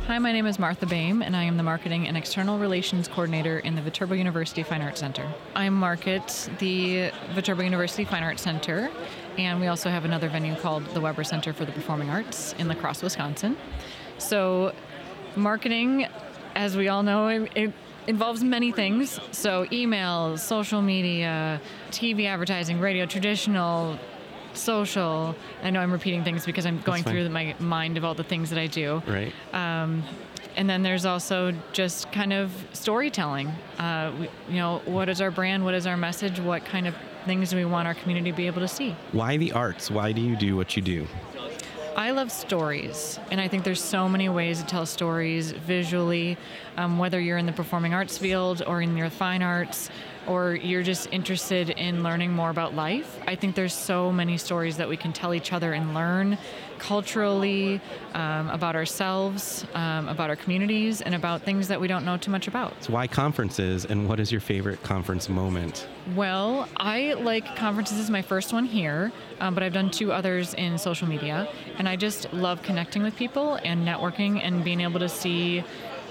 Hi, 0.06 0.18
my 0.18 0.32
name 0.32 0.46
is 0.46 0.58
Martha 0.58 0.86
Boehm, 0.86 1.22
and 1.22 1.36
I 1.36 1.44
am 1.44 1.56
the 1.56 1.62
Marketing 1.62 2.08
and 2.08 2.16
External 2.16 2.58
Relations 2.58 3.06
Coordinator 3.06 3.60
in 3.60 3.76
the 3.76 3.80
Viterbo 3.80 4.14
University 4.14 4.64
Fine 4.64 4.82
Arts 4.82 4.98
Center. 4.98 5.24
I 5.54 5.68
market 5.68 6.50
the 6.58 7.12
Viterbo 7.32 7.62
University 7.62 8.04
Fine 8.04 8.24
Arts 8.24 8.42
Center, 8.42 8.90
and 9.38 9.60
we 9.60 9.68
also 9.68 9.88
have 9.88 10.04
another 10.04 10.28
venue 10.28 10.56
called 10.56 10.84
the 10.94 11.00
Weber 11.00 11.22
Center 11.22 11.52
for 11.52 11.64
the 11.64 11.70
Performing 11.70 12.10
Arts 12.10 12.56
in 12.58 12.66
La 12.66 12.74
Crosse, 12.74 13.02
Wisconsin. 13.02 13.56
So, 14.18 14.72
marketing, 15.36 16.08
as 16.56 16.76
we 16.76 16.88
all 16.88 17.04
know, 17.04 17.28
it, 17.28 17.52
it 17.54 17.72
involves 18.06 18.42
many 18.42 18.72
things. 18.72 19.20
So, 19.32 19.66
emails, 19.66 20.40
social 20.40 20.82
media, 20.82 21.60
TV 21.90 22.26
advertising, 22.26 22.80
radio, 22.80 23.06
traditional, 23.06 23.98
social. 24.54 25.34
I 25.62 25.70
know 25.70 25.80
I'm 25.80 25.92
repeating 25.92 26.24
things 26.24 26.44
because 26.46 26.66
I'm 26.66 26.80
going 26.80 27.04
through 27.04 27.28
my 27.28 27.54
mind 27.58 27.96
of 27.96 28.04
all 28.04 28.14
the 28.14 28.24
things 28.24 28.50
that 28.50 28.58
I 28.58 28.66
do. 28.66 29.02
Right. 29.06 29.32
Um, 29.52 30.02
and 30.56 30.68
then 30.68 30.82
there's 30.82 31.06
also 31.06 31.52
just 31.72 32.10
kind 32.12 32.32
of 32.32 32.52
storytelling. 32.72 33.48
Uh, 33.78 34.12
we, 34.18 34.28
you 34.48 34.56
know, 34.56 34.82
what 34.84 35.08
is 35.08 35.20
our 35.20 35.30
brand? 35.30 35.64
What 35.64 35.74
is 35.74 35.86
our 35.86 35.96
message? 35.96 36.40
What 36.40 36.64
kind 36.64 36.86
of 36.86 36.94
things 37.24 37.50
do 37.50 37.56
we 37.56 37.64
want 37.64 37.86
our 37.86 37.94
community 37.94 38.30
to 38.30 38.36
be 38.36 38.46
able 38.46 38.60
to 38.60 38.68
see? 38.68 38.96
Why 39.12 39.36
the 39.36 39.52
arts? 39.52 39.90
Why 39.90 40.12
do 40.12 40.20
you 40.20 40.36
do 40.36 40.56
what 40.56 40.76
you 40.76 40.82
do? 40.82 41.06
I 41.96 42.12
love 42.12 42.30
stories, 42.30 43.18
and 43.30 43.40
I 43.40 43.48
think 43.48 43.64
there's 43.64 43.82
so 43.82 44.08
many 44.08 44.28
ways 44.28 44.60
to 44.60 44.66
tell 44.66 44.86
stories 44.86 45.50
visually, 45.50 46.36
um, 46.76 46.98
whether 46.98 47.20
you're 47.20 47.36
in 47.36 47.46
the 47.46 47.52
performing 47.52 47.94
arts 47.94 48.16
field 48.16 48.62
or 48.66 48.80
in 48.80 48.96
your 48.96 49.10
fine 49.10 49.42
arts, 49.42 49.90
or 50.26 50.54
you're 50.54 50.84
just 50.84 51.08
interested 51.12 51.70
in 51.70 52.02
learning 52.02 52.32
more 52.32 52.50
about 52.50 52.74
life. 52.74 53.18
I 53.26 53.34
think 53.34 53.56
there's 53.56 53.74
so 53.74 54.12
many 54.12 54.38
stories 54.38 54.76
that 54.76 54.88
we 54.88 54.96
can 54.96 55.12
tell 55.12 55.34
each 55.34 55.52
other 55.52 55.72
and 55.72 55.92
learn 55.92 56.38
culturally 56.80 57.80
um, 58.14 58.48
about 58.50 58.74
ourselves, 58.74 59.64
um, 59.74 60.08
about 60.08 60.30
our 60.30 60.36
communities, 60.36 61.00
and 61.00 61.14
about 61.14 61.42
things 61.42 61.68
that 61.68 61.80
we 61.80 61.86
don't 61.86 62.04
know 62.04 62.16
too 62.16 62.30
much 62.30 62.48
about. 62.48 62.72
So 62.82 62.92
why 62.92 63.06
conferences, 63.06 63.84
and 63.84 64.08
what 64.08 64.18
is 64.18 64.32
your 64.32 64.40
favorite 64.40 64.82
conference 64.82 65.28
moment? 65.28 65.86
Well, 66.16 66.68
I 66.76 67.12
like 67.14 67.54
conferences 67.56 67.98
is 67.98 68.10
my 68.10 68.22
first 68.22 68.52
one 68.52 68.64
here, 68.64 69.12
um, 69.40 69.54
but 69.54 69.62
I've 69.62 69.72
done 69.72 69.90
two 69.90 70.10
others 70.10 70.54
in 70.54 70.78
social 70.78 71.06
media, 71.06 71.48
and 71.78 71.88
I 71.88 71.96
just 71.96 72.32
love 72.32 72.62
connecting 72.62 73.02
with 73.02 73.14
people 73.14 73.58
and 73.62 73.86
networking 73.86 74.40
and 74.42 74.64
being 74.64 74.80
able 74.80 75.00
to 75.00 75.08
see 75.08 75.62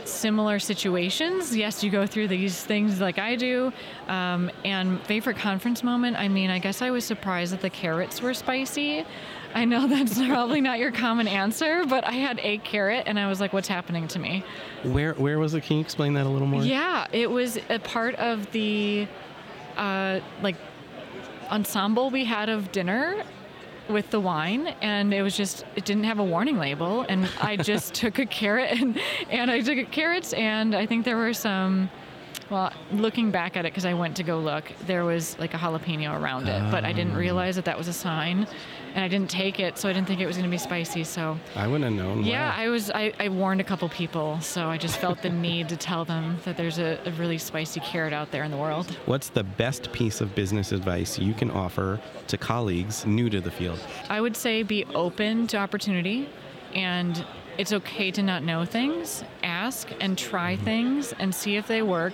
similar 0.06 0.60
situations. 0.60 1.56
Yes, 1.56 1.84
you 1.84 1.92
go 1.92 2.06
through 2.06 2.28
these 2.30 2.64
things 2.64 3.00
like 3.00 3.20
I 3.20 3.36
do. 3.36 3.72
Um, 4.08 4.50
and 4.66 5.02
favorite 5.06 5.38
conference 5.38 5.84
moment, 5.84 6.18
I 6.18 6.28
mean, 6.28 6.50
I 6.50 6.60
guess 6.60 6.82
I 6.82 6.90
was 6.90 7.06
surprised 7.06 7.54
that 7.54 7.62
the 7.62 7.70
carrots 7.70 8.22
were 8.22 8.34
spicy. 8.34 9.06
I 9.54 9.66
know 9.66 9.88
that's 9.88 10.18
probably 10.20 10.62
not 10.62 10.80
your 10.80 10.92
common 10.92 11.28
answer, 11.28 11.84
but 11.86 12.06
I 12.06 12.12
had 12.14 12.40
a 12.44 12.60
carrot 12.60 13.04
and 13.08 13.20
I 13.20 13.28
was 13.28 13.42
like, 13.42 13.52
what's 13.54 13.68
happening 13.68 14.08
to 14.10 14.20
me? 14.20 14.44
Where 14.84 15.14
where 15.16 15.40
was 15.40 15.54
it? 15.56 15.64
Can 15.64 15.78
you 15.78 15.82
explain 15.82 16.14
that 16.14 16.26
a 16.26 16.30
little 16.30 16.48
more? 16.48 16.62
Yeah, 16.64 17.08
it 17.12 17.30
was 17.30 17.58
a 17.70 17.80
part 17.80 18.16
of 18.16 18.50
the 18.52 19.08
uh, 19.78 20.20
like 20.42 20.56
ensemble 21.50 22.10
we 22.12 22.26
had 22.26 22.48
of 22.50 22.72
dinner 22.72 23.24
with 23.90 24.12
the 24.12 24.20
wine 24.20 24.68
and 24.84 25.12
it 25.16 25.24
was 25.24 25.36
just 25.36 25.66
it 25.76 25.84
didn't 25.84 26.04
have 26.04 26.20
a 26.20 26.24
warning 26.24 26.60
label 26.60 27.02
and 27.10 27.28
I 27.42 27.56
just 27.58 27.94
took 27.96 28.20
a 28.20 28.26
carrot 28.28 28.80
and, 28.80 29.00
and 29.32 29.50
I 29.50 29.62
took 29.62 29.90
carrots 29.90 30.32
and 30.34 30.76
I 30.76 30.86
think 30.86 31.06
there 31.06 31.18
were 31.18 31.34
some 31.34 31.90
well 32.52 32.72
looking 32.92 33.32
back 33.32 33.58
at 33.58 33.66
it 33.66 33.72
because 33.72 33.86
I 33.86 33.96
went 33.96 34.16
to 34.18 34.24
go 34.24 34.38
look 34.38 34.72
there 34.86 35.06
was 35.06 35.40
like 35.40 35.56
a 35.56 35.58
jalapeno 35.58 36.22
around 36.22 36.48
it 36.48 36.70
but 36.70 36.86
I 36.86 36.94
didn't 36.94 37.16
Oh. 37.16 37.20
realize 37.20 37.56
that 37.56 37.66
that 37.66 37.80
was 37.80 37.88
a 37.88 37.94
sign 37.94 38.46
and 38.96 39.04
I 39.04 39.08
didn't 39.08 39.30
take 39.30 39.60
it 39.60 39.78
so 39.78 39.90
I 39.90 39.94
didn't 39.94 40.08
think 40.08 40.22
it 40.22 40.26
was 40.26 40.38
going 40.38 40.50
to 40.50 40.52
be 40.52 40.58
spicy 40.58 41.04
so 41.04 41.38
I 41.56 41.68
wouldn't 41.68 41.86
have 41.86 41.94
known. 41.94 42.24
yeah, 42.24 42.50
Wow. 42.50 42.64
I 42.64 42.70
was. 42.70 42.92
I, 42.92 43.14
I 43.20 43.30
warned 43.30 43.62
a 43.62 43.64
couple 43.64 43.88
people, 43.90 44.40
so 44.42 44.68
I 44.68 44.78
just 44.78 44.98
felt 44.98 45.22
the 45.22 45.30
need 45.30 45.70
to 45.70 45.78
tell 45.78 46.06
them 46.06 46.38
that 46.46 46.58
there's 46.58 46.80
a, 46.80 47.00
a 47.06 47.12
really 47.12 47.38
spicy 47.38 47.80
carrot 47.80 48.14
out 48.14 48.32
there 48.32 48.44
in 48.44 48.52
the 48.52 48.58
world. 48.58 48.90
What's 49.06 49.30
the 49.30 49.44
best 49.44 49.92
piece 49.92 50.22
of 50.22 50.36
business 50.36 50.72
advice 50.72 51.20
you 51.20 51.34
can 51.34 51.52
offer 51.52 52.00
to 52.28 52.38
colleagues 52.38 53.06
new 53.06 53.30
to 53.30 53.42
the 53.42 53.52
field? 53.52 53.80
I 54.10 54.22
would 54.22 54.36
say 54.36 54.64
be 54.64 54.86
open 54.96 55.48
to 55.48 55.58
opportunity, 55.58 56.30
and 56.74 57.26
it's 57.58 57.74
okay 57.74 58.12
to 58.12 58.24
not 58.24 58.44
know 58.44 58.66
things. 58.66 59.24
Ask 59.44 59.90
and 60.00 60.18
try 60.18 60.56
mm-hmm. 60.56 60.66
things 60.66 61.14
and 61.20 61.34
see 61.34 61.58
if 61.58 61.68
they 61.68 61.82
work. 61.82 62.14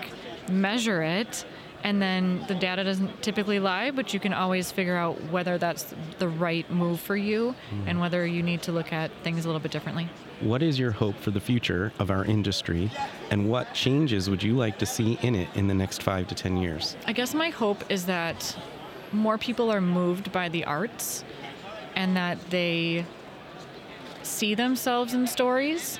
Measure 0.49 1.01
it. 1.01 1.45
And 1.85 2.01
then 2.01 2.43
the 2.47 2.55
data 2.55 2.83
doesn't 2.83 3.21
typically 3.21 3.59
lie, 3.59 3.91
but 3.91 4.11
you 4.11 4.19
can 4.19 4.33
always 4.33 4.71
figure 4.71 4.95
out 4.95 5.21
whether 5.25 5.59
that's 5.59 5.93
the 6.17 6.27
right 6.27 6.69
move 6.71 6.99
for 6.99 7.15
you 7.15 7.53
hmm. 7.69 7.87
and 7.87 7.99
whether 7.99 8.25
you 8.25 8.41
need 8.41 8.63
to 8.63 8.71
look 8.71 8.91
at 8.91 9.11
things 9.23 9.45
a 9.45 9.47
little 9.47 9.59
bit 9.59 9.71
differently. 9.71 10.09
What 10.39 10.63
is 10.63 10.79
your 10.79 10.89
hope 10.89 11.15
for 11.19 11.29
the 11.29 11.39
future 11.39 11.93
of 11.99 12.09
our 12.09 12.25
industry, 12.25 12.89
and 13.29 13.47
what 13.47 13.71
changes 13.75 14.31
would 14.31 14.41
you 14.41 14.55
like 14.55 14.79
to 14.79 14.85
see 14.87 15.19
in 15.21 15.35
it 15.35 15.47
in 15.53 15.67
the 15.67 15.75
next 15.75 16.01
five 16.01 16.27
to 16.29 16.35
ten 16.35 16.57
years? 16.57 16.97
I 17.05 17.13
guess 17.13 17.35
my 17.35 17.51
hope 17.51 17.83
is 17.91 18.07
that 18.07 18.57
more 19.11 19.37
people 19.37 19.71
are 19.71 19.79
moved 19.79 20.31
by 20.31 20.49
the 20.49 20.65
arts 20.65 21.23
and 21.95 22.17
that 22.17 22.39
they 22.49 23.05
see 24.23 24.55
themselves 24.55 25.13
in 25.13 25.27
stories 25.27 25.99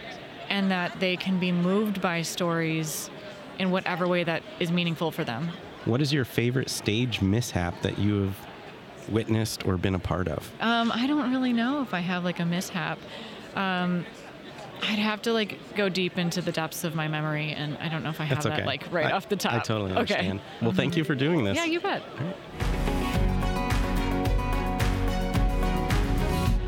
and 0.50 0.72
that 0.72 1.00
they 1.00 1.16
can 1.16 1.40
be 1.40 1.52
moved 1.52 2.02
by 2.02 2.24
stories 2.24 3.12
in 3.60 3.70
whatever 3.70 4.08
way 4.08 4.24
that 4.24 4.42
is 4.60 4.72
meaningful 4.72 5.12
for 5.12 5.24
them. 5.24 5.52
What 5.86 6.02
is 6.02 6.12
your 6.12 6.26
favorite 6.26 6.70
stage 6.70 7.22
mishap 7.22 7.82
that 7.84 8.00
you 8.00 8.24
have 8.24 8.48
witnessed 9.10 9.66
or 9.68 9.78
been 9.78 9.94
a 9.96 10.00
part 10.00 10.28
of? 10.28 10.52
Um, 10.60 10.92
I 10.92 11.06
don't 11.06 11.32
really 11.32 11.54
know 11.54 11.82
if 11.84 11.94
I 11.94 12.00
have 12.00 12.24
like 12.24 12.40
a 12.40 12.46
mishap. 12.46 12.98
Um, 13.56 14.06
I'd 14.82 15.00
have 15.00 15.22
to 15.24 15.34
like 15.34 15.58
go 15.76 15.88
deep 15.90 16.18
into 16.18 16.42
the 16.42 16.52
depths 16.52 16.84
of 16.84 16.96
my 16.96 17.08
memory, 17.08 17.52
and 17.52 17.78
I 17.78 17.88
don't 17.88 18.04
know 18.04 18.10
if 18.10 18.20
I 18.20 18.24
have 18.26 18.38
That's 18.38 18.48
okay. 18.48 18.58
that 18.58 18.66
like 18.66 18.92
right 18.92 19.06
I- 19.08 19.12
off 19.12 19.30
the 19.30 19.36
top. 19.36 19.54
I 19.54 19.60
totally 19.60 19.92
Okay. 19.92 20.00
understand. 20.00 20.42
Well, 20.62 20.72
thank 20.74 20.98
you 20.98 21.04
for 21.04 21.16
doing 21.16 21.44
this. 21.44 21.56
Yeah, 21.56 21.66
you 21.66 21.80
bet. 21.80 22.02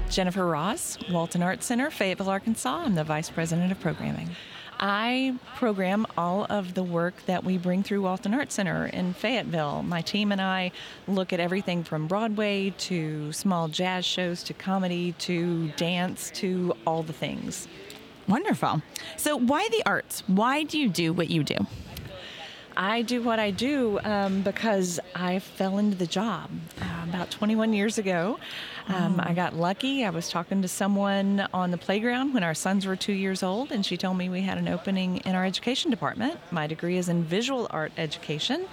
Jennifer 0.10 0.46
Ross, 0.48 0.98
Walton 1.12 1.44
Arts 1.44 1.66
Center, 1.66 1.92
Fayetteville, 1.92 2.30
Arkansas. 2.30 2.84
I'm 2.86 2.96
the 2.96 3.04
Vice 3.04 3.30
President 3.30 3.72
of 3.72 3.80
Programming. 3.80 4.30
I 4.80 5.36
program 5.56 6.06
all 6.18 6.46
of 6.50 6.74
the 6.74 6.84
work 6.84 7.26
that 7.26 7.44
we 7.44 7.58
bring 7.58 7.84
through 7.84 8.02
Walton 8.04 8.34
Arts 8.34 8.56
Center 8.56 8.86
in 8.86 9.14
Fayetteville. 9.14 9.84
My 9.84 10.02
team 10.02 10.32
and 10.32 10.40
I 10.40 10.72
look 11.08 11.34
at 11.34 11.40
everything 11.40 11.84
from 11.84 12.08
Broadway 12.08 12.72
to 12.78 13.32
small 13.34 13.68
jazz 13.68 14.06
shows 14.06 14.44
to 14.44 14.54
comedy 14.54 15.14
to 15.20 15.70
dance 15.70 16.32
to 16.36 16.76
all 16.86 17.02
the 17.02 17.14
things. 17.14 17.68
Wonderful. 18.28 18.82
So, 19.16 19.38
why 19.38 19.68
the 19.72 19.84
arts? 19.86 20.22
Why 20.28 20.64
do 20.64 20.78
you 20.78 20.90
do 20.90 21.14
what 21.14 21.30
you 21.30 21.44
do? 21.44 21.56
I 22.78 23.02
do 23.02 23.24
what 23.24 23.40
I 23.40 23.50
do 23.50 24.00
um, 24.04 24.44
because 24.44 25.00
I 25.16 25.40
fell 25.40 25.80
into 25.80 25.98
the 25.98 26.06
job 26.06 26.52
uh, 26.80 27.06
about 27.10 27.32
21 27.32 27.74
years 27.74 27.98
ago. 27.98 28.38
Um, 28.88 29.20
I 29.22 29.34
got 29.34 29.56
lucky. 29.56 30.06
I 30.06 30.12
was 30.12 30.30
talking 30.30 30.62
to 30.62 30.68
someone 30.68 31.48
on 31.54 31.72
the 31.72 31.78
playground 31.78 32.36
when 32.36 32.44
our 32.44 32.54
sons 32.54 32.86
were 32.86 32.96
two 32.96 33.14
years 33.14 33.42
old, 33.42 33.72
and 33.72 33.84
she 33.84 33.98
told 33.98 34.16
me 34.16 34.30
we 34.30 34.42
had 34.42 34.60
an 34.60 34.68
opening 34.68 35.18
in 35.26 35.34
our 35.34 35.44
education 35.44 35.90
department. 35.90 36.40
My 36.52 36.68
degree 36.68 36.98
is 36.98 37.10
in 37.10 37.24
visual 37.24 37.68
art 37.72 37.92
education, 37.98 38.68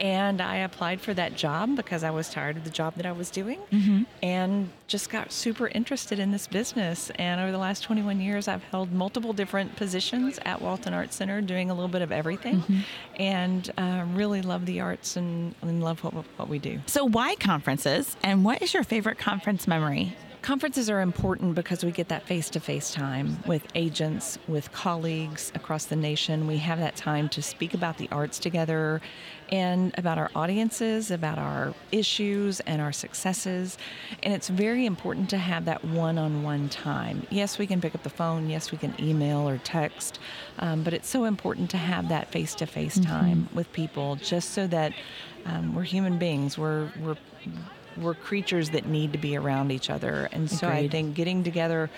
and 0.00 0.40
I 0.40 0.56
applied 0.56 1.00
for 1.00 1.12
that 1.14 1.36
job 1.36 1.76
because 1.76 2.02
I 2.02 2.10
was 2.10 2.30
tired 2.30 2.56
of 2.56 2.64
the 2.64 2.70
job 2.70 2.94
that 2.96 3.04
I 3.06 3.12
was 3.12 3.30
doing 3.30 3.58
Mhm. 3.70 4.06
and 4.22 4.70
just 4.88 5.10
got 5.10 5.30
super 5.30 5.68
interested 5.68 6.18
in 6.18 6.32
this 6.32 6.46
business. 6.46 7.10
And 7.16 7.40
over 7.40 7.52
the 7.52 7.58
last 7.58 7.82
21 7.82 8.20
years, 8.20 8.48
I've 8.48 8.64
held 8.64 8.90
multiple 8.92 9.32
different 9.32 9.76
positions 9.76 10.40
at 10.44 10.60
Walton 10.62 10.94
Arts 10.94 11.14
Center, 11.16 11.40
doing 11.42 11.70
a 11.70 11.74
little 11.74 11.88
bit 11.88 12.02
of 12.02 12.10
everything, 12.10 12.60
Mhm. 12.62 12.82
and 13.18 13.70
uh, 13.78 14.04
really 14.14 14.42
love 14.42 14.66
the 14.66 14.80
arts 14.80 15.16
and, 15.16 15.54
and 15.62 15.84
love 15.84 16.02
what, 16.02 16.14
what 16.36 16.48
we 16.48 16.58
do. 16.58 16.80
So, 16.86 17.04
why 17.04 17.34
conferences? 17.36 18.16
And 18.22 18.44
what 18.44 18.62
is 18.62 18.72
your 18.74 18.82
favorite 18.84 19.18
conference 19.18 19.68
memory? 19.68 20.16
Conferences 20.42 20.88
are 20.88 21.02
important 21.02 21.54
because 21.54 21.84
we 21.84 21.90
get 21.90 22.08
that 22.08 22.26
face 22.26 22.48
to 22.48 22.60
face 22.60 22.94
time 22.94 23.38
with 23.46 23.66
agents, 23.74 24.38
with 24.48 24.72
colleagues 24.72 25.52
across 25.54 25.84
the 25.84 25.96
nation. 25.96 26.46
We 26.46 26.56
have 26.58 26.78
that 26.78 26.96
time 26.96 27.28
to 27.30 27.42
speak 27.42 27.74
about 27.74 27.98
the 27.98 28.08
arts 28.10 28.38
together 28.38 29.02
and 29.50 29.92
about 29.98 30.16
our 30.16 30.30
audiences, 30.34 31.10
about 31.10 31.38
our 31.38 31.74
issues 31.92 32.60
and 32.60 32.80
our 32.80 32.90
successes. 32.90 33.76
And 34.22 34.32
it's 34.32 34.48
very 34.48 34.86
important 34.86 35.28
to 35.30 35.38
have 35.38 35.66
that 35.66 35.84
one 35.84 36.16
on 36.16 36.42
one 36.42 36.70
time. 36.70 37.26
Yes, 37.28 37.58
we 37.58 37.66
can 37.66 37.82
pick 37.82 37.94
up 37.94 38.02
the 38.02 38.10
phone, 38.10 38.48
yes, 38.48 38.72
we 38.72 38.78
can 38.78 38.94
email 38.98 39.46
or 39.46 39.58
text, 39.58 40.20
um, 40.58 40.82
but 40.82 40.94
it's 40.94 41.08
so 41.08 41.24
important 41.24 41.68
to 41.70 41.76
have 41.76 42.08
that 42.08 42.32
face 42.32 42.54
to 42.56 42.66
face 42.66 42.98
time 42.98 43.48
with 43.52 43.70
people 43.72 44.16
just 44.16 44.50
so 44.50 44.66
that 44.68 44.94
um, 45.44 45.74
we're 45.74 45.82
human 45.82 46.18
beings. 46.18 46.56
We're, 46.56 46.90
we're 46.98 47.16
we're 47.96 48.14
creatures 48.14 48.70
that 48.70 48.86
need 48.86 49.12
to 49.12 49.18
be 49.18 49.36
around 49.36 49.72
each 49.72 49.90
other. 49.90 50.28
And 50.32 50.50
so 50.50 50.68
I 50.68 50.88
think 50.88 51.14
getting 51.14 51.44
together 51.44 51.90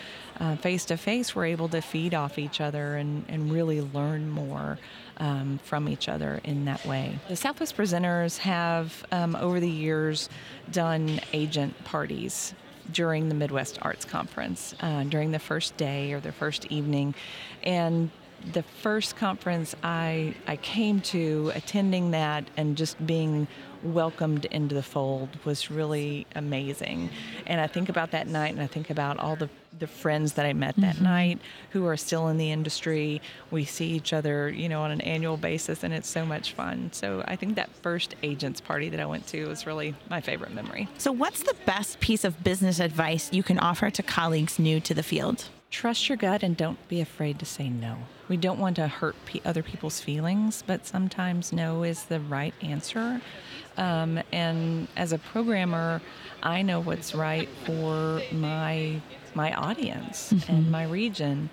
face 0.60 0.84
to 0.86 0.96
face, 0.96 1.34
we're 1.34 1.46
able 1.46 1.68
to 1.68 1.80
feed 1.80 2.14
off 2.14 2.38
each 2.38 2.60
other 2.60 2.96
and, 2.96 3.24
and 3.28 3.52
really 3.52 3.80
learn 3.80 4.28
more 4.28 4.78
um, 5.18 5.60
from 5.62 5.88
each 5.88 6.08
other 6.08 6.40
in 6.44 6.64
that 6.64 6.84
way. 6.84 7.18
The 7.28 7.36
Southwest 7.36 7.76
presenters 7.76 8.38
have, 8.38 9.04
um, 9.12 9.36
over 9.36 9.60
the 9.60 9.70
years, 9.70 10.28
done 10.70 11.20
agent 11.32 11.84
parties 11.84 12.54
during 12.90 13.28
the 13.28 13.34
Midwest 13.34 13.78
Arts 13.82 14.04
Conference 14.04 14.74
uh, 14.80 15.04
during 15.04 15.30
the 15.30 15.38
first 15.38 15.76
day 15.76 16.12
or 16.12 16.20
the 16.20 16.32
first 16.32 16.66
evening. 16.66 17.14
And 17.62 18.10
the 18.52 18.64
first 18.64 19.14
conference 19.16 19.76
I, 19.84 20.34
I 20.48 20.56
came 20.56 21.00
to, 21.02 21.52
attending 21.54 22.10
that 22.10 22.44
and 22.56 22.76
just 22.76 23.04
being 23.06 23.46
welcomed 23.82 24.44
into 24.46 24.74
the 24.74 24.82
fold 24.82 25.28
was 25.44 25.70
really 25.70 26.26
amazing. 26.34 27.10
And 27.46 27.60
I 27.60 27.66
think 27.66 27.88
about 27.88 28.10
that 28.12 28.26
night 28.26 28.52
and 28.52 28.60
I 28.62 28.66
think 28.66 28.90
about 28.90 29.18
all 29.18 29.36
the, 29.36 29.48
the 29.78 29.86
friends 29.86 30.34
that 30.34 30.46
I 30.46 30.52
met 30.52 30.74
that 30.76 30.96
Mhm. 30.96 31.00
night 31.02 31.38
who 31.70 31.86
are 31.86 31.96
still 31.96 32.28
in 32.28 32.36
the 32.36 32.50
industry. 32.52 33.20
We 33.50 33.64
see 33.64 33.88
each 33.92 34.12
other, 34.12 34.48
you 34.48 34.68
know, 34.68 34.82
on 34.82 34.90
an 34.90 35.00
annual 35.00 35.36
basis 35.36 35.82
and 35.82 35.92
it's 35.92 36.08
so 36.08 36.24
much 36.24 36.52
fun. 36.52 36.90
So 36.92 37.24
I 37.26 37.36
think 37.36 37.56
that 37.56 37.70
first 37.82 38.14
agents 38.22 38.60
party 38.60 38.88
that 38.90 39.00
I 39.00 39.06
went 39.06 39.26
to 39.28 39.46
was 39.48 39.66
really 39.66 39.94
my 40.10 40.20
favorite 40.20 40.52
memory. 40.54 40.88
So, 40.98 41.10
what's 41.12 41.42
the 41.42 41.54
best 41.66 42.00
piece 42.00 42.24
of 42.24 42.42
business 42.44 42.78
advice 42.80 43.30
you 43.32 43.42
can 43.42 43.58
offer 43.58 43.90
to 43.90 44.02
colleagues 44.02 44.58
new 44.58 44.78
to 44.80 44.94
the 44.94 45.02
field? 45.02 45.44
Trust 45.72 46.08
your 46.10 46.18
gut 46.18 46.42
and 46.42 46.54
don't 46.54 46.78
be 46.88 47.00
afraid 47.00 47.38
to 47.38 47.46
say 47.46 47.70
no. 47.70 47.96
We 48.28 48.36
don't 48.36 48.58
want 48.58 48.76
to 48.76 48.86
hurt 48.88 49.16
pe- 49.24 49.40
other 49.44 49.62
people's 49.62 50.00
feelings, 50.00 50.62
but 50.66 50.86
sometimes 50.86 51.50
no 51.52 51.82
is 51.82 52.04
the 52.04 52.20
right 52.20 52.52
answer. 52.60 53.22
Um, 53.78 54.20
and 54.32 54.86
as 54.98 55.12
a 55.14 55.18
programmer, 55.18 56.02
I 56.42 56.60
know 56.60 56.78
what's 56.80 57.14
right 57.14 57.48
for 57.64 58.20
my 58.32 59.00
my 59.34 59.54
audience 59.54 60.32
and 60.46 60.70
my 60.70 60.84
region. 60.84 61.48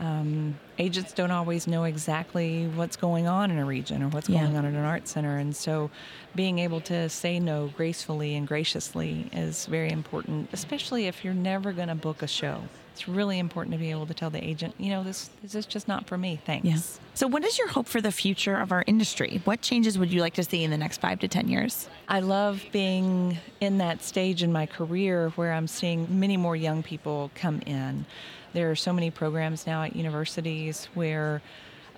Um, 0.00 0.58
agents 0.78 1.12
don't 1.14 1.30
always 1.30 1.66
know 1.66 1.84
exactly 1.84 2.66
what's 2.66 2.96
going 2.96 3.26
on 3.26 3.50
in 3.50 3.58
a 3.58 3.64
region 3.64 4.02
or 4.02 4.08
what's 4.08 4.28
Yeah. 4.28 4.42
going 4.42 4.56
on 4.56 4.66
in 4.66 4.74
an 4.74 4.84
art 4.84 5.08
center, 5.08 5.38
and 5.38 5.56
so 5.56 5.90
being 6.34 6.58
able 6.58 6.82
to 6.82 7.08
say 7.08 7.40
no 7.40 7.68
gracefully 7.68 8.34
and 8.36 8.46
graciously 8.46 9.30
is 9.32 9.64
very 9.64 9.90
important, 9.90 10.50
especially 10.52 11.06
if 11.06 11.24
you're 11.24 11.32
never 11.32 11.72
going 11.72 11.88
to 11.88 11.94
book 11.94 12.20
a 12.22 12.26
show. 12.26 12.64
It's 12.92 13.08
really 13.08 13.38
important 13.38 13.72
to 13.72 13.78
be 13.78 13.90
able 13.90 14.06
to 14.06 14.14
tell 14.14 14.28
the 14.28 14.42
agent, 14.44 14.74
you 14.78 14.90
know, 14.90 15.02
this, 15.02 15.30
this 15.42 15.54
is 15.54 15.64
just 15.64 15.88
not 15.88 16.06
for 16.06 16.18
me. 16.18 16.38
Thanks. 16.44 16.66
Yes. 16.66 17.00
So, 17.14 17.26
what 17.26 17.42
is 17.42 17.58
your 17.58 17.68
hope 17.68 17.86
for 17.86 18.00
the 18.00 18.12
future 18.12 18.56
of 18.56 18.70
our 18.70 18.84
industry? 18.86 19.40
What 19.44 19.62
changes 19.62 19.98
would 19.98 20.12
you 20.12 20.20
like 20.20 20.34
to 20.34 20.44
see 20.44 20.62
in 20.62 20.70
the 20.70 20.76
next 20.76 21.00
five 21.00 21.18
to 21.20 21.28
10 21.28 21.48
years? 21.48 21.88
I 22.08 22.20
love 22.20 22.62
being 22.70 23.38
in 23.60 23.78
that 23.78 24.02
stage 24.02 24.42
in 24.42 24.52
my 24.52 24.66
career 24.66 25.30
where 25.36 25.52
I'm 25.52 25.66
seeing 25.66 26.20
many 26.20 26.36
more 26.36 26.54
young 26.54 26.82
people 26.82 27.30
come 27.34 27.60
in. 27.66 28.04
There 28.52 28.70
are 28.70 28.76
so 28.76 28.92
many 28.92 29.10
programs 29.10 29.66
now 29.66 29.82
at 29.82 29.96
universities 29.96 30.88
where 30.94 31.40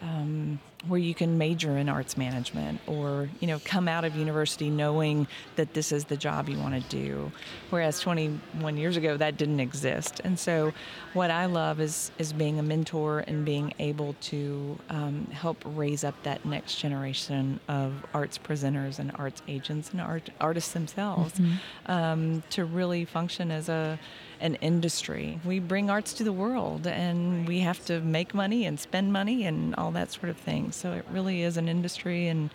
um, 0.01 0.61
where 0.89 1.01
you 1.01 1.15
can 1.15 1.39
major 1.39 1.77
in 1.79 1.89
arts 1.89 2.17
management 2.17 2.81
or 2.87 3.29
you 3.41 3.47
know 3.47 3.61
come 3.65 3.89
out 3.89 4.05
of 4.05 4.15
university 4.17 4.69
knowing 4.71 5.27
that 5.57 5.73
this 5.75 5.93
is 5.93 6.05
the 6.07 6.17
job 6.17 6.49
you 6.49 6.59
want 6.59 6.75
to 6.75 6.89
do 6.97 7.31
whereas 7.71 8.01
21 8.01 8.77
years 8.77 8.97
ago 8.97 9.17
that 9.17 9.37
didn't 9.37 9.61
exist 9.61 10.21
and 10.25 10.39
so 10.39 10.73
what 11.15 11.31
i 11.31 11.47
love 11.47 11.81
is 11.81 12.11
is 12.19 12.33
being 12.33 12.59
a 12.59 12.63
mentor 12.63 13.21
and 13.27 13.45
being 13.45 13.73
able 13.79 14.15
to 14.21 14.79
um, 14.91 15.27
help 15.33 15.57
raise 15.65 16.05
up 16.05 16.15
that 16.23 16.45
next 16.45 16.77
generation 16.77 17.59
of 17.69 17.93
arts 18.13 18.39
presenters 18.39 18.99
and 18.99 19.11
arts 19.17 19.43
agents 19.49 19.91
and 19.93 20.01
art, 20.01 20.31
artists 20.41 20.73
themselves 20.73 21.33
Mhm. 21.39 21.59
um, 21.87 22.43
to 22.51 22.65
really 22.65 23.05
function 23.05 23.51
as 23.51 23.69
a 23.69 23.99
an 24.41 24.57
industry. 24.57 25.41
We 25.45 25.59
bring 25.61 25.89
arts 25.89 26.13
to 26.15 26.25
the 26.25 26.33
world 26.33 26.87
and 26.87 27.47
we 27.49 27.61
have 27.61 27.83
to 27.87 28.01
make 28.01 28.35
money 28.35 28.67
and 28.67 28.79
spend 28.79 29.13
money 29.13 29.47
and 29.47 29.75
all 29.77 29.91
that 29.93 30.11
sort 30.13 30.29
of 30.29 30.37
thing. 30.37 30.71
So 30.75 30.93
it 30.93 31.05
really 31.11 31.43
is 31.43 31.57
an 31.57 31.69
industry 31.69 32.29
and 32.29 32.51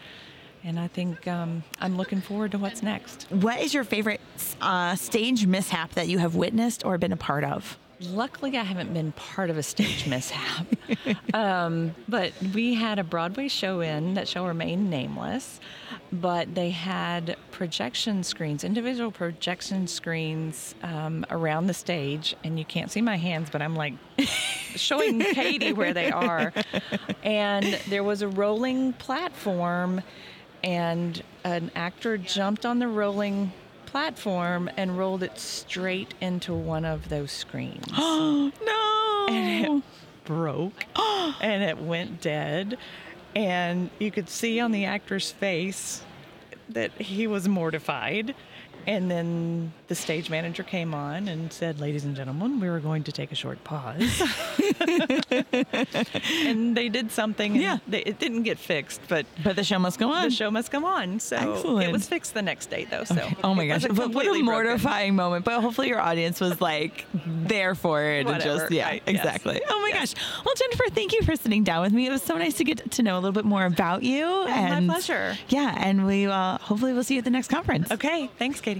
and 0.64 0.78
I 0.78 0.88
think 0.88 1.26
um, 1.26 1.64
I'm 1.80 1.96
looking 1.96 2.20
forward 2.20 2.52
to 2.52 2.58
what's 2.58 2.84
next. 2.84 3.28
What 3.30 3.62
is 3.62 3.74
your 3.74 3.86
favorite 3.86 4.20
uh, 4.60 4.96
stage 4.96 5.46
mishap 5.46 5.94
that 5.94 6.10
you 6.10 6.18
have 6.18 6.36
witnessed 6.36 6.86
or 6.86 6.98
been 6.98 7.14
a 7.14 7.18
part 7.18 7.46
of? 7.46 7.78
Luckily, 8.02 8.58
I 8.58 8.64
haven't 8.64 8.94
been 8.94 9.12
part 9.12 9.50
of 9.50 9.58
a 9.58 9.64
stage 9.64 10.08
mishap. 10.08 10.66
um, 11.34 11.94
but 12.08 12.32
we 12.54 12.74
had 12.74 12.98
a 12.98 13.04
Broadway 13.04 13.50
show 13.50 13.82
in 13.82 14.14
that 14.14 14.28
shall 14.28 14.48
remain 14.48 14.90
nameless, 14.90 15.60
but 16.12 16.56
they 16.56 16.70
had 16.70 17.36
projection 17.52 18.24
screens, 18.24 18.64
individual 18.64 19.12
projection 19.12 19.86
screens 19.86 20.76
um, 20.82 21.26
around 21.30 21.68
the 21.68 21.74
stage. 21.74 22.36
And 22.44 22.58
you 22.58 22.64
can't 22.64 22.90
see 22.90 23.02
my 23.02 23.18
hands, 23.18 23.50
but 23.52 23.62
I'm 23.62 23.76
like 23.76 23.96
showing 24.76 25.20
Katie 25.20 25.74
where 25.74 25.94
they 25.94 26.10
are. 26.10 26.54
And 27.22 27.66
there 27.90 28.04
was 28.04 28.22
a 28.22 28.30
rolling 28.30 28.94
platform, 28.94 30.02
and 30.64 31.22
an 31.44 31.70
actor 31.76 32.18
jumped 32.18 32.66
on 32.66 32.80
the 32.80 32.88
rolling 32.88 33.52
platform 33.90 34.70
and 34.78 34.98
rolled 34.98 35.24
it 35.24 35.40
straight 35.40 36.14
into 36.22 36.54
one 36.54 36.86
of 36.86 37.10
those 37.10 37.32
screens. 37.32 37.88
Oh, 37.98 38.52
no! 39.28 39.34
And 39.34 39.66
it 39.80 39.84
broke 40.26 40.86
and 41.42 41.64
it 41.64 41.78
went 41.80 42.22
dead. 42.22 42.78
And 43.36 43.90
you 44.00 44.12
could 44.12 44.30
see 44.30 44.60
on 44.60 44.72
the 44.72 44.86
actor's 44.86 45.32
face 45.32 46.04
that 46.70 46.92
he 46.94 47.26
was 47.26 47.48
mortified. 47.48 48.36
And 48.90 49.10
then 49.12 49.72
the 49.88 49.94
stage 49.94 50.32
manager 50.32 50.64
came 50.64 50.96
on 50.96 51.28
and 51.28 51.54
said, 51.54 51.80
Ladies 51.80 52.06
and 52.06 52.16
gentlemen, 52.16 52.60
we 52.60 52.68
were 52.72 52.80
going 52.80 53.04
to 53.04 53.12
take 53.12 53.32
a 53.32 53.36
short 53.36 53.64
pause. 53.64 54.20
and 56.24 56.76
they 56.76 56.90
did 56.90 57.12
something. 57.12 57.56
Yeah. 57.56 57.78
They, 57.88 58.02
it 58.02 58.18
didn't 58.18 58.44
get 58.44 58.58
fixed, 58.58 59.02
but 59.08 59.28
But 59.44 59.56
the 59.56 59.64
show 59.64 59.78
must 59.78 60.00
go 60.00 60.12
on. 60.12 60.24
the 60.24 60.32
show 60.36 60.50
must 60.50 60.72
go 60.72 60.86
on. 60.88 61.20
So 61.20 61.36
Excellent. 61.38 61.88
it 61.88 61.92
was 61.92 62.08
fixed 62.08 62.34
the 62.34 62.42
next 62.42 62.72
day, 62.72 62.86
though. 62.90 63.04
So 63.04 63.14
Okay. 63.20 63.36
Oh 63.44 63.54
my 63.54 63.68
gosh! 63.68 63.84
But 63.84 63.92
what 63.92 64.00
a 64.00 64.04
completely 64.06 64.42
broken. 64.42 64.46
mortifying 64.66 65.16
moment. 65.16 65.46
But 65.46 65.62
hopefully 65.62 65.90
your 65.90 66.00
audience 66.02 66.40
was 66.40 66.60
like 66.60 67.06
there 67.26 67.76
for 67.76 68.04
it 68.04 68.26
and 68.26 68.42
just 68.42 68.72
yeah, 68.72 68.88
Right. 68.88 69.04
Yes. 69.06 69.16
exactly. 69.18 69.62
Oh 69.70 69.82
my 69.82 69.92
gosh! 69.92 70.16
Well, 70.44 70.56
Jennifer, 70.56 70.86
thank 70.96 71.14
you 71.14 71.22
for 71.22 71.36
sitting 71.36 71.64
down 71.64 71.84
with 71.84 71.94
me. 71.94 72.08
It 72.08 72.12
was 72.12 72.24
so 72.24 72.38
nice 72.38 72.56
to 72.58 72.64
get 72.64 72.90
to 72.92 73.04
know 73.04 73.14
a 73.16 73.20
little 73.20 73.34
bit 73.34 73.46
more 73.46 73.66
about 73.66 74.02
you. 74.02 74.26
my 74.26 74.50
and 74.50 74.88
pleasure. 74.90 75.38
Yeah, 75.50 75.76
and 75.78 76.08
we 76.08 76.26
uh, 76.26 76.58
hopefully 76.58 76.94
we'll 76.94 77.04
see 77.04 77.16
you 77.16 77.20
at 77.20 77.26
the 77.26 77.30
next 77.30 77.50
conference. 77.50 77.92
Okay. 77.92 78.30
Thanks, 78.40 78.62
Katie. 78.62 78.79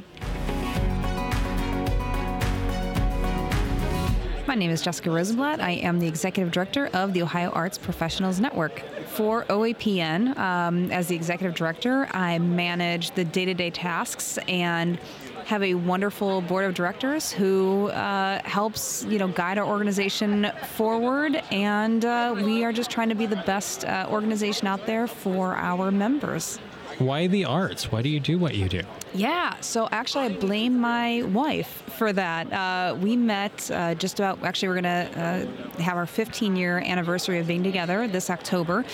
My 4.50 4.56
name 4.56 4.72
is 4.72 4.82
Jessica 4.82 5.12
Rosenblatt. 5.12 5.62
I 5.62 5.74
am 5.74 6.00
the 6.00 6.08
Executive 6.08 6.52
Director 6.52 6.88
of 6.94 7.14
the 7.14 7.22
Ohio 7.22 7.52
Arts 7.52 7.78
Professionals 7.78 8.40
Network. 8.40 8.82
For 9.10 9.46
OAPN, 9.46 10.36
um, 10.40 10.92
as 10.92 11.06
the 11.06 11.16
Executive 11.16 11.54
Director, 11.54 12.08
I 12.14 12.40
manage 12.40 13.12
the 13.12 13.24
day 13.24 13.46
to 13.46 13.54
day 13.54 13.70
tasks 13.70 14.40
and 14.48 14.98
have 15.46 15.62
a 15.62 15.76
wonderful 15.76 16.42
board 16.42 16.66
of 16.66 16.74
directors 16.74 17.32
who 17.32 17.90
uh, 17.90 18.42
helps 18.44 19.06
you 19.06 19.20
know 19.20 19.28
guide 19.28 19.60
our 19.60 19.68
organization 19.68 20.52
forward 20.72 21.36
and 21.52 22.06
uh, 22.06 22.34
we 22.36 22.64
are 22.64 22.74
just 22.74 22.90
trying 22.90 23.10
to 23.10 23.16
be 23.16 23.28
the 23.28 23.44
best 23.46 23.86
uh, 23.86 24.08
organization 24.10 24.66
out 24.66 24.86
there 24.88 25.06
for 25.06 25.56
our 25.56 25.92
members 25.92 26.60
Why 27.00 27.28
the 27.28 27.46
arts? 27.46 27.92
Why 27.92 28.02
do 28.02 28.10
you 28.10 28.20
do 28.20 28.38
what 28.38 28.56
you 28.56 28.68
do? 28.68 28.82
yeah, 29.14 29.56
so 29.62 29.88
actually, 29.92 30.26
I 30.26 30.30
blame 30.30 30.78
my 30.78 31.24
wife 31.24 31.84
for 31.98 32.14
that. 32.14 32.52
Uh, 32.52 32.96
we 33.02 33.16
met 33.16 33.72
uh, 33.72 33.96
just 33.96 34.20
about, 34.20 34.44
actually, 34.44 34.68
we're 34.68 34.82
going 34.82 34.84
to 34.84 35.20
uh, 35.20 35.82
have 35.82 35.98
our 35.98 36.06
15 36.06 36.56
year 36.56 36.80
anniversary 36.80 37.40
of 37.40 37.48
being 37.48 37.64
together 37.64 38.08
this 38.08 38.30
October. 38.30 38.86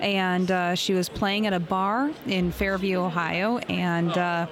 And 0.00 0.50
uh, 0.50 0.74
she 0.74 0.94
was 0.94 1.10
playing 1.10 1.46
at 1.46 1.52
a 1.52 1.60
bar 1.60 2.10
in 2.26 2.50
Fairview, 2.50 2.98
Ohio, 2.98 3.58
and 3.68 4.16
uh, 4.16 4.46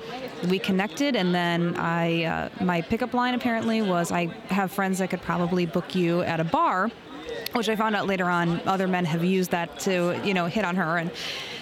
we 0.48 0.58
connected. 0.58 1.16
And 1.16 1.34
then 1.34 1.74
I, 1.76 2.24
uh, 2.24 2.48
my 2.62 2.82
pickup 2.82 3.14
line 3.14 3.32
apparently 3.32 3.80
was, 3.80 4.12
"I 4.12 4.26
have 4.50 4.70
friends 4.70 4.98
that 4.98 5.08
could 5.08 5.22
probably 5.22 5.64
book 5.64 5.94
you 5.94 6.20
at 6.20 6.38
a 6.38 6.44
bar," 6.44 6.90
which 7.54 7.70
I 7.70 7.76
found 7.76 7.96
out 7.96 8.06
later 8.06 8.26
on 8.26 8.60
other 8.68 8.86
men 8.86 9.06
have 9.06 9.24
used 9.24 9.50
that 9.52 9.78
to, 9.80 10.20
you 10.22 10.34
know, 10.34 10.44
hit 10.46 10.66
on 10.66 10.76
her. 10.76 10.98
And 10.98 11.10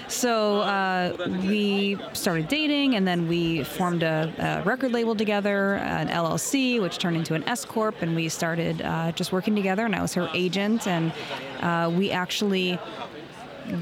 So 0.09 0.61
uh, 0.61 1.17
we 1.43 1.99
started 2.13 2.49
dating, 2.49 2.95
and 2.95 3.07
then 3.07 3.27
we 3.27 3.65
formed 3.65 4.03
a, 4.03 4.33
a, 4.39 4.67
record 4.67 4.93
label 4.93 5.17
together, 5.17 5.75
an 5.77 6.09
LLC, 6.09 6.81
which 6.81 6.99
turned 6.99 7.17
into 7.17 7.35
an 7.35 7.43
S 7.49 7.65
corp, 7.65 8.03
and 8.03 8.15
we 8.15 8.29
started 8.29 8.83
uh, 8.83 9.11
just 9.13 9.33
working 9.33 9.57
together. 9.57 9.85
And 9.85 9.97
I 9.97 10.03
was 10.03 10.15
her 10.15 10.29
agent, 10.33 10.87
and 10.87 11.13
uh, 11.61 11.93
we 11.93 12.13
actually 12.13 12.79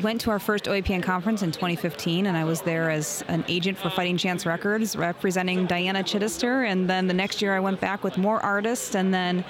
went 0.03 0.21
to 0.23 0.31
our 0.31 0.39
first 0.39 0.65
OAPN 0.65 1.03
conference 1.03 1.43
in 1.43 1.53
2015, 1.53 2.27
and 2.27 2.37
I 2.37 2.45
was 2.45 2.63
there 2.63 2.91
as 2.91 3.23
an 3.29 3.45
agent 3.49 3.77
for 3.77 3.91
Fighting 3.91 4.17
Chance 4.17 4.47
Records, 4.47 4.97
representing 4.97 5.67
Diana 5.67 6.03
Chittister. 6.03 6.67
And 6.67 6.89
then 6.89 7.07
the 7.07 7.15
next 7.15 7.43
year, 7.43 7.55
I 7.55 7.61
went 7.61 7.81
back 7.81 8.03
with 8.03 8.17
more 8.17 8.41
artists, 8.41 8.95
and 8.95 9.13
then 9.13 9.45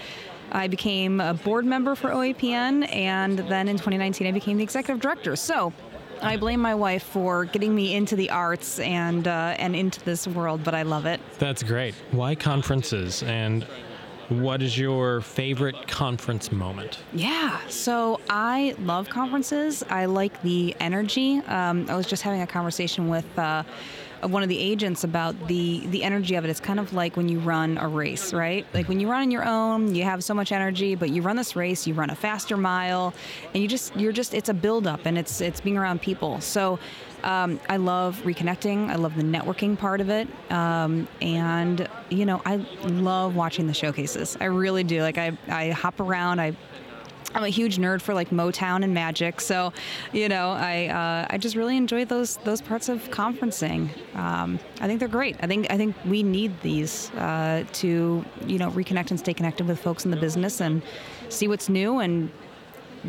I 0.50 0.68
became 0.68 1.20
a 1.20 1.34
board 1.34 1.64
member 1.64 1.94
for 1.94 2.10
OAPN, 2.10 2.92
and 2.92 3.38
then 3.38 3.68
in 3.68 3.76
2019, 3.76 4.26
I 4.26 4.32
became 4.32 4.56
the 4.56 4.62
executive 4.62 5.00
director. 5.00 5.36
So 5.36 5.72
I 6.24 6.36
blame 6.36 6.60
my 6.60 6.74
wife 6.74 7.02
for 7.02 7.44
getting 7.44 7.74
me 7.74 7.94
into 7.94 8.16
the 8.16 8.30
arts 8.30 8.78
and 8.78 9.28
uh, 9.28 9.54
and 9.58 9.76
into 9.76 10.02
this 10.04 10.26
world, 10.26 10.64
but 10.64 10.74
I 10.74 10.82
love 10.82 11.06
it. 11.06 11.20
That's 11.38 11.62
great. 11.62 11.94
Why 12.10 12.34
conferences 12.34 13.22
and 13.22 13.66
what 14.30 14.62
is 14.62 14.78
your 14.78 15.20
favorite 15.20 15.86
conference 15.86 16.50
moment? 16.50 16.98
Yeah, 17.12 17.60
so 17.68 18.20
I 18.30 18.74
love 18.80 19.10
conferences. 19.10 19.82
I 19.90 20.06
like 20.06 20.40
the 20.42 20.74
energy. 20.80 21.38
Um, 21.40 21.86
I 21.90 21.94
was 21.94 22.06
just 22.06 22.22
having 22.22 22.40
a 22.40 22.46
conversation 22.46 23.08
with. 23.08 23.38
Uh, 23.38 23.64
one 24.28 24.42
of 24.42 24.48
the 24.48 24.58
agents 24.58 25.04
about 25.04 25.48
the 25.48 25.86
the 25.88 26.02
energy 26.02 26.34
of 26.34 26.44
it. 26.44 26.50
It's 26.50 26.60
kind 26.60 26.80
of 26.80 26.92
like 26.92 27.16
when 27.16 27.28
you 27.28 27.38
run 27.38 27.78
a 27.78 27.88
race, 27.88 28.32
right? 28.32 28.66
Like 28.74 28.88
when 28.88 29.00
you 29.00 29.10
run 29.10 29.22
on 29.22 29.30
your 29.30 29.44
own, 29.44 29.94
you 29.94 30.04
have 30.04 30.24
so 30.24 30.34
much 30.34 30.52
energy, 30.52 30.94
but 30.94 31.10
you 31.10 31.22
run 31.22 31.36
this 31.36 31.56
race, 31.56 31.86
you 31.86 31.94
run 31.94 32.10
a 32.10 32.14
faster 32.14 32.56
mile, 32.56 33.14
and 33.52 33.62
you 33.62 33.68
just 33.68 33.94
you're 33.96 34.12
just 34.12 34.34
it's 34.34 34.48
a 34.48 34.54
build 34.54 34.86
up 34.86 35.06
and 35.06 35.18
it's 35.18 35.40
it's 35.40 35.60
being 35.60 35.76
around 35.76 36.00
people. 36.00 36.40
So 36.40 36.78
um, 37.22 37.58
I 37.68 37.78
love 37.78 38.20
reconnecting. 38.24 38.90
I 38.90 38.96
love 38.96 39.16
the 39.16 39.22
networking 39.22 39.78
part 39.78 40.00
of 40.00 40.10
it, 40.10 40.28
um, 40.50 41.08
and 41.22 41.88
you 42.10 42.26
know 42.26 42.42
I 42.44 42.56
love 42.84 43.34
watching 43.34 43.66
the 43.66 43.74
showcases. 43.74 44.36
I 44.40 44.44
really 44.46 44.84
do. 44.84 45.02
Like 45.02 45.18
I 45.18 45.36
I 45.48 45.70
hop 45.70 46.00
around. 46.00 46.40
I 46.40 46.54
I'm 47.34 47.44
a 47.44 47.48
huge 47.48 47.78
nerd 47.78 48.00
for 48.00 48.14
like 48.14 48.30
Motown 48.30 48.84
and 48.84 48.94
Magic, 48.94 49.40
so 49.40 49.72
you 50.12 50.28
know 50.28 50.50
I 50.50 50.86
uh, 50.86 51.26
I 51.30 51.38
just 51.38 51.56
really 51.56 51.76
enjoy 51.76 52.04
those 52.04 52.36
those 52.38 52.60
parts 52.60 52.88
of 52.88 53.02
conferencing. 53.10 53.88
Um, 54.16 54.58
I 54.80 54.86
think 54.86 55.00
they're 55.00 55.08
great. 55.08 55.36
I 55.40 55.46
think 55.46 55.70
I 55.70 55.76
think 55.76 55.96
we 56.04 56.22
need 56.22 56.60
these 56.62 57.10
uh, 57.12 57.64
to 57.74 58.24
you 58.46 58.58
know 58.58 58.70
reconnect 58.70 59.10
and 59.10 59.18
stay 59.18 59.34
connected 59.34 59.66
with 59.66 59.80
folks 59.80 60.04
in 60.04 60.10
the 60.10 60.16
business 60.16 60.60
and 60.60 60.82
see 61.28 61.48
what's 61.48 61.68
new 61.68 61.98
and 61.98 62.30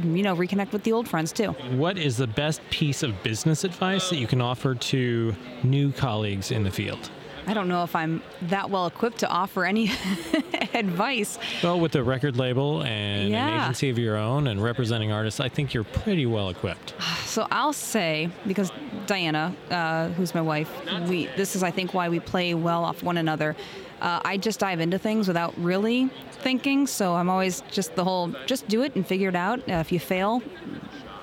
you 0.04 0.24
know 0.24 0.36
reconnect 0.36 0.72
with 0.72 0.84
the 0.84 0.92
old 0.92 1.08
friends 1.08 1.32
too. 1.32 1.52
What 1.76 1.98
is 1.98 2.18
the 2.18 2.28
best 2.28 2.62
piece 2.70 3.04
of 3.04 3.22
business 3.24 3.64
advice 3.64 4.10
that 4.10 4.18
you 4.18 4.28
can 4.28 4.42
offer 4.42 4.76
to 4.76 5.36
new 5.64 5.92
colleagues 5.92 6.52
in 6.52 6.64
the 6.64 6.72
field? 6.72 7.10
I 7.48 7.54
don't 7.54 7.68
know 7.68 7.84
if 7.84 7.96
I'm 7.96 8.22
that 8.44 8.70
well 8.70 8.88
equipped 8.88 9.20
to 9.20 9.30
offer 9.30 9.66
any 9.66 9.92
advice. 10.74 11.38
Well, 11.64 11.80
with 11.80 11.96
a 11.96 12.04
record 12.04 12.38
label 12.38 12.84
and 12.84 13.30
yeah. 13.30 13.48
an 13.48 13.62
agency 13.62 13.90
of 13.90 14.00
your 14.00 14.18
own 14.18 14.48
and 14.48 14.62
representing 14.62 15.12
artists, 15.12 15.40
I 15.40 15.50
think 15.50 15.74
you're 15.74 15.84
pretty 15.84 16.26
well 16.26 16.50
equipped. 16.50 16.94
So 17.36 17.46
I'll 17.52 17.74
say 17.74 18.30
because 18.48 18.72
Diana, 19.08 19.54
uh, 19.70 20.08
who's 20.10 20.34
my 20.34 20.40
wife, 20.40 20.72
we 21.10 21.26
this 21.36 21.54
is 21.54 21.64
I 21.64 21.72
think 21.72 21.94
why 21.94 22.08
we 22.08 22.22
play 22.22 22.54
well 22.54 22.86
off 22.86 23.04
one 23.04 23.18
another. 23.18 23.58
Uh, 24.00 24.22
I 24.24 24.38
just 24.38 24.62
dive 24.62 24.80
into 24.80 24.98
things 24.98 25.28
without 25.28 25.54
really 25.58 26.10
thinking, 26.32 26.88
so 26.88 27.14
I'm 27.14 27.30
always 27.30 27.62
just 27.72 27.96
the 27.96 28.06
whole 28.06 28.34
just 28.46 28.70
do 28.70 28.84
it 28.84 28.96
and 28.96 29.06
figure 29.06 29.28
it 29.28 29.36
out. 29.36 29.60
Uh, 29.68 29.74
if 29.74 29.92
you 29.92 30.00
fail, 30.00 30.42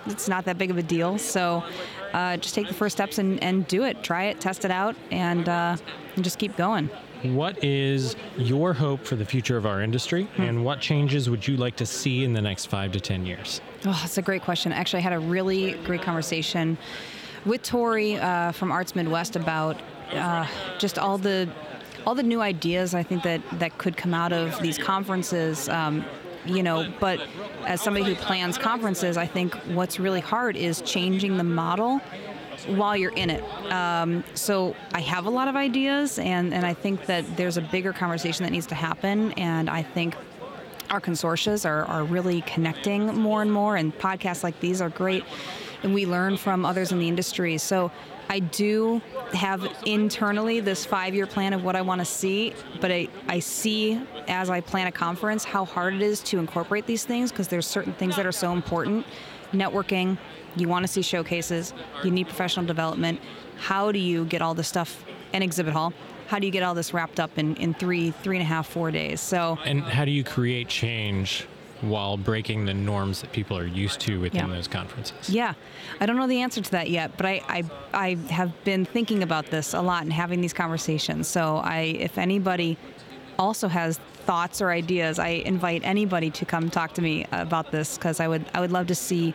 it's 0.05 0.29
not 0.29 0.45
that 0.45 0.59
big 0.59 0.71
of 0.71 0.77
a 0.77 0.83
deal. 0.83 1.17
So 1.17 1.65
uh, 2.13 2.37
just 2.37 2.55
take 2.55 2.69
the 2.69 2.75
first 2.75 2.97
steps 2.97 3.19
and, 3.19 3.43
and 3.43 3.67
do 3.67 3.85
it. 3.85 4.03
Try 4.03 4.25
it, 4.25 4.41
test 4.41 4.65
it 4.65 4.71
out, 4.71 4.97
and, 5.11 5.49
uh, 5.49 5.77
and 6.15 6.25
just 6.25 6.39
keep 6.39 6.57
going. 6.57 6.91
What 7.23 7.63
is 7.63 8.17
your 8.37 8.73
hope 8.73 9.05
for 9.05 9.15
the 9.15 9.25
future 9.25 9.57
of 9.57 9.65
our 9.65 9.81
industry, 9.81 10.25
hmm. 10.25 10.43
and 10.43 10.65
what 10.65 10.81
changes 10.81 11.31
would 11.31 11.47
you 11.47 11.57
like 11.57 11.77
to 11.77 11.87
see 11.87 12.25
in 12.25 12.33
the 12.33 12.43
next 12.43 12.67
five 12.67 12.93
to 12.93 13.01
10 13.01 13.25
years? 13.25 13.61
Oh, 13.85 13.99
that's 14.01 14.19
a 14.19 14.23
great 14.23 14.43
question. 14.43 14.73
Actually, 14.73 15.01
I 15.01 15.03
had 15.03 15.13
a 15.13 15.21
really 15.21 15.73
great 15.85 16.03
conversation 16.03 16.77
with 17.45 17.63
Tori 17.63 18.17
uh, 18.17 18.53
from 18.53 18.73
Arts 18.73 18.95
Midwest 18.95 19.37
about 19.37 19.81
uh, 20.13 20.47
just 20.79 20.99
all 20.99 21.19
the 21.19 21.49
all 22.07 22.15
the 22.15 22.23
new 22.23 22.41
ideas 22.41 22.95
I 22.95 23.03
think 23.03 23.23
that, 23.23 23.41
that 23.61 23.79
could 23.79 23.97
come 23.97 24.13
out 24.13 24.33
of 24.33 24.61
these 24.61 24.79
conferences. 24.79 25.69
Um, 25.69 26.05
you 26.45 26.63
know, 26.63 26.93
but 27.01 27.21
as 27.67 27.81
somebody 27.81 28.05
who 28.05 28.15
plans 28.15 28.59
conferences, 28.59 29.17
I 29.17 29.27
think 29.27 29.55
what's 29.75 30.01
really 30.01 30.21
hard 30.21 30.57
is 30.57 30.81
changing 30.83 31.37
the 31.37 31.45
model 31.45 32.01
while 32.67 32.97
you're 32.97 33.13
in 33.13 33.31
it. 33.31 33.43
Um, 33.73 34.25
so 34.35 34.77
I 34.93 35.01
have 35.01 35.27
a 35.27 35.31
lot 35.31 35.49
of 35.49 35.57
ideas, 35.57 36.19
and, 36.19 36.55
and 36.55 36.65
I 36.65 36.75
think 36.75 37.07
that 37.07 37.37
there's 37.37 37.57
a 37.57 37.61
bigger 37.61 37.93
conversation 37.93 38.45
that 38.45 38.51
needs 38.51 38.67
to 38.67 38.75
happen, 38.75 39.33
and 39.33 39.69
I 39.69 39.83
think 39.83 40.15
our 40.91 41.01
consortia 41.01 41.65
are, 41.65 41.85
are 41.87 42.05
really 42.05 42.43
connecting 42.43 43.07
more 43.15 43.43
and 43.43 43.53
more, 43.53 43.77
and 43.77 43.97
podcasts 43.99 44.43
like 44.43 44.59
these 44.61 44.81
are 44.81 44.91
great, 44.91 45.25
and 45.83 45.95
we 45.95 46.07
learn 46.07 46.37
from 46.37 46.65
others 46.65 46.93
in 46.93 46.99
the 46.99 47.09
industry. 47.09 47.59
So 47.59 47.91
I 48.29 48.39
do 48.39 49.01
have 49.33 49.67
internally 49.85 50.61
this 50.61 50.85
five 50.85 51.15
year 51.15 51.27
plan 51.27 51.53
of 51.53 51.65
what 51.65 51.77
I 51.77 51.83
want 51.83 52.01
to 52.01 52.05
see, 52.05 52.55
but 52.81 52.91
I, 52.91 53.09
I 53.29 53.41
see 53.41 54.01
as 54.29 54.51
I 54.51 54.61
plan 54.61 54.87
a 54.87 54.93
conference 54.93 55.45
how 55.45 55.65
hard 55.65 55.95
it 55.95 56.03
is 56.03 56.21
to 56.25 56.39
incorporate 56.39 56.87
these 56.87 57.05
things 57.05 57.31
because 57.31 57.49
there's 57.49 57.67
certain 57.67 57.93
things 57.93 58.17
that 58.17 58.27
are 58.27 58.33
so 58.33 58.53
important. 58.53 59.07
Networking, 59.53 60.17
you 60.57 60.69
want 60.69 60.83
to 60.85 60.89
see 60.91 61.03
showcases, 61.03 61.75
you 62.03 62.11
need 62.11 62.27
professional 62.27 62.65
development. 62.65 63.21
How 63.59 63.93
do 63.93 63.99
you 63.99 64.25
get 64.25 64.41
all 64.41 64.55
this 64.55 64.69
stuff 64.69 65.05
in 65.33 65.43
exhibit 65.43 65.75
hall? 65.75 65.93
How 66.29 66.39
do 66.39 66.47
you 66.47 66.53
get 66.53 66.63
all 66.63 66.75
this 66.75 66.95
wrapped 66.95 67.21
up 67.21 67.37
in, 67.37 67.57
in 67.57 67.75
three, 67.75 68.11
three 68.11 68.37
and 68.37 68.43
a 68.43 68.47
half, 68.47 68.67
four 68.67 68.91
days? 68.91 69.21
So 69.21 69.59
And 69.65 69.83
how 69.83 70.07
do 70.07 70.11
you 70.11 70.25
create 70.25 70.69
change 70.69 71.47
while 71.83 72.17
breaking 72.17 72.65
the 72.65 72.75
norms 72.75 73.21
that 73.21 73.33
people 73.33 73.59
are 73.59 73.67
used 73.67 74.01
to 74.01 74.21
within 74.21 74.49
yeah. 74.49 74.55
those 74.55 74.69
conferences? 74.69 75.29
Yeah, 75.29 75.55
I 76.01 76.07
don't 76.07 76.17
know 76.17 76.27
the 76.27 76.41
answer 76.41 76.61
to 76.61 76.71
that 76.71 76.91
yet, 76.91 77.17
but 77.17 77.27
I, 77.27 77.43
I, 77.49 77.65
I 77.93 78.15
have 78.31 78.53
been 78.65 78.85
thinking 78.85 79.23
about 79.23 79.47
this 79.47 79.75
a 79.75 79.83
lot 79.83 80.03
and 80.03 80.13
having 80.13 80.41
these 80.41 80.53
conversations. 80.53 81.29
So 81.29 81.57
I, 81.57 81.81
if 81.99 82.19
anybody 82.19 82.79
also 83.39 83.69
has 83.69 83.99
thoughts 83.99 84.63
or 84.63 84.71
ideas, 84.71 85.19
I 85.19 85.29
invite 85.29 85.83
anybody 85.85 86.31
to 86.31 86.45
come 86.45 86.71
talk 86.71 86.95
to 86.95 87.03
me 87.03 87.27
about 87.33 87.73
this 87.73 87.99
because 87.99 88.21
I 88.21 88.29
would, 88.29 88.45
I 88.55 88.61
would 88.61 88.73
love 88.73 88.87
to 88.87 88.95
see 88.95 89.35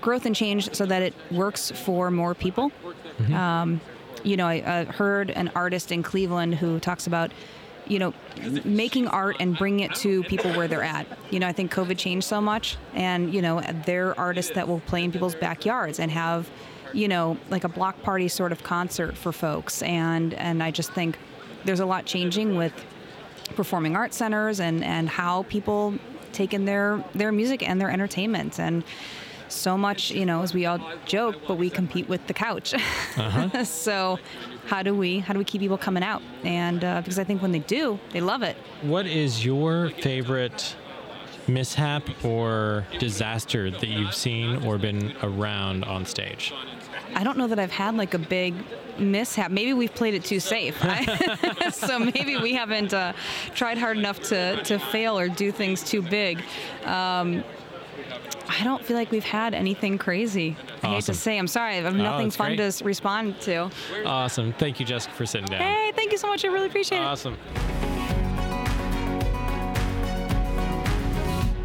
growth 0.00 0.26
and 0.26 0.34
change 0.34 0.72
so 0.74 0.86
that 0.86 1.02
it 1.02 1.14
works 1.30 1.70
for 1.70 2.10
more 2.10 2.34
people. 2.34 2.70
Mm-hmm. 3.18 3.34
Um, 3.34 3.80
you 4.22 4.36
know, 4.36 4.46
I, 4.46 4.62
I 4.66 4.84
heard 4.84 5.30
an 5.30 5.50
artist 5.54 5.92
in 5.92 6.02
Cleveland 6.02 6.54
who 6.54 6.78
talks 6.78 7.06
about 7.06 7.32
you 7.90 7.98
know, 7.98 8.14
making 8.64 9.08
art 9.08 9.36
and 9.40 9.58
bringing 9.58 9.80
it 9.80 9.94
to 9.96 10.22
people 10.24 10.52
where 10.52 10.68
they're 10.68 10.84
at. 10.84 11.06
You 11.30 11.40
know, 11.40 11.48
I 11.48 11.52
think 11.52 11.74
COVID 11.74 11.98
changed 11.98 12.24
so 12.26 12.40
much, 12.40 12.76
and 12.94 13.34
you 13.34 13.42
know, 13.42 13.60
there 13.84 14.10
are 14.10 14.18
artists 14.18 14.52
that 14.54 14.68
will 14.68 14.80
play 14.80 15.02
in 15.02 15.10
people's 15.10 15.34
backyards 15.34 15.98
and 15.98 16.08
have, 16.12 16.48
you 16.92 17.08
know, 17.08 17.36
like 17.50 17.64
a 17.64 17.68
block 17.68 18.00
party 18.02 18.28
sort 18.28 18.52
of 18.52 18.62
concert 18.62 19.16
for 19.16 19.32
folks. 19.32 19.82
And 19.82 20.34
and 20.34 20.62
I 20.62 20.70
just 20.70 20.92
think 20.92 21.18
there's 21.64 21.80
a 21.80 21.86
lot 21.86 22.06
changing 22.06 22.56
with 22.56 22.72
performing 23.56 23.96
arts 23.96 24.16
centers 24.16 24.60
and 24.60 24.84
and 24.84 25.08
how 25.08 25.42
people 25.44 25.94
take 26.32 26.54
in 26.54 26.66
their 26.66 27.04
their 27.16 27.32
music 27.32 27.68
and 27.68 27.80
their 27.80 27.90
entertainment 27.90 28.60
and 28.60 28.84
so 29.52 29.76
much, 29.76 30.10
you 30.10 30.26
know, 30.26 30.42
as 30.42 30.54
we 30.54 30.66
all 30.66 30.78
joke, 31.04 31.36
but 31.46 31.56
we 31.56 31.70
compete 31.70 32.08
with 32.08 32.26
the 32.26 32.34
couch. 32.34 32.74
Uh-huh. 32.74 33.64
so 33.64 34.18
how 34.66 34.82
do 34.82 34.94
we 34.94 35.18
how 35.18 35.32
do 35.32 35.38
we 35.38 35.44
keep 35.44 35.60
people 35.60 35.78
coming 35.78 36.02
out? 36.02 36.22
And 36.44 36.84
uh, 36.84 37.00
because 37.00 37.18
I 37.18 37.24
think 37.24 37.42
when 37.42 37.52
they 37.52 37.58
do, 37.60 37.98
they 38.10 38.20
love 38.20 38.42
it. 38.42 38.56
What 38.82 39.06
is 39.06 39.44
your 39.44 39.90
favorite 39.90 40.76
mishap 41.48 42.02
or 42.24 42.86
disaster 42.98 43.70
that 43.70 43.88
you've 43.88 44.14
seen 44.14 44.64
or 44.64 44.78
been 44.78 45.14
around 45.22 45.84
on 45.84 46.04
stage? 46.06 46.52
I 47.14 47.24
don't 47.24 47.36
know 47.36 47.48
that 47.48 47.58
I've 47.58 47.72
had 47.72 47.96
like 47.96 48.14
a 48.14 48.18
big 48.18 48.54
mishap. 48.98 49.50
Maybe 49.50 49.72
we've 49.72 49.94
played 49.94 50.14
it 50.14 50.24
too 50.24 50.40
safe. 50.40 50.80
so 51.72 51.98
maybe 51.98 52.36
we 52.36 52.54
haven't 52.54 52.94
uh, 52.94 53.12
tried 53.54 53.78
hard 53.78 53.96
enough 53.96 54.20
to, 54.24 54.62
to 54.64 54.78
fail 54.78 55.18
or 55.18 55.28
do 55.28 55.50
things 55.50 55.82
too 55.82 56.02
big. 56.02 56.42
Um, 56.84 57.42
I 58.50 58.64
don't 58.64 58.84
feel 58.84 58.96
like 58.96 59.12
we've 59.12 59.22
had 59.22 59.54
anything 59.54 59.96
crazy. 59.96 60.56
Awesome. 60.58 60.78
I 60.82 60.94
hate 60.94 61.04
to 61.04 61.14
say, 61.14 61.38
I'm 61.38 61.46
sorry. 61.46 61.74
I 61.74 61.82
have 61.82 61.94
nothing 61.94 62.26
oh, 62.26 62.30
fun 62.30 62.56
great. 62.56 62.72
to 62.72 62.84
respond 62.84 63.40
to. 63.42 63.70
Awesome. 64.04 64.52
Thank 64.54 64.80
you, 64.80 64.86
Jessica, 64.86 65.14
for 65.14 65.24
sitting 65.24 65.46
down. 65.46 65.60
Hey, 65.60 65.92
thank 65.94 66.10
you 66.10 66.18
so 66.18 66.26
much. 66.26 66.44
I 66.44 66.48
really 66.48 66.66
appreciate 66.66 66.98
awesome. 66.98 67.34
it. 67.34 67.38
Awesome. 67.56 67.80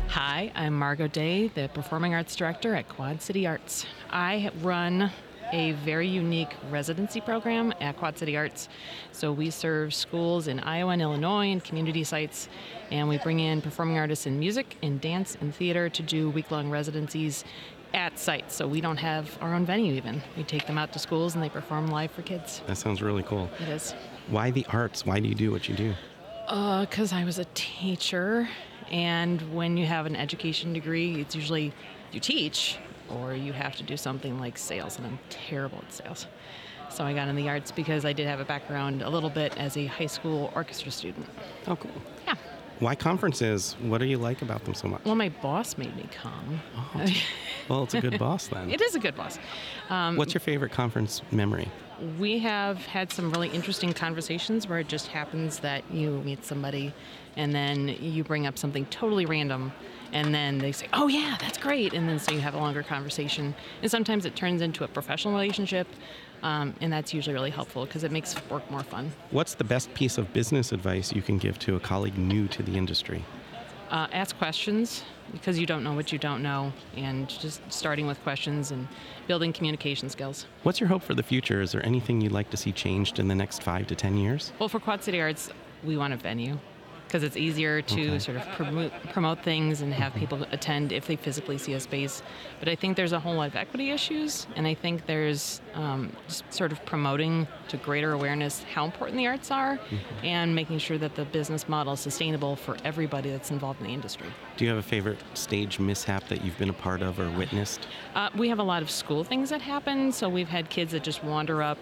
Hi, 0.09 0.51
I'm 0.53 0.77
Margot 0.77 1.07
Day, 1.07 1.47
the 1.47 1.69
Performing 1.73 2.13
Arts 2.13 2.35
Director 2.35 2.75
at 2.75 2.87
Quad 2.87 3.19
City 3.19 3.47
Arts. 3.47 3.87
I 4.11 4.51
run 4.61 5.11
a 5.51 5.73
very 5.73 6.07
unique 6.07 6.55
residency 6.69 7.21
program 7.21 7.73
at 7.81 7.97
Quad 7.97 8.17
City 8.17 8.35
Arts. 8.37 8.69
So 9.11 9.31
we 9.31 9.49
serve 9.49 9.93
schools 9.93 10.47
in 10.47 10.59
Iowa 10.59 10.91
and 10.91 11.01
Illinois 11.01 11.51
and 11.51 11.63
community 11.63 12.03
sites, 12.03 12.49
and 12.91 13.07
we 13.07 13.17
bring 13.17 13.39
in 13.39 13.61
performing 13.61 13.97
artists 13.97 14.25
in 14.25 14.39
music, 14.39 14.77
in 14.81 14.99
dance, 14.99 15.37
and 15.41 15.53
theater 15.53 15.89
to 15.89 16.03
do 16.03 16.29
week 16.29 16.51
long 16.51 16.69
residencies 16.69 17.43
at 17.93 18.19
site. 18.19 18.51
So 18.51 18.67
we 18.67 18.81
don't 18.81 18.97
have 18.97 19.37
our 19.41 19.53
own 19.53 19.65
venue 19.65 19.93
even. 19.93 20.21
We 20.35 20.43
take 20.43 20.67
them 20.67 20.77
out 20.77 20.91
to 20.93 20.99
schools 20.99 21.35
and 21.35 21.43
they 21.43 21.49
perform 21.49 21.87
live 21.87 22.11
for 22.11 22.23
kids. 22.23 22.61
That 22.67 22.77
sounds 22.77 23.01
really 23.01 23.23
cool. 23.23 23.49
It 23.61 23.69
is. 23.69 23.93
Why 24.27 24.51
the 24.51 24.65
arts? 24.69 25.05
Why 25.05 25.19
do 25.19 25.27
you 25.27 25.35
do 25.35 25.51
what 25.51 25.69
you 25.69 25.75
do? 25.75 25.93
Uh, 26.47 26.81
because 26.81 27.13
I 27.13 27.23
was 27.23 27.39
a 27.39 27.45
teacher, 27.55 28.47
and 28.91 29.41
when 29.53 29.77
you 29.77 29.85
have 29.87 30.05
an 30.05 30.15
education 30.15 30.73
degree, 30.73 31.21
it's 31.21 31.35
usually 31.35 31.73
you 32.11 32.19
teach 32.19 32.77
or 33.09 33.33
you 33.33 33.53
have 33.53 33.75
to 33.77 33.83
do 33.83 33.97
something 33.97 34.39
like 34.39 34.57
sales, 34.57 34.97
and 34.97 35.05
I'm 35.07 35.19
terrible 35.29 35.79
at 35.79 35.93
sales. 35.93 36.27
So 36.89 37.03
I 37.03 37.13
got 37.13 37.27
in 37.27 37.35
the 37.35 37.49
arts 37.49 37.71
because 37.71 38.05
I 38.05 38.13
did 38.13 38.27
have 38.27 38.39
a 38.39 38.45
background 38.45 39.01
a 39.01 39.09
little 39.09 39.29
bit 39.29 39.57
as 39.57 39.75
a 39.75 39.85
high 39.85 40.05
school 40.05 40.51
orchestra 40.55 40.91
student. 40.91 41.25
Oh, 41.67 41.75
cool. 41.75 41.91
Yeah. 42.25 42.35
Why 42.79 42.93
conferences? 42.95 43.75
What 43.81 43.99
do 43.99 44.05
you 44.05 44.17
like 44.17 44.41
about 44.41 44.63
them 44.65 44.73
so 44.73 44.87
much? 44.87 45.03
Well, 45.05 45.15
my 45.15 45.29
boss 45.29 45.77
made 45.77 45.95
me 45.95 46.07
come. 46.11 46.61
Well, 47.67 47.81
it's 47.83 47.95
a 47.95 48.01
good 48.01 48.19
boss 48.19 48.45
then. 48.47 48.69
it 48.69 48.79
is 48.79 48.93
a 48.93 48.99
good 48.99 49.15
boss. 49.15 49.39
Um, 49.89 50.17
What's 50.17 50.35
your 50.35 50.39
favorite 50.41 50.71
conference 50.71 51.23
memory? 51.31 51.67
we 52.19 52.37
have 52.39 52.77
had 52.85 53.11
some 53.11 53.31
really 53.31 53.47
interesting 53.49 53.93
conversations 53.93 54.67
where 54.67 54.79
it 54.79 54.87
just 54.87 55.07
happens 55.07 55.59
that 55.59 55.83
you 55.91 56.21
meet 56.25 56.43
somebody 56.45 56.93
and 57.37 57.55
then 57.55 57.87
you 57.87 58.23
bring 58.23 58.45
up 58.45 58.57
something 58.57 58.85
totally 58.87 59.25
random 59.25 59.71
and 60.15 60.33
then 60.33 60.57
they 60.57 60.71
say 60.71 60.87
oh 60.93 61.07
yeah 61.07 61.35
that's 61.39 61.57
great 61.57 61.93
and 61.93 62.07
then 62.09 62.17
so 62.17 62.31
you 62.31 62.39
have 62.39 62.55
a 62.55 62.57
longer 62.57 62.81
conversation 62.81 63.53
and 63.81 63.91
sometimes 63.91 64.25
it 64.25 64.35
turns 64.35 64.61
into 64.61 64.83
a 64.83 64.87
professional 64.87 65.33
relationship 65.33 65.87
um, 66.41 66.73
and 66.81 66.91
that's 66.91 67.13
usually 67.13 67.33
really 67.33 67.49
helpful 67.49 67.85
because 67.85 68.03
it 68.03 68.11
makes 68.11 68.35
work 68.49 68.69
more 68.71 68.81
fun 68.83 69.11
What's 69.31 69.53
the 69.55 69.63
best 69.63 69.93
piece 69.93 70.17
of 70.17 70.31
business 70.33 70.71
advice 70.71 71.13
you 71.13 71.21
can 71.21 71.37
give 71.37 71.59
to 71.59 71.75
a 71.75 71.79
colleague 71.79 72.17
new 72.17 72.47
to 72.47 72.63
the 72.63 72.75
industry? 72.75 73.23
uh, 73.91 74.07
ask 74.13 74.35
questions 74.39 75.03
because 75.31 75.59
you 75.59 75.65
don't 75.65 75.83
know 75.83 75.93
what 75.93 76.11
you 76.11 76.17
don't 76.17 76.41
know 76.41 76.73
and 76.97 77.29
just 77.29 77.61
starting 77.71 78.07
with 78.07 78.21
questions 78.23 78.71
and 78.71 78.87
building 79.27 79.53
communication 79.53 80.09
skills 80.09 80.47
What's 80.63 80.79
your 80.79 80.89
hope 80.89 81.03
for 81.03 81.13
the 81.13 81.23
future? 81.23 81.61
Is 81.61 81.71
there 81.73 81.85
anything 81.85 82.21
you'd 82.21 82.31
like 82.31 82.49
to 82.51 82.57
see 82.57 82.71
changed 82.71 83.19
in 83.19 83.27
the 83.27 83.35
next 83.35 83.61
five 83.61 83.85
to 83.87 83.95
ten 83.95 84.17
years? 84.17 84.53
Well, 84.59 84.69
for 84.69 84.79
Quad 84.79 85.03
City 85.03 85.21
Arts, 85.21 85.51
we 85.83 85.97
want 85.97 86.13
a 86.13 86.17
venue 86.17 86.57
because 87.15 87.23
it's 87.23 87.37
easier 87.37 87.81
to 87.81 88.07
Okay. 88.09 88.19
sort 88.19 88.35
of 88.35 88.45
promote, 88.57 88.91
promote 89.13 89.41
things 89.41 89.79
and 89.79 89.93
have 89.93 90.13
people 90.15 90.45
attend 90.51 90.91
if 90.91 91.07
they 91.07 91.15
physically 91.15 91.57
see 91.57 91.71
a 91.71 91.79
space. 91.79 92.21
But 92.59 92.67
I 92.67 92.75
think 92.75 92.97
there's 92.97 93.13
a 93.13 93.21
whole 93.21 93.35
lot 93.35 93.47
of 93.47 93.55
equity 93.55 93.91
issues, 93.91 94.47
and 94.57 94.67
I 94.67 94.73
think 94.73 95.05
there's 95.05 95.61
um, 95.75 96.11
just 96.27 96.43
sort 96.53 96.73
of 96.73 96.85
promoting 96.85 97.47
to 97.69 97.77
greater 97.77 98.11
awareness 98.11 98.63
how 98.63 98.83
important 98.83 99.17
the 99.17 99.27
arts 99.27 99.49
are 99.49 99.79
and 100.23 100.53
making 100.53 100.79
sure 100.79 100.97
that 100.97 101.15
the 101.15 101.23
business 101.23 101.69
model 101.69 101.93
is 101.93 102.01
sustainable 102.01 102.57
for 102.57 102.75
everybody 102.83 103.29
that's 103.31 103.49
involved 103.49 103.79
in 103.79 103.87
the 103.87 103.93
industry. 103.93 104.27
Do 104.57 104.65
you 104.65 104.69
have 104.71 104.79
a 104.79 104.83
favorite 104.83 105.19
stage 105.35 105.79
mishap 105.79 106.27
that 106.27 106.43
you've 106.43 106.57
been 106.57 106.69
a 106.69 106.73
part 106.73 107.01
of 107.01 107.17
or 107.17 107.29
witnessed? 107.31 107.87
Uh, 108.13 108.29
we 108.35 108.49
have 108.49 108.59
a 108.59 108.63
lot 108.63 108.81
of 108.81 108.91
school 108.91 109.23
things 109.23 109.49
that 109.51 109.61
happen. 109.61 110.11
So 110.11 110.27
we've 110.27 110.49
had 110.49 110.69
kids 110.69 110.91
that 110.91 111.03
just 111.03 111.23
wander 111.23 111.63
up, 111.63 111.77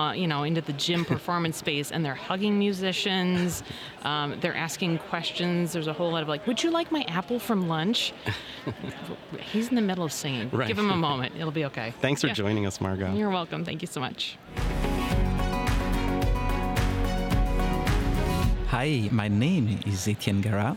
uh, 0.00 0.12
you 0.12 0.26
know, 0.26 0.44
into 0.44 0.62
the 0.62 0.72
gym 0.72 1.04
performance 1.04 1.58
space, 1.58 1.92
and 1.92 2.02
they're 2.04 2.14
hugging 2.14 2.58
musicians. 2.58 3.62
Um, 4.02 4.38
they're 4.40 4.56
asking 4.56 4.98
questions. 5.12 5.72
There's 5.74 5.88
a 5.88 5.92
whole 5.92 6.10
lot 6.10 6.22
of 6.22 6.28
like, 6.28 6.46
"Would 6.46 6.62
you 6.62 6.70
like 6.70 6.90
my 6.90 7.02
apple 7.08 7.38
from 7.38 7.68
lunch?" 7.68 8.12
He's 9.52 9.68
in 9.68 9.74
the 9.74 9.82
middle 9.82 10.04
of 10.04 10.12
singing. 10.12 10.48
Right. 10.50 10.68
Give 10.68 10.78
him 10.78 10.90
a 10.90 10.96
moment. 10.96 11.34
It'll 11.36 11.50
be 11.62 11.66
okay. 11.66 11.92
Thanks 12.00 12.22
for 12.22 12.28
Yeah. 12.28 12.32
joining 12.34 12.64
us, 12.66 12.80
Margot. 12.80 13.12
You're 13.14 13.30
welcome. 13.30 13.64
Thank 13.64 13.82
you 13.82 13.88
so 13.88 14.00
much. 14.00 14.38
Hi, 18.68 19.08
my 19.10 19.28
name 19.28 19.80
is 19.86 20.06
Etienne 20.08 20.40
Gara, 20.40 20.76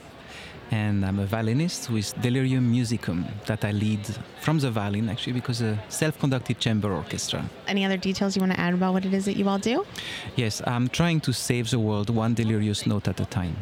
and 0.74 1.06
I'm 1.06 1.20
a 1.20 1.26
violinist 1.28 1.92
with 1.92 2.20
Delirium 2.20 2.74
Musicum 2.74 3.26
that 3.46 3.64
I 3.64 3.72
lead 3.72 4.00
from 4.42 4.58
the 4.58 4.72
violin, 4.72 5.08
actually, 5.08 5.34
because 5.34 5.62
a 5.62 5.80
self-conducted 5.90 6.58
chamber 6.58 6.92
orchestra. 6.92 7.48
Any 7.68 7.86
other 7.86 7.98
details 7.98 8.36
you 8.36 8.40
want 8.40 8.54
to 8.54 8.60
add 8.60 8.74
about 8.74 8.94
what 8.94 9.06
it 9.06 9.14
is 9.14 9.26
that 9.26 9.38
you 9.38 9.48
all 9.48 9.60
do? 9.60 9.86
Yes, 10.36 10.64
I'm 10.66 10.88
trying 10.88 11.22
to 11.22 11.32
save 11.32 11.70
the 11.70 11.78
world 11.78 12.10
one 12.10 12.34
delirious 12.34 12.88
note 12.88 13.08
at 13.08 13.20
a 13.20 13.26
time. 13.26 13.56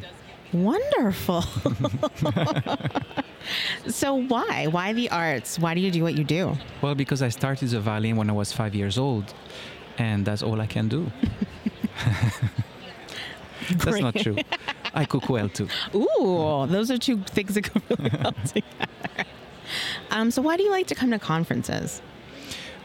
Wonderful. 0.53 1.41
so 3.87 4.15
why? 4.15 4.67
Why 4.67 4.93
the 4.93 5.09
arts? 5.09 5.59
Why 5.59 5.73
do 5.73 5.81
you 5.81 5.91
do 5.91 6.03
what 6.03 6.17
you 6.17 6.23
do? 6.23 6.57
Well, 6.81 6.95
because 6.95 7.21
I 7.21 7.29
started 7.29 7.69
the 7.69 7.81
violin 7.81 8.15
when 8.15 8.29
I 8.29 8.33
was 8.33 8.53
five 8.53 8.73
years 8.73 8.97
old, 8.97 9.33
and 9.97 10.25
that's 10.25 10.41
all 10.41 10.61
I 10.61 10.67
can 10.67 10.87
do. 10.87 11.11
that's 13.83 13.99
not 13.99 14.15
true. 14.15 14.37
I 14.93 15.05
cook 15.05 15.29
well 15.29 15.49
too. 15.49 15.67
Ooh, 15.95 16.65
those 16.67 16.91
are 16.91 16.97
two 16.97 17.17
things 17.17 17.55
that 17.55 17.73
go 17.73 17.81
really 17.97 18.11
well 18.21 18.33
together. 18.45 19.25
Um, 20.09 20.31
so 20.31 20.41
why 20.41 20.57
do 20.57 20.63
you 20.63 20.71
like 20.71 20.87
to 20.87 20.95
come 20.95 21.11
to 21.11 21.19
conferences? 21.19 22.01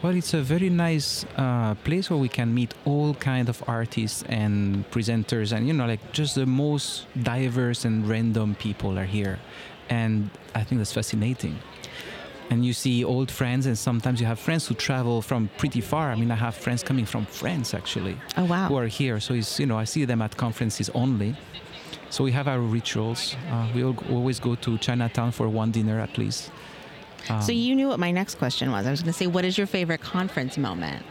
Well, 0.02 0.14
it's 0.14 0.34
a 0.34 0.42
very 0.42 0.68
nice 0.68 1.24
uh, 1.36 1.74
place 1.76 2.10
where 2.10 2.18
we 2.18 2.28
can 2.28 2.54
meet 2.54 2.74
all 2.84 3.14
kind 3.14 3.48
of 3.48 3.64
artists 3.66 4.22
and 4.28 4.88
presenters, 4.90 5.52
and 5.56 5.66
you 5.66 5.72
know, 5.72 5.86
like 5.86 6.12
just 6.12 6.34
the 6.34 6.46
most 6.46 7.06
diverse 7.22 7.84
and 7.84 8.06
random 8.06 8.54
people 8.56 8.98
are 8.98 9.06
here, 9.06 9.38
and 9.88 10.30
I 10.54 10.62
think 10.64 10.80
that's 10.80 10.92
fascinating. 10.92 11.58
And 12.50 12.64
you 12.64 12.74
see 12.74 13.02
old 13.02 13.30
friends, 13.30 13.66
and 13.66 13.76
sometimes 13.76 14.20
you 14.20 14.26
have 14.26 14.38
friends 14.38 14.68
who 14.68 14.74
travel 14.74 15.22
from 15.22 15.48
pretty 15.56 15.80
far. 15.80 16.12
I 16.12 16.14
mean, 16.14 16.30
I 16.30 16.36
have 16.36 16.54
friends 16.54 16.82
coming 16.84 17.06
from 17.06 17.26
France 17.26 17.74
actually. 17.74 18.16
Oh 18.36 18.44
wow! 18.44 18.68
Who 18.68 18.76
are 18.76 18.86
here? 18.86 19.18
So 19.18 19.32
it's 19.34 19.58
you 19.58 19.66
know, 19.66 19.78
I 19.78 19.84
see 19.84 20.04
them 20.04 20.20
at 20.22 20.36
conferences 20.36 20.90
only. 20.90 21.34
So 22.10 22.24
we 22.24 22.32
have 22.32 22.48
our 22.48 22.60
rituals. 22.60 23.36
Uh, 23.50 23.68
we 23.74 23.84
all, 23.84 23.96
always 24.10 24.40
go 24.40 24.54
to 24.54 24.78
Chinatown 24.78 25.32
for 25.32 25.48
one 25.48 25.70
dinner 25.70 26.00
at 26.00 26.16
least. 26.18 26.50
Um, 27.28 27.42
so 27.42 27.52
you 27.52 27.74
knew 27.74 27.88
what 27.88 27.98
my 27.98 28.10
next 28.10 28.36
question 28.36 28.70
was. 28.70 28.86
I 28.86 28.90
was 28.90 29.02
going 29.02 29.12
to 29.12 29.18
say, 29.18 29.26
what 29.26 29.44
is 29.44 29.58
your 29.58 29.66
favorite 29.66 30.00
conference 30.00 30.56
moment? 30.56 31.04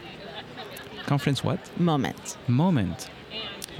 conference 1.06 1.44
what? 1.44 1.60
Moment. 1.78 2.36
Moment. 2.48 3.08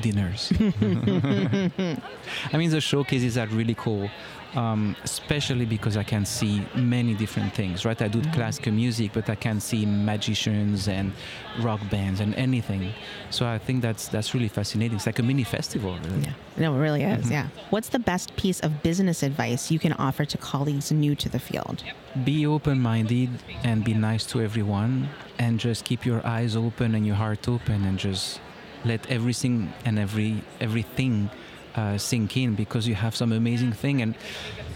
Dinners. 0.00 0.52
I 0.60 2.56
mean, 2.56 2.70
the 2.70 2.80
showcases 2.80 3.36
are 3.38 3.46
really 3.48 3.74
cool, 3.74 4.10
um, 4.56 4.96
especially 5.04 5.66
because 5.66 5.96
I 5.96 6.02
can 6.02 6.24
see 6.24 6.66
many 6.74 7.14
different 7.14 7.54
things, 7.54 7.84
right? 7.84 8.00
I 8.00 8.08
do 8.08 8.20
classical 8.32 8.72
music, 8.72 9.12
but 9.12 9.28
I 9.28 9.34
can 9.34 9.60
see 9.60 9.84
magicians 9.86 10.88
and 10.88 11.12
rock 11.60 11.80
bands 11.90 12.20
and 12.20 12.34
anything. 12.34 12.92
So 13.30 13.46
I 13.46 13.58
think 13.58 13.82
that's 13.82 14.08
that's 14.08 14.34
really 14.34 14.48
fascinating. 14.48 14.96
It's 14.96 15.06
like 15.06 15.18
a 15.18 15.22
mini 15.22 15.44
festival, 15.44 15.98
really. 16.04 16.22
Yeah. 16.22 16.32
No, 16.56 16.74
it 16.74 16.78
really 16.78 17.02
is. 17.02 17.26
Mhm. 17.26 17.30
Yeah. 17.30 17.48
What's 17.70 17.90
the 17.90 17.98
best 17.98 18.34
piece 18.36 18.60
of 18.60 18.82
business 18.82 19.22
advice 19.22 19.70
you 19.70 19.78
can 19.78 19.92
offer 19.94 20.24
to 20.24 20.38
colleagues 20.38 20.90
new 20.90 21.14
to 21.16 21.28
the 21.28 21.38
field? 21.38 21.82
Be 22.24 22.46
open 22.46 22.80
minded 22.80 23.30
and 23.62 23.84
be 23.84 23.94
nice 23.94 24.24
to 24.32 24.40
everyone, 24.40 25.08
and 25.38 25.60
just 25.60 25.84
keep 25.84 26.06
your 26.06 26.26
eyes 26.26 26.56
open 26.56 26.94
and 26.94 27.06
your 27.06 27.16
heart 27.16 27.46
open, 27.48 27.84
and 27.84 27.98
just 27.98 28.40
let 28.84 29.00
everything 29.10 29.72
and 29.84 29.98
every 29.98 30.42
everything 30.60 31.28
uh, 31.76 31.98
sink 31.98 32.36
in 32.36 32.54
because 32.54 32.88
you 32.88 32.94
have 32.94 33.14
some 33.14 33.32
amazing 33.32 33.72
thing. 33.72 34.02
And 34.02 34.14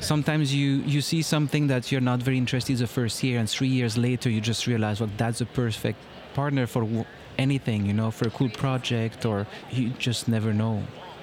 sometimes 0.00 0.54
you 0.54 0.82
you 0.86 1.00
see 1.00 1.22
something 1.22 1.66
that 1.68 1.90
you're 1.90 2.00
not 2.12 2.22
very 2.22 2.38
interested 2.38 2.76
the 2.78 2.86
first 2.86 3.22
year 3.22 3.38
and 3.38 3.48
three 3.48 3.68
years 3.68 3.96
later 3.98 4.30
you 4.30 4.40
just 4.40 4.66
realize 4.66 5.00
well 5.00 5.10
that's 5.16 5.40
a 5.40 5.46
perfect 5.46 5.98
partner 6.34 6.66
for 6.66 6.82
w- 6.82 7.04
anything 7.38 7.84
you 7.86 7.92
know 7.92 8.10
for 8.10 8.26
a 8.28 8.30
cool 8.30 8.48
project 8.48 9.24
or 9.26 9.46
you 9.70 9.90
just 9.98 10.28
never 10.28 10.52
know. 10.52 10.82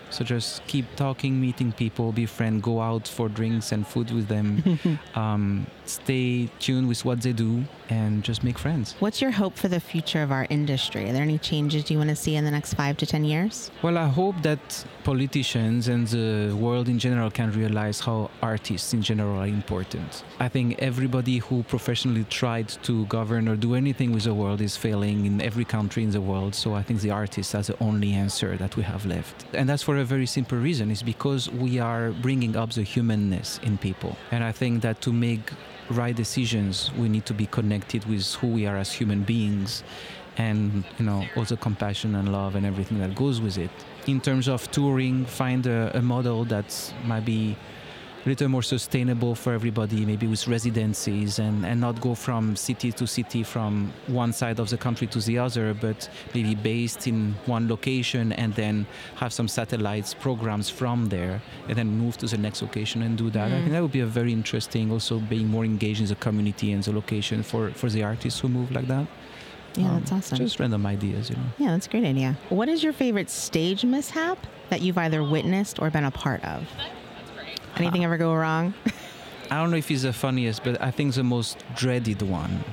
So 0.09 0.23
just 0.23 0.65
keep 0.67 0.85
talking 0.95 1.41
meeting 1.41 1.73
people 1.73 2.13
be 2.13 2.25
friend 2.25 2.63
go 2.63 2.79
out 2.81 3.07
for 3.07 3.27
drinks 3.27 3.73
and 3.73 3.85
food 3.85 4.11
with 4.11 4.27
them. 4.27 4.63
Um, 5.15 5.67
stay 5.85 6.49
tuned 6.59 6.87
with 6.87 7.03
what 7.03 7.21
they 7.21 7.33
do 7.33 7.65
and 7.89 8.23
just 8.23 8.43
make 8.43 8.57
friends 8.57 8.95
What's 8.99 9.21
your 9.21 9.31
hope 9.31 9.55
for 9.55 9.67
the 9.67 9.79
future 9.79 10.21
of 10.21 10.31
our 10.31 10.47
industry? 10.49 11.09
Are 11.09 11.13
there 11.13 11.21
any 11.21 11.37
changes 11.37 11.89
you 11.91 11.97
want 11.97 12.09
to 12.09 12.15
see 12.15 12.35
in 12.35 12.45
the 12.45 12.51
next 12.51 12.73
five 12.73 12.97
to 12.97 13.05
10 13.05 13.23
years? 13.23 13.71
Well, 13.81 13.97
I 13.97 14.07
hope 14.07 14.41
that 14.41 14.85
politicians 15.03 15.87
and 15.87 16.07
the 16.07 16.53
world 16.55 16.89
in 16.89 16.99
general 16.99 17.29
can 17.31 17.51
realize 17.51 17.99
how 17.99 18.29
artists 18.41 18.93
in 18.93 19.01
general 19.01 19.39
are 19.39 19.47
important. 19.47 20.23
I 20.39 20.49
think 20.49 20.79
everybody 20.79 21.37
who 21.37 21.63
professionally 21.63 22.25
tried 22.25 22.69
to 22.83 23.05
govern 23.05 23.47
or 23.47 23.55
do 23.55 23.75
anything 23.75 24.11
with 24.11 24.23
the 24.23 24.33
world 24.33 24.61
is 24.61 24.75
failing 24.75 25.25
in 25.25 25.41
every 25.41 25.65
country 25.65 26.03
in 26.03 26.11
the 26.11 26.21
world. 26.21 26.55
So 26.55 26.73
I 26.73 26.83
think 26.83 27.01
the 27.01 27.11
artist 27.11 27.55
is 27.55 27.67
the 27.67 27.77
only 27.83 28.13
answer 28.13 28.57
that 28.57 28.75
we 28.75 28.83
have 28.83 29.05
left. 29.05 29.45
And 29.53 29.69
that's 29.69 29.83
for 29.83 29.97
a 29.97 30.03
very 30.03 30.25
simple 30.25 30.57
reason. 30.57 30.91
It's 30.91 31.03
because 31.03 31.49
we 31.49 31.79
are 31.79 32.11
bringing 32.11 32.55
up 32.55 32.71
the 32.73 32.83
humanness 32.83 33.59
in 33.63 33.77
people. 33.77 34.17
And 34.31 34.43
I 34.43 34.51
think 34.51 34.81
that 34.81 35.01
to 35.01 35.13
make 35.13 35.51
right 35.89 36.15
decisions, 36.15 36.91
we 36.93 37.09
need 37.09 37.25
to 37.25 37.33
be 37.33 37.45
connected 37.45 38.05
with 38.05 38.33
who 38.35 38.47
we 38.47 38.65
are 38.65 38.77
as 38.77 38.91
human 38.91 39.23
beings 39.23 39.83
and 40.37 40.83
you 40.99 41.05
know 41.05 41.25
also 41.35 41.55
compassion 41.55 42.13
and 42.13 42.31
love 42.31 42.55
and 42.55 42.65
everything 42.65 42.99
that 42.99 43.15
goes 43.15 43.41
with 43.41 43.57
it. 43.57 43.71
In 44.05 44.21
terms 44.21 44.47
of 44.47 44.69
touring 44.71 45.25
find 45.25 45.65
a, 45.65 45.97
a 45.97 46.01
model 46.01 46.45
that 46.45 46.93
might 47.05 47.25
be 47.25 47.57
a 48.25 48.29
little 48.29 48.47
more 48.49 48.63
sustainable 48.63 49.35
for 49.35 49.53
everybody, 49.53 50.05
maybe 50.05 50.27
with 50.27 50.47
residencies 50.47 51.39
and, 51.39 51.65
and 51.65 51.79
not 51.79 51.99
go 52.01 52.13
from 52.13 52.55
city 52.55 52.91
to 52.91 53.07
city 53.07 53.41
from 53.43 53.91
one 54.07 54.33
side 54.33 54.59
of 54.59 54.69
the 54.69 54.77
country 54.77 55.07
to 55.07 55.19
the 55.19 55.37
other, 55.37 55.73
but 55.73 56.09
maybe 56.33 56.53
based 56.55 57.07
in 57.07 57.33
one 57.45 57.67
location 57.69 58.33
and 58.33 58.53
then 58.55 58.85
have 59.15 59.31
some 59.31 59.47
satellites 59.47 60.13
programs 60.13 60.69
from 60.69 61.05
there 61.07 61.41
and 61.69 61.77
then 61.77 61.87
move 61.87 62.17
to 62.17 62.25
the 62.25 62.37
next 62.37 62.61
location 62.61 63.01
and 63.03 63.17
do 63.17 63.29
that. 63.29 63.47
I 63.47 63.55
Mm. 63.55 63.59
think 63.61 63.71
that 63.71 63.81
would 63.81 63.91
be 63.93 64.01
a 64.01 64.05
very 64.05 64.33
interesting, 64.33 64.91
also 64.91 65.19
being 65.19 65.47
more 65.47 65.63
engaged 65.63 66.01
in 66.01 66.07
the 66.07 66.15
community 66.15 66.73
and 66.73 66.83
the 66.83 66.91
location 66.91 67.43
for, 67.43 67.69
for 67.71 67.89
the 67.89 68.03
artists 68.03 68.39
who 68.41 68.49
move 68.49 68.71
like 68.71 68.87
that. 68.87 69.07
Yeah, 69.75 69.89
Um, 69.91 69.99
that's 69.99 70.11
awesome. 70.11 70.37
Just 70.39 70.59
random 70.59 70.85
ideas, 70.85 71.29
you 71.29 71.35
know. 71.37 71.43
Yeah, 71.59 71.71
that's 71.71 71.85
a 71.85 71.89
great 71.89 72.03
idea. 72.03 72.35
What 72.49 72.67
is 72.67 72.83
your 72.83 72.93
favorite 72.93 73.29
stage 73.29 73.85
mishap 73.85 74.37
that 74.69 74.81
you've 74.81 74.97
either 74.97 75.23
witnessed 75.23 75.79
or 75.79 75.89
been 75.91 76.03
a 76.03 76.11
part 76.11 76.43
of? 76.43 76.63
Anything 77.79 78.03
ever 78.03 78.17
go 78.17 78.33
wrong? 78.33 78.73
I 79.51 79.55
don't 79.61 79.71
know 79.71 79.77
if 79.77 79.87
he's 79.87 80.01
the 80.01 80.13
funniest, 80.13 80.63
but 80.63 80.81
I 80.81 80.91
think 80.91 81.13
the 81.13 81.23
most 81.23 81.63
dreaded 81.75 82.21
one 82.21 82.63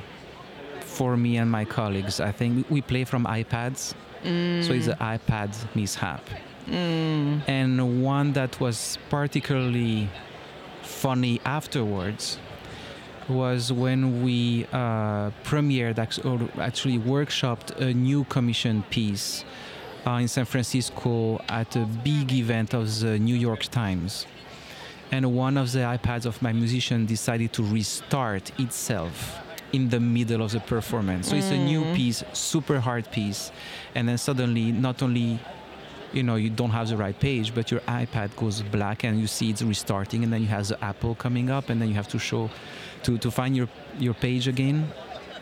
for 0.81 1.17
me 1.17 1.37
and 1.37 1.51
my 1.51 1.65
colleagues. 1.65 2.21
I 2.21 2.33
think 2.33 2.69
we 2.71 2.81
play 2.81 3.05
from 3.05 3.25
iPads, 3.27 3.95
so 4.23 4.73
it's 4.73 4.87
an 4.87 4.99
iPad 4.99 5.51
mishap. 5.75 6.25
Mm. 6.67 7.43
And 7.47 8.03
one 8.03 8.33
that 8.33 8.59
was 8.59 8.99
particularly 9.11 10.09
funny 10.83 11.41
afterwards 11.45 12.39
was 13.29 13.73
when 13.73 14.23
we 14.23 14.67
uh, 14.73 15.31
premiered, 15.45 15.99
or 16.25 16.61
actually 16.61 16.99
workshopped 16.99 17.77
a 17.81 17.93
new 17.93 18.25
commission 18.25 18.83
piece 18.91 19.45
uh, 20.07 20.13
in 20.13 20.29
San 20.29 20.45
Francisco 20.45 21.41
at 21.49 21.77
a 21.77 21.87
big 22.03 22.33
event 22.33 22.75
of 22.75 23.01
the 23.01 23.19
New 23.19 23.35
York 23.35 23.63
Times. 23.65 24.27
And 25.15 25.25
one 25.47 25.57
of 25.63 25.71
the 25.71 25.79
iPads 25.97 26.27
of 26.27 26.43
my 26.43 26.53
musician 26.53 27.07
decided 27.07 27.53
to 27.53 27.63
restart 27.63 28.45
itself 28.59 29.39
in 29.73 29.89
the 29.95 30.01
middle 30.01 30.43
of 30.43 30.51
the 30.51 30.59
performance. 30.75 31.29
So 31.29 31.37
it's 31.37 31.53
a 31.53 31.57
new 31.73 31.83
Mm. 31.85 31.95
piece, 31.95 32.25
super 32.33 32.79
hard 32.81 33.05
piece. 33.13 33.53
And 33.95 34.09
then 34.09 34.19
suddenly, 34.19 34.67
not 34.73 35.03
only 35.07 35.39
you 36.13 36.23
know 36.29 36.37
you 36.45 36.51
don't 36.61 36.71
have 36.71 36.89
the 36.93 36.97
right 36.97 37.19
page 37.29 37.53
but 37.57 37.65
your 37.73 37.81
ipad 38.01 38.31
goes 38.37 38.63
black 38.77 38.99
and 39.07 39.21
you 39.21 39.27
see 39.27 39.51
it's 39.51 39.63
restarting 39.63 40.23
and 40.25 40.31
then 40.33 40.41
you 40.45 40.47
have 40.47 40.65
the 40.69 40.79
apple 40.91 41.13
coming 41.17 41.51
up 41.51 41.65
and 41.71 41.77
then 41.81 41.89
you 41.89 41.97
have 42.03 42.07
to 42.07 42.21
show 42.21 42.49
to, 43.03 43.19
to 43.19 43.29
find 43.33 43.57
your 43.57 43.69
your 43.99 44.15
page 44.15 44.47
again 44.55 44.87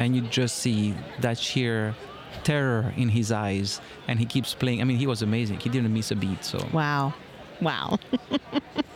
and 0.01 0.09
you 0.17 0.23
just 0.41 0.55
see 0.65 0.95
that 1.21 1.37
sheer 1.39 1.95
terror 2.43 2.83
in 2.97 3.09
his 3.11 3.31
eyes 3.31 3.83
and 4.09 4.19
he 4.19 4.25
keeps 4.35 4.55
playing 4.55 4.81
i 4.81 4.85
mean 4.85 4.97
he 4.97 5.07
was 5.07 5.21
amazing 5.21 5.59
he 5.61 5.69
didn't 5.69 5.93
miss 5.93 6.11
a 6.11 6.17
beat 6.17 6.43
so 6.43 6.59
Wow. 6.73 7.13
Wow. 7.61 7.99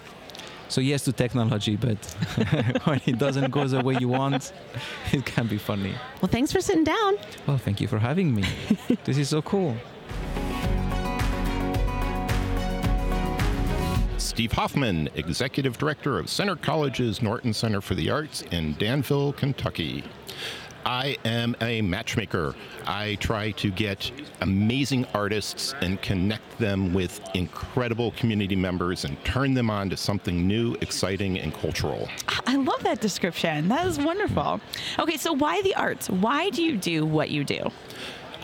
so 0.68 0.80
yes 0.80 1.04
to 1.04 1.12
technology 1.12 1.76
but 1.76 1.96
when 2.84 3.00
it 3.06 3.18
doesn't 3.18 3.50
go 3.50 3.66
the 3.66 3.82
way 3.82 3.96
you 4.00 4.08
want 4.08 4.52
it 5.12 5.24
can 5.24 5.46
be 5.46 5.58
funny 5.58 5.94
well, 6.20 6.28
thanks 6.28 6.52
for 6.52 6.60
sitting 6.60 6.84
down. 6.84 7.16
well 7.46 7.58
thank 7.58 7.80
you 7.80 7.88
for 7.88 7.98
having 7.98 8.34
me 8.34 8.44
this 9.04 9.18
is 9.18 9.28
so 9.28 9.42
cool 9.42 9.76
Steve 14.18 14.52
Hoffman, 14.52 15.08
Executive 15.14 15.78
Director 15.78 16.18
of 16.18 16.28
Centre 16.28 16.56
College's 16.56 17.22
Norton 17.22 17.54
Center 17.54 17.80
for 17.80 17.94
the 17.94 18.10
Arts 18.10 18.42
in 18.50 18.74
Danville, 18.74 19.32
Kentucky. 19.32 20.04
I 20.86 21.16
am 21.24 21.56
a 21.60 21.82
matchmaker. 21.82 22.54
I 22.86 23.16
try 23.16 23.50
to 23.52 23.72
get 23.72 24.08
amazing 24.40 25.04
artists 25.14 25.74
and 25.80 26.00
connect 26.00 26.58
them 26.60 26.94
with 26.94 27.20
incredible 27.34 28.12
community 28.12 28.54
members 28.54 29.04
and 29.04 29.22
turn 29.24 29.52
them 29.52 29.68
on 29.68 29.90
to 29.90 29.96
something 29.96 30.46
new, 30.46 30.76
exciting, 30.80 31.40
and 31.40 31.52
cultural. 31.52 32.08
I 32.46 32.54
love 32.54 32.84
that 32.84 33.00
description. 33.00 33.66
That 33.66 33.84
is 33.88 33.98
wonderful. 33.98 34.36
Mm. 34.36 34.60
Okay, 35.00 35.16
so 35.16 35.32
why 35.32 35.60
the 35.62 35.74
arts? 35.74 36.08
Why 36.08 36.50
do 36.50 36.62
you 36.62 36.76
do 36.76 37.04
what 37.04 37.30
you 37.30 37.42
do? 37.42 37.68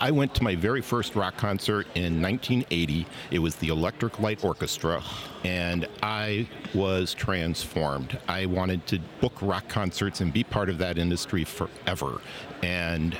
I 0.00 0.10
went 0.10 0.34
to 0.34 0.42
my 0.42 0.54
very 0.54 0.80
first 0.80 1.14
rock 1.14 1.36
concert 1.36 1.86
in 1.94 2.20
1980. 2.20 3.06
It 3.30 3.38
was 3.38 3.54
the 3.56 3.68
Electric 3.68 4.18
Light 4.20 4.42
Orchestra, 4.44 5.02
and 5.44 5.86
I 6.02 6.48
was 6.74 7.14
transformed. 7.14 8.18
I 8.28 8.46
wanted 8.46 8.86
to 8.88 8.98
book 9.20 9.34
rock 9.40 9.68
concerts 9.68 10.20
and 10.20 10.32
be 10.32 10.44
part 10.44 10.68
of 10.68 10.78
that 10.78 10.98
industry 10.98 11.44
forever. 11.44 12.20
And 12.62 13.16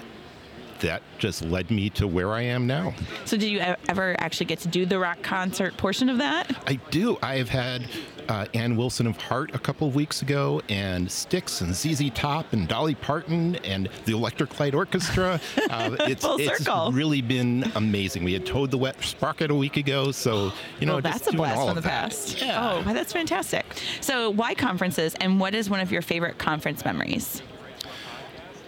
that 0.83 1.03
just 1.19 1.43
led 1.45 1.71
me 1.71 1.91
to 1.91 2.07
where 2.07 2.33
I 2.33 2.43
am 2.43 2.67
now. 2.67 2.95
So, 3.25 3.37
did 3.37 3.49
you 3.49 3.61
ever 3.89 4.15
actually 4.19 4.47
get 4.47 4.61
to 4.61 4.69
do 4.69 4.87
the 4.87 4.99
rock 4.99 5.23
concert 5.23 5.77
portion 5.77 6.09
of 6.09 6.19
that? 6.19 6.51
I 6.67 6.75
do. 6.91 7.19
I 7.23 7.37
have 7.37 7.49
had 7.49 7.89
uh, 8.29 8.47
Ann 8.55 8.77
Wilson 8.77 9.07
of 9.07 9.17
Heart 9.17 9.55
a 9.55 9.59
couple 9.59 9.89
of 9.89 9.95
weeks 9.95 10.23
ago, 10.23 10.63
and 10.69 11.11
Styx 11.11 11.61
and 11.61 11.75
ZZ 11.75 12.11
Top 12.11 12.53
and 12.53 12.69
Dolly 12.69 12.95
Parton 12.95 13.57
and 13.57 13.89
the 14.05 14.13
Electric 14.13 14.59
Light 14.61 14.75
Orchestra. 14.75 15.41
Uh, 15.73 15.97
it's 16.01 16.25
it's 16.29 16.69
really 16.93 17.23
been 17.23 17.71
amazing. 17.77 18.25
We 18.25 18.33
had 18.35 18.45
Toad 18.45 18.71
the 18.71 18.77
Wet 18.77 19.03
Sprocket 19.03 19.51
a 19.51 19.55
week 19.55 19.77
ago, 19.79 20.13
so 20.13 20.53
you 20.81 20.87
know, 20.87 20.95
well, 20.95 21.03
just 21.03 21.15
that's 21.15 21.29
a 21.29 21.31
doing 21.31 21.39
blast 21.39 21.59
all 21.59 21.67
from 21.69 21.77
the 21.77 21.81
that. 21.83 22.11
past. 22.11 22.43
Oh, 22.43 22.83
well, 22.85 22.95
that's 22.95 23.13
fantastic. 23.13 23.65
So, 24.01 24.29
why 24.29 24.55
conferences, 24.55 25.15
and 25.21 25.41
what 25.41 25.55
is 25.55 25.71
one 25.71 25.81
of 25.81 25.91
your 25.91 26.03
favorite 26.03 26.37
conference 26.39 26.85
memories? 26.85 27.43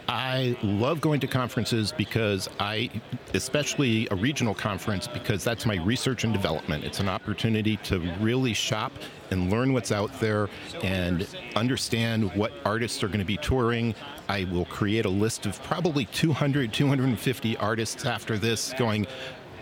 I 0.08 0.56
love 0.62 1.00
going 1.00 1.20
to 1.20 1.26
conferences 1.26 1.92
because 1.92 2.48
I, 2.60 2.90
especially 3.32 4.06
a 4.10 4.14
regional 4.14 4.54
conference, 4.54 5.06
because 5.06 5.42
that's 5.42 5.64
my 5.64 5.76
research 5.76 6.24
and 6.24 6.32
development. 6.32 6.84
It's 6.84 7.00
an 7.00 7.08
opportunity 7.08 7.76
to 7.84 7.98
really 8.20 8.52
shop 8.52 8.92
and 9.30 9.50
learn 9.50 9.72
what's 9.72 9.92
out 9.92 10.12
there 10.20 10.48
and 10.82 11.26
understand 11.56 12.34
what 12.34 12.52
artists 12.64 13.02
are 13.02 13.08
going 13.08 13.20
to 13.20 13.24
be 13.24 13.38
touring. 13.38 13.94
I 14.28 14.44
will 14.44 14.66
create 14.66 15.06
a 15.06 15.10
list 15.10 15.46
of 15.46 15.62
probably 15.62 16.04
200, 16.06 16.72
250 16.72 17.56
artists 17.56 18.04
after 18.04 18.36
this, 18.38 18.74
going, 18.78 19.06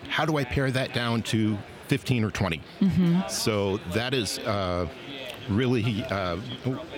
how 0.09 0.25
do 0.25 0.37
I 0.37 0.43
pare 0.43 0.71
that 0.71 0.93
down 0.93 1.23
to 1.23 1.57
15 1.87 2.23
or 2.23 2.31
20? 2.31 2.61
So 3.29 3.77
that 3.93 4.13
is 4.13 4.39
uh, 4.39 4.87
really 5.49 6.03
uh, 6.05 6.37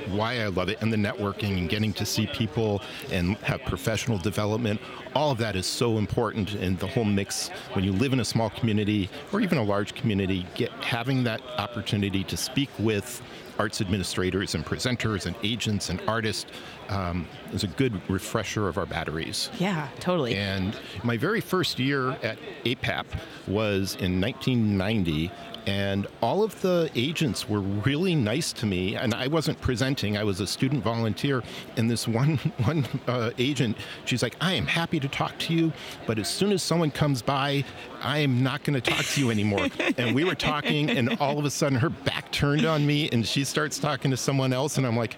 why 0.07 0.41
I 0.41 0.47
love 0.47 0.69
it, 0.69 0.81
and 0.81 0.91
the 0.91 0.97
networking 0.97 1.57
and 1.57 1.69
getting 1.69 1.93
to 1.93 2.05
see 2.05 2.27
people 2.27 2.81
and 3.11 3.37
have 3.37 3.61
professional 3.63 4.17
development. 4.17 4.79
All 5.15 5.31
of 5.31 5.37
that 5.37 5.55
is 5.55 5.65
so 5.65 5.97
important 5.97 6.55
in 6.55 6.75
the 6.75 6.87
whole 6.87 7.05
mix. 7.05 7.47
When 7.73 7.85
you 7.85 7.93
live 7.93 8.11
in 8.11 8.19
a 8.19 8.25
small 8.25 8.49
community 8.49 9.09
or 9.31 9.39
even 9.39 9.57
a 9.57 9.63
large 9.63 9.95
community, 9.95 10.45
get 10.55 10.71
having 10.83 11.23
that 11.23 11.41
opportunity 11.57 12.23
to 12.25 12.35
speak 12.35 12.69
with 12.77 13.21
arts 13.57 13.81
administrators 13.81 14.55
and 14.55 14.65
presenters 14.65 15.25
and 15.25 15.35
agents 15.43 15.89
and 15.89 16.01
artists 16.07 16.51
um, 16.89 17.27
is 17.53 17.63
a 17.63 17.67
good 17.67 17.99
refresher 18.09 18.67
of 18.67 18.77
our 18.77 18.85
batteries. 18.85 19.49
Yeah, 19.59 19.87
totally. 19.99 20.35
And 20.35 20.77
my 21.03 21.17
very 21.17 21.41
first 21.41 21.79
year 21.79 22.11
at 22.21 22.37
APAP 22.65 23.05
was 23.47 23.95
in 23.95 24.19
1990. 24.19 25.31
And 25.67 26.05
all 26.21 26.43
of 26.43 26.61
the 26.61 26.91
agents 26.93 27.49
were 27.49 27.59
really 27.59 28.13
nice 28.13 28.53
to 28.53 28.67
me, 28.67 28.95
and 28.95 29.15
I 29.15 29.25
wasn't 29.25 29.59
presenting; 29.61 30.15
I 30.15 30.23
was 30.23 30.39
a 30.39 30.45
student 30.45 30.83
volunteer. 30.83 31.41
And 31.75 31.89
this 31.89 32.07
one 32.07 32.37
one 32.65 32.85
uh, 33.07 33.31
agent, 33.39 33.75
she's 34.05 34.21
like, 34.21 34.35
"I 34.39 34.53
am 34.53 34.67
happy 34.67 34.99
to 35.07 35.17
talk 35.17 35.37
to 35.39 35.53
you, 35.53 35.71
but 36.05 36.19
as 36.19 36.27
soon 36.27 36.51
as 36.51 36.61
someone 36.63 36.91
comes 36.91 37.21
by, 37.21 37.63
I 38.01 38.19
am 38.19 38.43
not 38.43 38.63
going 38.63 38.79
to 38.79 38.91
talk 38.91 39.05
to 39.05 39.21
you 39.21 39.31
anymore." 39.31 39.67
and 39.97 40.15
we 40.15 40.23
were 40.23 40.35
talking, 40.35 40.89
and 40.89 41.17
all 41.19 41.39
of 41.39 41.45
a 41.45 41.51
sudden, 41.51 41.77
her 41.79 41.89
back 41.89 42.31
turned 42.31 42.65
on 42.65 42.85
me, 42.85 43.09
and 43.11 43.25
she 43.25 43.43
starts 43.43 43.79
talking 43.79 44.11
to 44.11 44.17
someone 44.17 44.53
else, 44.53 44.77
and 44.77 44.85
I'm 44.85 44.97
like, 44.97 45.17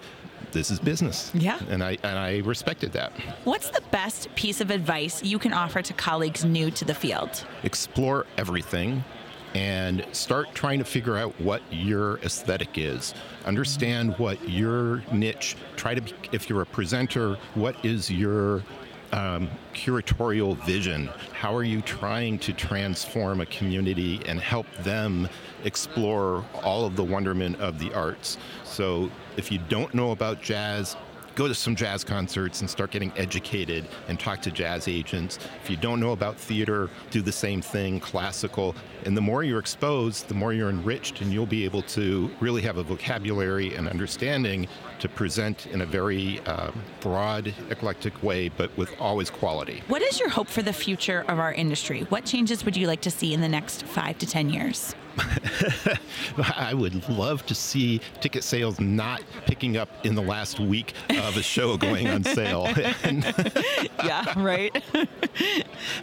"This 0.52 0.70
is 0.70 0.78
business." 0.78 1.30
Yeah. 1.34 1.58
And 1.68 1.82
I 1.82 1.98
and 2.02 2.18
I 2.18 2.38
respected 2.38 2.92
that. 2.92 3.12
What's 3.44 3.70
the 3.70 3.82
best 3.90 4.34
piece 4.34 4.60
of 4.60 4.70
advice 4.70 5.22
you 5.22 5.38
can 5.38 5.52
offer 5.52 5.82
to 5.82 5.92
colleagues 5.92 6.44
new 6.44 6.70
to 6.72 6.84
the 6.84 6.94
field? 6.94 7.44
explore 7.62 8.26
everything 8.36 9.04
and 9.54 10.04
start 10.12 10.54
trying 10.54 10.78
to 10.78 10.84
figure 10.84 11.16
out 11.16 11.38
what 11.40 11.62
your 11.70 12.18
aesthetic 12.18 12.76
is. 12.76 13.14
Understand 13.46 14.14
what 14.18 14.48
your 14.48 15.02
niche. 15.12 15.56
Try 15.76 15.94
to, 15.94 16.02
be, 16.02 16.12
if 16.32 16.48
you're 16.48 16.62
a 16.62 16.66
presenter, 16.66 17.36
what 17.54 17.82
is 17.84 18.10
your 18.10 18.62
um, 19.12 19.50
curatorial 19.74 20.56
vision? 20.64 21.08
How 21.32 21.54
are 21.54 21.62
you 21.62 21.80
trying 21.82 22.38
to 22.40 22.52
transform 22.52 23.40
a 23.40 23.46
community 23.46 24.20
and 24.26 24.40
help 24.40 24.66
them 24.82 25.28
explore 25.64 26.44
all 26.62 26.84
of 26.84 26.96
the 26.96 27.04
wonderment 27.04 27.60
of 27.60 27.78
the 27.78 27.92
arts? 27.94 28.38
So, 28.64 29.10
if 29.36 29.52
you 29.52 29.58
don't 29.68 29.94
know 29.94 30.10
about 30.10 30.42
jazz, 30.42 30.96
go 31.38 31.46
to 31.46 31.54
some 31.54 31.76
jazz 31.76 32.02
concerts 32.02 32.62
and 32.62 32.68
start 32.68 32.90
getting 32.90 33.12
educated 33.16 33.86
and 34.08 34.18
talk 34.18 34.42
to 34.42 34.50
jazz 34.50 34.88
agents. 34.88 35.38
If 35.62 35.70
you 35.70 35.76
don't 35.76 36.00
know 36.00 36.10
about 36.10 36.36
theater, 36.36 36.90
do 37.12 37.22
the 37.22 37.30
same 37.30 37.62
thing, 37.62 38.00
classical. 38.00 38.74
And 39.04 39.16
the 39.16 39.20
more 39.20 39.44
you're 39.44 39.60
exposed, 39.60 40.26
the 40.26 40.34
more 40.34 40.52
you're 40.52 40.68
enriched, 40.68 41.20
and 41.20 41.32
you'll 41.32 41.46
be 41.46 41.64
able 41.64 41.82
to 41.82 42.28
really 42.40 42.60
have 42.62 42.78
a 42.78 42.82
vocabulary 42.82 43.76
and 43.76 43.88
understanding 43.88 44.66
to 44.98 45.08
present 45.08 45.66
in 45.68 45.82
a 45.82 45.86
very 45.86 46.40
uh, 46.40 46.72
broad, 47.00 47.54
eclectic 47.70 48.20
way, 48.20 48.48
but 48.48 48.76
with 48.76 48.92
always 48.98 49.30
quality. 49.30 49.84
What 49.86 50.02
is 50.02 50.18
your 50.18 50.30
hope 50.30 50.48
for 50.48 50.62
the 50.62 50.72
future 50.72 51.24
of 51.28 51.38
our 51.38 51.52
industry? 51.52 52.00
What 52.08 52.24
changes 52.24 52.64
would 52.64 52.76
you 52.76 52.88
like 52.88 53.02
to 53.02 53.12
see 53.12 53.32
in 53.32 53.40
the 53.40 53.48
next 53.48 53.84
five 53.84 54.18
to 54.18 54.26
10 54.26 54.50
years? 54.50 54.92
I 56.56 56.74
would 56.74 57.08
love 57.08 57.44
to 57.46 57.54
see 57.54 58.00
ticket 58.20 58.44
sales 58.44 58.80
not 58.80 59.22
picking 59.46 59.76
up 59.76 59.88
in 60.04 60.14
the 60.14 60.22
last 60.22 60.60
week 60.60 60.94
of 61.10 61.36
a 61.36 61.42
show 61.42 61.76
going 61.76 62.08
on 62.08 62.24
sale. 62.24 62.68
Yeah, 64.04 64.32
right. 64.38 64.82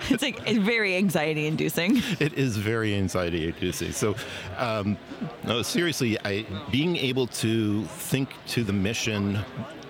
it's 0.10 0.22
like 0.22 0.40
it's 0.46 0.60
very 0.60 0.96
anxiety 0.96 1.48
inducing. 1.48 1.98
it 2.20 2.34
is 2.34 2.58
very 2.58 2.94
anxiety 2.96 3.48
inducing. 3.48 3.92
So, 3.92 4.16
um, 4.58 4.98
no, 5.44 5.62
seriously, 5.62 6.18
I 6.26 6.46
being 6.72 6.98
able 6.98 7.28
to 7.28 7.84
think 7.86 8.30
to 8.48 8.64
the 8.64 8.74
mission 8.74 9.40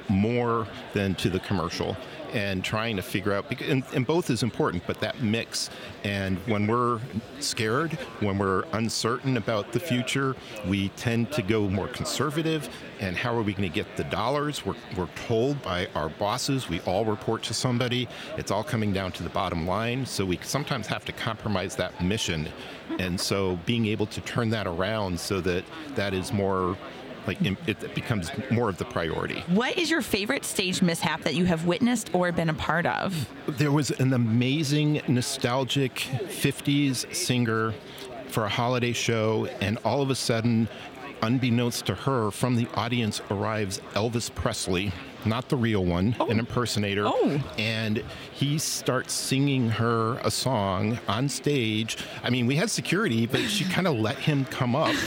more 0.07 0.67
than 0.93 1.15
to 1.15 1.29
the 1.29 1.39
commercial 1.39 1.97
and 2.33 2.63
trying 2.63 2.95
to 2.95 3.01
figure 3.01 3.33
out 3.33 3.45
and, 3.61 3.83
and 3.93 4.05
both 4.05 4.29
is 4.29 4.43
important 4.43 4.83
but 4.87 4.99
that 4.99 5.21
mix 5.21 5.69
and 6.03 6.37
when 6.47 6.67
we're 6.67 6.99
scared 7.39 7.93
when 8.19 8.37
we're 8.37 8.63
uncertain 8.73 9.37
about 9.37 9.71
the 9.71 9.79
future 9.79 10.35
we 10.67 10.89
tend 10.89 11.31
to 11.31 11.41
go 11.41 11.69
more 11.69 11.87
conservative 11.87 12.69
and 12.99 13.17
how 13.17 13.35
are 13.35 13.41
we 13.41 13.53
going 13.53 13.69
to 13.69 13.73
get 13.73 13.97
the 13.97 14.03
dollars? 14.05 14.65
We're, 14.65 14.75
we're 14.97 15.09
told 15.27 15.61
by 15.61 15.87
our 15.95 16.09
bosses 16.09 16.69
we 16.69 16.79
all 16.81 17.05
report 17.05 17.43
to 17.43 17.53
somebody 17.53 18.07
it's 18.37 18.51
all 18.51 18.63
coming 18.63 18.93
down 18.93 19.11
to 19.13 19.23
the 19.23 19.29
bottom 19.29 19.67
line 19.67 20.05
so 20.05 20.25
we 20.25 20.39
sometimes 20.43 20.87
have 20.87 21.05
to 21.05 21.11
compromise 21.11 21.75
that 21.75 22.01
mission. 22.01 22.47
And 22.99 23.19
so 23.19 23.57
being 23.65 23.85
able 23.87 24.05
to 24.07 24.21
turn 24.21 24.49
that 24.51 24.67
around 24.67 25.19
so 25.19 25.41
that 25.41 25.63
that 25.95 26.13
is 26.13 26.31
more 26.31 26.77
like 27.27 27.37
it 27.41 27.95
becomes 27.95 28.31
more 28.51 28.69
of 28.69 28.77
the 28.77 28.85
priority 28.85 29.43
What 29.47 29.77
is 29.77 29.89
your 29.89 30.01
favorite 30.01 30.45
stage 30.45 30.81
mishap 30.81 31.21
that 31.23 31.35
you 31.35 31.45
have 31.45 31.65
witnessed 31.65 32.13
or 32.13 32.31
been 32.31 32.49
a 32.49 32.53
part 32.53 32.85
of? 32.85 33.29
There 33.47 33.71
was 33.71 33.91
an 33.91 34.13
amazing, 34.13 35.01
nostalgic 35.07 35.95
50s 35.95 37.13
singer 37.13 37.73
for 38.27 38.45
a 38.45 38.49
holiday 38.49 38.93
show, 38.93 39.45
and 39.61 39.77
all 39.85 40.01
of 40.01 40.09
a 40.09 40.15
sudden, 40.15 40.67
unbeknownst 41.21 41.85
to 41.85 41.95
her, 41.95 42.31
from 42.31 42.55
the 42.55 42.67
audience 42.75 43.21
arrives 43.31 43.79
Elvis 43.93 44.33
Presley, 44.33 44.91
not 45.25 45.49
the 45.49 45.55
real 45.55 45.85
one, 45.85 46.15
oh. 46.19 46.27
an 46.27 46.39
impersonator. 46.39 47.05
Oh. 47.05 47.41
And 47.57 48.03
he 48.33 48.57
starts 48.57 49.13
singing 49.13 49.69
her 49.69 50.19
a 50.23 50.31
song 50.31 50.99
on 51.07 51.29
stage. 51.29 51.97
I 52.23 52.29
mean, 52.29 52.45
we 52.45 52.55
had 52.55 52.69
security, 52.69 53.25
but 53.25 53.41
she 53.41 53.63
kind 53.65 53.87
of 53.87 53.97
let 53.97 54.17
him 54.17 54.45
come 54.45 54.75
up. 54.75 54.95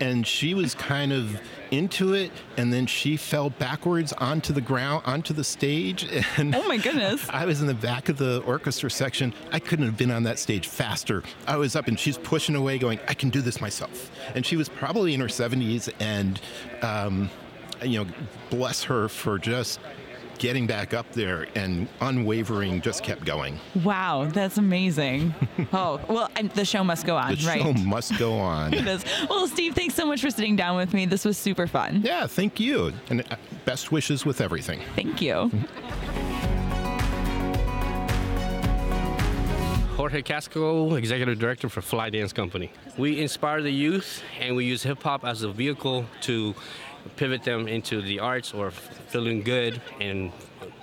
and 0.00 0.26
she 0.26 0.54
was 0.54 0.74
kind 0.74 1.12
of 1.12 1.40
into 1.70 2.14
it 2.14 2.30
and 2.56 2.72
then 2.72 2.86
she 2.86 3.16
fell 3.16 3.50
backwards 3.50 4.12
onto 4.14 4.52
the 4.54 4.60
ground 4.60 5.02
onto 5.04 5.34
the 5.34 5.44
stage 5.44 6.08
and 6.36 6.54
oh 6.54 6.66
my 6.66 6.76
goodness. 6.76 7.26
I 7.28 7.44
was 7.44 7.60
in 7.60 7.66
the 7.66 7.74
back 7.74 8.08
of 8.08 8.16
the 8.16 8.40
orchestra 8.42 8.90
section. 8.90 9.34
I 9.52 9.58
couldn't 9.58 9.84
have 9.84 9.96
been 9.96 10.10
on 10.10 10.22
that 10.22 10.38
stage 10.38 10.66
faster. 10.66 11.22
I 11.46 11.56
was 11.56 11.76
up 11.76 11.88
and 11.88 11.98
she's 11.98 12.18
pushing 12.18 12.54
away 12.54 12.78
going 12.78 12.98
i 13.08 13.14
can 13.14 13.30
do 13.30 13.40
this 13.40 13.60
myself. 13.60 14.10
And 14.34 14.44
she 14.44 14.56
was 14.56 14.68
probably 14.68 15.14
in 15.14 15.20
her 15.20 15.26
70s 15.26 15.92
and 16.00 16.40
um, 16.82 17.30
you 17.82 18.02
know 18.02 18.10
bless 18.50 18.82
her 18.84 19.08
for 19.08 19.38
just 19.38 19.80
getting 20.38 20.66
back 20.66 20.94
up 20.94 21.10
there 21.12 21.46
and 21.54 21.88
unwavering 22.00 22.80
just 22.80 23.02
kept 23.02 23.24
going 23.24 23.58
Wow, 23.84 24.26
that's 24.32 24.58
amazing. 24.58 25.34
oh, 25.72 26.00
well, 26.08 26.30
and 26.36 26.50
the 26.52 26.64
show 26.64 26.82
must 26.84 27.06
go 27.06 27.16
on, 27.16 27.34
the 27.34 27.46
right? 27.46 27.60
show 27.62 27.72
must 27.74 28.18
go 28.18 28.34
on 28.38 28.72
It 28.74 28.86
is. 28.86 29.04
Well, 29.28 29.46
Steve, 29.48 29.74
thanks 29.74 29.94
so 29.94 30.06
much 30.06 30.20
for 30.20 30.30
sitting 30.30 30.56
down 30.56 30.76
with 30.76 30.94
me. 30.94 31.06
This 31.06 31.24
was 31.24 31.36
super 31.36 31.66
fun. 31.66 32.02
yeah 32.02 32.26
thank 32.26 32.60
you 32.60 32.92
and 33.10 33.20
uh, 33.30 33.36
best 33.64 33.92
wishes 33.92 34.24
with 34.24 34.40
everything 34.40 34.80
Thank 34.94 35.20
you. 35.20 35.50
Jorge 39.96 40.22
Casco, 40.22 40.94
Executive 40.94 41.40
Director 41.40 41.68
for 41.68 41.82
Fly 41.82 42.08
Dance 42.08 42.32
Company. 42.32 42.70
We 42.96 43.20
inspire 43.20 43.62
the 43.62 43.72
youth 43.72 44.22
and 44.38 44.54
we 44.54 44.64
use 44.64 44.84
hip 44.84 45.02
hop 45.02 45.24
as 45.24 45.42
a 45.42 45.50
vehicle 45.50 46.06
to 46.22 46.54
pivot 47.16 47.42
them 47.42 47.68
into 47.68 48.00
the 48.00 48.20
arts 48.20 48.52
or 48.52 48.70
feeling 48.70 49.42
good 49.42 49.80
and 50.00 50.32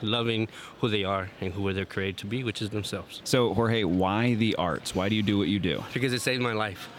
loving 0.01 0.47
who 0.79 0.89
they 0.89 1.03
are 1.03 1.29
and 1.41 1.53
who 1.53 1.71
they're 1.73 1.85
created 1.85 2.17
to 2.17 2.25
be, 2.25 2.43
which 2.43 2.61
is 2.61 2.69
themselves. 2.69 3.21
So, 3.23 3.53
Jorge, 3.53 3.83
why 3.83 4.35
the 4.35 4.55
arts? 4.55 4.95
Why 4.95 5.09
do 5.09 5.15
you 5.15 5.23
do 5.23 5.37
what 5.37 5.47
you 5.47 5.59
do? 5.59 5.83
Because 5.93 6.13
it 6.13 6.21
saved 6.21 6.41
my 6.41 6.53
life. 6.53 6.89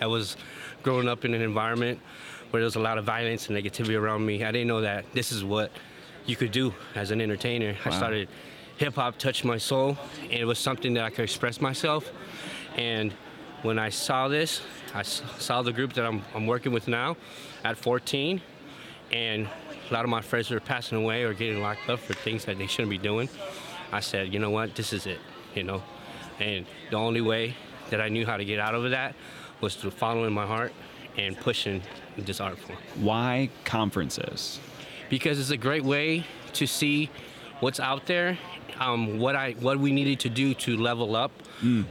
I 0.00 0.06
was 0.06 0.36
growing 0.82 1.08
up 1.08 1.24
in 1.24 1.34
an 1.34 1.42
environment 1.42 2.00
where 2.50 2.60
there 2.60 2.66
was 2.66 2.76
a 2.76 2.80
lot 2.80 2.98
of 2.98 3.04
violence 3.04 3.48
and 3.48 3.56
negativity 3.58 3.98
around 3.98 4.24
me. 4.24 4.44
I 4.44 4.52
didn't 4.52 4.68
know 4.68 4.82
that 4.82 5.04
this 5.12 5.32
is 5.32 5.44
what 5.44 5.72
you 6.26 6.36
could 6.36 6.52
do 6.52 6.74
as 6.94 7.10
an 7.10 7.20
entertainer. 7.20 7.76
I 7.84 7.90
started 7.90 8.28
hip 8.76 8.94
hop 8.94 9.18
touched 9.18 9.44
my 9.44 9.58
soul, 9.58 9.96
and 10.22 10.32
it 10.32 10.44
was 10.44 10.58
something 10.58 10.94
that 10.94 11.04
I 11.04 11.10
could 11.10 11.24
express 11.24 11.60
myself. 11.60 12.10
And 12.76 13.12
when 13.64 13.78
I 13.78 13.88
saw 13.88 14.28
this, 14.28 14.60
I 14.94 15.02
saw 15.02 15.62
the 15.62 15.72
group 15.72 15.94
that 15.94 16.04
I'm, 16.04 16.22
I'm 16.34 16.46
working 16.46 16.70
with 16.70 16.86
now 16.86 17.16
at 17.64 17.78
14, 17.78 18.40
and 19.10 19.48
a 19.90 19.92
lot 19.92 20.04
of 20.04 20.10
my 20.10 20.20
friends 20.20 20.52
are 20.52 20.60
passing 20.60 20.98
away 20.98 21.22
or 21.24 21.32
getting 21.32 21.62
locked 21.62 21.88
up 21.88 21.98
for 21.98 22.12
things 22.12 22.44
that 22.44 22.58
they 22.58 22.66
shouldn't 22.66 22.90
be 22.90 22.98
doing. 22.98 23.26
I 23.90 24.00
said, 24.00 24.34
you 24.34 24.38
know 24.38 24.50
what, 24.50 24.74
this 24.74 24.92
is 24.92 25.06
it, 25.06 25.18
you 25.54 25.62
know. 25.62 25.82
And 26.40 26.66
the 26.90 26.96
only 26.96 27.22
way 27.22 27.56
that 27.88 28.02
I 28.02 28.10
knew 28.10 28.26
how 28.26 28.36
to 28.36 28.44
get 28.44 28.58
out 28.58 28.74
of 28.74 28.90
that 28.90 29.14
was 29.62 29.76
through 29.76 29.92
following 29.92 30.34
my 30.34 30.44
heart 30.44 30.74
and 31.16 31.34
pushing 31.34 31.80
this 32.18 32.40
art 32.40 32.58
form. 32.58 32.78
Why 32.96 33.48
conferences? 33.64 34.60
Because 35.08 35.40
it's 35.40 35.50
a 35.50 35.56
great 35.56 35.84
way 35.84 36.26
to 36.52 36.66
see 36.66 37.08
what's 37.60 37.80
out 37.80 38.04
there, 38.04 38.38
um, 38.78 39.18
what 39.18 39.36
I 39.36 39.52
what 39.52 39.78
we 39.78 39.92
needed 39.92 40.20
to 40.20 40.28
do 40.28 40.54
to 40.54 40.76
level 40.76 41.16
up, 41.16 41.30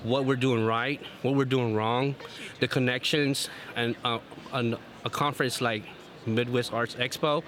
what 0.04 0.26
we're 0.26 0.36
doing 0.36 0.66
right, 0.66 1.02
what 1.22 1.36
we're 1.36 1.46
doing 1.46 1.76
wrong, 1.76 2.16
the 2.60 2.68
connections, 2.68 3.50
and 3.76 3.96
uh, 4.04 4.20
an, 4.52 4.76
a 5.06 5.10
conference 5.10 5.62
like 5.62 5.84
Midwest 6.26 6.74
Arts 6.74 6.96
Expo 6.96 7.44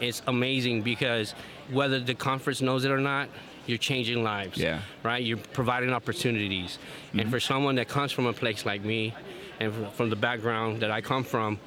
is 0.00 0.22
amazing 0.26 0.82
because 0.82 1.34
whether 1.70 2.00
the 2.00 2.14
conference 2.14 2.60
knows 2.60 2.84
it 2.84 2.90
or 2.90 3.00
not, 3.00 3.28
you're 3.66 3.78
changing 3.78 4.22
lives. 4.24 4.58
Yeah. 4.58 4.80
Right. 5.02 5.22
You're 5.22 5.38
providing 5.52 5.92
opportunities, 5.92 6.78
and 7.12 7.30
for 7.30 7.40
someone 7.40 7.74
that 7.76 7.88
comes 7.88 8.12
from 8.12 8.26
a 8.26 8.32
place 8.32 8.64
like 8.64 8.84
me, 8.84 9.14
and 9.60 9.72
from 9.92 10.10
the 10.10 10.16
background 10.16 10.80
that 10.80 10.90
I 10.90 11.00
come 11.02 11.22
from, 11.22 11.58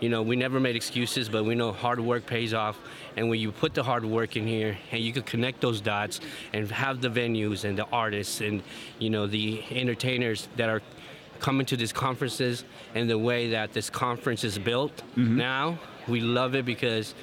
you 0.00 0.08
know, 0.08 0.22
we 0.22 0.34
never 0.34 0.58
made 0.58 0.74
excuses, 0.74 1.28
but 1.28 1.44
we 1.44 1.54
know 1.54 1.70
hard 1.70 2.00
work 2.00 2.26
pays 2.26 2.52
off. 2.54 2.78
And 3.16 3.28
when 3.28 3.38
you 3.40 3.52
put 3.52 3.74
the 3.74 3.82
hard 3.82 4.04
work 4.04 4.36
in 4.36 4.46
here 4.46 4.76
and 4.90 5.02
you 5.02 5.12
can 5.12 5.22
connect 5.22 5.60
those 5.60 5.80
dots 5.80 6.20
and 6.52 6.70
have 6.70 7.00
the 7.00 7.08
venues 7.08 7.64
and 7.64 7.78
the 7.78 7.86
artists 7.92 8.40
and, 8.40 8.62
you 8.98 9.10
know, 9.10 9.26
the 9.26 9.62
entertainers 9.70 10.48
that 10.56 10.68
are 10.68 10.82
coming 11.40 11.66
to 11.66 11.76
these 11.76 11.92
conferences 11.92 12.64
and 12.94 13.10
the 13.10 13.18
way 13.18 13.50
that 13.50 13.72
this 13.72 13.90
conference 13.90 14.44
is 14.44 14.58
built 14.58 14.96
mm-hmm. 15.16 15.36
now, 15.36 15.78
we 16.08 16.20
love 16.20 16.54
it 16.54 16.64
because 16.64 17.14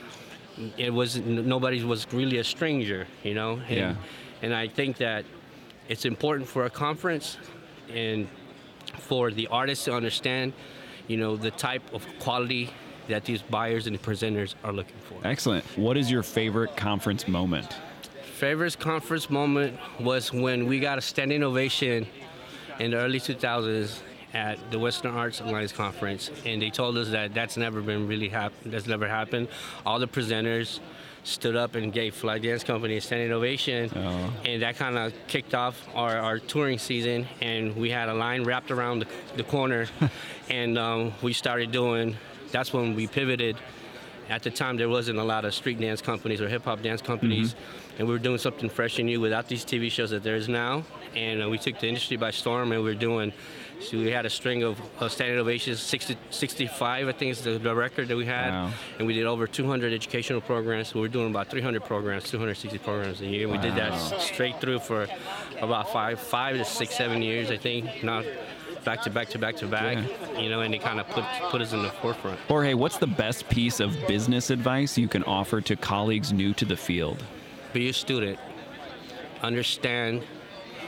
it 0.78 0.94
was 0.94 1.18
nobody 1.18 1.84
was 1.84 2.06
really 2.12 2.38
a 2.38 2.44
stranger, 2.44 3.08
you 3.24 3.34
know? 3.34 3.62
And, 3.68 3.78
Yeah. 3.78 3.96
and 4.42 4.54
I 4.54 4.68
think 4.68 4.98
that 4.98 5.26
it's 5.88 6.06
important 6.06 6.48
for 6.50 6.66
a 6.66 6.70
conference 6.70 7.38
and 7.94 8.28
for 8.98 9.32
the 9.32 9.48
artists 9.48 9.86
to 9.86 9.94
understand, 9.94 10.54
you 11.08 11.18
know, 11.18 11.36
the 11.38 11.52
type 11.52 11.82
of 11.94 12.06
quality 12.20 12.70
that 13.10 13.26
these 13.26 13.42
buyers 13.42 13.88
and 13.88 14.02
presenters 14.02 14.56
are 14.64 14.72
looking 14.72 14.96
for. 15.08 15.28
Excellent. 15.28 15.66
What 15.78 15.98
is 15.98 16.10
your 16.10 16.24
favorite 16.24 16.78
conference 16.78 17.28
moment? 17.28 17.74
Favorite 18.36 18.80
conference 18.80 19.30
moment 19.30 19.78
was 20.00 20.32
when 20.32 20.66
we 20.66 20.80
got 20.80 20.98
a 20.98 21.02
standing 21.02 21.44
ovation 21.44 22.08
in 22.80 22.92
the 22.92 22.98
early 22.98 23.20
2000s 23.20 24.00
at 24.34 24.58
the 24.72 24.80
Western 24.80 25.12
Arts 25.12 25.42
Alliance 25.42 25.72
conference, 25.72 26.30
and 26.46 26.62
they 26.62 26.70
told 26.70 26.98
us 26.98 27.10
that 27.10 27.34
that's 27.34 27.58
never 27.58 27.82
been 27.82 28.08
really 28.08 28.30
happened. 28.30 28.72
That's 28.72 28.88
never 28.88 29.08
happened. 29.08 29.48
All 29.86 30.00
the 30.00 30.08
presenters 30.08 30.80
stood 31.24 31.56
up 31.56 31.76
and 31.76 31.92
gave 31.92 32.16
Fly 32.16 32.38
Dance 32.40 32.64
Company 32.64 32.98
a 32.98 33.02
standing 33.02 33.32
ovation, 33.32 33.92
and 34.46 34.62
that 34.62 34.78
kind 34.78 34.98
of 34.98 35.14
kicked 35.28 35.54
off 35.54 35.88
our, 35.96 36.18
our 36.18 36.40
touring 36.40 36.78
season. 36.78 37.28
And 37.42 37.76
we 37.76 37.90
had 37.90 38.08
a 38.08 38.14
line 38.14 38.44
wrapped 38.44 38.72
around 38.72 39.00
the, 39.00 39.08
the 39.36 39.44
corner, 39.44 39.88
and 40.50 40.78
um, 40.78 41.14
we 41.22 41.34
started 41.34 41.72
doing. 41.72 42.16
That's 42.52 42.74
when 42.74 42.96
we 42.96 43.08
pivoted. 43.08 43.58
At 44.30 44.44
the 44.44 44.52
time 44.52 44.78
there 44.78 44.90
wasn't 44.90 45.18
a 45.18 45.24
lot 45.24 45.44
of 45.44 45.56
street 45.56 45.80
dance 45.80 46.02
companies 46.02 46.40
or 46.40 46.48
hip 46.48 46.64
hop 46.64 46.84
dance 46.84 47.02
companies. 47.02 47.56
And 47.98 48.08
we 48.08 48.14
were 48.14 48.20
doing 48.20 48.38
something 48.38 48.70
fresh 48.70 49.00
and 49.00 49.08
new 49.08 49.20
without 49.20 49.48
these 49.48 49.66
tv 49.66 49.90
shows 49.92 50.12
that 50.12 50.22
there 50.24 50.36
is 50.36 50.48
now. 50.48 50.84
And 51.16 51.42
uh, 51.44 51.50
we 51.50 51.58
took 51.58 51.80
the 51.80 51.88
industry 51.88 52.16
by 52.16 52.30
storm 52.32 52.72
and 52.72 52.84
we 52.84 52.90
were 52.90 53.00
doing 53.00 53.34
so 53.82 53.98
we 53.98 54.12
had 54.12 54.26
a 54.26 54.30
string 54.30 54.62
of 54.62 54.78
uh, 55.00 55.08
standing 55.08 55.40
ovations 55.40 55.80
60, 55.80 56.18
65 56.32 57.08
i 57.08 57.12
think 57.14 57.32
is 57.32 57.42
the, 57.42 57.58
the 57.58 57.74
record 57.74 58.10
that 58.10 58.18
we 58.18 58.26
had. 58.26 58.52
Wow. 58.52 58.72
and 59.00 59.08
we 59.08 59.14
did 59.14 59.26
over 59.26 59.48
200 59.48 59.94
educational 59.94 60.42
programs. 60.42 60.94
We 60.94 61.02
were 61.02 61.08
doing 61.08 61.30
about 61.32 61.50
300 61.50 61.84
programs 61.86 62.30
260 62.30 62.78
programs 62.80 63.22
a 63.22 63.26
year. 63.26 63.48
We 63.48 63.58
did 63.58 63.76
that 63.76 63.98
straight 64.22 64.60
through 64.62 64.80
for 64.80 65.08
about 65.60 65.92
five 65.92 66.20
five 66.20 66.58
to 66.58 66.66
six 66.66 66.96
seven 66.96 67.22
years 67.24 67.50
i 67.50 67.58
think. 67.58 68.04
Not 68.04 68.26
back 68.84 69.02
to 69.02 69.10
back 69.10 69.30
to 69.30 69.40
back 69.40 69.56
to 69.56 69.68
back 69.68 69.98
you 70.38 70.50
know 70.50 70.62
and 70.62 70.74
it 70.74 70.82
kind 70.82 71.00
of 71.00 71.08
put 71.10 71.24
put 71.50 71.62
us 71.62 71.74
in 71.74 71.82
the 71.82 71.90
forefront 71.90 72.40
Jorge, 72.42 72.74
what's 72.74 72.98
the 72.98 73.08
best 73.08 73.48
piece 73.50 73.80
of 73.80 73.96
business 74.08 74.50
advice 74.50 74.98
you 74.98 75.08
can 75.08 75.24
offer 75.24 75.62
to 75.62 75.76
colleagues 75.76 76.32
new 76.34 76.54
to 76.54 76.66
the 76.66 76.78
field? 76.78 77.24
be 77.74 77.90
a 77.90 77.94
student 77.94 78.40
understand 79.42 80.24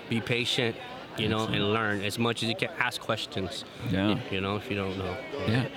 be 0.09 0.19
patient 0.19 0.75
you 1.17 1.27
know, 1.27 1.45
and 1.45 1.73
learn 1.73 2.01
as 2.01 2.17
much 2.17 2.43
as 2.43 2.49
you 2.49 2.55
can. 2.55 2.69
Ask 2.79 3.01
questions. 3.01 3.65
Yeah. 3.89 4.19
You 4.31 4.41
know, 4.41 4.55
if 4.55 4.69
you 4.69 4.75
don't 4.75 4.97
know. 4.97 5.17
Yeah. 5.47 5.67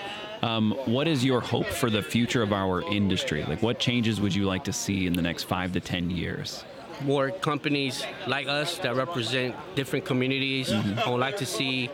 Um, 0.42 0.72
what 0.84 1.08
is 1.08 1.24
your 1.24 1.40
hope 1.40 1.66
for 1.66 1.88
the 1.88 2.02
future 2.02 2.42
of 2.42 2.52
our 2.52 2.82
industry? 2.82 3.44
Like, 3.44 3.62
what 3.62 3.78
changes 3.78 4.20
would 4.20 4.34
you 4.34 4.44
like 4.44 4.64
to 4.64 4.72
see 4.72 5.06
in 5.06 5.14
the 5.14 5.22
next 5.22 5.44
five 5.44 5.72
to 5.72 5.80
ten 5.80 6.10
years? 6.10 6.64
More 7.02 7.30
companies 7.30 8.04
like 8.26 8.46
us 8.46 8.78
that 8.78 8.94
represent 8.96 9.54
different 9.74 10.04
communities. 10.04 10.72
I 10.72 11.08
would 11.10 11.20
like 11.20 11.36
to 11.38 11.46
see 11.46 11.90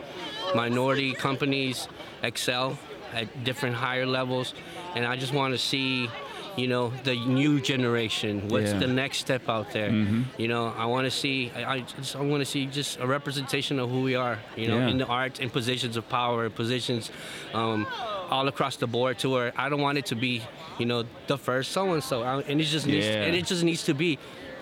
minority 0.55 1.13
companies 1.13 1.87
excel 2.23 2.77
at 3.13 3.43
different 3.43 3.75
higher 3.75 4.05
levels, 4.05 4.53
and 4.95 5.05
I 5.05 5.15
just 5.15 5.33
want 5.33 5.53
to 5.53 5.57
see. 5.57 6.09
You 6.57 6.67
know 6.67 6.91
the 7.05 7.15
new 7.15 7.61
generation. 7.61 8.49
What's 8.49 8.73
Yeah. 8.73 8.79
the 8.79 8.87
next 8.87 9.19
step 9.19 9.47
out 9.47 9.71
there? 9.71 9.89
Mhm. 9.89 10.25
You 10.37 10.49
know, 10.49 10.73
I 10.77 10.85
want 10.85 11.05
to 11.05 11.11
see. 11.11 11.49
I, 11.55 11.75
I 11.75 11.79
just 11.79 12.13
I 12.17 12.19
want 12.19 12.41
to 12.41 12.45
see 12.45 12.65
just 12.65 12.99
a 12.99 13.07
representation 13.07 13.79
of 13.79 13.89
who 13.89 14.01
we 14.01 14.15
are. 14.15 14.37
You 14.57 14.67
know, 14.67 14.77
Yeah. 14.79 14.89
in 14.89 14.97
the 14.97 15.05
arts, 15.05 15.39
in 15.39 15.49
positions 15.49 15.95
of 15.95 16.09
power, 16.09 16.49
positions 16.49 17.09
um, 17.53 17.87
all 18.29 18.49
across 18.49 18.75
the 18.75 18.85
board. 18.85 19.17
To 19.19 19.29
where 19.29 19.53
I 19.55 19.69
don't 19.69 19.79
want 19.79 19.97
it 19.97 20.05
to 20.07 20.15
be, 20.15 20.41
you 20.77 20.85
know, 20.85 21.05
the 21.27 21.37
first 21.37 21.71
so 21.71 21.93
and 21.93 22.03
so, 22.03 22.23
and 22.23 22.59
it 22.59 22.65
just 22.65 22.85
needs. 22.85 23.05
Yeah. 23.07 23.23
And 23.23 23.33
it 23.33 23.45
just 23.45 23.63
needs 23.63 23.83
to 23.85 23.93
be 23.93 24.19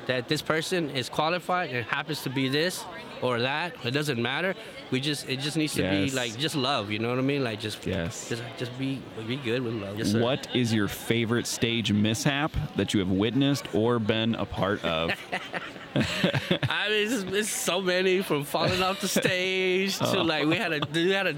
that 0.10 0.28
this 0.28 0.42
person 0.42 0.90
is 0.90 1.08
qualified 1.08 1.70
and 1.70 1.86
happens 1.86 2.24
to 2.24 2.30
be 2.32 2.50
this 2.50 2.84
or 3.22 3.40
that. 3.42 3.74
It 3.86 3.92
doesn't 3.92 4.20
matter. 4.20 4.56
We 4.92 5.00
just 5.00 5.30
it 5.30 5.40
just 5.40 5.56
needs 5.56 5.76
to 5.76 5.84
Yes. 5.84 6.10
be 6.10 6.16
like 6.16 6.32
just 6.38 6.56
love. 6.56 6.90
You 6.90 6.98
know 6.98 7.10
what 7.10 7.20
I 7.20 7.22
mean? 7.34 7.44
Like 7.44 7.60
just 7.60 7.86
Yes. 7.86 8.28
just 8.28 8.42
just 8.58 8.74
be 8.80 9.02
be 9.28 9.36
good 9.38 9.62
with 9.62 9.76
love. 9.76 10.00
Yes. 10.00 10.14
What 10.16 10.48
is 10.56 10.74
your 10.74 10.88
favorite 10.88 11.46
stage 11.46 11.92
mishap 11.94 12.52
that 12.76 12.94
you 12.94 13.00
have 13.02 13.12
witnessed 13.12 13.66
or 13.76 14.00
been 14.00 14.34
a 14.36 14.46
part 14.46 14.84
of? 14.84 15.12
I 15.96 16.90
mean, 16.90 17.12
it's, 17.12 17.24
it's 17.40 17.50
so 17.50 17.82
many 17.82 18.22
from 18.22 18.44
falling 18.46 18.82
off 18.82 19.02
the 19.02 19.08
stage 19.22 19.98
to 20.00 20.18
Oh. 20.20 20.24
like 20.24 20.46
we 20.46 20.56
had 20.56 20.74
a 20.74 20.80
we 20.94 21.12
had 21.12 21.28
a 21.28 21.36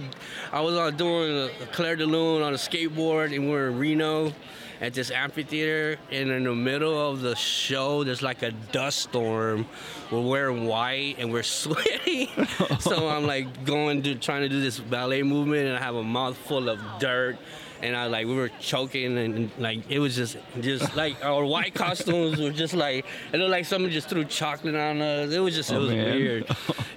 I 0.51 0.61
was 0.61 0.75
on 0.77 0.95
doing 0.95 1.49
a, 1.61 1.65
Clair 1.73 1.95
de 1.97 2.05
Lune 2.05 2.41
on 2.41 2.53
a 2.53 2.57
skateboard 2.57 3.35
and 3.35 3.49
we're 3.49 3.67
in 3.69 3.77
Reno 3.79 4.33
at 4.81 4.93
this 4.95 5.11
amphitheater 5.11 5.97
and 6.11 6.29
in 6.31 6.43
the 6.43 6.55
middle 6.55 7.09
of 7.09 7.21
the 7.21 7.35
show 7.35 8.03
there's 8.03 8.21
like 8.23 8.41
a 8.41 8.51
dust 8.71 8.99
storm. 8.99 9.65
We're 10.11 10.21
wearing 10.21 10.65
white 10.65 11.15
and 11.19 11.31
we're 11.31 11.43
sweating. 11.61 12.27
so 12.79 13.07
I'm 13.07 13.25
like 13.25 13.63
going 13.65 14.01
to 14.03 14.15
trying 14.15 14.41
to 14.41 14.49
do 14.49 14.59
this 14.59 14.79
ballet 14.79 15.23
movement 15.23 15.67
and 15.67 15.77
I 15.77 15.79
have 15.81 15.95
a 15.95 16.03
mouth 16.03 16.35
full 16.35 16.67
of 16.67 16.79
dirt. 16.99 17.37
And 17.83 17.95
I 17.95 18.05
like 18.05 18.27
we 18.27 18.35
were 18.35 18.49
choking 18.59 19.17
and 19.17 19.49
like 19.57 19.89
it 19.89 19.97
was 19.97 20.15
just 20.15 20.37
just 20.59 20.95
like 21.03 21.23
our 21.25 21.43
white 21.43 21.73
costumes 21.73 22.39
were 22.39 22.51
just 22.51 22.75
like 22.75 23.05
it 23.33 23.37
looked 23.37 23.49
like 23.49 23.65
someone 23.65 23.89
just 23.89 24.07
threw 24.07 24.23
chocolate 24.23 24.75
on 24.75 25.01
us. 25.01 25.31
It 25.31 25.39
was 25.39 25.55
just 25.55 25.71
it 25.71 25.75
Oh, 25.77 25.81
was 25.81 25.89
man. 25.89 26.15
weird. 26.15 26.45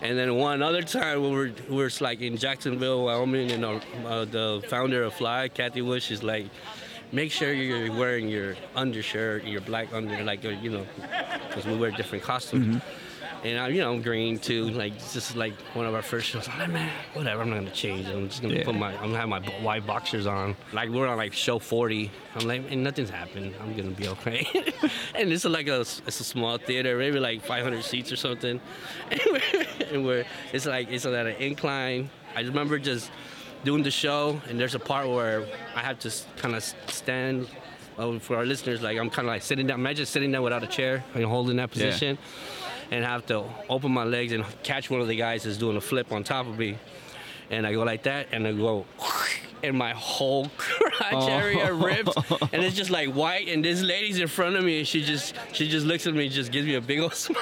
and 0.02 0.18
then 0.18 0.34
one 0.34 0.62
other 0.62 0.82
time 0.82 1.22
we 1.22 1.30
were 1.30 1.50
we 1.70 1.76
were 1.76 1.90
like 2.00 2.20
in 2.20 2.36
Jacksonville, 2.36 3.04
Wyoming, 3.06 3.52
and 3.52 3.64
our, 3.64 3.80
uh, 4.06 4.26
the 4.26 4.62
founder 4.68 5.04
of 5.04 5.14
Fly, 5.14 5.48
Kathy 5.48 5.80
Bush, 5.80 6.10
is 6.10 6.22
like, 6.22 6.48
make 7.14 7.30
sure 7.30 7.52
you're 7.52 7.92
wearing 7.96 8.28
your 8.28 8.56
undershirt, 8.74 9.44
your 9.44 9.60
black 9.60 9.92
under, 9.92 10.22
like 10.24 10.42
your, 10.42 10.52
you 10.52 10.70
know, 10.70 10.86
because 11.48 11.64
we 11.64 11.76
wear 11.76 11.90
different 11.92 12.24
costumes. 12.24 12.76
Mm-hmm. 12.76 13.46
And 13.46 13.58
I, 13.58 13.68
you 13.68 13.82
know, 13.82 13.92
I'm 13.92 14.00
green 14.00 14.38
too. 14.38 14.70
Like 14.70 14.94
just 15.12 15.36
like 15.36 15.52
one 15.74 15.84
of 15.84 15.94
our 15.94 16.00
first 16.00 16.26
shows. 16.28 16.48
I'm 16.48 16.58
like, 16.58 16.70
man, 16.70 16.90
whatever. 17.12 17.42
I'm 17.42 17.50
not 17.50 17.56
gonna 17.56 17.70
change. 17.70 18.08
I'm 18.08 18.26
just 18.28 18.40
gonna 18.40 18.54
Yeah. 18.54 18.64
put 18.64 18.74
my, 18.74 18.94
I'm 18.94 19.12
gonna 19.12 19.18
have 19.18 19.28
my 19.28 19.40
white 19.60 19.86
boxers 19.86 20.26
on. 20.26 20.56
Like 20.72 20.88
we're 20.88 21.06
on 21.06 21.18
like 21.18 21.34
show 21.34 21.58
40. 21.58 22.10
I'm 22.36 22.48
like, 22.48 22.62
and 22.70 22.82
nothing's 22.82 23.10
happened. 23.10 23.54
I'm 23.60 23.76
gonna 23.76 23.90
be 23.90 24.08
okay. 24.08 24.46
and 25.14 25.30
it's 25.30 25.44
like 25.44 25.68
a, 25.68 25.80
it's 25.82 26.20
a 26.20 26.24
small 26.24 26.56
theater, 26.56 26.96
maybe 26.96 27.20
like 27.20 27.42
500 27.42 27.84
seats 27.84 28.10
or 28.10 28.16
something. 28.16 28.58
And 29.10 29.20
we're, 29.30 29.66
and 29.92 30.06
we're 30.06 30.24
it's 30.54 30.64
like 30.64 30.90
it's 30.90 31.04
at 31.04 31.26
an 31.26 31.36
incline. 31.36 32.08
I 32.34 32.40
remember 32.40 32.78
just 32.78 33.10
doing 33.64 33.82
the 33.82 33.90
show, 33.90 34.40
and 34.48 34.58
there's 34.60 34.74
a 34.74 34.78
part 34.78 35.08
where 35.08 35.44
I 35.74 35.80
have 35.80 35.98
to 36.00 36.12
kind 36.36 36.54
of 36.54 36.62
stand. 36.88 37.48
Uh, 37.96 38.18
for 38.18 38.36
our 38.36 38.44
listeners, 38.44 38.82
like 38.82 38.98
I'm 38.98 39.08
kind 39.08 39.28
of 39.28 39.32
like 39.34 39.42
sitting 39.42 39.68
down. 39.68 39.78
Imagine 39.78 40.04
sitting 40.04 40.32
down 40.32 40.42
without 40.42 40.64
a 40.64 40.66
chair 40.66 41.04
and 41.14 41.24
holding 41.24 41.56
that 41.58 41.70
Yeah. 41.76 41.86
position 41.86 42.18
and 42.90 43.04
have 43.04 43.24
to 43.26 43.44
open 43.68 43.92
my 43.92 44.02
legs 44.02 44.32
and 44.32 44.44
catch 44.64 44.90
one 44.90 45.00
of 45.00 45.06
the 45.06 45.14
guys 45.14 45.44
that's 45.44 45.58
doing 45.58 45.76
a 45.76 45.80
flip 45.80 46.10
on 46.10 46.24
top 46.24 46.48
of 46.48 46.58
me. 46.58 46.76
And 47.50 47.64
I 47.64 47.72
go 47.72 47.84
like 47.84 48.02
that, 48.02 48.26
and 48.32 48.48
I 48.48 48.52
go, 48.52 48.84
and 49.62 49.78
my 49.78 49.92
whole 49.92 50.48
crotch 50.56 51.12
Oh. 51.12 51.28
area 51.28 51.72
ripped, 51.72 52.16
and 52.52 52.64
it's 52.64 52.74
just 52.74 52.90
like 52.90 53.10
white. 53.12 53.46
And 53.48 53.64
this 53.64 53.80
lady's 53.80 54.18
in 54.18 54.26
front 54.26 54.56
of 54.56 54.64
me, 54.64 54.78
and 54.78 54.88
she 54.88 55.04
just 55.04 55.34
she 55.52 55.68
just 55.68 55.86
looks 55.86 56.04
at 56.08 56.14
me, 56.14 56.24
and 56.24 56.32
just 56.34 56.50
gives 56.50 56.66
me 56.66 56.74
a 56.74 56.80
big 56.80 56.98
old 56.98 57.14
smile. 57.26 57.38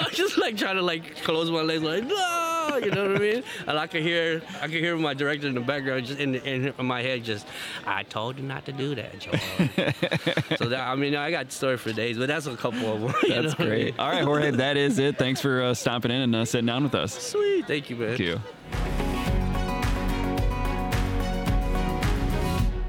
I'm 0.00 0.10
just 0.12 0.38
like 0.38 0.56
trying 0.56 0.74
to 0.76 0.82
like 0.82 1.22
close 1.22 1.50
my 1.52 1.62
legs, 1.62 1.82
like 1.84 2.02
no, 2.04 2.14
you 2.84 2.90
know 2.90 3.08
what 3.08 3.16
I 3.16 3.20
mean? 3.20 3.42
And 3.66 3.78
I 3.78 3.86
could 3.86 4.02
hear 4.02 4.42
I 4.60 4.62
could 4.62 4.72
hear 4.72 4.96
my 4.96 5.14
director 5.14 5.46
in 5.46 5.54
the 5.54 5.60
background, 5.60 6.06
just 6.06 6.20
in, 6.20 6.36
in 6.36 6.74
my 6.84 7.02
head, 7.02 7.24
just 7.24 7.46
I 7.86 8.02
told 8.04 8.38
you 8.38 8.44
not 8.44 8.64
to 8.66 8.72
do 8.72 8.94
that, 8.94 9.18
Joel. 9.18 9.38
so 10.58 10.68
that 10.68 10.86
I 10.86 10.94
mean, 10.94 11.14
I 11.14 11.30
got 11.30 11.50
story 11.52 11.76
for 11.76 11.92
days, 11.92 12.18
but 12.18 12.28
that's 12.28 12.46
a 12.46 12.56
couple 12.56 12.92
of 12.92 13.00
them. 13.00 13.14
you 13.22 13.28
know 13.30 13.42
That's 13.42 13.58
what 13.58 13.68
I 13.68 13.70
mean? 13.70 13.82
great. 13.84 13.98
All 13.98 14.10
right, 14.10 14.24
Jorge, 14.24 14.50
that 14.52 14.76
is 14.76 14.98
it. 14.98 15.18
Thanks 15.18 15.40
for 15.40 15.62
uh, 15.62 15.74
stopping 15.74 16.10
in 16.10 16.20
and 16.22 16.36
uh, 16.36 16.44
sitting 16.44 16.66
down 16.66 16.84
with 16.84 16.94
us. 16.94 17.12
Sweet. 17.14 17.66
Thank 17.66 17.90
you, 17.90 17.96
man. 17.96 18.16
Thank 18.16 18.20
you. 18.20 18.40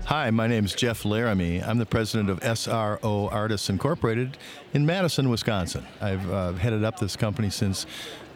Hi, 0.10 0.32
my 0.32 0.48
name 0.48 0.66
is 0.66 0.74
Jeff 0.74 1.06
Laramie. 1.06 1.62
I'm 1.62 1.78
the 1.78 1.86
president 1.86 2.32
of 2.32 2.40
SRO 2.40 3.32
Artists 3.32 3.70
Incorporated 3.70 4.38
in 4.74 4.84
Madison, 4.84 5.30
Wisconsin. 5.30 5.86
I've 6.02 6.32
uh, 6.32 6.54
headed 6.54 6.84
up 6.84 7.00
this 7.00 7.16
company 7.16 7.52
since 7.52 7.84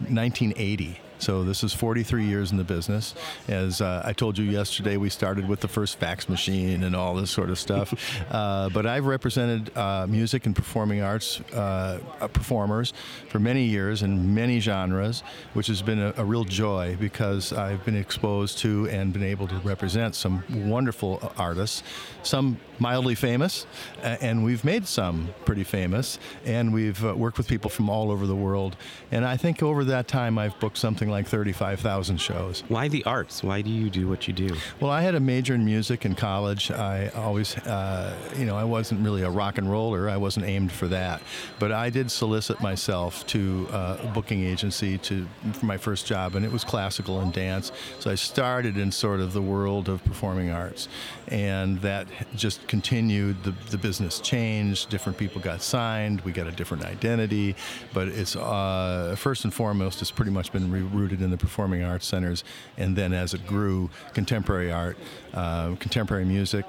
1980. 0.07 0.99
So 1.23 1.45
this 1.45 1.63
is 1.63 1.71
43 1.71 2.25
years 2.25 2.51
in 2.51 2.57
the 2.57 2.65
business. 2.65 3.15
As 3.47 3.79
uh, 3.79 4.01
I 4.03 4.11
told 4.11 4.37
you 4.37 4.43
yesterday, 4.43 4.97
we 4.97 5.09
started 5.09 5.47
with 5.47 5.61
the 5.61 5.69
first 5.69 5.97
fax 5.97 6.27
machine 6.27 6.83
and 6.83 6.93
all 6.93 7.15
this 7.15 7.31
sort 7.31 7.49
of 7.49 7.57
stuff. 7.57 7.93
uh, 8.29 8.67
but 8.73 8.85
I've 8.85 9.05
represented 9.05 9.71
uh, 9.77 10.05
music 10.05 10.45
and 10.45 10.53
performing 10.53 11.01
arts 11.01 11.39
uh, 11.53 12.01
uh, 12.19 12.27
performers 12.27 12.91
for 13.29 13.39
many 13.39 13.63
years 13.63 14.03
in 14.03 14.35
many 14.35 14.59
genres, 14.59 15.23
which 15.53 15.67
has 15.67 15.81
been 15.81 15.99
a, 15.99 16.13
a 16.17 16.25
real 16.25 16.43
joy 16.43 16.97
because 16.99 17.53
I've 17.53 17.85
been 17.85 17.95
exposed 17.95 18.57
to 18.57 18.89
and 18.89 19.13
been 19.13 19.23
able 19.23 19.47
to 19.47 19.55
represent 19.59 20.15
some 20.15 20.43
wonderful 20.67 21.31
artists, 21.37 21.83
some 22.23 22.57
mildly 22.79 23.15
famous, 23.15 23.65
a- 24.01 24.21
and 24.23 24.43
we've 24.43 24.63
made 24.65 24.87
some 24.87 25.29
pretty 25.45 25.63
famous, 25.63 26.19
and 26.45 26.73
we've 26.73 27.03
uh, 27.05 27.13
worked 27.15 27.37
with 27.37 27.47
people 27.47 27.69
from 27.69 27.89
all 27.89 28.11
over 28.11 28.25
the 28.25 28.35
world. 28.35 28.75
And 29.11 29.23
I 29.25 29.37
think 29.37 29.61
over 29.61 29.83
that 29.85 30.07
time, 30.07 30.37
I've 30.37 30.59
booked 30.59 30.77
something 30.77 31.09
like 31.09 31.27
35,000 31.27 32.17
shows. 32.17 32.63
Why 32.67 32.87
the 32.87 33.03
arts? 33.05 33.43
Why 33.43 33.61
do 33.61 33.69
you 33.69 33.89
do 33.89 34.07
what 34.07 34.27
you 34.27 34.33
do? 34.33 34.55
Well, 34.79 34.89
I 34.91 35.01
had 35.01 35.15
a 35.15 35.19
major 35.19 35.53
in 35.53 35.63
music 35.65 36.05
in 36.05 36.15
college. 36.15 36.71
I 36.71 37.09
always, 37.09 37.55
uh, 37.57 38.15
you 38.37 38.45
know, 38.45 38.55
I 38.57 38.63
wasn't 38.63 39.01
really 39.05 39.21
a 39.21 39.29
rock 39.29 39.57
and 39.59 39.69
roller. 39.69 40.09
I 40.09 40.17
wasn't 40.17 40.45
aimed 40.47 40.71
for 40.71 40.87
that. 40.87 41.21
But 41.59 41.71
I 41.71 41.89
did 41.89 42.09
solicit 42.11 42.59
myself 42.61 43.25
to 43.27 43.67
uh, 43.71 43.97
a 44.03 44.07
booking 44.07 44.43
agency 44.43 44.97
to 44.99 45.27
for 45.53 45.65
my 45.65 45.77
first 45.77 46.05
job, 46.07 46.35
and 46.35 46.43
it 46.45 46.51
was 46.51 46.63
classical 46.63 47.19
and 47.21 47.31
dance. 47.31 47.71
So 47.99 48.09
I 48.11 48.15
started 48.15 48.77
in 48.77 48.91
sort 48.91 49.19
of 49.19 49.33
the 49.33 49.41
world 49.41 49.89
of 49.89 50.03
performing 50.03 50.49
arts, 50.49 50.87
and 51.27 51.79
that 51.81 52.07
just 52.35 52.67
continued. 52.67 53.43
The, 53.43 53.51
the 53.69 53.77
business 53.77 54.19
changed. 54.19 54.89
Different 54.89 55.17
people 55.17 55.41
got 55.41 55.61
signed. 55.61 56.21
We 56.21 56.31
got 56.31 56.47
a 56.47 56.51
different 56.51 56.85
identity. 56.85 57.55
But 57.93 58.07
it's 58.09 58.35
uh, 58.35 59.15
first 59.17 59.43
and 59.43 59.53
foremost, 59.53 60.01
it's 60.01 60.11
pretty 60.11 60.31
much 60.31 60.51
been 60.51 60.71
rooted 60.71 61.21
in 61.21 61.31
the 61.31 61.37
performing 61.37 61.83
arts 61.83 62.05
centers, 62.05 62.43
and 62.77 62.95
then 62.95 63.13
as 63.13 63.33
it 63.33 63.45
grew, 63.45 63.89
contemporary 64.13 64.71
art, 64.71 64.97
uh, 65.33 65.75
contemporary 65.75 66.25
music, 66.25 66.65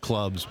clubs, 0.00 0.46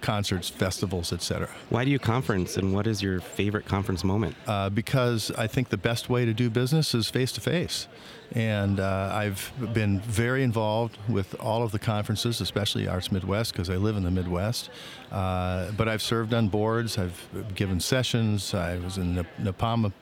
concerts, 0.00 0.48
festivals, 0.48 1.12
etc. 1.12 1.48
Why 1.70 1.84
do 1.84 1.90
you 1.90 1.98
conference, 1.98 2.56
and 2.56 2.72
what 2.72 2.86
is 2.86 3.02
your 3.02 3.20
favorite 3.20 3.66
conference 3.66 4.04
moment? 4.04 4.36
Uh, 4.46 4.70
because 4.70 5.30
I 5.32 5.46
think 5.46 5.68
the 5.68 5.76
best 5.76 6.08
way 6.08 6.24
to 6.24 6.32
do 6.32 6.48
business 6.48 6.94
is 6.94 7.08
face 7.08 7.32
to 7.32 7.40
face. 7.40 7.88
And 8.32 8.80
uh, 8.80 9.10
I've 9.12 9.52
been 9.72 10.00
very 10.00 10.42
involved 10.42 10.98
with 11.08 11.34
all 11.40 11.62
of 11.62 11.72
the 11.72 11.78
conferences, 11.78 12.40
especially 12.40 12.88
Arts 12.88 13.12
Midwest, 13.12 13.52
because 13.52 13.70
I 13.70 13.76
live 13.76 13.96
in 13.96 14.02
the 14.02 14.10
Midwest. 14.10 14.70
Uh, 15.10 15.70
but 15.72 15.88
I've 15.88 16.02
served 16.02 16.34
on 16.34 16.48
boards, 16.48 16.98
I've 16.98 17.28
given 17.54 17.80
sessions, 17.80 18.52
I 18.54 18.78
was 18.78 18.98
in 18.98 19.14
the 19.14 19.26
NAPAMA 19.40 19.92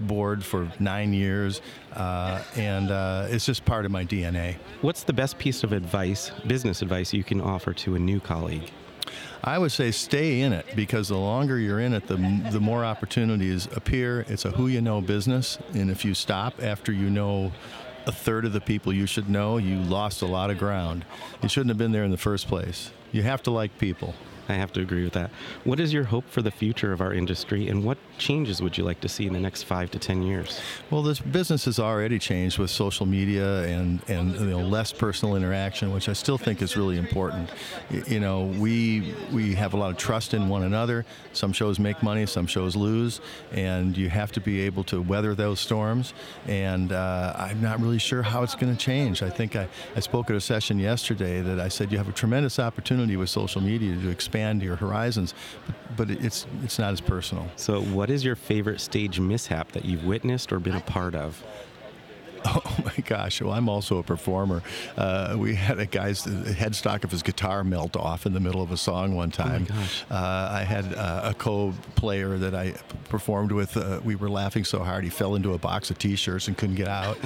board 0.00 0.44
for 0.44 0.70
nine 0.80 1.12
years, 1.12 1.60
uh, 1.92 2.42
and 2.56 2.90
uh, 2.90 3.26
it's 3.28 3.46
just 3.46 3.64
part 3.64 3.84
of 3.84 3.90
my 3.90 4.04
DNA. 4.04 4.56
What's 4.80 5.04
the 5.04 5.12
best 5.12 5.38
piece 5.38 5.62
of 5.62 5.72
advice, 5.72 6.30
business 6.46 6.82
advice, 6.82 7.12
you 7.12 7.24
can 7.24 7.40
offer 7.40 7.72
to 7.74 7.94
a 7.94 7.98
new 7.98 8.20
colleague? 8.20 8.70
I 9.46 9.58
would 9.58 9.72
say 9.72 9.90
stay 9.90 10.40
in 10.40 10.54
it 10.54 10.64
because 10.74 11.08
the 11.08 11.18
longer 11.18 11.58
you're 11.58 11.80
in 11.80 11.92
it, 11.92 12.06
the, 12.06 12.16
the 12.50 12.60
more 12.60 12.82
opportunities 12.82 13.66
appear. 13.76 14.24
It's 14.26 14.46
a 14.46 14.50
who 14.50 14.68
you 14.68 14.80
know 14.80 15.02
business, 15.02 15.58
and 15.74 15.90
if 15.90 16.02
you 16.02 16.14
stop 16.14 16.62
after 16.62 16.92
you 16.92 17.10
know 17.10 17.52
a 18.06 18.12
third 18.12 18.46
of 18.46 18.54
the 18.54 18.60
people 18.62 18.90
you 18.90 19.04
should 19.04 19.28
know, 19.28 19.58
you 19.58 19.76
lost 19.80 20.22
a 20.22 20.26
lot 20.26 20.48
of 20.48 20.56
ground. 20.56 21.04
You 21.42 21.50
shouldn't 21.50 21.68
have 21.68 21.76
been 21.76 21.92
there 21.92 22.04
in 22.04 22.10
the 22.10 22.16
first 22.16 22.48
place. 22.48 22.90
You 23.12 23.22
have 23.22 23.42
to 23.42 23.50
like 23.50 23.76
people. 23.76 24.14
I 24.48 24.54
have 24.54 24.72
to 24.74 24.80
agree 24.80 25.04
with 25.04 25.14
that. 25.14 25.30
What 25.64 25.80
is 25.80 25.92
your 25.92 26.04
hope 26.04 26.28
for 26.28 26.42
the 26.42 26.50
future 26.50 26.92
of 26.92 27.00
our 27.00 27.12
industry, 27.12 27.68
and 27.68 27.84
what 27.84 27.98
changes 28.18 28.60
would 28.60 28.76
you 28.76 28.84
like 28.84 29.00
to 29.00 29.08
see 29.08 29.26
in 29.26 29.32
the 29.32 29.40
next 29.40 29.64
five 29.64 29.90
to 29.92 29.98
ten 29.98 30.22
years? 30.22 30.60
Well, 30.90 31.02
this 31.02 31.20
business 31.20 31.64
has 31.64 31.78
already 31.78 32.18
changed 32.18 32.58
with 32.58 32.70
social 32.70 33.06
media 33.06 33.62
and 33.62 34.00
and 34.08 34.34
you 34.34 34.46
know 34.46 34.60
less 34.60 34.92
personal 34.92 35.36
interaction, 35.36 35.92
which 35.92 36.08
I 36.08 36.12
still 36.12 36.38
think 36.38 36.62
is 36.62 36.76
really 36.76 36.98
important. 36.98 37.50
You 38.06 38.20
know, 38.20 38.44
we 38.44 39.14
we 39.32 39.54
have 39.54 39.74
a 39.74 39.76
lot 39.76 39.90
of 39.90 39.96
trust 39.96 40.34
in 40.34 40.48
one 40.48 40.62
another. 40.62 41.04
Some 41.32 41.52
shows 41.52 41.78
make 41.78 42.02
money, 42.02 42.26
some 42.26 42.46
shows 42.46 42.76
lose, 42.76 43.20
and 43.52 43.96
you 43.96 44.08
have 44.08 44.32
to 44.32 44.40
be 44.40 44.60
able 44.62 44.84
to 44.84 45.00
weather 45.00 45.34
those 45.34 45.60
storms. 45.60 46.14
And 46.46 46.92
uh, 46.92 47.34
I'm 47.36 47.60
not 47.60 47.80
really 47.80 47.98
sure 47.98 48.22
how 48.22 48.42
it's 48.42 48.54
going 48.54 48.74
to 48.74 48.78
change. 48.78 49.22
I 49.22 49.30
think 49.30 49.56
I, 49.56 49.68
I 49.96 50.00
spoke 50.00 50.30
at 50.30 50.36
a 50.36 50.40
session 50.40 50.78
yesterday 50.78 51.40
that 51.40 51.60
I 51.60 51.68
said 51.68 51.90
you 51.90 51.98
have 51.98 52.08
a 52.08 52.12
tremendous 52.12 52.58
opportunity 52.58 53.16
with 53.16 53.30
social 53.30 53.60
media 53.60 53.96
to 53.96 54.10
your 54.62 54.76
horizons, 54.76 55.34
but, 55.66 56.08
but 56.08 56.10
it's 56.10 56.46
it's 56.62 56.78
not 56.78 56.92
as 56.92 57.00
personal. 57.00 57.48
So, 57.56 57.80
what 57.82 58.10
is 58.10 58.24
your 58.24 58.36
favorite 58.36 58.80
stage 58.80 59.20
mishap 59.20 59.72
that 59.72 59.84
you've 59.84 60.04
witnessed 60.04 60.52
or 60.52 60.58
been 60.58 60.76
a 60.76 60.80
part 60.80 61.14
of? 61.14 61.42
Oh 62.56 62.76
my 62.84 63.02
gosh! 63.04 63.40
Well, 63.40 63.52
I'm 63.52 63.68
also 63.68 63.98
a 63.98 64.02
performer. 64.02 64.62
Uh, 64.96 65.34
we 65.38 65.54
had 65.54 65.78
a 65.78 65.86
guy's 65.86 66.24
headstock 66.24 67.02
of 67.04 67.10
his 67.10 67.22
guitar 67.22 67.64
melt 67.64 67.96
off 67.96 68.26
in 68.26 68.32
the 68.32 68.40
middle 68.40 68.62
of 68.62 68.70
a 68.70 68.76
song 68.76 69.14
one 69.14 69.30
time. 69.30 69.64
gosh. 69.64 70.04
Uh, 70.10 70.50
I 70.52 70.62
had 70.62 70.92
uh, 70.94 71.22
a 71.24 71.34
co-player 71.34 72.36
that 72.38 72.54
I 72.54 72.74
performed 73.08 73.52
with. 73.52 73.76
Uh, 73.76 74.00
we 74.04 74.14
were 74.14 74.28
laughing 74.28 74.64
so 74.64 74.84
hard 74.84 75.04
he 75.04 75.10
fell 75.10 75.34
into 75.36 75.54
a 75.54 75.58
box 75.58 75.90
of 75.90 75.98
T-shirts 75.98 76.48
and 76.48 76.56
couldn't 76.56 76.76
get 76.76 76.88
out. 76.88 77.16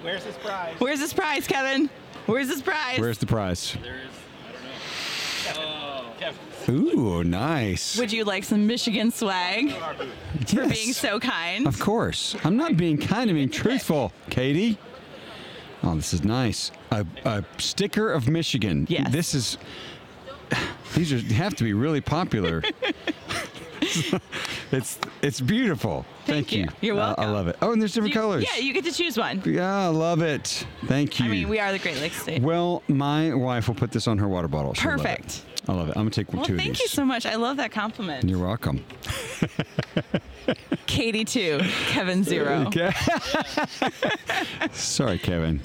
Where's 0.02 0.24
this 0.24 0.36
prize? 0.36 0.74
Where's 0.78 1.00
this 1.00 1.12
prize, 1.12 1.46
Kevin? 1.46 1.90
Where's 2.26 2.48
this 2.48 2.62
prize? 2.62 3.00
where's 3.00 3.18
the 3.18 3.26
prize? 3.26 3.76
Ooh, 6.68 7.24
nice. 7.24 7.98
Would 7.98 8.12
you 8.12 8.24
like 8.24 8.44
some 8.44 8.66
Michigan 8.66 9.10
swag 9.10 9.72
for 10.46 10.68
being 10.68 10.92
so 10.92 11.18
kind? 11.18 11.66
Of 11.66 11.80
course. 11.80 12.36
I'm 12.44 12.58
not 12.58 12.76
being 12.76 12.98
kind, 12.98 13.30
I'm 13.30 13.36
being 13.36 13.48
truthful, 13.48 14.12
Katie. 14.28 14.76
Oh, 15.82 15.94
this 15.94 16.12
is 16.12 16.24
nice. 16.24 16.70
A, 16.90 17.06
a 17.24 17.44
sticker 17.56 18.12
of 18.12 18.28
Michigan. 18.28 18.86
Yes. 18.88 19.10
This 19.10 19.34
is. 19.34 19.58
These 20.94 21.12
are 21.12 21.34
have 21.34 21.54
to 21.56 21.64
be 21.64 21.72
really 21.72 22.00
popular. 22.00 22.62
it's 24.72 24.98
it's 25.22 25.40
beautiful. 25.40 26.04
Thank, 26.26 26.52
you. 26.52 26.66
You're 26.80 26.96
Uh, 26.96 27.00
I 27.00 27.06
welcome. 27.06 27.32
love 27.32 27.48
it. 27.48 27.56
Oh, 27.62 27.72
and 27.72 27.80
there's 27.80 27.92
different 27.94 28.14
You- 28.14 28.20
colors. 28.20 28.44
Yeah, 28.44 28.60
you 28.62 28.72
get 28.72 28.84
to 28.84 28.92
choose 28.92 29.16
one. 29.16 29.42
Yeah, 29.46 29.86
I 29.86 29.86
love 29.88 30.20
it. 30.22 30.66
Thank 30.86 31.18
you. 31.20 31.24
I 31.26 31.28
mean, 31.28 31.48
we 31.48 31.58
are 31.58 31.72
the 31.72 31.78
Great 31.78 31.98
Lakes 32.00 32.20
State. 32.22 32.42
well, 32.42 32.82
my 32.88 33.32
wife 33.34 33.68
will 33.68 33.74
put 33.74 33.90
this 33.92 34.06
on 34.08 34.18
her 34.18 34.28
water 34.28 34.48
bottle. 34.48 34.74
She'll 34.74 34.90
love. 34.90 35.00
Perfect. 35.00 35.42
I 35.68 35.72
love 35.74 35.88
it. 35.88 35.96
I'm 35.96 36.02
gonna 36.02 36.10
take 36.10 36.32
Well, 36.32 36.44
two 36.44 36.52
of 36.54 36.58
these. 36.58 36.66
thank 36.66 36.80
you 36.80 36.88
so 36.88 37.04
much. 37.04 37.26
I 37.26 37.34
love 37.36 37.58
that 37.58 37.70
compliment. 37.70 38.28
You're 38.28 38.38
welcome. 38.44 38.84
Katie 40.86 41.24
two, 41.26 41.60
Kevin 41.88 42.24
zero. 42.24 42.64
Okay. 42.68 42.90
Sorry, 44.72 45.18
Kevin. 45.18 45.60